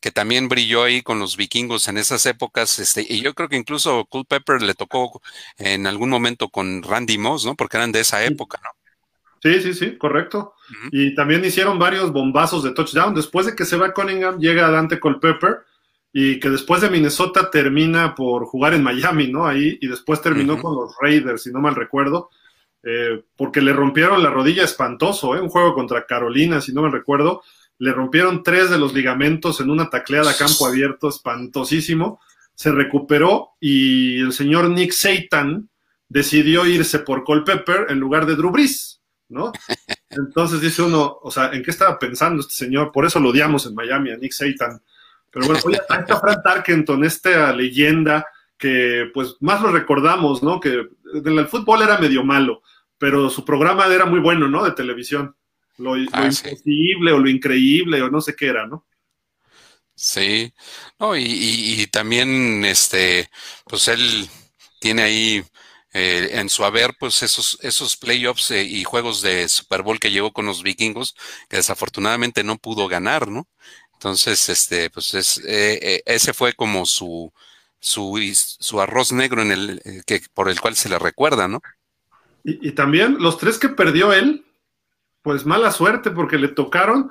que 0.00 0.10
también 0.10 0.48
brilló 0.48 0.84
ahí 0.84 1.02
con 1.02 1.18
los 1.18 1.36
vikingos 1.36 1.88
en 1.88 1.98
esas 1.98 2.24
épocas, 2.26 2.78
este, 2.78 3.04
y 3.08 3.20
yo 3.20 3.34
creo 3.34 3.48
que 3.48 3.56
incluso 3.56 4.08
Pepper 4.28 4.62
le 4.62 4.74
tocó 4.74 5.20
en 5.58 5.86
algún 5.86 6.10
momento 6.10 6.48
con 6.48 6.82
Randy 6.82 7.18
Moss, 7.18 7.44
¿no? 7.44 7.54
Porque 7.54 7.76
eran 7.76 7.92
de 7.92 8.00
esa 8.00 8.24
época, 8.24 8.60
¿no? 8.62 8.70
Sí, 9.42 9.60
sí, 9.60 9.74
sí, 9.74 9.98
correcto. 9.98 10.54
Y 10.90 11.14
también 11.14 11.44
hicieron 11.44 11.78
varios 11.78 12.10
bombazos 12.10 12.64
de 12.64 12.72
touchdown. 12.72 13.14
Después 13.14 13.46
de 13.46 13.54
que 13.54 13.64
se 13.64 13.76
va 13.76 13.92
Cunningham, 13.92 14.38
llega 14.40 14.70
Dante 14.70 14.98
Culpepper 14.98 15.58
y 16.18 16.40
que 16.40 16.48
después 16.48 16.80
de 16.80 16.88
Minnesota 16.88 17.50
termina 17.50 18.14
por 18.14 18.46
jugar 18.46 18.72
en 18.72 18.82
Miami, 18.82 19.30
¿no? 19.30 19.46
Ahí, 19.46 19.76
y 19.82 19.86
después 19.86 20.22
terminó 20.22 20.58
con 20.58 20.74
los 20.74 20.94
Raiders, 20.98 21.42
si 21.42 21.52
no 21.52 21.60
mal 21.60 21.74
recuerdo, 21.74 22.30
eh, 22.82 23.22
porque 23.36 23.60
le 23.60 23.74
rompieron 23.74 24.22
la 24.22 24.30
rodilla 24.30 24.64
espantoso, 24.64 25.36
¿eh? 25.36 25.42
Un 25.42 25.50
juego 25.50 25.74
contra 25.74 26.06
Carolina, 26.06 26.62
si 26.62 26.72
no 26.72 26.80
mal 26.80 26.92
recuerdo, 26.92 27.42
le 27.76 27.92
rompieron 27.92 28.42
tres 28.42 28.70
de 28.70 28.78
los 28.78 28.94
ligamentos 28.94 29.60
en 29.60 29.68
una 29.68 29.90
tacleada 29.90 30.30
a 30.30 30.36
campo 30.38 30.66
abierto, 30.66 31.10
espantosísimo, 31.10 32.18
se 32.54 32.72
recuperó 32.72 33.50
y 33.60 34.18
el 34.20 34.32
señor 34.32 34.70
Nick 34.70 34.92
Satan 34.92 35.68
decidió 36.08 36.64
irse 36.64 37.00
por 37.00 37.24
Culpepper 37.24 37.88
en 37.90 38.00
lugar 38.00 38.24
de 38.24 38.36
Drew 38.36 38.50
Brees, 38.52 39.02
¿no? 39.28 39.52
Entonces 40.08 40.62
dice 40.62 40.80
uno, 40.80 41.18
o 41.22 41.30
sea, 41.30 41.50
¿en 41.52 41.62
qué 41.62 41.72
estaba 41.72 41.98
pensando 41.98 42.40
este 42.40 42.54
señor? 42.54 42.90
Por 42.90 43.04
eso 43.04 43.20
lo 43.20 43.28
odiamos 43.28 43.66
en 43.66 43.74
Miami, 43.74 44.12
a 44.12 44.16
Nick 44.16 44.32
Satan 44.32 44.80
pero 45.36 45.48
bueno, 45.48 45.62
oye, 45.66 45.76
está 45.76 46.18
Frank 46.18 46.42
Tarkenton, 46.42 47.04
esta 47.04 47.52
leyenda 47.52 48.26
que 48.56 49.10
pues 49.12 49.36
más 49.40 49.60
lo 49.60 49.70
recordamos, 49.70 50.42
¿no? 50.42 50.58
Que 50.58 50.88
el 51.12 51.46
fútbol 51.46 51.82
era 51.82 51.98
medio 51.98 52.24
malo, 52.24 52.62
pero 52.96 53.28
su 53.28 53.44
programa 53.44 53.84
era 53.84 54.06
muy 54.06 54.20
bueno, 54.20 54.48
¿no? 54.48 54.64
De 54.64 54.70
televisión. 54.70 55.36
Lo, 55.76 55.92
ah, 55.92 56.24
imposible 56.24 57.12
o 57.12 57.18
lo 57.18 57.28
increíble 57.28 58.00
o 58.00 58.08
no 58.08 58.22
sé 58.22 58.34
qué 58.34 58.46
era, 58.46 58.66
¿no? 58.66 58.86
Sí, 59.94 60.50
no, 60.98 61.14
y, 61.14 61.86
también, 61.92 62.64
este, 62.64 63.28
pues 63.66 63.88
él 63.88 64.26
tiene 64.80 65.02
ahí 65.02 65.44
eh, 65.92 66.30
en 66.32 66.48
su 66.48 66.64
haber, 66.64 66.94
pues 66.98 67.22
esos, 67.22 67.58
esos 67.60 67.98
playoffs 67.98 68.52
eh, 68.52 68.64
y 68.64 68.84
juegos 68.84 69.20
de 69.20 69.46
Super 69.50 69.82
Bowl 69.82 70.00
que 70.00 70.10
llevó 70.10 70.32
con 70.32 70.46
los 70.46 70.62
vikingos, 70.62 71.14
que 71.50 71.58
desafortunadamente 71.58 72.42
no 72.42 72.56
pudo 72.56 72.88
ganar, 72.88 73.28
¿no? 73.28 73.46
Entonces, 73.96 74.50
este, 74.50 74.90
pues 74.90 75.14
es, 75.14 75.38
eh, 75.38 75.78
eh, 75.80 76.02
ese 76.04 76.34
fue 76.34 76.52
como 76.52 76.84
su, 76.84 77.32
su, 77.80 78.20
su, 78.58 78.80
arroz 78.80 79.10
negro 79.10 79.40
en 79.40 79.52
el, 79.52 79.80
eh, 79.84 80.02
que, 80.06 80.20
por 80.34 80.50
el 80.50 80.60
cual 80.60 80.76
se 80.76 80.90
le 80.90 80.98
recuerda, 80.98 81.48
¿no? 81.48 81.62
Y, 82.44 82.72
también 82.72 83.16
los 83.18 83.38
tres 83.38 83.58
que 83.58 83.70
perdió 83.70 84.12
él, 84.12 84.44
pues 85.22 85.46
mala 85.46 85.72
suerte 85.72 86.10
porque 86.10 86.36
le 86.36 86.48
tocaron 86.48 87.10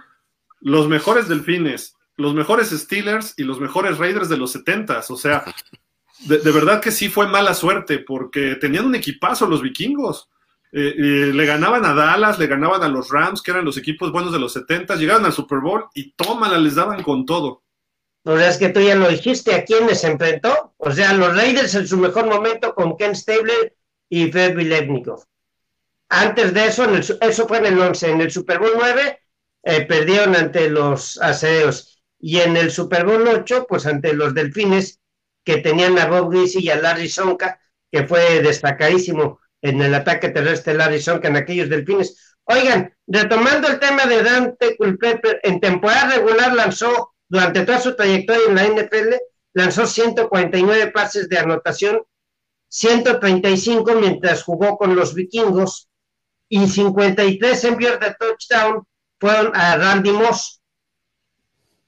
los 0.61 0.87
mejores 0.87 1.27
delfines, 1.27 1.95
los 2.17 2.35
mejores 2.35 2.69
Steelers 2.69 3.33
y 3.35 3.43
los 3.43 3.59
mejores 3.59 3.97
Raiders 3.97 4.29
de 4.29 4.37
los 4.37 4.51
setentas. 4.51 5.09
O 5.09 5.17
sea, 5.17 5.43
de, 6.19 6.37
de, 6.37 6.51
verdad 6.51 6.81
que 6.81 6.91
sí 6.91 7.09
fue 7.09 7.27
mala 7.27 7.55
suerte 7.55 7.97
porque 7.97 8.55
tenían 8.55 8.85
un 8.85 8.95
equipazo 8.95 9.47
los 9.47 9.63
vikingos. 9.63 10.29
Eh, 10.71 10.93
eh, 10.97 11.31
le 11.33 11.45
ganaban 11.45 11.85
a 11.85 11.93
Dallas, 11.93 12.37
le 12.37 12.47
ganaban 12.47 12.83
a 12.83 12.89
los 12.89 13.09
Rams, 13.09 13.41
que 13.41 13.51
eran 13.51 13.65
los 13.65 13.77
equipos 13.77 14.11
buenos 14.11 14.33
de 14.33 14.39
los 14.39 14.53
70, 14.53 14.95
llegaban 14.95 15.25
al 15.25 15.33
Super 15.33 15.59
Bowl 15.59 15.85
y 15.93 16.11
tómala, 16.13 16.57
les 16.57 16.75
daban 16.75 17.01
con 17.03 17.25
todo. 17.25 17.63
Sea, 18.25 18.49
es 18.49 18.57
que 18.57 18.69
tú 18.69 18.81
ya 18.81 18.95
lo 18.95 19.07
dijiste, 19.07 19.53
¿a 19.53 19.63
quién 19.63 19.87
les 19.87 20.03
enfrentó? 20.03 20.73
O 20.77 20.91
sea, 20.91 21.13
los 21.13 21.35
Raiders 21.35 21.75
en 21.75 21.87
su 21.87 21.97
mejor 21.97 22.25
momento 22.25 22.73
con 22.73 22.97
Ken 22.97 23.15
Stabler 23.15 23.75
y 24.09 24.31
Fred 24.31 24.55
Vilevnikov. 24.55 25.23
Antes 26.09 26.53
de 26.53 26.65
eso, 26.65 26.87
eso 27.21 27.47
fue 27.47 27.59
en 27.59 27.67
el 27.67 27.79
11, 27.79 28.11
en 28.11 28.21
el 28.21 28.31
Super 28.31 28.59
Bowl 28.59 28.71
9 28.75 29.19
eh, 29.63 29.81
perdieron 29.85 30.35
ante 30.35 30.69
los 30.69 31.19
Aseos 31.19 32.03
y 32.19 32.39
en 32.39 32.55
el 32.55 32.71
Super 32.71 33.05
Bowl 33.05 33.27
8, 33.27 33.65
pues 33.67 33.85
ante 33.85 34.13
los 34.13 34.33
Delfines, 34.33 34.99
que 35.43 35.57
tenían 35.57 35.97
a 35.97 36.07
Bob 36.07 36.31
Greasy 36.31 36.59
y 36.63 36.69
a 36.69 36.77
Larry 36.77 37.09
Sonka, 37.09 37.59
que 37.91 38.07
fue 38.07 38.41
destacadísimo 38.41 39.39
en 39.65 39.81
el 39.81 39.95
ataque 39.95 40.29
terrestre 40.29 40.75
Larry 40.75 41.01
que 41.03 41.27
en 41.27 41.37
aquellos 41.37 41.69
delfines. 41.69 42.35
Oigan, 42.43 42.93
retomando 43.07 43.67
el 43.67 43.79
tema 43.79 44.05
de 44.05 44.21
Dante 44.21 44.77
Culpepper, 44.77 45.39
en 45.41 45.59
temporada 45.59 46.17
regular 46.17 46.53
lanzó, 46.53 47.15
durante 47.27 47.65
toda 47.65 47.79
su 47.79 47.95
trayectoria 47.95 48.43
en 48.47 48.55
la 48.55 48.63
NFL, 48.65 49.15
lanzó 49.53 49.87
149 49.87 50.91
pases 50.91 51.27
de 51.29 51.39
anotación, 51.39 52.03
135 52.67 53.95
mientras 53.95 54.43
jugó 54.43 54.77
con 54.77 54.95
los 54.95 55.15
vikingos 55.15 55.89
y 56.47 56.67
53 56.67 57.63
envíos 57.63 57.99
de 57.99 58.15
touchdown 58.19 58.85
fueron 59.19 59.55
a 59.55 59.77
Randy 59.77 60.11
Moss. 60.11 60.61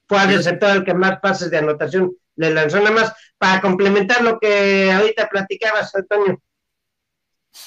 Fue 0.07 0.23
el 0.23 0.37
receptor 0.37 0.77
el 0.77 0.83
que 0.83 0.95
más 0.95 1.19
pases 1.19 1.51
de 1.51 1.59
anotación 1.59 2.11
le 2.37 2.49
lanzó 2.51 2.77
nada 2.77 2.91
más 2.91 3.13
para 3.37 3.61
complementar 3.61 4.23
lo 4.23 4.39
que 4.39 4.91
ahorita 4.91 5.29
platicabas, 5.29 5.93
Antonio. 5.93 6.41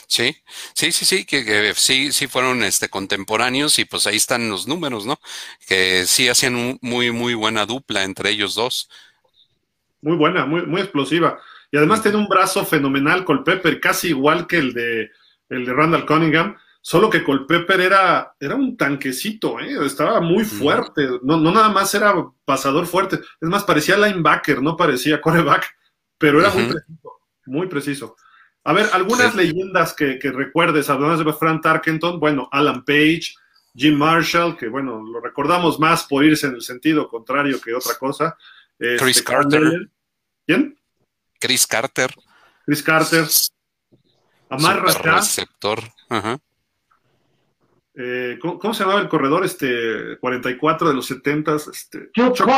Sí, 0.07 0.37
sí, 0.75 0.93
sí, 0.93 1.05
sí, 1.05 1.25
que, 1.25 1.73
sí, 1.77 2.12
sí 2.12 2.27
fueron 2.27 2.62
este 2.65 2.89
contemporáneos 2.89 3.79
y 3.79 3.85
pues 3.85 4.07
ahí 4.07 4.17
están 4.17 4.49
los 4.49 4.67
números, 4.67 5.07
¿no? 5.07 5.21
Que 5.69 6.05
sí 6.07 6.29
hacían 6.29 6.79
muy, 6.81 7.12
muy 7.12 7.35
buena 7.35 7.67
dupla 7.67 8.05
entre 8.05 8.31
ellos 8.31 8.55
dos. 8.55 8.89
Muy 10.03 10.17
buena, 10.17 10.47
muy, 10.47 10.67
muy 10.67 10.81
explosiva. 10.81 11.39
Y 11.71 11.77
además 11.77 12.03
tiene 12.03 12.19
un 12.19 12.27
brazo 12.27 12.65
fenomenal 12.65 13.25
Colpepper, 13.25 13.81
casi 13.81 14.09
igual 14.09 14.47
que 14.47 14.57
el 14.57 14.73
de 14.73 15.11
el 15.51 15.67
de 15.67 15.73
Randall 15.73 16.07
Cunningham, 16.07 16.57
solo 16.81 17.11
que 17.11 17.23
Colpepper 17.23 17.81
era, 17.81 18.35
era 18.41 18.55
un 18.55 18.77
tanquecito, 18.77 19.61
¿eh? 19.61 19.85
estaba 19.85 20.21
muy 20.21 20.45
fuerte, 20.45 21.07
no, 21.23 21.37
no 21.39 21.53
nada 21.53 21.69
más 21.69 21.95
era 21.95 22.15
pasador 22.45 22.87
fuerte, 22.87 23.17
es 23.17 23.49
más, 23.49 23.65
parecía 23.65 23.99
linebacker, 23.99 24.62
no 24.62 24.77
parecía 24.77 25.21
coreback, 25.21 25.67
pero 26.17 26.41
era 26.41 26.51
muy 26.51 26.65
preciso, 26.65 27.21
muy 27.47 27.67
preciso. 27.67 28.17
A 28.65 28.73
ver, 28.73 28.89
algunas 28.93 29.35
leyendas 29.35 29.95
que, 29.95 30.19
recuerdes, 30.23 30.91
además 30.91 31.24
de 31.24 31.32
Frank 31.32 31.62
Tarkenton, 31.62 32.20
bueno, 32.20 32.49
Alan 32.53 32.85
Page, 32.85 33.35
Jim 33.74 33.97
Marshall, 33.97 34.57
que 34.57 34.69
bueno, 34.69 35.03
lo 35.03 35.20
recordamos 35.20 35.78
más 35.78 36.05
por 36.05 36.24
irse 36.24 36.47
en 36.47 36.55
el 36.55 36.62
sentido 36.62 37.09
contrario 37.09 37.61
que 37.61 37.74
otra 37.74 37.95
cosa. 37.95 38.37
Chris 38.78 39.19
este, 39.19 39.24
Carter. 39.24 39.89
¿Quién? 40.47 40.78
Chris 41.39 41.66
Carter. 41.66 42.15
Chris 42.66 42.82
Carter. 42.82 43.24
Amar 44.51 44.82
receptor. 44.82 45.81
Eh, 47.95 48.39
¿cómo, 48.41 48.74
se 48.74 48.82
llamaba 48.82 49.01
el 49.01 49.09
corredor? 49.09 49.45
Este 49.45 50.19
44 50.19 50.89
de 50.89 50.95
los 50.95 51.07
70 51.07 51.57
este, 51.57 52.11
Chuck, 52.12 52.35
Chuck 52.35 52.49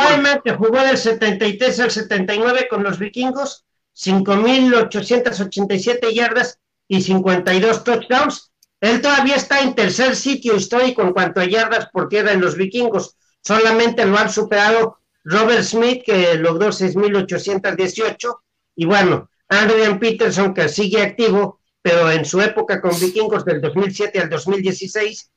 que 0.43 0.53
jugó 0.53 0.79
del 0.81 0.97
73 0.97 1.79
al 1.81 1.91
79 1.91 2.67
con 2.69 2.83
los 2.83 2.99
vikingos 2.99 3.65
5.887 3.95 6.13
yardas 6.13 6.59
y 6.87 7.01
52 7.01 7.83
touchdowns. 7.83 8.51
Él 8.81 9.01
todavía 9.01 9.35
está 9.35 9.61
en 9.61 9.75
tercer 9.75 10.15
sitio 10.15 10.55
histórico 10.55 11.01
en 11.01 11.13
cuanto 11.13 11.39
a 11.39 11.45
yardas 11.45 11.87
por 11.89 12.09
tierra 12.09 12.33
en 12.33 12.41
los 12.41 12.57
vikingos. 12.57 13.15
Solamente 13.41 14.05
lo 14.05 14.17
han 14.17 14.29
superado 14.29 14.99
Robert 15.23 15.63
Smith, 15.63 16.03
que 16.05 16.35
logró 16.35 16.67
6.818. 16.67 18.35
Y 18.75 18.85
bueno, 18.85 19.29
Adrian 19.47 19.99
Peterson, 19.99 20.53
que 20.53 20.67
sigue 20.67 21.01
activo, 21.01 21.61
pero 21.81 22.11
en 22.11 22.25
su 22.25 22.41
época 22.41 22.81
con 22.81 22.99
vikingos 22.99 23.45
del 23.45 23.61
2007 23.61 24.19
al 24.19 24.29
2016, 24.29 25.31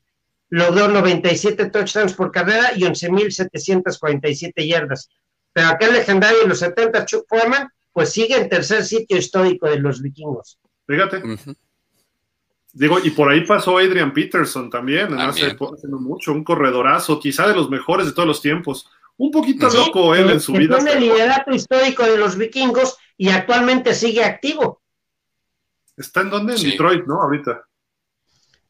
logró 0.48 0.88
97 0.88 1.70
touchdowns 1.70 2.14
por 2.14 2.30
carrera 2.30 2.72
y 2.74 2.82
11.747 2.82 4.66
yardas. 4.66 5.08
Pero 5.52 5.68
aquel 5.68 5.92
legendario 5.92 6.42
en 6.42 6.48
los 6.48 6.58
70, 6.58 7.06
Chuck 7.06 7.26
Foreman, 7.28 7.68
pues 7.96 8.12
sigue 8.12 8.36
en 8.36 8.46
tercer 8.46 8.84
sitio 8.84 9.16
histórico 9.16 9.66
de 9.70 9.78
los 9.78 10.02
vikingos. 10.02 10.58
Fíjate. 10.86 11.22
Digo, 12.74 12.98
y 13.02 13.08
por 13.08 13.30
ahí 13.30 13.40
pasó 13.46 13.78
Adrian 13.78 14.12
Peterson 14.12 14.68
también, 14.68 15.14
en 15.14 15.18
hace, 15.18 15.56
mucho, 15.88 16.32
un 16.32 16.44
corredorazo, 16.44 17.18
quizá 17.18 17.48
de 17.48 17.54
los 17.54 17.70
mejores 17.70 18.04
de 18.04 18.12
todos 18.12 18.28
los 18.28 18.42
tiempos. 18.42 18.86
Un 19.16 19.30
poquito 19.30 19.70
loco 19.70 20.14
él 20.14 20.28
en 20.28 20.40
su 20.40 20.52
vida. 20.52 20.76
Tiene 20.76 20.92
el 20.92 21.00
liderato 21.00 21.52
histórico 21.52 22.02
de 22.02 22.18
los 22.18 22.36
vikingos 22.36 22.98
y 23.16 23.30
actualmente 23.30 23.94
sigue 23.94 24.22
activo. 24.22 24.82
¿Está 25.96 26.20
en 26.20 26.28
dónde? 26.28 26.54
En 26.54 26.62
Detroit, 26.64 27.06
¿no? 27.06 27.22
Ahorita. 27.22 27.66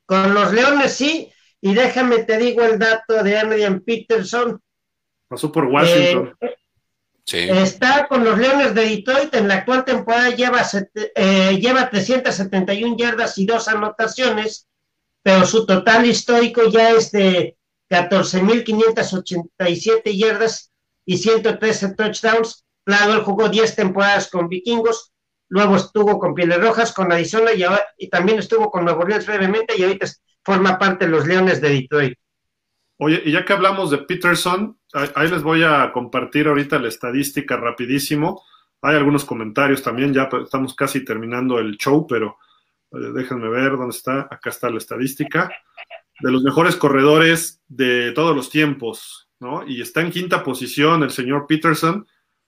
Con 0.04 0.34
los 0.34 0.52
Leones 0.52 0.92
sí, 0.92 1.32
y 1.60 1.74
déjame 1.74 2.22
te 2.22 2.38
digo 2.38 2.62
el 2.62 2.78
dato 2.78 3.24
de 3.24 3.36
Adrian 3.36 3.80
Peterson. 3.80 4.62
Pasó 5.26 5.50
por 5.50 5.64
Washington. 5.64 6.36
Eh, 6.40 6.54
Está 7.32 8.06
con 8.06 8.22
los 8.24 8.38
Leones 8.38 8.72
de 8.74 8.88
Detroit. 8.88 9.34
En 9.34 9.48
la 9.48 9.56
actual 9.56 9.84
temporada 9.84 10.30
lleva, 10.30 10.62
eh, 11.14 11.58
lleva 11.60 11.90
371 11.90 12.96
yardas 12.96 13.36
y 13.38 13.46
dos 13.46 13.66
anotaciones, 13.66 14.68
pero 15.22 15.44
su 15.44 15.66
total 15.66 16.06
histórico 16.06 16.70
ya 16.70 16.90
es 16.90 17.10
de 17.10 17.56
14.587 17.90 20.16
yardas 20.16 20.70
y 21.04 21.18
113 21.18 21.94
touchdowns. 21.94 22.64
Claro, 22.84 23.14
él 23.14 23.22
jugó 23.22 23.48
10 23.48 23.74
temporadas 23.74 24.30
con 24.30 24.48
Vikingos, 24.48 25.12
luego 25.48 25.74
estuvo 25.74 26.20
con 26.20 26.34
Pieles 26.34 26.60
Rojas, 26.60 26.92
con 26.92 27.10
Arizona 27.10 27.50
y, 27.52 27.64
y 27.98 28.08
también 28.08 28.38
estuvo 28.38 28.70
con 28.70 28.84
Nuevo 28.84 29.00
Orleans 29.00 29.26
brevemente 29.26 29.74
y 29.76 29.82
ahorita 29.82 30.06
forma 30.44 30.78
parte 30.78 31.06
de 31.06 31.10
los 31.10 31.26
Leones 31.26 31.60
de 31.60 31.70
Detroit. 31.70 32.16
Oye, 32.98 33.20
y 33.24 33.32
ya 33.32 33.44
que 33.44 33.52
hablamos 33.52 33.90
de 33.90 33.98
Peterson, 33.98 34.78
ahí 35.14 35.28
les 35.28 35.42
voy 35.42 35.62
a 35.62 35.92
compartir 35.92 36.48
ahorita 36.48 36.78
la 36.78 36.88
estadística 36.88 37.56
rapidísimo. 37.56 38.42
Hay 38.82 38.96
algunos 38.96 39.24
comentarios 39.24 39.82
también, 39.82 40.14
ya 40.14 40.28
estamos 40.42 40.74
casi 40.74 41.04
terminando 41.04 41.58
el 41.58 41.76
show, 41.76 42.06
pero 42.06 42.38
eh, 42.92 43.10
déjenme 43.14 43.48
ver 43.48 43.72
dónde 43.72 43.96
está. 43.96 44.28
Acá 44.30 44.50
está 44.50 44.70
la 44.70 44.78
estadística 44.78 45.50
de 46.20 46.32
los 46.32 46.42
mejores 46.42 46.76
corredores 46.76 47.60
de 47.68 48.12
todos 48.12 48.34
los 48.34 48.48
tiempos, 48.48 49.28
¿no? 49.38 49.66
Y 49.66 49.82
está 49.82 50.00
en 50.00 50.10
quinta 50.10 50.42
posición 50.42 51.02
el 51.02 51.10
señor 51.10 51.46
Peterson, 51.46 52.06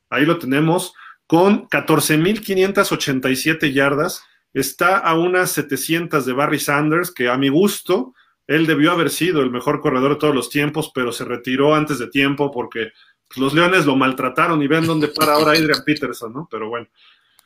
ahí 0.09 0.25
lo 0.25 0.39
tenemos, 0.39 0.95
con 1.27 1.69
14.587 1.69 3.71
yardas. 3.73 4.25
Está 4.55 4.97
a 4.97 5.19
unas 5.19 5.51
700 5.53 6.25
de 6.25 6.33
Barry 6.33 6.59
Sanders, 6.59 7.11
que 7.11 7.29
a 7.29 7.37
mi 7.37 7.51
gusto 7.51 8.15
él 8.49 8.67
debió 8.67 8.93
haber 8.93 9.11
sido 9.11 9.43
el 9.43 9.51
mejor 9.51 9.81
corredor 9.81 10.15
de 10.15 10.19
todos 10.19 10.35
los 10.35 10.49
tiempos, 10.49 10.91
pero 10.95 11.13
se 11.13 11.25
retiró 11.25 11.75
antes 11.75 11.99
de 11.99 12.09
tiempo 12.09 12.51
porque 12.51 12.93
pues, 13.29 13.39
los 13.39 13.53
Leones 13.53 13.85
lo 13.85 13.95
maltrataron 13.95 14.61
y 14.63 14.67
ven 14.67 14.87
dónde 14.87 15.09
para 15.09 15.35
ahora 15.35 15.53
Adrian 15.53 15.85
Peterson, 15.85 16.33
¿no? 16.33 16.49
Pero 16.51 16.71
bueno. 16.71 16.89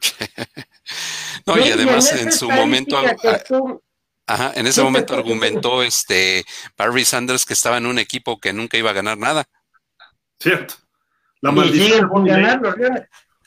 no, 1.47 1.59
y 1.59 1.71
además 1.71 2.13
en 2.13 2.33
su 2.33 2.49
momento... 2.49 2.97
Ajá, 4.25 4.53
en 4.55 4.69
ese 4.69 4.81
momento 4.83 5.15
argumentó 5.15 5.83
este 5.83 6.45
Barry 6.79 7.05
Sanders 7.05 7.45
que 7.45 7.55
estaba 7.55 7.79
en 7.79 7.87
un 7.87 7.99
equipo 7.99 8.39
que 8.39 8.53
nunca 8.53 8.79
iba 8.79 8.91
a 8.91 8.95
ganar 8.95 9.19
nada. 9.19 9.45
Cierto. 10.39 10.75
La 11.41 11.51
maldición. 11.51 12.09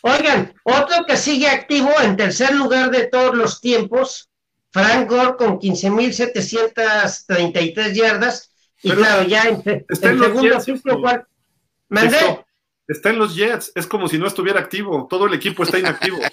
Oigan, 0.01 0.53
otro 0.63 1.05
que 1.07 1.15
sigue 1.15 1.47
activo 1.47 1.89
en 2.01 2.17
tercer 2.17 2.53
lugar 2.53 2.91
de 2.91 3.07
todos 3.07 3.33
los 3.33 3.61
tiempos 3.61 4.29
Frank 4.75 5.09
Gore 5.09 5.37
con 5.37 5.57
15.733 5.57 7.93
yardas. 7.93 8.51
Y 8.83 8.91
claro, 8.91 9.23
ya 9.23 9.43
en, 9.43 9.63
está 9.87 10.11
en, 10.11 10.19
segundo 10.19 10.59
ciclo, 10.59 10.99
¿cuál? 10.99 11.25
¿Mandé? 11.87 12.43
Está 12.85 13.11
en 13.11 13.19
los 13.19 13.37
Jets, 13.37 13.71
es 13.73 13.87
como 13.87 14.09
si 14.09 14.17
no 14.17 14.27
estuviera 14.27 14.59
activo, 14.59 15.07
todo 15.09 15.27
el 15.27 15.33
equipo 15.33 15.63
está 15.63 15.79
inactivo. 15.79 16.19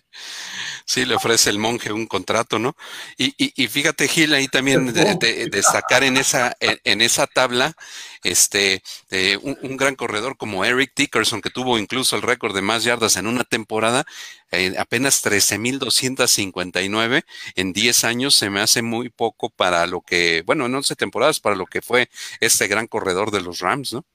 Sí, 0.90 1.04
le 1.04 1.16
ofrece 1.16 1.50
el 1.50 1.60
monje 1.60 1.92
un 1.92 2.08
contrato, 2.08 2.60
¿no? 2.60 2.78
Y, 3.18 3.34
y, 3.38 3.68
fíjate, 3.68 4.08
Gil, 4.08 4.34
ahí 4.34 4.48
también 4.48 4.94
de, 4.94 5.50
destacar 5.52 6.06
en 6.06 6.16
esa, 6.16 6.56
en, 6.62 7.02
esa 7.02 7.28
tabla, 7.28 7.76
este, 8.24 8.82
un, 9.42 9.76
gran 9.76 9.96
corredor 9.96 10.38
como 10.38 10.64
Eric 10.64 10.94
Dickerson, 10.96 11.42
que 11.42 11.50
tuvo 11.50 11.78
incluso 11.78 12.16
el 12.16 12.22
récord 12.22 12.56
de 12.56 12.62
más 12.62 12.86
yardas 12.86 13.18
en 13.18 13.28
una 13.28 13.44
temporada, 13.44 14.06
eh, 14.54 14.76
apenas 14.80 15.22
13.259 15.26 17.26
en 17.58 17.74
10 17.74 18.04
años, 18.06 18.36
se 18.36 18.50
me 18.50 18.62
hace 18.62 18.82
muy 18.82 19.10
poco 19.10 19.50
para 19.50 19.88
lo 19.88 20.00
que, 20.00 20.42
bueno, 20.46 20.68
en 20.68 20.76
11 20.76 20.96
temporadas, 20.96 21.42
para 21.42 21.58
lo 21.58 21.66
que 21.66 21.82
fue 21.82 22.08
este 22.40 22.66
gran 22.68 22.88
corredor 22.88 23.32
de 23.32 23.42
los 23.42 23.60
Rams, 23.60 23.92
¿no? 23.92 24.06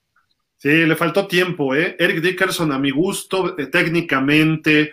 Sí, 0.56 0.70
le 0.70 0.96
faltó 0.96 1.26
tiempo, 1.26 1.74
¿eh? 1.74 1.96
Eric 1.98 2.22
Dickerson, 2.22 2.72
a 2.72 2.78
mi 2.78 2.92
gusto, 2.92 3.58
eh, 3.58 3.66
técnicamente, 3.66 4.92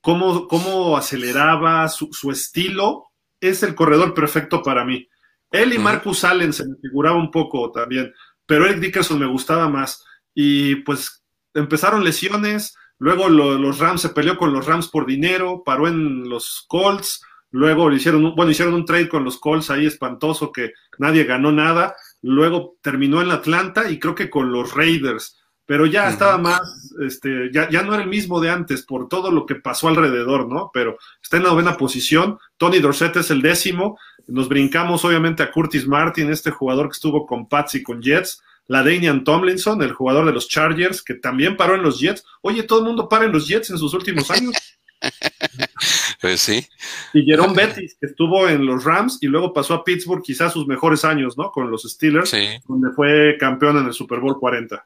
cómo, 0.00 0.96
aceleraba, 0.96 1.88
su, 1.88 2.30
estilo, 2.30 3.10
es 3.40 3.62
el 3.62 3.74
corredor 3.74 4.14
perfecto 4.14 4.62
para 4.62 4.84
mí. 4.84 5.08
Él 5.50 5.74
y 5.74 5.78
Marcus 5.78 6.24
Allen 6.24 6.52
se 6.52 6.64
me 6.66 6.76
figuraba 6.80 7.16
un 7.16 7.30
poco 7.30 7.70
también, 7.72 8.12
pero 8.46 8.66
Eric 8.66 8.80
Dickerson 8.80 9.18
me 9.18 9.26
gustaba 9.26 9.68
más. 9.68 10.04
Y 10.34 10.76
pues 10.76 11.24
empezaron 11.54 12.04
lesiones, 12.04 12.76
luego 12.98 13.28
los 13.28 13.78
Rams 13.78 14.02
se 14.02 14.10
peleó 14.10 14.36
con 14.36 14.52
los 14.52 14.66
Rams 14.66 14.88
por 14.88 15.06
dinero, 15.06 15.62
paró 15.64 15.88
en 15.88 16.28
los 16.28 16.64
Colts, 16.68 17.24
luego 17.50 17.90
hicieron, 17.92 18.34
bueno, 18.36 18.52
hicieron 18.52 18.74
un 18.74 18.84
trade 18.84 19.08
con 19.08 19.24
los 19.24 19.38
Colts 19.38 19.70
ahí 19.70 19.86
espantoso 19.86 20.52
que 20.52 20.72
nadie 20.98 21.24
ganó 21.24 21.50
nada, 21.50 21.96
luego 22.22 22.76
terminó 22.80 23.20
en 23.22 23.32
Atlanta 23.32 23.90
y 23.90 23.98
creo 23.98 24.14
que 24.14 24.30
con 24.30 24.52
los 24.52 24.74
Raiders 24.74 25.39
pero 25.70 25.86
ya 25.86 26.08
estaba 26.08 26.36
más, 26.36 26.92
este, 27.00 27.48
ya, 27.52 27.70
ya 27.70 27.82
no 27.82 27.94
era 27.94 28.02
el 28.02 28.08
mismo 28.08 28.40
de 28.40 28.50
antes 28.50 28.82
por 28.82 29.08
todo 29.08 29.30
lo 29.30 29.46
que 29.46 29.54
pasó 29.54 29.86
alrededor, 29.86 30.48
¿no? 30.48 30.72
Pero 30.74 30.98
está 31.22 31.36
en 31.36 31.44
la 31.44 31.50
novena 31.50 31.76
posición, 31.76 32.40
Tony 32.56 32.80
Dorsett 32.80 33.14
es 33.14 33.30
el 33.30 33.40
décimo, 33.40 33.96
nos 34.26 34.48
brincamos 34.48 35.04
obviamente 35.04 35.44
a 35.44 35.52
Curtis 35.52 35.86
Martin, 35.86 36.28
este 36.32 36.50
jugador 36.50 36.88
que 36.88 36.94
estuvo 36.94 37.24
con 37.24 37.48
Pats 37.48 37.76
y 37.76 37.84
con 37.84 38.02
Jets, 38.02 38.42
la 38.66 38.82
Danian 38.82 39.22
Tomlinson, 39.22 39.80
el 39.82 39.92
jugador 39.92 40.26
de 40.26 40.32
los 40.32 40.48
Chargers, 40.48 41.04
que 41.04 41.14
también 41.14 41.56
paró 41.56 41.76
en 41.76 41.84
los 41.84 42.00
Jets. 42.00 42.24
Oye, 42.40 42.64
todo 42.64 42.80
el 42.80 42.86
mundo 42.86 43.08
para 43.08 43.26
en 43.26 43.30
los 43.30 43.46
Jets 43.46 43.70
en 43.70 43.78
sus 43.78 43.94
últimos 43.94 44.28
años. 44.32 44.56
pues 46.20 46.40
sí. 46.40 46.66
Y 47.14 47.22
Jerome 47.22 47.54
Bettis, 47.54 47.96
que 48.00 48.06
estuvo 48.06 48.48
en 48.48 48.66
los 48.66 48.82
Rams 48.82 49.18
y 49.20 49.28
luego 49.28 49.52
pasó 49.52 49.74
a 49.74 49.84
Pittsburgh, 49.84 50.24
quizás 50.24 50.52
sus 50.52 50.66
mejores 50.66 51.04
años, 51.04 51.38
¿no? 51.38 51.52
Con 51.52 51.70
los 51.70 51.84
Steelers, 51.84 52.34
donde 52.66 52.90
fue 52.90 53.36
campeón 53.38 53.78
en 53.78 53.86
el 53.86 53.92
Super 53.92 54.18
Bowl 54.18 54.36
40. 54.36 54.84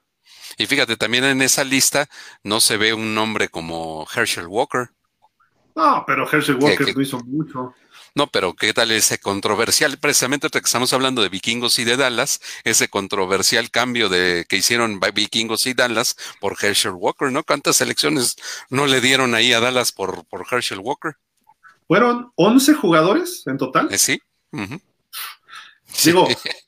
Y 0.58 0.66
fíjate, 0.66 0.96
también 0.96 1.24
en 1.24 1.42
esa 1.42 1.64
lista 1.64 2.08
no 2.42 2.60
se 2.60 2.76
ve 2.76 2.94
un 2.94 3.14
nombre 3.14 3.48
como 3.48 4.06
Herschel 4.14 4.46
Walker. 4.46 4.90
No, 5.74 6.04
pero 6.06 6.30
Herschel 6.30 6.56
Walker 6.56 6.94
no 6.94 7.02
hizo 7.02 7.18
mucho. 7.20 7.74
No, 8.16 8.28
pero 8.28 8.54
¿qué 8.54 8.72
tal 8.72 8.92
ese 8.92 9.18
controversial? 9.18 9.98
Precisamente 9.98 10.48
que 10.48 10.58
estamos 10.58 10.92
hablando 10.92 11.20
de 11.20 11.28
vikingos 11.28 11.80
y 11.80 11.84
de 11.84 11.96
Dallas, 11.96 12.40
ese 12.62 12.88
controversial 12.88 13.72
cambio 13.72 14.08
de 14.08 14.46
que 14.48 14.56
hicieron 14.56 15.00
vikingos 15.12 15.66
y 15.66 15.74
Dallas 15.74 16.16
por 16.40 16.56
Herschel 16.60 16.92
Walker, 16.92 17.32
¿no? 17.32 17.42
¿Cuántas 17.42 17.80
elecciones 17.80 18.36
no 18.70 18.86
le 18.86 19.00
dieron 19.00 19.34
ahí 19.34 19.52
a 19.52 19.58
Dallas 19.58 19.90
por, 19.90 20.24
por 20.26 20.46
Herschel 20.48 20.78
Walker? 20.78 21.16
¿Fueron 21.88 22.32
11 22.36 22.74
jugadores 22.74 23.42
en 23.46 23.58
total? 23.58 23.92
Eh, 23.92 23.98
sí. 23.98 24.20
Digo, 26.04 26.28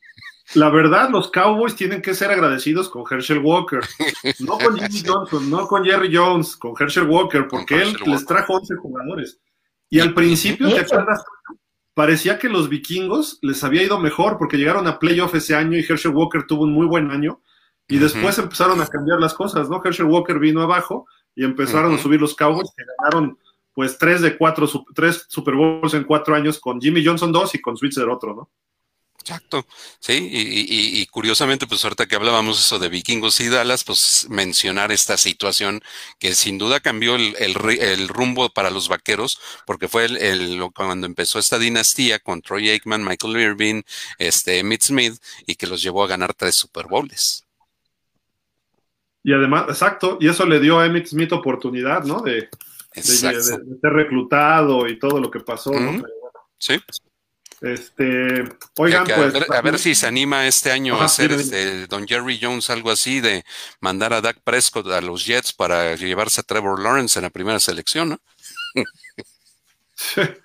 la 0.56 0.70
verdad, 0.70 1.10
los 1.10 1.30
Cowboys 1.30 1.76
tienen 1.76 2.00
que 2.00 2.14
ser 2.14 2.30
agradecidos 2.30 2.88
con 2.88 3.04
Herschel 3.08 3.38
Walker. 3.38 3.80
No 4.40 4.58
con 4.58 4.76
Jimmy 4.76 5.02
Johnson, 5.06 5.50
no 5.50 5.66
con 5.68 5.84
Jerry 5.84 6.14
Jones, 6.14 6.56
con 6.56 6.74
Herschel 6.78 7.04
Walker, 7.04 7.46
porque 7.46 7.82
él 7.82 7.96
les 8.06 8.24
trajo 8.24 8.54
11 8.54 8.74
jugadores. 8.76 9.38
Y 9.88 10.00
al 10.00 10.14
principio, 10.14 10.68
¿te 10.68 10.80
acuerdas? 10.80 11.22
Parecía 11.94 12.38
que 12.38 12.48
los 12.48 12.68
vikingos 12.68 13.38
les 13.42 13.62
había 13.62 13.82
ido 13.82 14.00
mejor 14.00 14.36
porque 14.38 14.56
llegaron 14.56 14.86
a 14.86 14.98
playoff 14.98 15.34
ese 15.34 15.54
año 15.54 15.78
y 15.78 15.84
Herschel 15.88 16.12
Walker 16.12 16.44
tuvo 16.46 16.64
un 16.64 16.72
muy 16.72 16.86
buen 16.86 17.10
año. 17.10 17.40
Y 17.88 17.98
después 17.98 18.36
empezaron 18.38 18.80
a 18.80 18.86
cambiar 18.86 19.20
las 19.20 19.34
cosas, 19.34 19.68
¿no? 19.68 19.80
Herschel 19.84 20.06
Walker 20.06 20.38
vino 20.38 20.60
abajo 20.62 21.06
y 21.34 21.44
empezaron 21.44 21.94
a 21.94 21.98
subir 21.98 22.20
los 22.20 22.34
Cowboys 22.34 22.72
que 22.76 22.84
ganaron 22.98 23.38
pues 23.72 23.98
tres 23.98 24.22
de 24.22 24.36
cuatro, 24.36 24.66
tres 24.94 25.26
Super 25.28 25.54
Bowls 25.54 25.94
en 25.94 26.04
cuatro 26.04 26.34
años 26.34 26.58
con 26.58 26.80
Jimmy 26.80 27.04
Johnson 27.04 27.30
dos 27.30 27.54
y 27.54 27.60
con 27.60 27.76
Switzer 27.76 28.08
otro, 28.08 28.34
¿no? 28.34 28.50
Exacto, 29.28 29.66
sí, 29.98 30.28
y, 30.30 31.04
curiosamente, 31.06 31.66
pues 31.66 31.82
ahorita 31.82 32.06
que 32.06 32.14
hablábamos 32.14 32.60
eso 32.60 32.78
de 32.78 32.88
vikingos 32.88 33.40
y 33.40 33.48
Dallas, 33.48 33.82
pues 33.82 34.28
mencionar 34.30 34.92
esta 34.92 35.16
situación 35.16 35.82
que 36.20 36.32
sin 36.36 36.58
duda 36.58 36.78
cambió 36.78 37.16
el, 37.16 38.08
rumbo 38.08 38.50
para 38.50 38.70
los 38.70 38.88
vaqueros, 38.88 39.40
porque 39.66 39.88
fue 39.88 40.04
el, 40.04 40.62
cuando 40.72 41.08
empezó 41.08 41.40
esta 41.40 41.58
dinastía 41.58 42.20
con 42.20 42.40
Troy 42.40 42.70
Aikman, 42.70 43.02
Michael 43.02 43.36
Irving, 43.36 43.82
este, 44.18 44.60
Emmitt 44.60 44.82
Smith, 44.82 45.14
y 45.44 45.56
que 45.56 45.66
los 45.66 45.82
llevó 45.82 46.04
a 46.04 46.06
ganar 46.06 46.32
tres 46.32 46.54
Super 46.54 46.86
Bowls. 46.86 47.44
Y 49.24 49.32
además, 49.32 49.64
exacto, 49.68 50.18
y 50.20 50.28
eso 50.28 50.46
le 50.46 50.60
dio 50.60 50.78
a 50.78 50.86
Emmitt 50.86 51.06
Smith 51.06 51.32
oportunidad, 51.32 52.04
¿no? 52.04 52.20
De, 52.20 52.48
ser 52.92 53.92
reclutado 53.92 54.86
y 54.86 55.00
todo 55.00 55.18
lo 55.18 55.32
que 55.32 55.40
pasó, 55.40 55.72
¿no? 55.72 56.00
Sí. 56.58 56.80
Este, 57.62 58.44
oigan, 58.76 59.06
pues. 59.06 59.50
A 59.50 59.62
ver, 59.62 59.78
si 59.78 59.94
se 59.94 60.06
anima 60.06 60.46
este 60.46 60.70
año 60.70 61.00
a 61.00 61.06
hacer 61.06 61.32
este, 61.32 61.86
Don 61.86 62.06
Jerry 62.06 62.38
Jones 62.40 62.68
algo 62.68 62.90
así 62.90 63.20
de 63.20 63.44
mandar 63.80 64.12
a 64.12 64.20
Dak 64.20 64.40
Prescott 64.44 64.86
a 64.88 65.00
los 65.00 65.24
Jets 65.24 65.54
para 65.54 65.94
llevarse 65.96 66.42
a 66.42 66.44
Trevor 66.44 66.80
Lawrence 66.80 67.18
en 67.18 67.22
la 67.22 67.30
primera 67.30 67.58
selección, 67.58 68.10
¿no? 68.10 68.20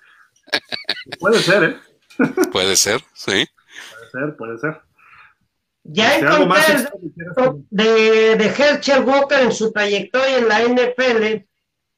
puede 1.20 1.40
ser, 1.40 1.64
¿eh? 1.64 1.76
puede 2.52 2.76
ser, 2.76 3.02
sí. 3.12 3.46
Puede 4.10 4.10
ser, 4.10 4.36
puede 4.36 4.58
ser. 4.58 4.80
Ya 5.84 6.16
este, 6.16 6.26
encontré 6.26 6.88
de, 7.70 8.36
de 8.36 8.46
Herschel 8.46 9.02
Walker 9.02 9.40
en 9.40 9.52
su 9.52 9.70
trayectoria 9.72 10.38
en 10.38 10.48
la 10.48 10.60
NFL, 10.62 11.44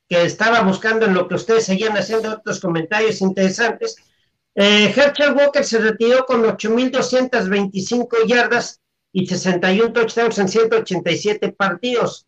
que 0.08 0.22
estaba 0.24 0.62
buscando 0.62 1.06
en 1.06 1.14
lo 1.14 1.28
que 1.28 1.34
ustedes 1.34 1.66
seguían 1.66 1.96
haciendo 1.96 2.32
otros 2.32 2.58
comentarios 2.60 3.20
interesantes 3.20 3.96
eh, 4.54 4.92
Herschel 4.94 5.32
Walker 5.32 5.64
se 5.64 5.78
retiró 5.78 6.24
con 6.24 6.42
8.225 6.44 8.26
yardas 8.26 8.80
y 9.12 9.26
61 9.26 9.92
touchdowns 9.92 10.38
en 10.38 10.48
187 10.48 11.52
partidos. 11.52 12.26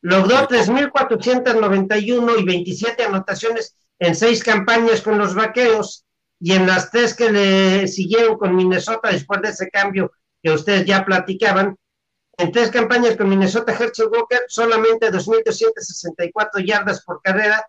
Logró 0.00 0.48
3.491 0.48 2.40
y 2.40 2.44
27 2.44 3.04
anotaciones 3.04 3.74
en 3.98 4.14
seis 4.14 4.42
campañas 4.42 5.00
con 5.00 5.18
los 5.18 5.34
vaqueros 5.34 6.04
y 6.40 6.52
en 6.52 6.66
las 6.66 6.90
tres 6.90 7.14
que 7.14 7.30
le 7.30 7.88
siguieron 7.88 8.36
con 8.36 8.54
Minnesota 8.54 9.10
después 9.10 9.40
de 9.40 9.48
ese 9.48 9.70
cambio 9.70 10.12
que 10.42 10.50
ustedes 10.50 10.84
ya 10.84 11.04
platicaban. 11.04 11.76
En 12.36 12.50
tres 12.50 12.70
campañas 12.70 13.16
con 13.16 13.28
Minnesota, 13.28 13.72
Herschel 13.72 14.08
Walker 14.08 14.42
solamente 14.48 15.10
2.264 15.10 16.64
yardas 16.66 17.02
por 17.04 17.22
carrera 17.22 17.64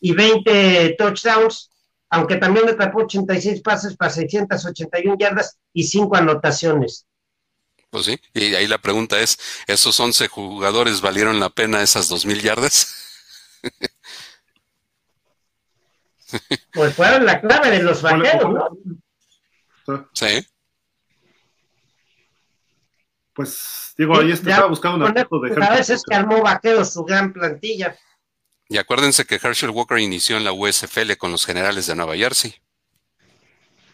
y 0.00 0.12
20 0.12 0.94
touchdowns 0.96 1.70
aunque 2.14 2.36
también 2.36 2.66
le 2.66 2.74
tapó 2.74 3.00
86 3.00 3.60
pases 3.60 3.96
para 3.96 4.10
681 4.10 5.16
yardas 5.18 5.58
y 5.72 5.82
5 5.82 6.16
anotaciones. 6.16 7.06
Pues 7.90 8.06
sí, 8.06 8.20
y 8.32 8.54
ahí 8.54 8.68
la 8.68 8.78
pregunta 8.78 9.20
es, 9.20 9.38
¿esos 9.66 9.98
11 9.98 10.28
jugadores 10.28 11.00
valieron 11.00 11.40
la 11.40 11.50
pena 11.50 11.82
esas 11.82 12.10
2.000 12.10 12.40
yardas? 12.40 12.94
pues 16.72 16.94
fueron 16.94 17.26
la 17.26 17.40
clave 17.40 17.70
de 17.70 17.82
los 17.82 18.00
vaqueros, 18.00 18.54
¿no? 19.86 20.08
Sí. 20.12 20.46
Pues, 23.32 23.92
digo, 23.98 24.20
ahí 24.20 24.30
estaba 24.30 24.68
buscando 24.68 25.04
una 25.04 25.24
foto 25.24 25.40
de 25.40 25.64
A 25.64 25.70
veces 25.70 26.02
que 26.08 26.14
armó 26.14 26.42
vaqueros 26.42 26.92
su 26.92 27.04
gran 27.04 27.32
plantilla. 27.32 27.98
Y 28.74 28.78
acuérdense 28.78 29.24
que 29.24 29.36
Herschel 29.36 29.70
Walker 29.70 29.98
inició 30.00 30.36
en 30.36 30.42
la 30.42 30.52
USFL 30.52 31.12
con 31.16 31.30
los 31.30 31.46
generales 31.46 31.86
de 31.86 31.94
Nueva 31.94 32.16
Jersey. 32.16 32.56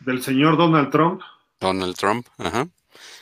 Del 0.00 0.22
señor 0.22 0.56
Donald 0.56 0.90
Trump. 0.90 1.20
Donald 1.60 1.94
Trump, 1.96 2.26
ajá. 2.38 2.66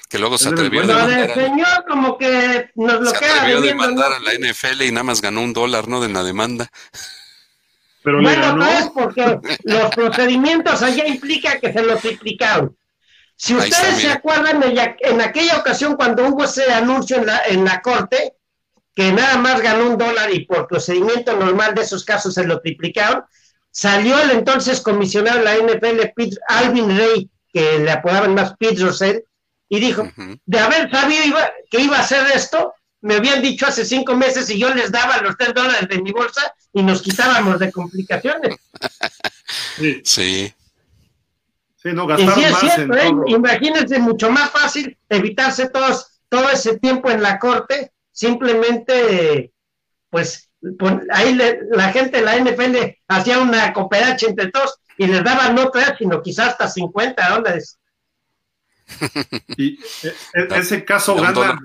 Que 0.09 0.21
luego 0.21 0.39
se 0.39 0.51
atrevió 0.51 0.83
a 0.83 0.87
demandar. 0.87 1.35
señor 1.35 1.85
como 1.89 2.17
que 2.17 2.71
nos 2.77 3.01
lo 3.01 3.11
Se 3.11 3.17
atrevió 3.17 3.59
a 3.59 3.61
demandar 3.61 4.13
a 4.13 4.21
la 4.21 4.35
NFL 4.35 4.83
y 4.83 4.93
nada 4.93 5.03
más 5.03 5.21
ganó 5.21 5.43
un 5.43 5.53
dólar, 5.53 5.89
¿no? 5.89 6.01
De 6.01 6.09
la 6.09 6.23
demanda. 6.23 6.71
Pero 8.05 8.23
bueno, 8.23 8.55
no 8.55 8.65
es 8.65 8.91
porque 8.91 9.41
los 9.65 9.91
procedimientos 9.91 10.81
allá 10.81 11.09
implica 11.09 11.59
que 11.59 11.73
se 11.73 11.83
lo 11.83 11.97
triplicaron. 11.97 12.79
Si 13.35 13.57
ustedes 13.57 14.01
se 14.01 14.13
acuerdan, 14.13 14.63
en 14.63 15.21
aquella 15.21 15.57
ocasión 15.57 15.97
cuando 15.97 16.25
hubo 16.29 16.45
ese 16.45 16.73
anuncio 16.73 17.17
en 17.17 17.27
la, 17.27 17.43
en 17.47 17.65
la 17.65 17.83
corte, 17.83 18.38
que 18.99 19.13
nada 19.13 19.39
más 19.39 19.61
ganó 19.61 19.91
un 19.91 19.97
dólar 19.97 20.35
y 20.35 20.45
por 20.45 20.67
procedimiento 20.67 21.37
normal 21.37 21.73
de 21.73 21.83
esos 21.83 22.05
casos 22.05 22.35
se 22.35 22.45
lo 22.45 22.61
triplicaron, 22.61 23.23
salió 23.71 24.19
el 24.19 24.33
entonces 24.33 24.81
comisionado 24.81 25.39
de 25.39 25.45
la 25.45 25.55
NFL, 25.55 26.01
Alvin 26.49 26.99
Rey, 26.99 27.31
que 27.53 27.79
le 27.79 27.93
apodaban 27.93 28.35
más 28.35 28.57
Pete 28.57 28.83
Rosell, 28.83 29.23
y 29.69 29.79
dijo, 29.79 30.03
de 30.45 30.59
haber 30.59 30.91
sabido 30.91 31.39
que 31.71 31.81
iba 31.81 31.97
a 31.97 32.01
hacer 32.01 32.27
esto, 32.35 32.75
me 33.01 33.15
habían 33.15 33.41
dicho 33.41 33.69
hace 33.69 33.85
cinco 33.85 34.17
meses 34.17 34.51
y 34.51 34.59
yo 34.59 34.75
les 34.75 34.91
daba 34.91 35.19
los 35.19 35.37
tres 35.37 35.55
dólares 35.55 35.89
de 35.89 36.03
mi 36.03 36.11
bolsa 36.11 36.53
y 36.73 36.83
nos 36.83 37.01
quitábamos 37.01 37.61
de 37.61 37.71
complicaciones. 37.71 38.57
Sí. 40.03 40.03
Sí. 40.03 40.53
no, 41.85 42.07
gastar 42.07 42.37
más 42.37 42.79
¿eh? 42.79 43.11
Imagínense, 43.29 43.99
mucho 43.99 44.29
más 44.29 44.51
fácil 44.51 44.99
evitarse 45.09 45.71
todos, 45.71 46.21
todo 46.29 46.51
ese 46.51 46.79
tiempo 46.79 47.11
en 47.11 47.23
la 47.23 47.39
corte 47.39 47.93
simplemente, 48.19 49.53
pues, 50.11 50.51
ahí 51.13 51.39
la 51.71 51.93
gente 51.93 52.19
de 52.19 52.25
la 52.25 52.37
NFL 52.37 52.77
hacía 53.07 53.39
una 53.39 53.73
cooperacha 53.73 54.27
entre 54.27 54.51
todos 54.51 54.81
y 54.97 55.07
les 55.07 55.23
daban 55.23 55.55
no 55.55 55.71
tres, 55.71 55.95
sino 55.99 56.21
quizás 56.21 56.49
hasta 56.49 56.69
50 56.69 57.29
dólares. 57.37 57.79
Y 59.57 59.79
e, 60.03 60.09
e, 60.35 60.59
ese 60.59 60.85
caso 60.85 61.15
gana 61.15 61.59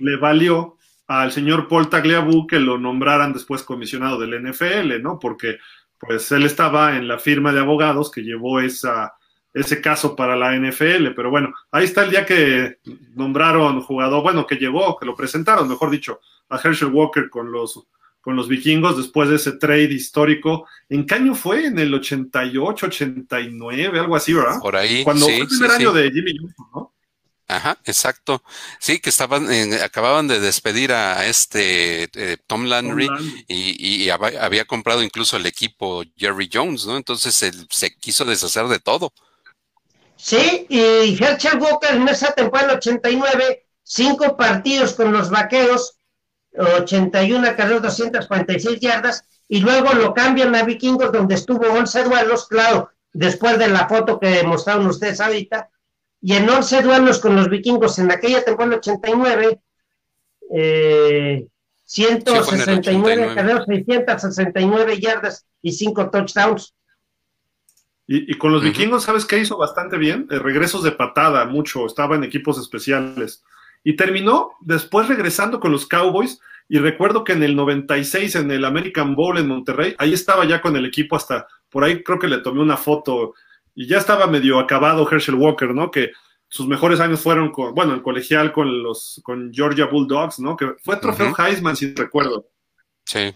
le 0.00 0.16
valió 0.16 0.78
al 1.08 1.32
señor 1.32 1.68
Paul 1.68 1.90
Tagliabue 1.90 2.46
que 2.46 2.60
lo 2.60 2.78
nombraran 2.78 3.32
después 3.32 3.62
comisionado 3.62 4.18
del 4.20 4.40
NFL, 4.42 5.02
¿no? 5.02 5.18
Porque 5.18 5.58
pues 5.98 6.30
él 6.32 6.44
estaba 6.44 6.96
en 6.96 7.08
la 7.08 7.18
firma 7.18 7.52
de 7.52 7.60
abogados 7.60 8.10
que 8.10 8.22
llevó 8.22 8.60
esa, 8.60 9.14
ese 9.52 9.80
caso 9.80 10.14
para 10.14 10.36
la 10.36 10.56
NFL, 10.56 11.08
pero 11.14 11.30
bueno, 11.30 11.52
ahí 11.70 11.84
está 11.84 12.04
el 12.04 12.10
día 12.10 12.24
que 12.24 12.78
nombraron 13.14 13.80
jugador, 13.82 14.22
bueno, 14.22 14.46
que 14.46 14.56
llegó, 14.56 14.96
que 14.96 15.06
lo 15.06 15.16
presentaron, 15.16 15.68
mejor 15.68 15.90
dicho, 15.90 16.20
a 16.48 16.56
Herschel 16.56 16.90
Walker 16.92 17.28
con 17.28 17.50
los, 17.50 17.86
con 18.20 18.36
los 18.36 18.48
vikingos 18.48 18.96
después 18.96 19.28
de 19.28 19.36
ese 19.36 19.52
trade 19.52 19.92
histórico. 19.92 20.66
¿En 20.88 21.06
qué 21.06 21.14
año 21.14 21.34
fue? 21.34 21.66
¿En 21.66 21.78
el 21.78 21.92
88, 21.92 22.86
89, 22.86 23.98
algo 23.98 24.16
así, 24.16 24.32
verdad? 24.32 24.60
Por 24.60 24.76
ahí. 24.76 25.02
Cuando 25.02 25.26
fue 25.26 25.38
el 25.38 25.48
primer 25.48 25.70
año 25.70 25.92
de 25.92 26.10
Jimmy 26.10 26.32
Johnson, 26.38 26.66
¿no? 26.74 26.92
Ajá, 27.50 27.76
exacto. 27.84 28.44
Sí, 28.78 29.00
que 29.00 29.10
estaban, 29.10 29.48
acababan 29.82 30.28
de 30.28 30.38
despedir 30.38 30.92
a 30.92 31.26
este 31.26 32.08
eh, 32.14 32.36
Tom 32.46 32.66
Landry, 32.66 33.08
y, 33.48 34.08
había 34.08 34.64
comprado 34.66 35.02
incluso 35.02 35.36
el 35.36 35.46
equipo 35.46 36.04
Jerry 36.16 36.48
Jones, 36.52 36.86
¿no? 36.86 36.96
Entonces 36.96 37.42
él 37.42 37.66
se 37.68 37.96
quiso 37.96 38.24
deshacer 38.24 38.68
de 38.68 38.78
todo. 38.78 39.12
Sí, 40.20 40.66
y 40.68 41.22
Herschel 41.22 41.58
Walker 41.58 41.94
en 41.94 42.08
esa 42.08 42.32
temporada 42.32 42.74
89, 42.74 43.66
cinco 43.82 44.36
partidos 44.36 44.94
con 44.94 45.12
los 45.12 45.30
vaqueros, 45.30 45.98
81 46.52 47.56
carreras, 47.56 47.82
246 47.82 48.80
yardas, 48.80 49.24
y 49.48 49.60
luego 49.60 49.92
lo 49.94 50.12
cambian 50.12 50.54
a 50.54 50.62
Vikingos, 50.62 51.12
donde 51.12 51.36
estuvo 51.36 51.66
11 51.66 52.04
duelos, 52.04 52.46
claro, 52.48 52.90
después 53.12 53.58
de 53.58 53.68
la 53.68 53.88
foto 53.88 54.20
que 54.20 54.42
mostraron 54.44 54.86
ustedes 54.86 55.20
ahorita 55.20 55.70
y 56.20 56.34
en 56.34 56.48
11 56.48 56.82
duelos 56.82 57.18
con 57.18 57.34
los 57.34 57.48
vikingos 57.48 57.98
en 57.98 58.10
aquella 58.10 58.44
temporada 58.44 58.76
89, 58.76 59.60
eh, 60.52 61.46
169 61.84 63.34
carreras, 63.34 63.64
669 63.66 65.00
yardas 65.00 65.46
y 65.62 65.72
5 65.72 66.10
touchdowns. 66.10 66.74
Y, 68.12 68.34
con 68.38 68.50
los 68.50 68.64
vikingos, 68.64 69.04
¿sabes 69.04 69.24
qué 69.24 69.38
hizo 69.38 69.56
bastante 69.56 69.96
bien? 69.96 70.26
Eh, 70.32 70.40
regresos 70.40 70.82
de 70.82 70.90
patada, 70.90 71.44
mucho, 71.44 71.86
estaba 71.86 72.16
en 72.16 72.24
equipos 72.24 72.58
especiales. 72.58 73.44
Y 73.84 73.94
terminó 73.94 74.50
después 74.60 75.06
regresando 75.06 75.60
con 75.60 75.70
los 75.70 75.86
Cowboys. 75.86 76.40
Y 76.68 76.78
recuerdo 76.78 77.22
que 77.22 77.34
en 77.34 77.44
el 77.44 77.54
96, 77.54 78.34
en 78.34 78.50
el 78.50 78.64
American 78.64 79.14
Bowl 79.14 79.38
en 79.38 79.46
Monterrey, 79.46 79.94
ahí 79.96 80.12
estaba 80.12 80.44
ya 80.44 80.60
con 80.60 80.74
el 80.74 80.86
equipo 80.86 81.14
hasta, 81.14 81.46
por 81.68 81.84
ahí 81.84 82.02
creo 82.02 82.18
que 82.18 82.26
le 82.26 82.38
tomé 82.38 82.60
una 82.60 82.76
foto 82.76 83.34
y 83.76 83.86
ya 83.86 83.98
estaba 83.98 84.26
medio 84.26 84.58
acabado 84.58 85.08
Herschel 85.08 85.36
Walker, 85.36 85.72
¿no? 85.72 85.92
Que 85.92 86.10
sus 86.48 86.66
mejores 86.66 86.98
años 86.98 87.20
fueron 87.20 87.52
con, 87.52 87.76
bueno, 87.76 87.94
el 87.94 88.02
colegial 88.02 88.52
con 88.52 88.82
los, 88.82 89.20
con 89.22 89.52
Georgia 89.54 89.86
Bulldogs, 89.86 90.40
¿no? 90.40 90.56
Que 90.56 90.74
fue 90.82 90.96
trofeo 90.96 91.32
Heisman, 91.38 91.76
si 91.76 91.94
recuerdo. 91.94 92.48
Sí. 93.04 93.32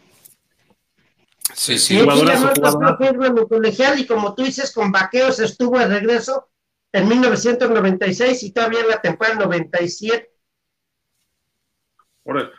Sí, 1.54 1.78
sí. 1.78 1.96
sí 1.96 1.98
el 1.98 3.48
colegial 3.48 3.98
y 3.98 4.06
como 4.06 4.34
tú 4.34 4.44
dices, 4.44 4.72
con 4.72 4.92
vaqueos 4.92 5.38
estuvo 5.40 5.78
de 5.78 5.86
regreso 5.86 6.48
en 6.92 7.08
1996 7.08 8.42
y 8.42 8.52
todavía 8.52 8.80
en 8.80 8.88
la 8.88 9.00
temporada 9.00 9.36
97. 9.36 10.30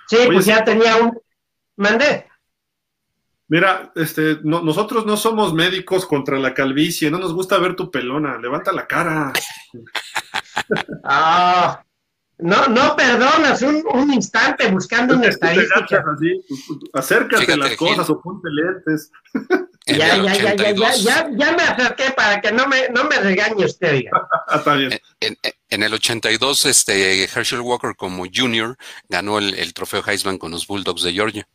Sí, 0.08 0.18
pues 0.28 0.46
ya 0.46 0.64
tenía 0.64 0.98
un... 0.98 1.18
Mandé. 1.78 2.28
Mira, 3.48 3.92
este, 3.96 4.40
nosotros 4.44 5.06
no 5.06 5.18
somos 5.18 5.54
médicos 5.54 6.06
contra 6.06 6.40
la 6.40 6.54
calvicie, 6.54 7.12
no 7.12 7.20
nos 7.20 7.34
gusta 7.34 7.60
ver 7.60 7.76
tu 7.76 7.92
pelona, 7.92 8.40
levanta 8.40 8.72
la 8.72 8.88
cara. 8.88 9.32
ah, 11.04 11.84
no, 12.38 12.68
no 12.68 12.96
perdonas 12.96 13.62
un, 13.62 13.84
un 13.94 14.14
instante 14.14 14.68
buscando 14.70 15.16
una 15.16 15.28
estadística. 15.28 16.04
Así, 16.14 16.46
acércate 16.94 17.54
a 17.54 17.58
las 17.58 17.76
cosas 17.76 18.10
o 18.10 18.22
ponte 18.22 18.50
lentes. 18.50 19.12
Ya, 19.88 20.18
ya, 20.18 20.34
ya, 20.34 20.56
ya, 20.56 20.72
ya, 20.72 20.96
ya, 20.96 21.30
ya, 21.32 21.52
me 21.52 21.64
acerqué 21.64 22.12
para 22.16 22.42
que 22.42 22.52
no 22.52 22.68
me, 22.68 22.90
no 22.90 23.04
me 23.04 23.18
regañe 23.20 23.66
usted. 23.66 24.04
Está 24.56 24.74
bien. 24.74 25.00
En, 25.20 25.38
en, 25.70 25.84
el 25.84 25.94
82, 25.94 26.66
este, 26.66 27.24
Herschel 27.26 27.62
Walker 27.62 27.96
como 27.96 28.26
junior 28.26 28.78
ganó 29.10 29.38
el, 29.38 29.54
el 29.54 29.74
trofeo 29.74 30.04
Heisman 30.06 30.38
con 30.38 30.52
los 30.52 30.66
Bulldogs 30.66 31.04
de 31.04 31.14
Georgia 31.14 31.48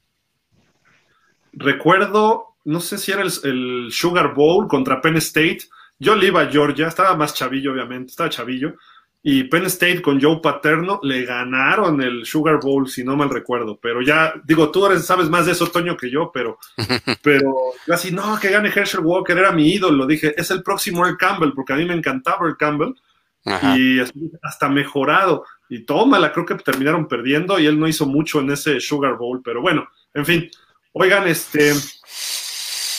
recuerdo, 1.52 2.56
no 2.64 2.80
sé 2.80 2.98
si 2.98 3.12
era 3.12 3.22
el, 3.22 3.88
Sugar 3.90 4.34
Bowl 4.34 4.68
contra 4.68 5.00
Penn 5.00 5.16
State. 5.16 5.60
Yo 5.98 6.14
le 6.14 6.28
iba 6.28 6.42
a 6.42 6.50
Georgia, 6.50 6.88
estaba 6.88 7.16
más 7.16 7.34
chavillo, 7.34 7.72
obviamente, 7.72 8.10
estaba 8.10 8.30
chavillo. 8.30 8.74
Y 9.22 9.44
Penn 9.44 9.66
State 9.66 10.00
con 10.00 10.20
Joe 10.20 10.40
Paterno 10.42 10.98
le 11.02 11.24
ganaron 11.24 12.00
el 12.00 12.24
Sugar 12.24 12.58
Bowl, 12.60 12.88
si 12.88 13.04
no 13.04 13.16
mal 13.16 13.28
recuerdo. 13.28 13.78
Pero 13.80 14.00
ya, 14.00 14.32
digo, 14.44 14.70
tú 14.70 14.86
eres, 14.86 15.04
sabes 15.04 15.28
más 15.28 15.46
de 15.46 15.52
eso, 15.52 15.66
Toño, 15.66 15.96
que 15.96 16.10
yo, 16.10 16.30
pero, 16.32 16.58
pero 17.22 17.54
yo 17.86 17.94
así, 17.94 18.10
no, 18.10 18.38
que 18.40 18.50
gane 18.50 18.72
Herschel 18.74 19.00
Walker, 19.00 19.36
era 19.36 19.52
mi 19.52 19.68
ídolo. 19.72 20.06
Dije, 20.06 20.34
es 20.40 20.50
el 20.50 20.62
próximo 20.62 21.04
Earl 21.04 21.18
Campbell, 21.18 21.52
porque 21.54 21.74
a 21.74 21.76
mí 21.76 21.84
me 21.84 21.94
encantaba 21.94 22.46
Earl 22.46 22.56
Campbell. 22.56 22.94
Y 23.76 23.98
hasta 24.42 24.68
mejorado. 24.68 25.44
Y 25.68 25.84
tómala, 25.84 26.32
creo 26.32 26.44
que 26.44 26.56
terminaron 26.56 27.08
perdiendo 27.08 27.58
y 27.58 27.66
él 27.66 27.80
no 27.80 27.88
hizo 27.88 28.06
mucho 28.06 28.40
en 28.40 28.50
ese 28.50 28.80
Sugar 28.80 29.16
Bowl. 29.16 29.40
Pero 29.42 29.62
bueno, 29.62 29.88
en 30.12 30.26
fin, 30.26 30.50
Oigan, 30.92 31.28
este, 31.28 31.72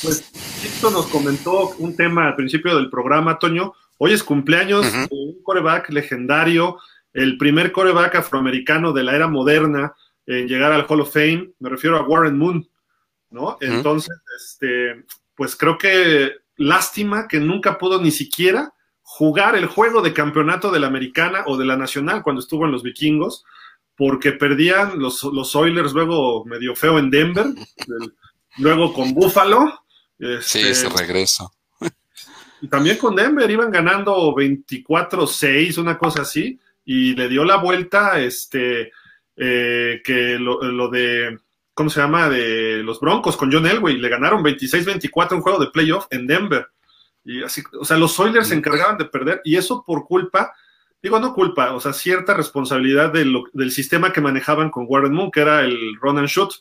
pues 0.01 0.31
esto 0.63 0.91
nos 0.91 1.07
comentó 1.07 1.71
un 1.79 1.93
tema 1.93 2.27
al 2.27 2.35
principio 2.35 2.75
del 2.75 2.89
programa, 2.89 3.37
Toño. 3.37 3.73
Hoy 4.03 4.13
es 4.13 4.23
cumpleaños 4.23 4.91
de 4.91 5.07
un 5.11 5.43
coreback 5.43 5.91
legendario, 5.91 6.79
el 7.13 7.37
primer 7.37 7.71
coreback 7.71 8.15
afroamericano 8.15 8.93
de 8.93 9.03
la 9.03 9.15
era 9.15 9.27
moderna 9.27 9.93
en 10.25 10.47
llegar 10.47 10.71
al 10.71 10.87
Hall 10.89 11.01
of 11.01 11.13
Fame. 11.13 11.51
Me 11.59 11.69
refiero 11.69 11.97
a 11.97 12.01
Warren 12.01 12.35
Moon, 12.35 12.67
¿no? 13.29 13.59
Entonces, 13.61 14.17
este, 14.35 15.05
pues 15.35 15.55
creo 15.55 15.77
que 15.77 16.31
lástima 16.57 17.27
que 17.27 17.39
nunca 17.39 17.77
pudo 17.77 18.01
ni 18.01 18.09
siquiera 18.09 18.73
jugar 19.03 19.55
el 19.55 19.67
juego 19.67 20.01
de 20.01 20.13
campeonato 20.13 20.71
de 20.71 20.79
la 20.79 20.87
americana 20.87 21.43
o 21.45 21.55
de 21.55 21.65
la 21.65 21.77
nacional 21.77 22.23
cuando 22.23 22.41
estuvo 22.41 22.65
en 22.65 22.71
los 22.71 22.81
vikingos 22.81 23.45
porque 23.95 24.31
perdían 24.31 24.97
los, 24.97 25.21
los 25.25 25.55
Oilers 25.55 25.93
luego 25.93 26.43
medio 26.45 26.75
feo 26.75 26.97
en 26.97 27.11
Denver, 27.11 27.45
luego 28.57 28.93
con 28.93 29.13
Buffalo. 29.13 29.83
sí, 30.17 30.25
este, 30.25 30.71
ese 30.71 30.89
regreso. 30.89 31.53
Y 32.61 32.67
también 32.67 32.97
con 32.97 33.15
Denver 33.15 33.49
iban 33.49 33.71
ganando 33.71 34.33
24-6, 34.35 35.77
una 35.79 35.97
cosa 35.97 36.21
así, 36.21 36.59
y 36.85 37.15
le 37.15 37.27
dio 37.27 37.43
la 37.43 37.57
vuelta 37.57 38.19
este 38.19 38.91
eh, 39.35 40.01
que 40.03 40.37
lo, 40.39 40.89
de, 40.89 41.39
¿cómo 41.73 41.89
se 41.89 41.99
llama? 41.99 42.29
De 42.29 42.83
los 42.83 42.99
Broncos 42.99 43.35
con 43.35 43.51
John 43.51 43.65
Elway, 43.65 43.97
le 43.97 44.09
ganaron 44.09 44.43
26-24 44.43 45.33
un 45.33 45.41
juego 45.41 45.59
de 45.59 45.71
playoff 45.71 46.05
en 46.11 46.27
Denver. 46.27 46.67
Y 47.23 47.43
así, 47.43 47.61
o 47.79 47.85
sea, 47.85 47.97
los 47.97 48.19
Oilers 48.19 48.47
se 48.47 48.55
encargaban 48.55 48.97
de 48.97 49.05
perder, 49.05 49.41
y 49.43 49.57
eso 49.57 49.83
por 49.85 50.05
culpa 50.05 50.53
digo, 51.01 51.19
no 51.19 51.33
culpa, 51.33 51.73
o 51.73 51.79
sea, 51.79 51.93
cierta 51.93 52.33
responsabilidad 52.33 53.11
del 53.11 53.71
sistema 53.71 54.13
que 54.13 54.21
manejaban 54.21 54.69
con 54.69 54.85
Warren 54.87 55.13
Moon, 55.13 55.31
que 55.31 55.41
era 55.41 55.61
el 55.61 55.95
run 55.99 56.19
and 56.19 56.27
shoot, 56.27 56.53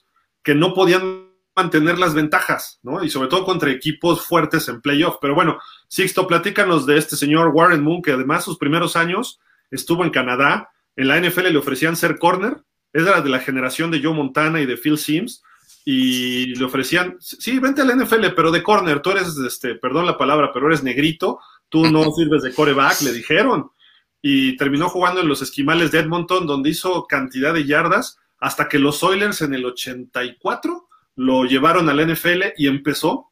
que 0.43 0.55
no 0.55 0.73
podían 0.73 1.30
mantener 1.57 1.99
las 1.99 2.15
ventajas, 2.15 2.79
¿no? 2.83 3.03
Y 3.05 3.11
sobre 3.11 3.29
todo 3.29 3.45
contra 3.45 3.71
equipos 3.71 4.27
fuertes 4.27 4.69
en 4.69 4.81
playoff. 4.81 5.17
Pero 5.21 5.35
bueno, 5.35 5.59
Sixto, 5.89 6.27
platícanos 6.27 6.87
de 6.87 6.97
este 6.97 7.17
señor 7.17 7.49
Warren 7.49 7.83
Moon, 7.83 8.03
que 8.03 8.13
además 8.13 8.45
sus 8.45 8.59
primeros 8.59 8.97
años 8.97 9.41
estuvo 9.71 10.05
en 10.05 10.11
Canadá, 10.11 10.71
en 10.97 11.09
la 11.09 11.21
NFL 11.21 11.49
le 11.49 11.59
ofrecían 11.59 11.97
ser 11.97 12.19
corner, 12.19 12.63
era 12.93 13.21
de 13.21 13.31
la 13.31 13.41
generación 13.41 13.91
de 13.91 14.03
Joe 14.03 14.15
Montana 14.15 14.61
y 14.61 14.67
de 14.67 14.77
Phil 14.77 14.99
Sims, 14.99 15.43
y 15.85 16.55
le 16.55 16.65
ofrecían, 16.65 17.17
sí, 17.21 17.59
vente 17.59 17.83
a 17.83 17.85
la 17.85 17.95
NFL, 17.95 18.27
pero 18.37 18.51
de 18.51 18.63
corner, 18.63 19.01
tú 19.01 19.11
eres, 19.11 19.37
este, 19.39 19.75
perdón 19.77 20.07
la 20.07 20.19
palabra, 20.19 20.51
pero 20.53 20.67
eres 20.67 20.83
negrito, 20.83 21.41
tú 21.69 21.91
no 21.91 22.11
sirves 22.17 22.43
de 22.43 22.53
coreback, 22.53 23.01
le 23.03 23.13
dijeron. 23.13 23.71
Y 24.23 24.57
terminó 24.57 24.89
jugando 24.89 25.23
en 25.23 25.29
los 25.29 25.41
esquimales 25.41 25.91
de 25.91 26.01
Edmonton, 26.01 26.47
donde 26.47 26.71
hizo 26.71 27.07
cantidad 27.07 27.55
de 27.55 27.65
yardas, 27.65 28.19
hasta 28.39 28.69
que 28.69 28.79
los 28.79 29.03
Oilers 29.03 29.41
en 29.43 29.55
el 29.55 29.65
84 29.65 30.89
lo 31.21 31.45
llevaron 31.45 31.87
al 31.91 32.11
NFL 32.11 32.55
y 32.57 32.67
empezó 32.67 33.31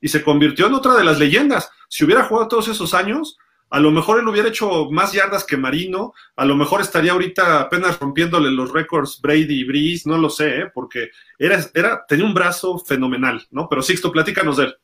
y 0.00 0.06
se 0.06 0.22
convirtió 0.22 0.68
en 0.68 0.74
otra 0.74 0.94
de 0.94 1.02
las 1.02 1.18
leyendas. 1.18 1.68
Si 1.88 2.04
hubiera 2.04 2.22
jugado 2.22 2.46
todos 2.46 2.68
esos 2.68 2.94
años, 2.94 3.36
a 3.68 3.80
lo 3.80 3.90
mejor 3.90 4.20
él 4.20 4.28
hubiera 4.28 4.48
hecho 4.48 4.88
más 4.92 5.12
yardas 5.12 5.42
que 5.42 5.56
Marino, 5.56 6.12
a 6.36 6.44
lo 6.44 6.54
mejor 6.54 6.80
estaría 6.80 7.10
ahorita 7.10 7.62
apenas 7.62 7.98
rompiéndole 7.98 8.52
los 8.52 8.70
récords 8.70 9.20
Brady 9.20 9.60
y 9.60 9.64
Breeze, 9.64 10.08
no 10.08 10.18
lo 10.18 10.30
sé, 10.30 10.60
¿eh? 10.60 10.70
porque 10.72 11.10
era, 11.36 11.58
era, 11.74 12.04
tenía 12.06 12.24
un 12.24 12.34
brazo 12.34 12.78
fenomenal, 12.78 13.44
¿no? 13.50 13.68
Pero 13.68 13.82
Sixto, 13.82 14.12
platícanos 14.12 14.58
de 14.58 14.66
él. 14.66 14.76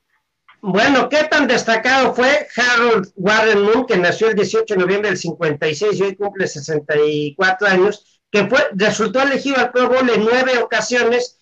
Bueno, 0.63 1.09
¿qué 1.09 1.25
tan 1.31 1.47
destacado 1.47 2.13
fue 2.13 2.49
Harold 2.57 3.13
Warren 3.15 3.63
Moon, 3.63 3.87
que 3.87 3.97
nació 3.97 4.31
el 4.31 4.35
18 4.35 4.75
de 4.75 4.81
noviembre 4.81 5.11
del 5.11 5.19
56 5.19 5.97
y 5.97 6.03
hoy 6.03 6.17
cumple 6.17 6.49
64 6.49 7.69
años, 7.69 8.21
que 8.33 8.47
fue, 8.49 8.67
resultó 8.73 9.23
elegido 9.23 9.59
al 9.59 9.71
Pro 9.71 9.89
Bowl 9.89 10.11
en 10.11 10.25
nueve 10.25 10.59
ocasiones. 10.59 11.39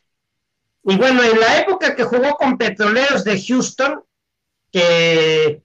Y 0.84 0.96
bueno, 0.96 1.22
en 1.22 1.38
la 1.38 1.60
época 1.60 1.94
que 1.94 2.04
jugó 2.04 2.36
con 2.36 2.56
Petroleros 2.56 3.24
de 3.24 3.38
Houston, 3.40 4.02
que 4.72 5.62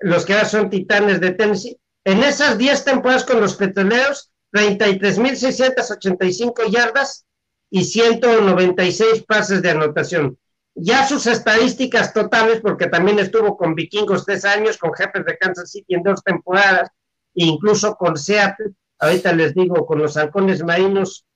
los 0.00 0.24
que 0.24 0.34
ahora 0.34 0.46
son 0.46 0.70
Titanes 0.70 1.20
de 1.20 1.32
Tennessee, 1.32 1.76
en 2.04 2.22
esas 2.22 2.56
10 2.56 2.84
temporadas 2.84 3.24
con 3.24 3.40
los 3.40 3.56
Petroleros, 3.56 4.30
33.685 4.52 6.70
yardas 6.70 7.26
y 7.70 7.84
196 7.84 9.24
pases 9.24 9.62
de 9.62 9.70
anotación. 9.70 10.38
Ya 10.74 11.06
sus 11.06 11.26
estadísticas 11.26 12.12
totales, 12.12 12.60
porque 12.60 12.86
también 12.86 13.18
estuvo 13.18 13.56
con 13.56 13.74
Vikingos 13.74 14.24
tres 14.24 14.44
años, 14.44 14.78
con 14.78 14.94
Jefes 14.94 15.24
de 15.24 15.36
Kansas 15.36 15.70
City 15.70 15.94
en 15.94 16.02
dos 16.02 16.22
temporadas, 16.22 16.90
e 17.34 17.44
incluso 17.44 17.94
con 17.96 18.16
Seattle, 18.16 18.72
ahorita 18.98 19.32
les 19.32 19.54
digo, 19.54 19.86
con 19.86 19.98
los 19.98 20.16
halcones 20.16 20.64
marinos 20.64 21.26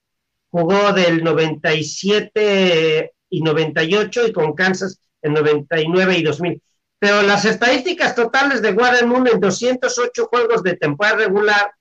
jugó 0.54 0.92
del 0.92 1.24
97 1.24 3.12
y 3.28 3.42
98 3.42 4.28
y 4.28 4.32
con 4.32 4.54
Kansas 4.54 5.00
en 5.20 5.32
99 5.32 6.18
y 6.18 6.22
2000. 6.22 6.62
pero 7.00 7.22
las 7.22 7.44
estadísticas 7.44 8.14
totales 8.14 8.62
de 8.62 8.70
Warren 8.70 9.08
Moon 9.08 9.26
en 9.26 9.40
208 9.40 10.26
juegos 10.26 10.62
de 10.62 10.76
temporada 10.76 11.16
regular, 11.16 11.72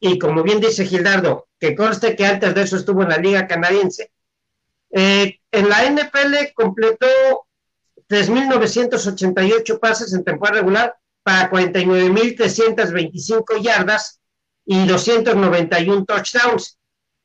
y 0.00 0.18
como 0.18 0.42
bien 0.42 0.60
dice 0.60 0.86
Gildardo, 0.86 1.46
que 1.60 1.76
conste 1.76 2.16
que 2.16 2.24
antes 2.24 2.54
de 2.54 2.62
eso 2.62 2.78
estuvo 2.78 3.02
en 3.02 3.10
la 3.10 3.18
Liga 3.18 3.46
Canadiense, 3.46 4.10
eh, 4.90 5.40
en 5.52 5.68
la 5.68 5.84
NFL 5.84 6.54
completó 6.54 7.06
3.988 8.08 9.78
pases 9.78 10.14
en 10.14 10.24
temporada 10.24 10.60
regular 10.60 10.96
para 11.22 11.50
49.325 11.50 13.60
yardas 13.60 14.22
y 14.64 14.86
291 14.86 16.06
touchdowns. 16.06 16.78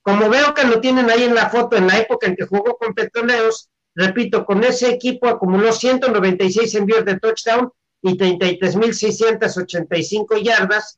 Como 0.09 0.27
veo 0.27 0.55
que 0.55 0.63
lo 0.63 0.81
tienen 0.81 1.07
ahí 1.11 1.25
en 1.25 1.35
la 1.35 1.51
foto, 1.51 1.77
en 1.77 1.85
la 1.85 1.99
época 1.99 2.25
en 2.25 2.35
que 2.35 2.47
jugó 2.47 2.79
con 2.79 2.95
Petroleos, 2.95 3.69
repito, 3.93 4.43
con 4.43 4.63
ese 4.63 4.89
equipo 4.89 5.27
acumuló 5.27 5.71
196 5.71 6.73
envíos 6.73 7.05
de 7.05 7.19
touchdown 7.19 7.71
y 8.01 8.17
33.685 8.17 10.41
yardas. 10.41 10.97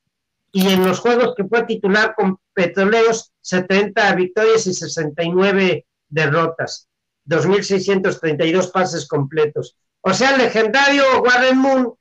Y 0.53 0.69
en 0.69 0.87
los 0.87 1.01
juegos 1.01 1.33
que 1.35 1.43
fue 1.43 1.63
titular 1.63 2.15
con 2.15 2.39
Petroleos, 2.53 3.33
70 3.41 4.15
victorias 4.15 4.65
y 4.67 4.73
69 4.73 5.85
derrotas. 6.07 6.87
2.632 7.27 8.71
pases 8.71 9.05
completos. 9.09 9.75
O 9.99 10.13
sea, 10.13 10.37
legendario 10.37 11.03
Warren 11.21 11.57
Moon. 11.57 11.93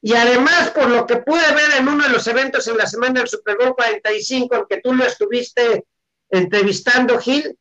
Y 0.00 0.14
además, 0.14 0.70
por 0.70 0.88
lo 0.88 1.06
que 1.06 1.16
pude 1.16 1.52
ver 1.52 1.72
en 1.80 1.86
uno 1.86 2.04
de 2.04 2.10
los 2.14 2.26
eventos 2.26 2.66
en 2.66 2.78
la 2.78 2.86
semana 2.86 3.20
del 3.20 3.28
Super 3.28 3.58
Bowl 3.58 3.76
45, 3.76 4.56
en 4.56 4.64
que 4.70 4.80
tú 4.80 4.94
lo 4.94 5.04
estuviste 5.04 5.84
entrevistando, 6.30 7.18
Gil, 7.18 7.56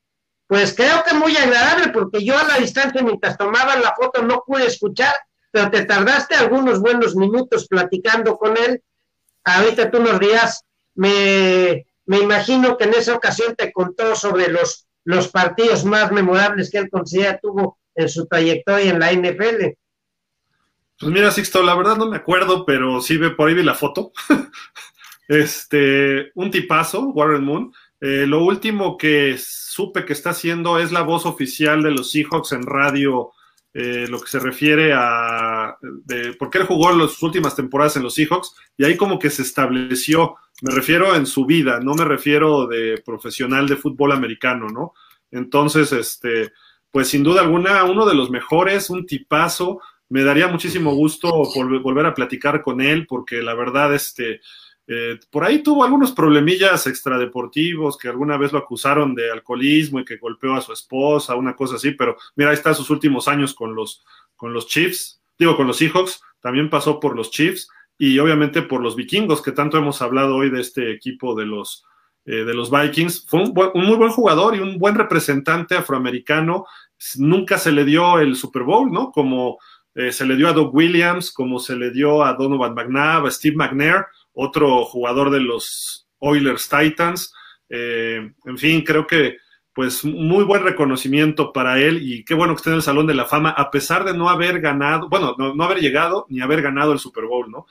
pues 0.47 0.73
creo 0.75 1.03
que 1.03 1.15
muy 1.15 1.35
agradable, 1.35 1.91
porque 1.91 2.23
yo 2.23 2.37
a 2.37 2.43
la 2.43 2.57
distancia, 2.57 3.01
mientras 3.01 3.37
tomaban 3.37 3.81
la 3.81 3.93
foto, 3.95 4.21
no 4.21 4.43
pude 4.45 4.67
escuchar, 4.67 5.15
pero 5.51 5.71
te 5.71 5.85
tardaste 5.85 6.35
algunos 6.35 6.79
buenos 6.79 7.15
minutos 7.15 7.67
platicando 7.67 8.37
con 8.37 8.57
él. 8.57 8.81
Ahorita 9.43 9.89
tú 9.89 10.01
nos 10.01 10.19
dirás, 10.19 10.63
me, 10.93 11.85
me 12.05 12.19
imagino 12.19 12.77
que 12.77 12.85
en 12.85 12.93
esa 12.93 13.15
ocasión 13.15 13.55
te 13.55 13.71
contó 13.71 14.15
sobre 14.15 14.47
los 14.49 14.85
los 15.05 15.29
partidos 15.29 15.85
más 15.85 16.11
memorables 16.11 16.69
que 16.69 16.79
él 16.79 16.89
considera 16.89 17.39
tuvo 17.39 17.79
en 17.93 18.09
su 18.09 18.25
trayectoria 18.25 18.89
en 18.89 18.99
la 18.99 19.13
NFL. 19.13 19.77
Pues 20.99 21.11
mira, 21.11 21.31
Sixto, 21.31 21.61
la 21.61 21.75
verdad 21.75 21.95
no 21.95 22.07
me 22.07 22.17
acuerdo, 22.17 22.65
pero 22.65 22.99
sí 23.01 23.17
ve 23.17 23.29
por 23.29 23.47
ahí 23.47 23.63
la 23.63 23.75
foto. 23.75 24.11
este, 25.27 26.31
un 26.33 26.51
tipazo, 26.51 27.09
Warren 27.09 27.43
Moon. 27.43 27.73
Eh, 28.01 28.25
lo 28.27 28.43
último 28.43 28.97
que 28.97 29.37
supe 29.37 30.05
que 30.05 30.13
está 30.13 30.31
haciendo 30.31 30.79
es 30.79 30.91
la 30.91 31.01
voz 31.01 31.25
oficial 31.25 31.81
de 31.83 31.91
los 31.91 32.11
Seahawks 32.11 32.51
en 32.51 32.63
radio, 32.63 33.31
eh, 33.73 34.05
lo 34.09 34.19
que 34.19 34.29
se 34.29 34.39
refiere 34.39 34.93
a 34.93 35.77
de, 35.81 36.33
porque 36.39 36.59
él 36.59 36.65
jugó 36.65 36.91
las 36.93 37.21
últimas 37.21 37.55
temporadas 37.55 37.97
en 37.97 38.03
los 38.03 38.13
Seahawks 38.13 38.55
y 38.77 38.85
ahí 38.85 38.95
como 38.95 39.19
que 39.19 39.29
se 39.29 39.41
estableció 39.41 40.35
me 40.61 40.73
refiero 40.73 41.15
en 41.15 41.25
su 41.25 41.45
vida, 41.45 41.79
no 41.79 41.95
me 41.95 42.05
refiero 42.05 42.65
de 42.67 43.01
profesional 43.05 43.67
de 43.67 43.75
fútbol 43.75 44.13
americano, 44.13 44.67
¿no? 44.69 44.93
Entonces, 45.31 45.91
este, 45.91 46.53
pues 46.91 47.09
sin 47.09 47.23
duda 47.23 47.41
alguna, 47.41 47.83
uno 47.83 48.05
de 48.05 48.15
los 48.15 48.29
mejores, 48.29 48.89
un 48.89 49.05
tipazo. 49.05 49.81
Me 50.07 50.23
daría 50.23 50.47
muchísimo 50.47 50.93
gusto 50.93 51.29
volver 51.81 52.05
a 52.05 52.13
platicar 52.13 52.61
con 52.61 52.79
él, 52.79 53.05
porque 53.05 53.41
la 53.41 53.53
verdad, 53.53 53.93
este, 53.93 54.39
eh, 54.87 55.19
por 55.31 55.43
ahí 55.43 55.63
tuvo 55.63 55.83
algunos 55.83 56.11
problemillas 56.11 56.85
extradeportivos, 56.85 57.97
que 57.97 58.07
alguna 58.07 58.37
vez 58.37 58.51
lo 58.51 58.59
acusaron 58.59 59.15
de 59.15 59.31
alcoholismo 59.31 59.99
y 59.99 60.05
que 60.05 60.17
golpeó 60.17 60.53
a 60.53 60.61
su 60.61 60.73
esposa, 60.73 61.35
una 61.35 61.55
cosa 61.55 61.75
así, 61.75 61.91
pero 61.91 62.17
mira, 62.35 62.51
ahí 62.51 62.55
está 62.55 62.73
sus 62.73 62.89
últimos 62.89 63.27
años 63.27 63.53
con 63.53 63.73
los, 63.73 64.05
con 64.35 64.53
los 64.53 64.67
Chiefs, 64.67 65.21
digo, 65.39 65.57
con 65.57 65.67
los 65.67 65.77
Seahawks, 65.77 66.21
también 66.39 66.69
pasó 66.69 66.99
por 66.99 67.15
los 67.15 67.31
Chiefs 67.31 67.69
y 67.97 68.19
obviamente 68.19 68.61
por 68.61 68.81
los 68.81 68.95
vikingos, 68.95 69.41
que 69.41 69.51
tanto 69.51 69.77
hemos 69.77 70.01
hablado 70.01 70.35
hoy 70.35 70.49
de 70.49 70.61
este 70.61 70.91
equipo 70.91 71.33
de 71.33 71.45
los, 71.45 71.85
eh, 72.25 72.43
de 72.43 72.53
los 72.53 72.69
Vikings. 72.69 73.25
Fue 73.27 73.41
un, 73.41 73.53
muy 73.53 73.95
buen 73.95 74.11
jugador 74.11 74.55
y 74.55 74.59
un 74.59 74.77
buen 74.77 74.95
representante 74.95 75.75
afroamericano. 75.75 76.65
Nunca 77.17 77.57
se 77.57 77.71
le 77.71 77.85
dio 77.85 78.19
el 78.19 78.35
Super 78.35 78.63
Bowl, 78.63 78.91
¿no? 78.91 79.11
Como 79.11 79.57
eh, 79.95 80.11
se 80.11 80.25
le 80.25 80.35
dio 80.35 80.49
a 80.49 80.53
Doug 80.53 80.75
Williams, 80.75 81.31
como 81.31 81.59
se 81.59 81.75
le 81.75 81.91
dio 81.91 82.23
a 82.23 82.33
Donovan 82.33 82.73
McNabb, 82.73 83.27
a 83.27 83.31
Steve 83.31 83.55
McNair, 83.55 84.05
otro 84.35 84.85
jugador 84.85 85.31
de 85.31 85.39
los 85.39 86.07
Oilers 86.19 86.69
Titans. 86.69 87.33
Eh, 87.69 88.31
en 88.45 88.57
fin, 88.57 88.83
creo 88.83 89.07
que 89.07 89.37
pues 89.75 90.05
muy 90.05 90.45
buen 90.45 90.63
reconocimiento 90.63 91.51
para 91.51 91.81
él 91.81 91.99
y 92.01 92.23
qué 92.23 92.33
bueno 92.33 92.53
que 92.55 92.59
esté 92.59 92.69
en 92.69 92.77
el 92.77 92.81
Salón 92.81 93.07
de 93.07 93.13
la 93.13 93.25
Fama, 93.25 93.49
a 93.49 93.71
pesar 93.71 94.05
de 94.05 94.13
no 94.13 94.29
haber 94.29 94.61
ganado, 94.61 95.09
bueno, 95.09 95.35
no, 95.37 95.63
haber 95.65 95.79
llegado 95.79 96.25
ni 96.29 96.39
haber 96.39 96.61
ganado 96.61 96.93
el 96.93 96.99
Super 96.99 97.25
Bowl, 97.25 97.51
¿no? 97.51 97.67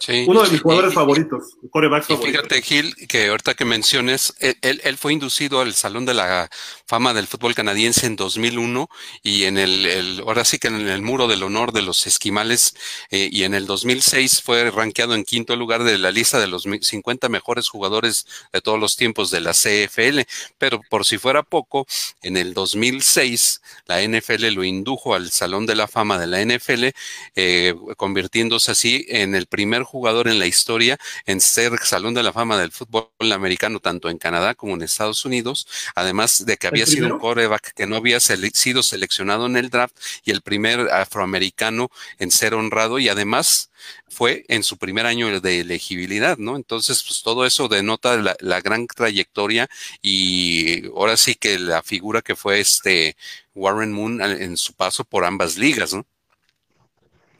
Sí. 0.00 0.24
Uno 0.26 0.42
de 0.42 0.50
mis 0.50 0.62
jugadores 0.62 0.92
favoritos, 0.92 1.56
corebacks 1.70 2.10
y 2.10 2.16
Fíjate, 2.16 2.60
Gil, 2.60 2.96
que 3.06 3.28
ahorita 3.28 3.54
que 3.54 3.64
menciones, 3.64 4.34
él, 4.40 4.80
él, 4.82 4.96
fue 4.96 5.12
inducido 5.12 5.60
al 5.60 5.74
Salón 5.74 6.06
de 6.06 6.14
la 6.14 6.48
Fama 6.86 7.14
del 7.14 7.28
Fútbol 7.28 7.54
Canadiense 7.54 8.06
en 8.06 8.16
2001 8.16 8.88
y 9.22 9.44
en 9.44 9.56
el, 9.56 9.86
el 9.86 10.20
ahora 10.26 10.44
sí 10.44 10.58
que 10.58 10.68
en 10.68 10.88
el 10.88 11.02
Muro 11.02 11.28
del 11.28 11.44
Honor 11.44 11.70
de 11.70 11.82
los 11.82 12.08
Esquimales 12.08 12.74
eh, 13.10 13.28
y 13.30 13.44
en 13.44 13.54
el 13.54 13.66
2006 13.66 14.42
fue 14.42 14.70
rankeado 14.72 15.14
en 15.14 15.22
quinto 15.22 15.54
lugar 15.54 15.84
de 15.84 15.98
la 15.98 16.10
lista 16.10 16.40
de 16.40 16.48
los 16.48 16.64
50 16.80 17.28
mejores 17.28 17.68
jugadores 17.68 18.26
de 18.52 18.60
todos 18.60 18.80
los 18.80 18.96
tiempos 18.96 19.30
de 19.30 19.40
la 19.40 19.52
CFL, 19.52 20.22
pero 20.58 20.80
por 20.88 21.04
si 21.04 21.18
fuera 21.18 21.43
poco, 21.44 21.86
en 22.22 22.36
el 22.36 22.54
2006, 22.54 23.60
la 23.86 24.02
NFL 24.02 24.46
lo 24.54 24.64
indujo 24.64 25.14
al 25.14 25.30
Salón 25.30 25.66
de 25.66 25.74
la 25.74 25.88
Fama 25.88 26.18
de 26.18 26.26
la 26.26 26.40
NFL, 26.40 26.88
eh, 27.36 27.74
convirtiéndose 27.96 28.72
así 28.72 29.06
en 29.08 29.34
el 29.34 29.46
primer 29.46 29.82
jugador 29.82 30.28
en 30.28 30.38
la 30.38 30.46
historia 30.46 30.98
en 31.26 31.40
ser 31.40 31.78
Salón 31.82 32.14
de 32.14 32.22
la 32.22 32.32
Fama 32.32 32.58
del 32.58 32.72
fútbol 32.72 33.08
americano, 33.32 33.80
tanto 33.80 34.08
en 34.08 34.18
Canadá 34.18 34.54
como 34.54 34.74
en 34.74 34.82
Estados 34.82 35.24
Unidos, 35.24 35.66
además 35.94 36.44
de 36.46 36.56
que 36.56 36.66
había 36.66 36.86
sido 36.86 37.06
un 37.06 37.18
coreback 37.18 37.72
que 37.74 37.86
no 37.86 37.96
había 37.96 38.20
sido 38.20 38.82
seleccionado 38.82 39.46
en 39.46 39.56
el 39.56 39.70
draft 39.70 39.96
y 40.24 40.30
el 40.30 40.42
primer 40.42 40.90
afroamericano 40.90 41.90
en 42.18 42.30
ser 42.30 42.54
honrado 42.54 42.98
y 42.98 43.08
además 43.08 43.70
fue 44.08 44.44
en 44.48 44.62
su 44.62 44.78
primer 44.78 45.06
año 45.06 45.40
de 45.40 45.60
elegibilidad, 45.60 46.38
¿no? 46.38 46.56
Entonces, 46.56 47.02
pues 47.02 47.22
todo 47.22 47.46
eso 47.46 47.68
denota 47.68 48.16
la, 48.16 48.60
gran 48.60 48.86
trayectoria 48.86 49.68
y 50.02 50.86
ahora 50.88 51.16
sí 51.16 51.34
que 51.34 51.58
la 51.58 51.82
figura 51.82 52.22
que 52.22 52.36
fue 52.36 52.60
este 52.60 53.16
Warren 53.54 53.92
Moon 53.92 54.20
en 54.22 54.56
su 54.56 54.74
paso 54.74 55.04
por 55.04 55.24
ambas 55.24 55.56
ligas, 55.56 55.92
¿no? 55.94 56.06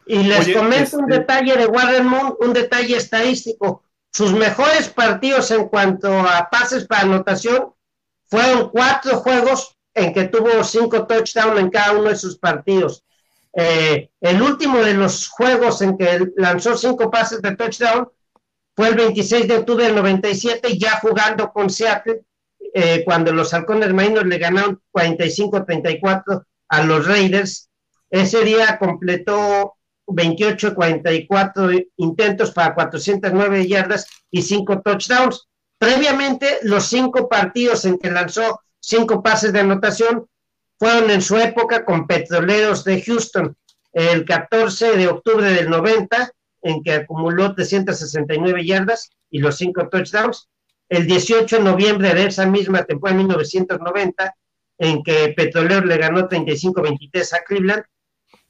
Y 0.06 0.19
les 0.23 0.48
comento 0.55 0.98
un 0.98 1.11
este 1.11 1.20
detalle 1.20 1.56
de 1.56 1.66
Warren 1.66 2.06
Moon, 2.06 2.36
un 2.40 2.52
detalle 2.52 2.97
estadístico. 2.97 3.82
Sus 4.12 4.32
mejores 4.32 4.89
partidos 4.89 5.51
en 5.51 5.69
cuanto 5.69 6.09
a 6.20 6.48
pases 6.51 6.86
para 6.86 7.02
anotación 7.02 7.73
fueron 8.27 8.70
cuatro 8.70 9.16
juegos 9.19 9.77
en 9.94 10.12
que 10.12 10.24
tuvo 10.24 10.62
cinco 10.65 11.06
touchdowns 11.06 11.61
en 11.61 11.70
cada 11.70 11.93
uno 11.93 12.11
de 12.11 12.16
sus 12.16 12.36
partidos. 12.36 13.02
Eh, 13.56 14.10
el 14.20 14.43
último 14.43 14.78
de 14.78 14.94
los 14.94 15.28
juegos 15.28 15.81
en 15.82 15.97
que 15.97 16.32
lanzó 16.36 16.76
cinco 16.76 17.10
pases 17.10 17.40
de 17.40 17.55
touchdown 17.55 18.09
fue 18.76 18.89
el 18.89 18.97
26 18.97 19.47
de 19.47 19.59
octubre 19.59 19.85
del 19.85 19.94
97, 19.94 20.76
ya 20.76 20.98
jugando 21.01 21.52
con 21.52 21.70
Seattle, 21.70 22.22
eh, 22.72 23.05
cuando 23.05 23.32
los 23.32 23.55
halcones 23.55 23.93
marinos 23.93 24.26
le 24.26 24.39
ganaron 24.39 24.81
45-34 24.93 26.44
a 26.68 26.82
los 26.82 27.06
Raiders. 27.06 27.70
Ese 28.10 28.44
día 28.44 28.78
completó 28.78 29.76
28-44 30.06 31.89
intentos 31.97 32.51
para 32.51 32.74
409 32.74 33.68
yardas 33.68 34.06
y 34.31 34.43
cinco 34.43 34.81
touchdowns. 34.81 35.47
Previamente, 35.78 36.59
los 36.62 36.86
cinco 36.86 37.28
partidos 37.28 37.85
en 37.85 37.98
que 37.98 38.10
lanzó 38.10 38.60
cinco 38.81 39.22
pases 39.22 39.52
de 39.52 39.60
anotación 39.60 40.26
fueron 40.85 41.11
en 41.11 41.23
su 41.23 41.39
época 41.39 41.82
con 41.82 42.06
Petroleros 42.06 42.85
de 42.85 43.01
Houston, 43.01 43.56
el 43.94 44.27
14 44.27 44.98
de 44.98 45.09
octubre 45.09 45.51
del 45.51 45.70
90, 45.70 46.31
en 46.61 46.82
que 46.82 46.93
acumuló 46.93 47.55
369 47.55 48.66
yardas 48.66 49.09
y 49.31 49.39
los 49.39 49.56
cinco 49.56 49.89
touchdowns, 49.89 50.51
el 50.90 51.06
18 51.06 51.56
de 51.56 51.62
noviembre 51.62 52.12
de 52.12 52.27
esa 52.27 52.44
misma 52.44 52.85
temporada, 52.85 53.16
1990, 53.16 54.35
en 54.77 55.02
que 55.02 55.32
Petroleros 55.35 55.86
le 55.86 55.97
ganó 55.97 56.28
35-23 56.28 57.32
a 57.32 57.44
Cleveland, 57.44 57.85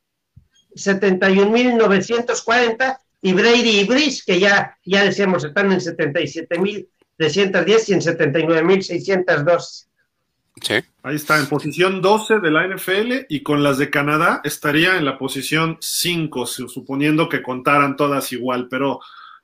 71 0.75 1.51
mil 1.51 1.77
940 1.77 3.01
y 3.23 3.33
Brady 3.33 3.81
y 3.81 3.85
Brice, 3.85 4.23
que 4.25 4.41
ya, 4.41 4.79
ya 4.85 5.05
decíamos 5.05 5.45
están 5.45 5.73
en 5.73 5.81
77 5.81 6.59
mil 6.59 6.89
310 7.21 7.89
y 7.91 7.93
en 7.93 8.01
79.602. 8.01 9.87
Sí. 10.63 10.75
Ahí 11.03 11.17
está, 11.17 11.39
en 11.39 11.47
posición 11.47 12.01
12 12.01 12.41
de 12.41 12.51
la 12.51 12.67
NFL 12.67 13.27
y 13.29 13.43
con 13.43 13.63
las 13.63 13.77
de 13.77 13.91
Canadá 13.91 14.41
estaría 14.43 14.97
en 14.97 15.05
la 15.05 15.19
posición 15.19 15.77
5, 15.81 16.47
suponiendo 16.47 17.29
que 17.29 17.43
contaran 17.43 17.97
todas 17.97 18.33
igual, 18.33 18.69
pero 18.71 19.01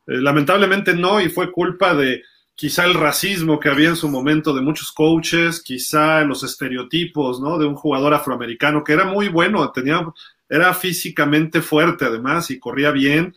eh, 0.07 0.17
lamentablemente 0.17 0.95
no 0.95 1.21
y 1.21 1.29
fue 1.29 1.53
culpa 1.53 1.95
de 1.95 2.23
quizá 2.55 2.87
el 2.87 2.95
racismo 2.95 3.61
que 3.61 3.69
había 3.69 3.91
en 3.91 3.97
su 3.97 4.09
momento 4.09 4.55
de 4.55 4.63
muchos 4.63 4.91
coaches, 4.91 5.63
quizá 5.63 6.23
los 6.23 6.43
estereotipos, 6.43 7.41
¿no? 7.41 7.59
De 7.59 7.67
un 7.67 7.75
jugador 7.75 8.15
afroamericano 8.15 8.83
que 8.83 8.95
era 8.95 9.05
muy 9.05 9.29
bueno, 9.29 9.71
tenía, 9.71 10.03
era 10.49 10.73
físicamente 10.73 11.61
fuerte 11.61 12.07
además 12.07 12.51
y 12.51 12.59
corría 12.59 12.91
bien, 12.91 13.35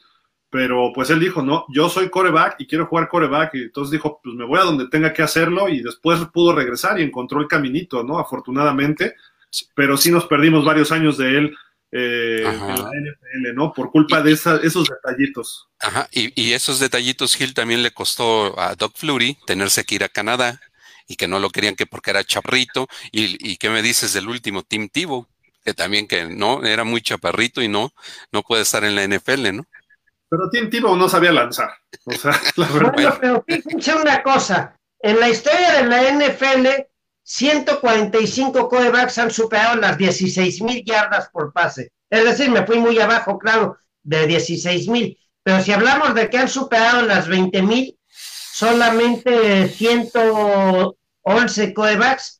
pero 0.50 0.92
pues 0.94 1.10
él 1.10 1.20
dijo, 1.20 1.42
no, 1.42 1.66
yo 1.70 1.90
soy 1.90 2.10
coreback 2.10 2.56
y 2.60 2.68
quiero 2.68 2.88
jugar 2.88 3.08
coreback, 3.08 3.54
y 3.54 3.64
entonces 3.64 3.92
dijo, 3.92 4.20
pues 4.24 4.36
me 4.36 4.46
voy 4.46 4.60
a 4.60 4.64
donde 4.64 4.88
tenga 4.90 5.14
que 5.14 5.22
hacerlo, 5.22 5.70
y 5.70 5.82
después 5.82 6.20
pudo 6.34 6.56
regresar 6.56 7.00
y 7.00 7.04
encontró 7.04 7.40
el 7.40 7.48
caminito, 7.48 8.04
¿no? 8.04 8.20
Afortunadamente, 8.20 9.16
pero 9.76 9.96
sí 9.98 10.12
nos 10.12 10.26
perdimos 10.26 10.66
varios 10.66 10.92
años 10.92 11.18
de 11.18 11.38
él 11.38 11.58
eh, 11.92 12.44
en 12.46 12.68
la 12.68 12.92
NFL, 12.92 13.56
¿no? 13.56 13.74
Por 13.74 13.92
culpa 13.92 14.22
de 14.22 14.32
esos 14.32 14.88
detallitos. 14.88 15.68
Ajá, 15.80 16.08
y, 16.12 16.40
y, 16.40 16.54
esos 16.54 16.80
detallitos 16.80 17.36
Gil 17.36 17.54
también 17.54 17.84
le 17.84 17.92
costó 17.92 18.60
a 18.60 18.76
Doc 18.76 18.94
Flurry 18.96 19.38
tenerse 19.46 19.84
que 19.84 19.96
ir 19.96 20.04
a 20.04 20.10
Canadá 20.10 20.60
y 21.08 21.16
que 21.16 21.28
no 21.28 21.40
lo 21.40 21.50
querían 21.50 21.76
que 21.76 21.88
porque 21.88 22.12
era 22.12 22.24
chaparrito, 22.24 22.88
y, 23.12 23.52
y 23.52 23.58
qué 23.58 23.70
me 23.70 23.82
dices 23.82 24.14
del 24.14 24.28
último, 24.30 24.64
Tim 24.64 24.90
Tebow, 24.90 25.28
que 25.64 25.74
también 25.74 26.08
que 26.08 26.26
no, 26.26 26.64
era 26.64 26.84
muy 26.84 27.02
chaparrito 27.02 27.62
y 27.62 27.68
no, 27.68 27.94
no 28.32 28.44
puede 28.44 28.64
estar 28.64 28.84
en 28.84 28.96
la 28.96 29.08
NFL, 29.08 29.56
¿no? 29.56 29.68
Pero 30.30 30.50
Tim 30.50 30.70
Tebow 30.70 30.96
no 30.96 31.10
sabía 31.10 31.32
lanzar. 31.32 31.72
O 32.06 32.12
sea, 32.12 32.40
la 32.56 32.68
verdad. 32.68 32.94
Bueno, 32.94 33.18
pero 33.20 33.44
fíjense 33.48 33.96
una 33.96 34.22
cosa. 34.22 34.76
En 35.02 35.20
la 35.20 35.30
historia 35.30 35.72
de 35.74 35.88
la 35.88 36.04
NFL, 36.12 36.68
145 37.24 38.70
corebacks 38.70 39.18
han 39.18 39.32
superado 39.32 39.78
las 39.78 39.98
16 39.98 40.62
mil 40.62 40.84
yardas 40.84 41.30
por 41.30 41.54
pase. 41.54 41.92
Es 42.10 42.24
decir, 42.24 42.50
me 42.50 42.66
fui 42.66 42.80
muy 42.80 43.00
abajo, 43.00 43.38
claro, 43.38 43.78
de 44.04 44.28
16 44.28 44.88
mil. 44.88 45.18
Pero 45.44 45.62
si 45.62 45.72
hablamos 45.72 46.16
de 46.16 46.30
que 46.30 46.38
han 46.38 46.50
superado 46.50 47.04
las 47.04 47.28
20 47.28 47.62
mil, 47.62 47.98
solamente 48.08 49.70
111 49.70 51.74
corebacks 51.74 52.40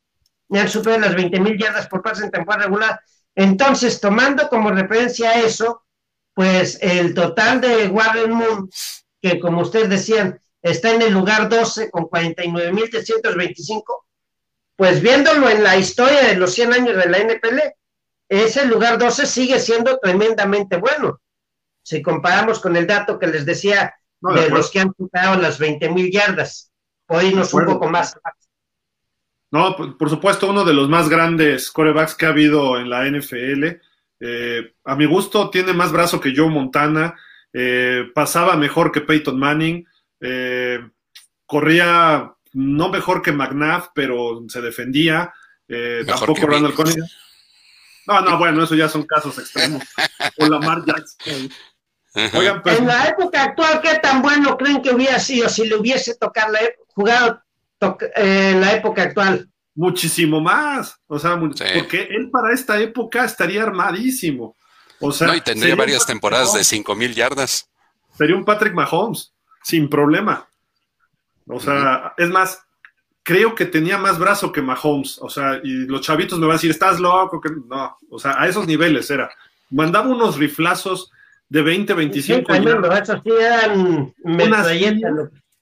han 0.58 0.68
superado 0.68 1.00
las 1.00 1.14
20 1.14 1.40
mil 1.40 1.58
yardas 1.58 1.88
por 1.88 2.02
pase 2.02 2.24
en 2.24 2.30
temporada 2.30 2.64
regular. 2.64 3.00
Entonces, 3.34 4.00
tomando 4.00 4.48
como 4.48 4.70
referencia 4.70 5.40
eso, 5.40 5.84
pues 6.34 6.78
el 6.80 7.14
total 7.14 7.60
de 7.60 7.88
Warren 7.88 8.32
Moon, 8.32 8.70
que 9.20 9.38
como 9.40 9.62
ustedes 9.62 9.90
decían, 9.90 10.40
está 10.62 10.94
en 10.94 11.02
el 11.02 11.12
lugar 11.12 11.48
12 11.48 11.90
con 11.90 12.04
49.325, 12.04 13.82
pues 14.76 15.02
viéndolo 15.02 15.48
en 15.48 15.62
la 15.62 15.76
historia 15.76 16.28
de 16.28 16.36
los 16.36 16.54
100 16.54 16.72
años 16.72 16.96
de 16.96 17.08
la 17.08 17.18
NPL, 17.18 17.58
ese 18.28 18.64
lugar 18.66 18.98
12 18.98 19.26
sigue 19.26 19.58
siendo 19.58 19.98
tremendamente 19.98 20.76
bueno. 20.76 21.20
Si 21.82 22.00
comparamos 22.00 22.60
con 22.60 22.76
el 22.76 22.86
dato 22.86 23.18
que 23.18 23.26
les 23.26 23.44
decía 23.44 23.94
de, 24.20 24.50
los 24.50 24.70
que 24.70 24.80
han 24.80 24.94
superado 24.96 25.40
las 25.40 25.58
20.000 25.58 26.12
yardas, 26.12 26.70
o 27.08 27.20
irnos 27.20 27.52
un 27.52 27.64
poco 27.64 27.88
más. 27.88 28.16
No, 29.50 29.76
por 29.98 30.08
supuesto, 30.08 30.48
uno 30.48 30.64
de 30.64 30.74
los 30.74 30.88
más 30.88 31.08
grandes 31.08 31.72
corebacks 31.72 32.14
que 32.14 32.26
ha 32.26 32.28
habido 32.28 32.78
en 32.78 32.88
la 32.88 33.04
NFL 33.04 33.80
eh, 34.20 34.74
a 34.84 34.94
mi 34.94 35.06
gusto 35.06 35.48
tiene 35.48 35.72
más 35.72 35.92
brazo 35.92 36.20
que 36.20 36.34
Joe 36.36 36.50
Montana, 36.50 37.16
eh, 37.52 38.04
pasaba 38.14 38.56
mejor 38.56 38.92
que 38.92 39.00
Peyton 39.00 39.38
Manning, 39.38 39.86
eh, 40.20 40.80
corría 41.46 42.32
no 42.52 42.88
mejor 42.90 43.22
que 43.22 43.32
McNabb, 43.32 43.90
pero 43.94 44.42
se 44.48 44.60
defendía, 44.60 45.32
tampoco 46.06 46.46
Randall 46.46 46.74
Cunningham. 46.74 47.08
No, 48.06 48.20
no, 48.22 48.38
bueno, 48.38 48.64
eso 48.64 48.74
ya 48.74 48.88
son 48.88 49.04
casos 49.04 49.38
extremos. 49.38 49.82
o 50.38 50.46
Lamar 50.46 50.84
Jackson. 50.84 51.48
Pues, 52.12 52.78
en 52.78 52.86
la 52.86 53.06
época 53.06 53.44
actual, 53.44 53.80
¿qué 53.80 53.98
tan 54.00 54.20
bueno 54.20 54.56
creen 54.56 54.82
que 54.82 54.90
hubiera 54.90 55.20
sido 55.20 55.48
si 55.48 55.68
le 55.68 55.76
hubiese 55.76 56.16
tocado 56.16 56.54
jugado 56.88 57.40
en 58.16 58.60
la 58.60 58.72
época 58.72 59.02
actual? 59.02 59.48
Muchísimo 59.74 60.40
más. 60.40 61.00
O 61.06 61.18
sea, 61.18 61.38
porque 61.38 62.08
él 62.10 62.30
para 62.30 62.52
esta 62.52 62.78
época 62.80 63.24
estaría 63.24 63.62
armadísimo. 63.62 64.56
O 65.00 65.12
sea, 65.12 65.28
no, 65.28 65.34
y 65.34 65.40
tendría 65.40 65.74
varias 65.74 66.06
temporadas 66.06 66.52
de 66.52 66.64
cinco 66.64 66.94
mil 66.94 67.14
yardas. 67.14 67.68
Sería 68.16 68.36
un 68.36 68.44
Patrick 68.44 68.74
Mahomes, 68.74 69.32
sin 69.62 69.88
problema. 69.88 70.46
O 71.46 71.58
sea, 71.58 72.12
es 72.18 72.28
más, 72.28 72.62
creo 73.22 73.54
que 73.54 73.64
tenía 73.64 73.98
más 73.98 74.18
brazo 74.18 74.52
que 74.52 74.62
Mahomes. 74.62 75.18
O 75.20 75.30
sea, 75.30 75.60
y 75.62 75.86
los 75.86 76.02
chavitos 76.02 76.38
me 76.38 76.46
van 76.46 76.54
a 76.54 76.58
decir, 76.58 76.70
¿estás 76.70 77.00
loco? 77.00 77.40
No, 77.66 77.96
o 78.10 78.18
sea, 78.18 78.40
a 78.40 78.46
esos 78.46 78.66
niveles 78.66 79.10
era. 79.10 79.30
Mandaba 79.70 80.08
unos 80.08 80.36
riflazos 80.36 81.10
de 81.48 81.62
20, 81.62 81.94
25 81.94 82.54
sí, 82.54 82.62
Esos 82.62 83.20
sí 83.24 83.30
eran 83.30 84.12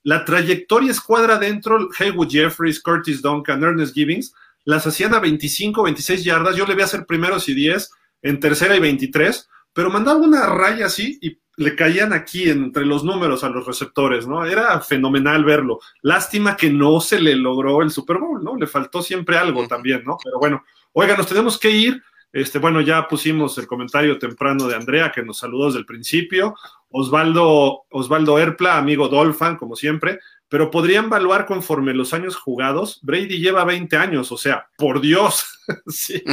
la 0.03 0.25
trayectoria 0.25 0.91
escuadra 0.91 1.37
dentro, 1.37 1.89
Haywood 1.97 2.29
Jeffries, 2.29 2.81
Curtis 2.81 3.21
Duncan, 3.21 3.63
Ernest 3.63 3.93
Gibbons, 3.93 4.33
las 4.65 4.85
hacían 4.85 5.13
a 5.13 5.19
25, 5.19 5.83
26 5.83 6.23
yardas. 6.23 6.55
Yo 6.55 6.65
le 6.65 6.73
voy 6.73 6.83
a 6.83 6.85
hacer 6.85 7.05
primeros 7.05 7.49
y 7.49 7.53
10, 7.53 7.91
en 8.21 8.39
tercera 8.39 8.75
y 8.75 8.79
23, 8.79 9.49
pero 9.73 9.89
mandaba 9.89 10.19
una 10.19 10.45
raya 10.47 10.85
así 10.87 11.17
y 11.21 11.39
le 11.57 11.75
caían 11.75 12.13
aquí 12.13 12.49
entre 12.49 12.85
los 12.85 13.03
números 13.03 13.43
a 13.43 13.49
los 13.49 13.65
receptores, 13.65 14.25
¿no? 14.25 14.45
Era 14.45 14.79
fenomenal 14.79 15.43
verlo. 15.43 15.79
Lástima 16.01 16.55
que 16.55 16.69
no 16.69 17.01
se 17.01 17.19
le 17.19 17.35
logró 17.35 17.81
el 17.81 17.91
Super 17.91 18.17
Bowl, 18.17 18.41
¿no? 18.41 18.55
Le 18.55 18.65
faltó 18.65 19.01
siempre 19.01 19.37
algo 19.37 19.67
también, 19.67 20.03
¿no? 20.05 20.17
Pero 20.23 20.39
bueno, 20.39 20.63
oiga, 20.93 21.17
nos 21.17 21.27
tenemos 21.27 21.59
que 21.59 21.69
ir. 21.71 22.01
Este, 22.31 22.59
bueno, 22.59 22.79
ya 22.79 23.07
pusimos 23.07 23.57
el 23.57 23.67
comentario 23.67 24.17
temprano 24.17 24.67
de 24.67 24.75
Andrea 24.75 25.11
que 25.11 25.23
nos 25.23 25.39
saludó 25.39 25.65
desde 25.65 25.79
el 25.79 25.85
principio. 25.85 26.55
Osvaldo, 26.91 27.83
Osvaldo 27.89 28.39
Erpla, 28.39 28.77
amigo 28.77 29.07
Dolphin, 29.07 29.55
como 29.55 29.75
siempre, 29.75 30.19
pero 30.47 30.71
podrían 30.71 31.05
evaluar 31.05 31.45
conforme 31.45 31.93
los 31.93 32.13
años 32.13 32.35
jugados. 32.35 32.99
Brady 33.03 33.39
lleva 33.39 33.63
20 33.63 33.95
años, 33.97 34.31
o 34.31 34.37
sea, 34.37 34.67
por 34.77 34.99
Dios. 34.99 35.45
sí. 35.87 36.23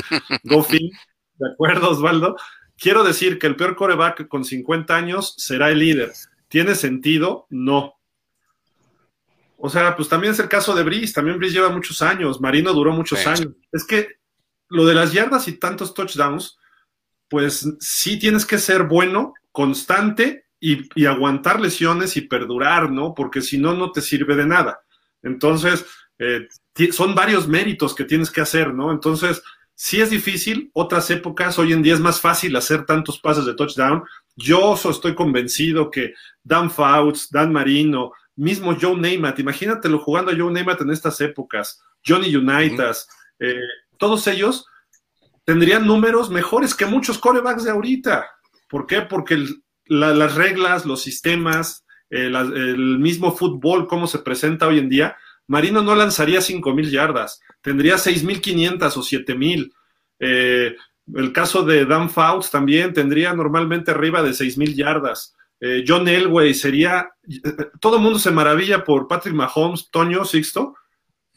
Goffin, 0.45 0.91
¿de 1.35 1.51
acuerdo, 1.53 1.91
Osvaldo? 1.91 2.37
Quiero 2.78 3.05
decir 3.05 3.39
que 3.39 3.47
el 3.47 3.57
peor 3.57 3.77
coreback 3.77 4.28
con 4.28 4.45
50 4.45 4.97
años 4.97 5.35
será 5.37 5.70
el 5.70 5.78
líder. 5.78 6.12
¿Tiene 6.49 6.74
sentido? 6.74 7.47
No. 7.51 7.95
O 9.59 9.69
sea, 9.69 9.97
pues 9.97 10.09
también 10.09 10.33
es 10.33 10.39
el 10.39 10.49
caso 10.49 10.74
de 10.74 10.83
Brice, 10.83 11.15
también 11.15 11.39
Brice 11.39 11.55
lleva 11.55 11.70
muchos 11.70 12.03
años, 12.03 12.41
Marino 12.41 12.73
duró 12.73 12.93
muchos 12.93 13.27
años. 13.27 13.49
Es 13.73 13.85
que 13.85 14.09
lo 14.69 14.85
de 14.85 14.95
las 14.95 15.12
yardas 15.12 15.49
y 15.49 15.53
tantos 15.53 15.95
touchdowns, 15.95 16.59
pues 17.28 17.66
sí 17.81 18.19
tienes 18.19 18.45
que 18.45 18.59
ser 18.59 18.85
bueno, 18.85 19.33
constante 19.53 20.45
y, 20.61 21.07
aguantar 21.07 21.61
lesiones 21.61 22.16
y 22.16 22.23
perdurar, 22.23 22.91
¿no? 22.91 23.15
Porque 23.15 23.43
si 23.43 23.59
no, 23.59 23.74
no 23.74 23.93
te 23.93 24.01
sirve 24.01 24.37
de 24.37 24.47
nada. 24.47 24.81
Entonces, 25.23 25.85
eh, 26.19 26.49
son 26.93 27.15
varios 27.15 27.47
méritos 27.47 27.95
que 27.95 28.05
tienes 28.05 28.31
que 28.31 28.41
hacer, 28.41 28.73
¿no? 28.73 28.91
Entonces, 28.91 29.43
sí 29.74 30.01
es 30.01 30.11
difícil, 30.11 30.70
otras 30.73 31.11
épocas, 31.11 31.59
hoy 31.59 31.73
en 31.73 31.83
día 31.83 31.95
es 31.95 32.01
más 32.01 32.20
fácil 32.20 32.57
hacer 32.57 32.87
tantos 32.87 33.19
pases 33.19 33.45
de 33.45 33.55
touchdown. 33.55 34.05
Yo 34.35 34.74
estoy 34.74 35.15
convencido 35.15 35.91
que 35.91 36.15
Dan 36.43 36.70
Fouts, 36.70 37.31
Dan 37.31 37.53
Marino, 37.53 38.12
mismo 38.37 38.77
Joe 38.78 38.97
Namath, 38.97 39.39
imagínatelo 39.39 39.99
jugando 39.99 40.31
a 40.31 40.37
Joe 40.37 40.53
Namath 40.53 40.83
en 40.83 40.91
estas 40.91 41.20
épocas, 41.20 41.81
Johnny 42.07 42.35
Unitas, 42.35 43.09
eh, 43.39 43.61
todos 43.99 44.27
ellos 44.27 44.66
tendrían 45.45 45.87
números 45.87 46.31
mejores 46.31 46.74
que 46.74 46.87
muchos 46.87 47.19
corebacks 47.19 47.65
de 47.65 47.70
ahorita. 47.70 48.27
¿Por 48.69 48.87
qué? 48.87 49.03
Porque 49.03 49.47
las 49.87 50.35
reglas, 50.35 50.87
los 50.87 51.03
sistemas, 51.03 51.85
eh, 52.11 52.27
el 52.27 52.99
mismo 52.99 53.33
fútbol, 53.33 53.87
cómo 53.87 54.07
se 54.07 54.19
presenta 54.19 54.67
hoy 54.67 54.79
en 54.79 54.89
día, 54.89 55.17
Marino 55.49 55.83
no 55.83 55.95
lanzaría 55.95 56.41
5.000 56.41 56.91
yardas, 56.91 57.41
tendría 57.61 57.97
6.500 57.97 58.97
o 58.97 59.03
7.000. 59.03 59.73
Eh, 60.19 60.77
el 61.15 61.33
caso 61.33 61.63
de 61.63 61.85
Dan 61.85 62.11
Fouts 62.11 62.51
también 62.51 62.93
tendría 62.93 63.33
normalmente 63.33 63.93
arriba 63.93 64.23
de 64.23 64.31
6.000 64.31 64.75
yardas. 64.75 65.37
Eh, 65.61 65.85
John 65.87 66.09
Elway 66.09 66.53
sería. 66.55 67.11
todo 67.81 67.97
el 67.97 68.03
mundo 68.03 68.19
se 68.19 68.31
maravilla 68.31 68.85
por 68.85 69.07
Patrick 69.07 69.35
Mahomes, 69.35 69.89
Toño 69.91 70.25
Sixto. 70.25 70.75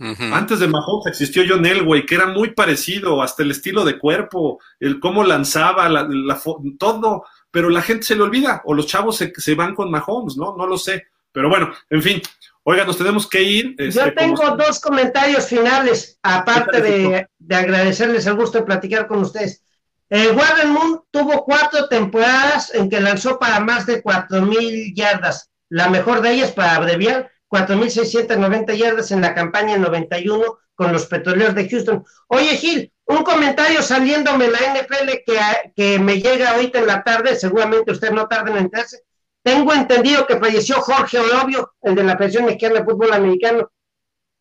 Antes 0.01 0.59
de 0.59 0.67
Mahomes 0.69 1.07
existió 1.07 1.43
John 1.47 1.65
Elway, 1.65 2.05
que 2.05 2.15
era 2.15 2.27
muy 2.27 2.51
parecido, 2.51 3.21
hasta 3.21 3.43
el 3.43 3.51
estilo 3.51 3.83
de 3.83 3.99
cuerpo, 3.99 4.61
el 4.79 4.97
cómo 5.01 5.25
lanzaba, 5.25 5.89
la, 5.89 6.41
todo, 6.79 7.25
pero 7.51 7.69
la 7.69 7.81
gente 7.81 8.05
se 8.05 8.15
le 8.15 8.23
olvida, 8.23 8.61
o 8.65 8.73
los 8.73 8.87
chavos 8.87 9.17
se, 9.17 9.33
se 9.35 9.55
van 9.55 9.75
con 9.75 9.91
Mahomes, 9.91 10.37
¿no? 10.37 10.55
No 10.55 10.67
lo 10.67 10.77
sé. 10.77 11.07
Pero 11.31 11.47
bueno, 11.47 11.71
en 11.89 12.01
fin, 12.01 12.21
Oiga, 12.63 12.85
nos 12.85 12.99
tenemos 12.99 13.27
que 13.27 13.41
ir. 13.41 13.75
Yo 13.77 13.85
este, 13.85 14.11
tengo 14.11 14.55
dos 14.55 14.79
comentarios 14.79 15.47
finales, 15.47 16.19
aparte 16.21 16.81
de, 16.81 17.27
agradecerles 17.49 18.27
el 18.27 18.35
gusto 18.35 18.59
de 18.59 18.65
platicar 18.65 19.07
con 19.07 19.19
ustedes. 19.19 19.63
Eh, 20.09 20.29
Warren 20.29 20.69
Moon 20.69 21.01
tuvo 21.09 21.45
cuatro 21.45 21.87
temporadas 21.87 22.71
en 22.75 22.87
que 22.87 22.99
lanzó 22.99 23.39
para 23.39 23.59
más 23.59 23.87
de 23.87 24.03
cuatro 24.03 24.41
mil 24.41 24.93
yardas. 24.93 25.49
La 25.69 25.89
mejor 25.89 26.21
de 26.21 26.33
ellas, 26.33 26.51
para 26.51 26.75
abreviar, 26.75 27.31
cuatro 27.47 27.75
mil 27.75 27.91
noventa 28.37 28.75
yardas 28.75 29.09
en 29.09 29.21
la 29.21 29.33
campaña 29.33 29.75
91 29.75 30.59
con 30.75 30.91
los 30.91 31.07
petroleros 31.07 31.55
de 31.55 31.69
Houston. 31.69 32.05
Oye, 32.27 32.55
Gil, 32.57 32.91
un 33.09 33.23
comentario 33.23 33.81
saliéndome 33.81 34.49
la 34.49 34.59
NFL 34.59 35.09
que, 35.25 35.39
que 35.75 35.97
me 35.97 36.21
llega 36.21 36.51
ahorita 36.51 36.77
en 36.77 36.85
la 36.85 37.03
tarde, 37.03 37.35
seguramente 37.35 37.91
usted 37.91 38.11
no 38.11 38.27
tarda 38.27 38.51
en 38.51 38.57
enterarse. 38.57 38.99
Tengo 39.41 39.73
entendido 39.73 40.27
que 40.27 40.37
falleció 40.37 40.75
Jorge 40.75 41.17
Olobio, 41.17 41.73
el 41.81 41.95
de 41.95 42.03
la 42.03 42.13
Federación 42.13 42.45
Mexicana 42.45 42.79
de 42.79 42.85
Fútbol 42.85 43.11
Americano. 43.13 43.71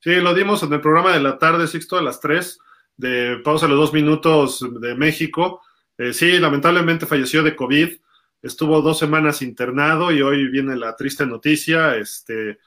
Sí, 0.00 0.16
lo 0.16 0.34
dimos 0.34 0.62
en 0.62 0.72
el 0.74 0.82
programa 0.82 1.14
de 1.14 1.20
la 1.20 1.38
tarde, 1.38 1.66
Sixto, 1.66 1.96
a 1.96 2.02
las 2.02 2.20
3, 2.20 2.58
de 2.98 3.40
pausa 3.42 3.68
los 3.68 3.78
dos 3.78 3.92
minutos 3.94 4.62
de 4.80 4.94
México. 4.94 5.62
Eh, 5.96 6.12
sí, 6.12 6.38
lamentablemente 6.38 7.06
falleció 7.06 7.42
de 7.42 7.56
COVID. 7.56 7.88
Estuvo 8.42 8.82
dos 8.82 8.98
semanas 8.98 9.40
internado 9.40 10.12
y 10.12 10.20
hoy 10.20 10.46
viene 10.48 10.76
la 10.76 10.94
triste 10.94 11.24
noticia. 11.24 11.96
Este, 11.96 12.58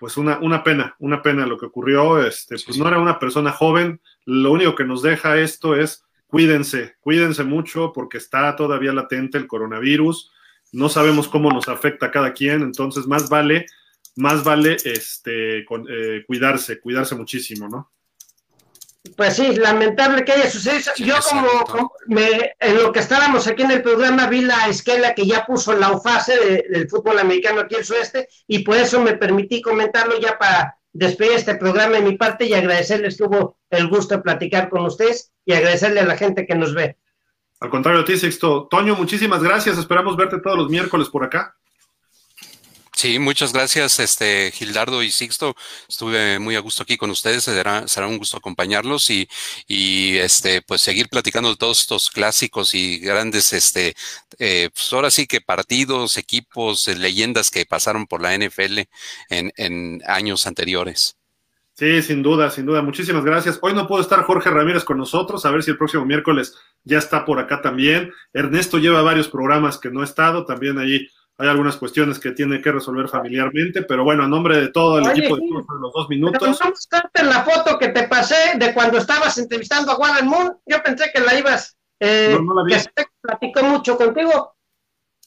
pues 0.00 0.16
una, 0.16 0.38
una 0.38 0.64
pena, 0.64 0.96
una 0.98 1.22
pena 1.22 1.46
lo 1.46 1.56
que 1.56 1.66
ocurrió. 1.66 2.26
Este, 2.26 2.56
pues 2.66 2.76
no 2.76 2.88
era 2.88 2.98
una 2.98 3.20
persona 3.20 3.52
joven. 3.52 4.00
Lo 4.24 4.50
único 4.50 4.74
que 4.74 4.84
nos 4.84 5.02
deja 5.02 5.38
esto 5.38 5.76
es 5.76 6.04
cuídense, 6.26 6.96
cuídense 7.00 7.44
mucho 7.44 7.92
porque 7.92 8.18
está 8.18 8.56
todavía 8.56 8.92
latente 8.92 9.38
el 9.38 9.46
coronavirus 9.46 10.32
no 10.72 10.88
sabemos 10.88 11.28
cómo 11.28 11.50
nos 11.50 11.68
afecta 11.68 12.06
a 12.06 12.10
cada 12.10 12.32
quien, 12.32 12.62
entonces 12.62 13.06
más 13.06 13.28
vale, 13.28 13.66
más 14.16 14.44
vale 14.44 14.76
este, 14.84 15.60
eh, 15.60 16.24
cuidarse, 16.26 16.80
cuidarse 16.80 17.14
muchísimo, 17.14 17.68
¿no? 17.68 17.90
Pues 19.16 19.36
sí, 19.36 19.56
lamentable 19.56 20.24
que 20.24 20.32
haya 20.32 20.50
sucedido. 20.50 20.92
Yo 20.98 21.16
como, 21.28 21.92
me, 22.06 22.54
en 22.58 22.82
lo 22.82 22.92
que 22.92 23.00
estábamos 23.00 23.46
aquí 23.46 23.62
en 23.62 23.70
el 23.70 23.82
programa 23.82 24.26
vi 24.26 24.42
la 24.42 24.68
esquela 24.68 25.14
que 25.14 25.26
ya 25.26 25.46
puso 25.46 25.72
la 25.72 25.92
UFASE 25.92 26.66
del 26.68 26.88
fútbol 26.88 27.18
americano 27.18 27.60
aquí 27.60 27.74
en 27.74 27.80
el 27.80 27.86
sueste 27.86 28.28
y 28.46 28.58
por 28.58 28.76
eso 28.76 29.00
me 29.00 29.16
permití 29.16 29.62
comentarlo 29.62 30.20
ya 30.20 30.38
para 30.38 30.76
despedir 30.92 31.32
este 31.32 31.54
programa 31.54 31.96
de 31.96 32.02
mi 32.02 32.16
parte 32.16 32.44
y 32.44 32.52
agradecerles, 32.52 33.16
tuvo 33.16 33.58
el 33.70 33.88
gusto 33.88 34.16
de 34.16 34.22
platicar 34.22 34.68
con 34.68 34.84
ustedes 34.84 35.32
y 35.46 35.52
agradecerle 35.54 36.00
a 36.00 36.06
la 36.06 36.16
gente 36.16 36.46
que 36.46 36.54
nos 36.54 36.74
ve. 36.74 36.96
Al 37.60 37.70
contrario 37.70 38.00
a 38.00 38.04
ti, 38.04 38.16
Sexto. 38.16 38.68
Toño, 38.70 38.96
muchísimas 38.96 39.42
gracias. 39.42 39.78
Esperamos 39.78 40.16
verte 40.16 40.40
todos 40.40 40.56
los 40.56 40.68
miércoles 40.68 41.08
por 41.08 41.24
acá. 41.24 41.56
Sí, 43.00 43.18
muchas 43.18 43.54
gracias, 43.54 43.98
este 43.98 44.50
Gildardo 44.52 45.02
y 45.02 45.10
Sixto. 45.10 45.56
Estuve 45.88 46.38
muy 46.38 46.54
a 46.56 46.60
gusto 46.60 46.82
aquí 46.82 46.98
con 46.98 47.08
ustedes. 47.08 47.44
Será, 47.44 48.06
un 48.06 48.18
gusto 48.18 48.36
acompañarlos 48.36 49.08
y, 49.08 49.26
este, 50.18 50.60
pues 50.60 50.82
seguir 50.82 51.08
platicando 51.08 51.48
de 51.48 51.56
todos 51.56 51.80
estos 51.80 52.10
clásicos 52.10 52.74
y 52.74 52.98
grandes, 52.98 53.54
este, 53.54 53.94
eh, 54.38 54.68
pues 54.74 54.92
ahora 54.92 55.10
sí 55.10 55.26
que 55.26 55.40
partidos, 55.40 56.18
equipos, 56.18 56.88
leyendas 56.88 57.50
que 57.50 57.64
pasaron 57.64 58.06
por 58.06 58.20
la 58.20 58.36
NFL 58.36 58.80
en, 59.30 59.50
en 59.56 60.02
años 60.06 60.46
anteriores. 60.46 61.16
Sí, 61.72 62.02
sin 62.02 62.22
duda, 62.22 62.50
sin 62.50 62.66
duda. 62.66 62.82
Muchísimas 62.82 63.24
gracias. 63.24 63.58
Hoy 63.62 63.72
no 63.72 63.88
pudo 63.88 64.02
estar 64.02 64.22
Jorge 64.24 64.50
Ramírez 64.50 64.84
con 64.84 64.98
nosotros, 64.98 65.46
a 65.46 65.50
ver 65.50 65.62
si 65.62 65.70
el 65.70 65.78
próximo 65.78 66.04
miércoles 66.04 66.54
ya 66.84 66.98
está 66.98 67.24
por 67.24 67.38
acá 67.38 67.62
también. 67.62 68.12
Ernesto 68.34 68.76
lleva 68.76 69.00
varios 69.00 69.28
programas 69.28 69.78
que 69.78 69.90
no 69.90 70.02
ha 70.02 70.04
estado, 70.04 70.44
también 70.44 70.78
ahí 70.78 71.08
hay 71.40 71.48
algunas 71.48 71.76
cuestiones 71.76 72.18
que 72.18 72.32
tiene 72.32 72.60
que 72.60 72.70
resolver 72.70 73.08
familiarmente, 73.08 73.82
pero 73.82 74.04
bueno, 74.04 74.24
a 74.24 74.28
nombre 74.28 74.60
de 74.60 74.68
todo 74.68 74.98
el 74.98 75.06
equipo 75.06 75.36
de 75.36 75.42
los 75.80 75.92
dos 75.92 76.08
minutos. 76.10 76.58
Vamos 76.60 76.88
a 76.92 77.22
la 77.24 77.42
foto 77.42 77.78
que 77.78 77.88
te 77.88 78.06
pasé 78.08 78.58
de 78.58 78.74
cuando 78.74 78.98
estabas 78.98 79.38
entrevistando 79.38 79.92
a 79.92 79.98
Warren 79.98 80.26
Moon. 80.26 80.58
Yo 80.66 80.82
pensé 80.82 81.10
que 81.14 81.20
la 81.20 81.38
ibas, 81.38 81.78
eh, 81.98 82.38
no, 82.38 82.54
la 82.54 82.64
vi. 82.64 82.74
que 82.94 83.04
platicó 83.22 83.62
mucho 83.64 83.96
contigo. 83.96 84.54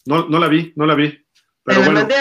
No, 0.06 0.28
no 0.30 0.38
la 0.38 0.48
vi, 0.48 0.72
no 0.76 0.86
la 0.86 0.94
vi. 0.94 1.20
Pero 1.64 1.82
te, 1.82 1.86
la 1.88 1.92
mandé, 1.92 2.16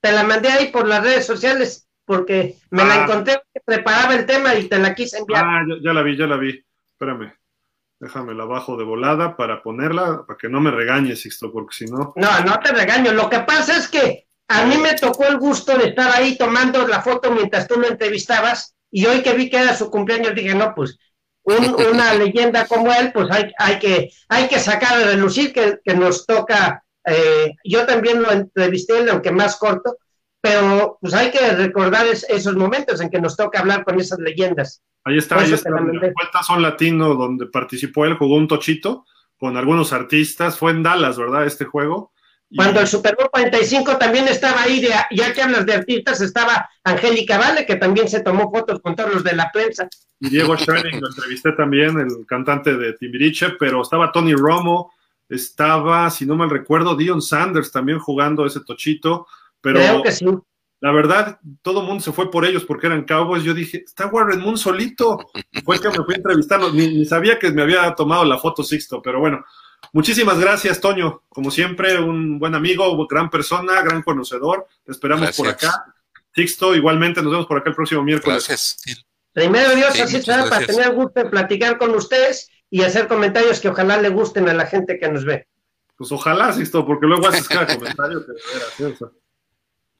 te 0.00 0.12
la 0.12 0.22
mandé 0.22 0.48
ahí 0.50 0.70
por 0.70 0.86
las 0.86 1.02
redes 1.02 1.24
sociales 1.24 1.88
porque 2.04 2.56
me 2.70 2.84
la 2.84 2.94
ah. 2.94 3.02
encontré 3.04 3.40
que 3.52 3.60
preparaba 3.64 4.14
el 4.14 4.26
tema 4.26 4.54
y 4.54 4.68
te 4.68 4.78
la 4.78 4.94
quise 4.94 5.18
enviar. 5.18 5.42
Ah, 5.42 5.64
ya, 5.82 5.92
la 5.94 6.02
vi, 6.02 6.18
ya 6.18 6.26
la 6.26 6.36
vi. 6.36 6.62
Espérame. 6.92 7.32
Déjame 7.98 8.34
la 8.34 8.44
bajo 8.44 8.76
de 8.76 8.84
volada 8.84 9.36
para 9.36 9.62
ponerla, 9.62 10.24
para 10.26 10.36
que 10.36 10.48
no 10.48 10.60
me 10.60 10.70
regañes, 10.70 11.22
Sixto, 11.22 11.50
porque 11.50 11.74
si 11.74 11.86
no. 11.86 12.12
No, 12.16 12.40
no 12.40 12.58
te 12.60 12.72
regaño. 12.72 13.12
Lo 13.12 13.30
que 13.30 13.40
pasa 13.40 13.76
es 13.78 13.88
que 13.88 14.26
a 14.48 14.64
mí 14.66 14.76
me 14.76 14.94
tocó 14.94 15.24
el 15.24 15.38
gusto 15.38 15.76
de 15.78 15.88
estar 15.88 16.12
ahí 16.12 16.36
tomando 16.36 16.86
la 16.86 17.00
foto 17.00 17.30
mientras 17.30 17.66
tú 17.66 17.80
lo 17.80 17.88
entrevistabas, 17.88 18.74
y 18.90 19.06
hoy 19.06 19.22
que 19.22 19.34
vi 19.34 19.50
que 19.50 19.58
era 19.58 19.74
su 19.74 19.90
cumpleaños, 19.90 20.34
dije, 20.34 20.54
no, 20.54 20.74
pues 20.74 20.98
una 21.44 22.14
leyenda 22.14 22.66
como 22.66 22.92
él, 22.92 23.12
pues 23.12 23.28
hay, 23.30 23.50
hay, 23.58 23.78
que, 23.78 24.10
hay 24.28 24.48
que 24.48 24.58
sacar 24.58 24.98
de 24.98 25.04
relucir 25.06 25.52
que, 25.52 25.78
que 25.84 25.94
nos 25.94 26.26
toca. 26.26 26.82
Eh, 27.04 27.54
yo 27.64 27.86
también 27.86 28.20
lo 28.20 28.30
entrevisté, 28.30 29.08
aunque 29.10 29.30
más 29.30 29.56
corto, 29.56 29.96
pero 30.46 30.98
pues 31.00 31.12
hay 31.12 31.30
que 31.32 31.52
recordar 31.52 32.06
esos 32.06 32.54
momentos 32.54 33.00
en 33.00 33.10
que 33.10 33.20
nos 33.20 33.36
toca 33.36 33.58
hablar 33.58 33.84
con 33.84 33.98
esas 33.98 34.20
leyendas. 34.20 34.80
Ahí 35.04 35.18
está, 35.18 35.40
ahí 35.40 35.52
está. 35.52 35.70
La 35.70 36.42
son 36.42 36.62
latino 36.62 37.14
donde 37.14 37.46
participó 37.46 38.04
él, 38.04 38.14
jugó 38.14 38.36
un 38.36 38.46
tochito 38.46 39.04
con 39.38 39.56
algunos 39.56 39.92
artistas, 39.92 40.56
fue 40.56 40.70
en 40.70 40.84
Dallas, 40.84 41.18
¿verdad? 41.18 41.46
Este 41.46 41.64
juego. 41.64 42.12
Cuando 42.54 42.80
el 42.80 42.86
Super 42.86 43.16
Bowl 43.16 43.28
45 43.28 43.98
también 43.98 44.28
estaba 44.28 44.62
ahí, 44.62 44.86
ya 45.10 45.32
que 45.32 45.42
hablas 45.42 45.66
de 45.66 45.74
artistas, 45.74 46.20
estaba 46.20 46.70
Angélica 46.84 47.38
Vale, 47.38 47.66
que 47.66 47.74
también 47.74 48.08
se 48.08 48.20
tomó 48.20 48.50
fotos 48.52 48.80
con 48.80 48.94
todos 48.94 49.14
los 49.14 49.24
de 49.24 49.34
la 49.34 49.50
prensa. 49.50 49.88
Y 50.20 50.30
Diego 50.30 50.56
Schoening 50.56 51.00
lo 51.00 51.08
entrevisté 51.08 51.52
también, 51.52 51.98
el 51.98 52.24
cantante 52.24 52.76
de 52.76 52.92
Timbiriche, 52.92 53.56
pero 53.58 53.82
estaba 53.82 54.12
Tony 54.12 54.34
Romo, 54.34 54.92
estaba, 55.28 56.08
si 56.10 56.24
no 56.24 56.36
mal 56.36 56.48
recuerdo, 56.48 56.94
Dion 56.94 57.20
Sanders 57.20 57.72
también 57.72 57.98
jugando 57.98 58.46
ese 58.46 58.60
tochito. 58.60 59.26
Pero 59.72 60.02
que 60.02 60.12
sí. 60.12 60.24
La 60.80 60.92
verdad, 60.92 61.40
todo 61.62 61.80
el 61.80 61.86
mundo 61.86 62.04
se 62.04 62.12
fue 62.12 62.30
por 62.30 62.44
ellos 62.44 62.64
porque 62.64 62.86
eran 62.86 63.04
Cowboys. 63.04 63.42
Yo 63.42 63.54
dije, 63.54 63.82
está 63.84 64.06
Warren 64.06 64.40
Moon 64.40 64.56
solito. 64.56 65.18
Fue 65.64 65.80
que 65.80 65.88
me 65.88 66.04
fui 66.04 66.14
a 66.14 66.16
entrevistarlo. 66.18 66.72
Ni, 66.72 67.04
sabía 67.04 67.38
que 67.38 67.50
me 67.50 67.62
había 67.62 67.92
tomado 67.94 68.24
la 68.24 68.38
foto 68.38 68.62
Sixto, 68.62 69.02
pero 69.02 69.18
bueno. 69.18 69.44
Muchísimas 69.92 70.38
gracias, 70.38 70.80
Toño. 70.80 71.22
Como 71.28 71.50
siempre, 71.50 71.98
un 71.98 72.38
buen 72.38 72.54
amigo, 72.54 73.06
gran 73.08 73.28
persona, 73.28 73.82
gran 73.82 74.02
conocedor. 74.02 74.68
Te 74.84 74.92
esperamos 74.92 75.36
por 75.36 75.48
acá. 75.48 75.86
Sixto, 76.32 76.74
igualmente, 76.76 77.22
nos 77.22 77.32
vemos 77.32 77.46
por 77.46 77.58
acá 77.58 77.70
el 77.70 77.76
próximo 77.76 78.02
miércoles. 78.02 78.46
Gracias. 78.46 78.76
Primero 79.32 79.74
Dios, 79.74 79.98
así 79.98 80.22
será 80.22 80.48
para 80.48 80.66
tener 80.66 80.94
gusto 80.94 81.20
de 81.20 81.26
platicar 81.26 81.78
con 81.78 81.90
ustedes 81.94 82.48
y 82.70 82.82
hacer 82.82 83.08
comentarios 83.08 83.60
que 83.60 83.68
ojalá 83.68 84.00
le 84.00 84.10
gusten 84.10 84.48
a 84.48 84.54
la 84.54 84.66
gente 84.66 84.98
que 84.98 85.10
nos 85.10 85.24
ve. 85.24 85.48
Pues 85.96 86.12
ojalá, 86.12 86.52
Sixto, 86.52 86.86
porque 86.86 87.06
luego 87.06 87.26
haces 87.26 87.48
cada 87.48 87.66
comentario 87.76 88.24
que 88.24 88.94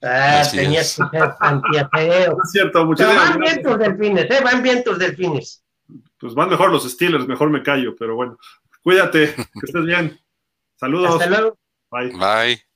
Ah, 0.06 0.42
tenías 0.50 0.96
que 0.96 1.18
ser 1.18 1.34
antiateo. 1.40 2.38
es 2.42 2.50
cierto, 2.50 2.86
muchas 2.86 3.14
Van 3.14 3.40
bien 3.40 3.62
tus 3.62 3.78
delfines, 3.78 4.30
¿eh? 4.30 4.40
Van 4.42 4.62
bien 4.62 4.84
tus 4.84 4.98
delfines. 4.98 5.64
Pues 6.18 6.34
van 6.34 6.48
mejor 6.48 6.70
los 6.70 6.90
Steelers, 6.90 7.26
mejor 7.26 7.50
me 7.50 7.62
callo, 7.62 7.94
pero 7.96 8.14
bueno. 8.14 8.38
Cuídate, 8.82 9.34
que 9.34 9.66
estés 9.66 9.84
bien. 9.84 10.18
Saludos. 10.76 11.20
Hasta 11.20 11.26
luego. 11.26 11.58
Bye. 11.90 12.12
Bye. 12.12 12.66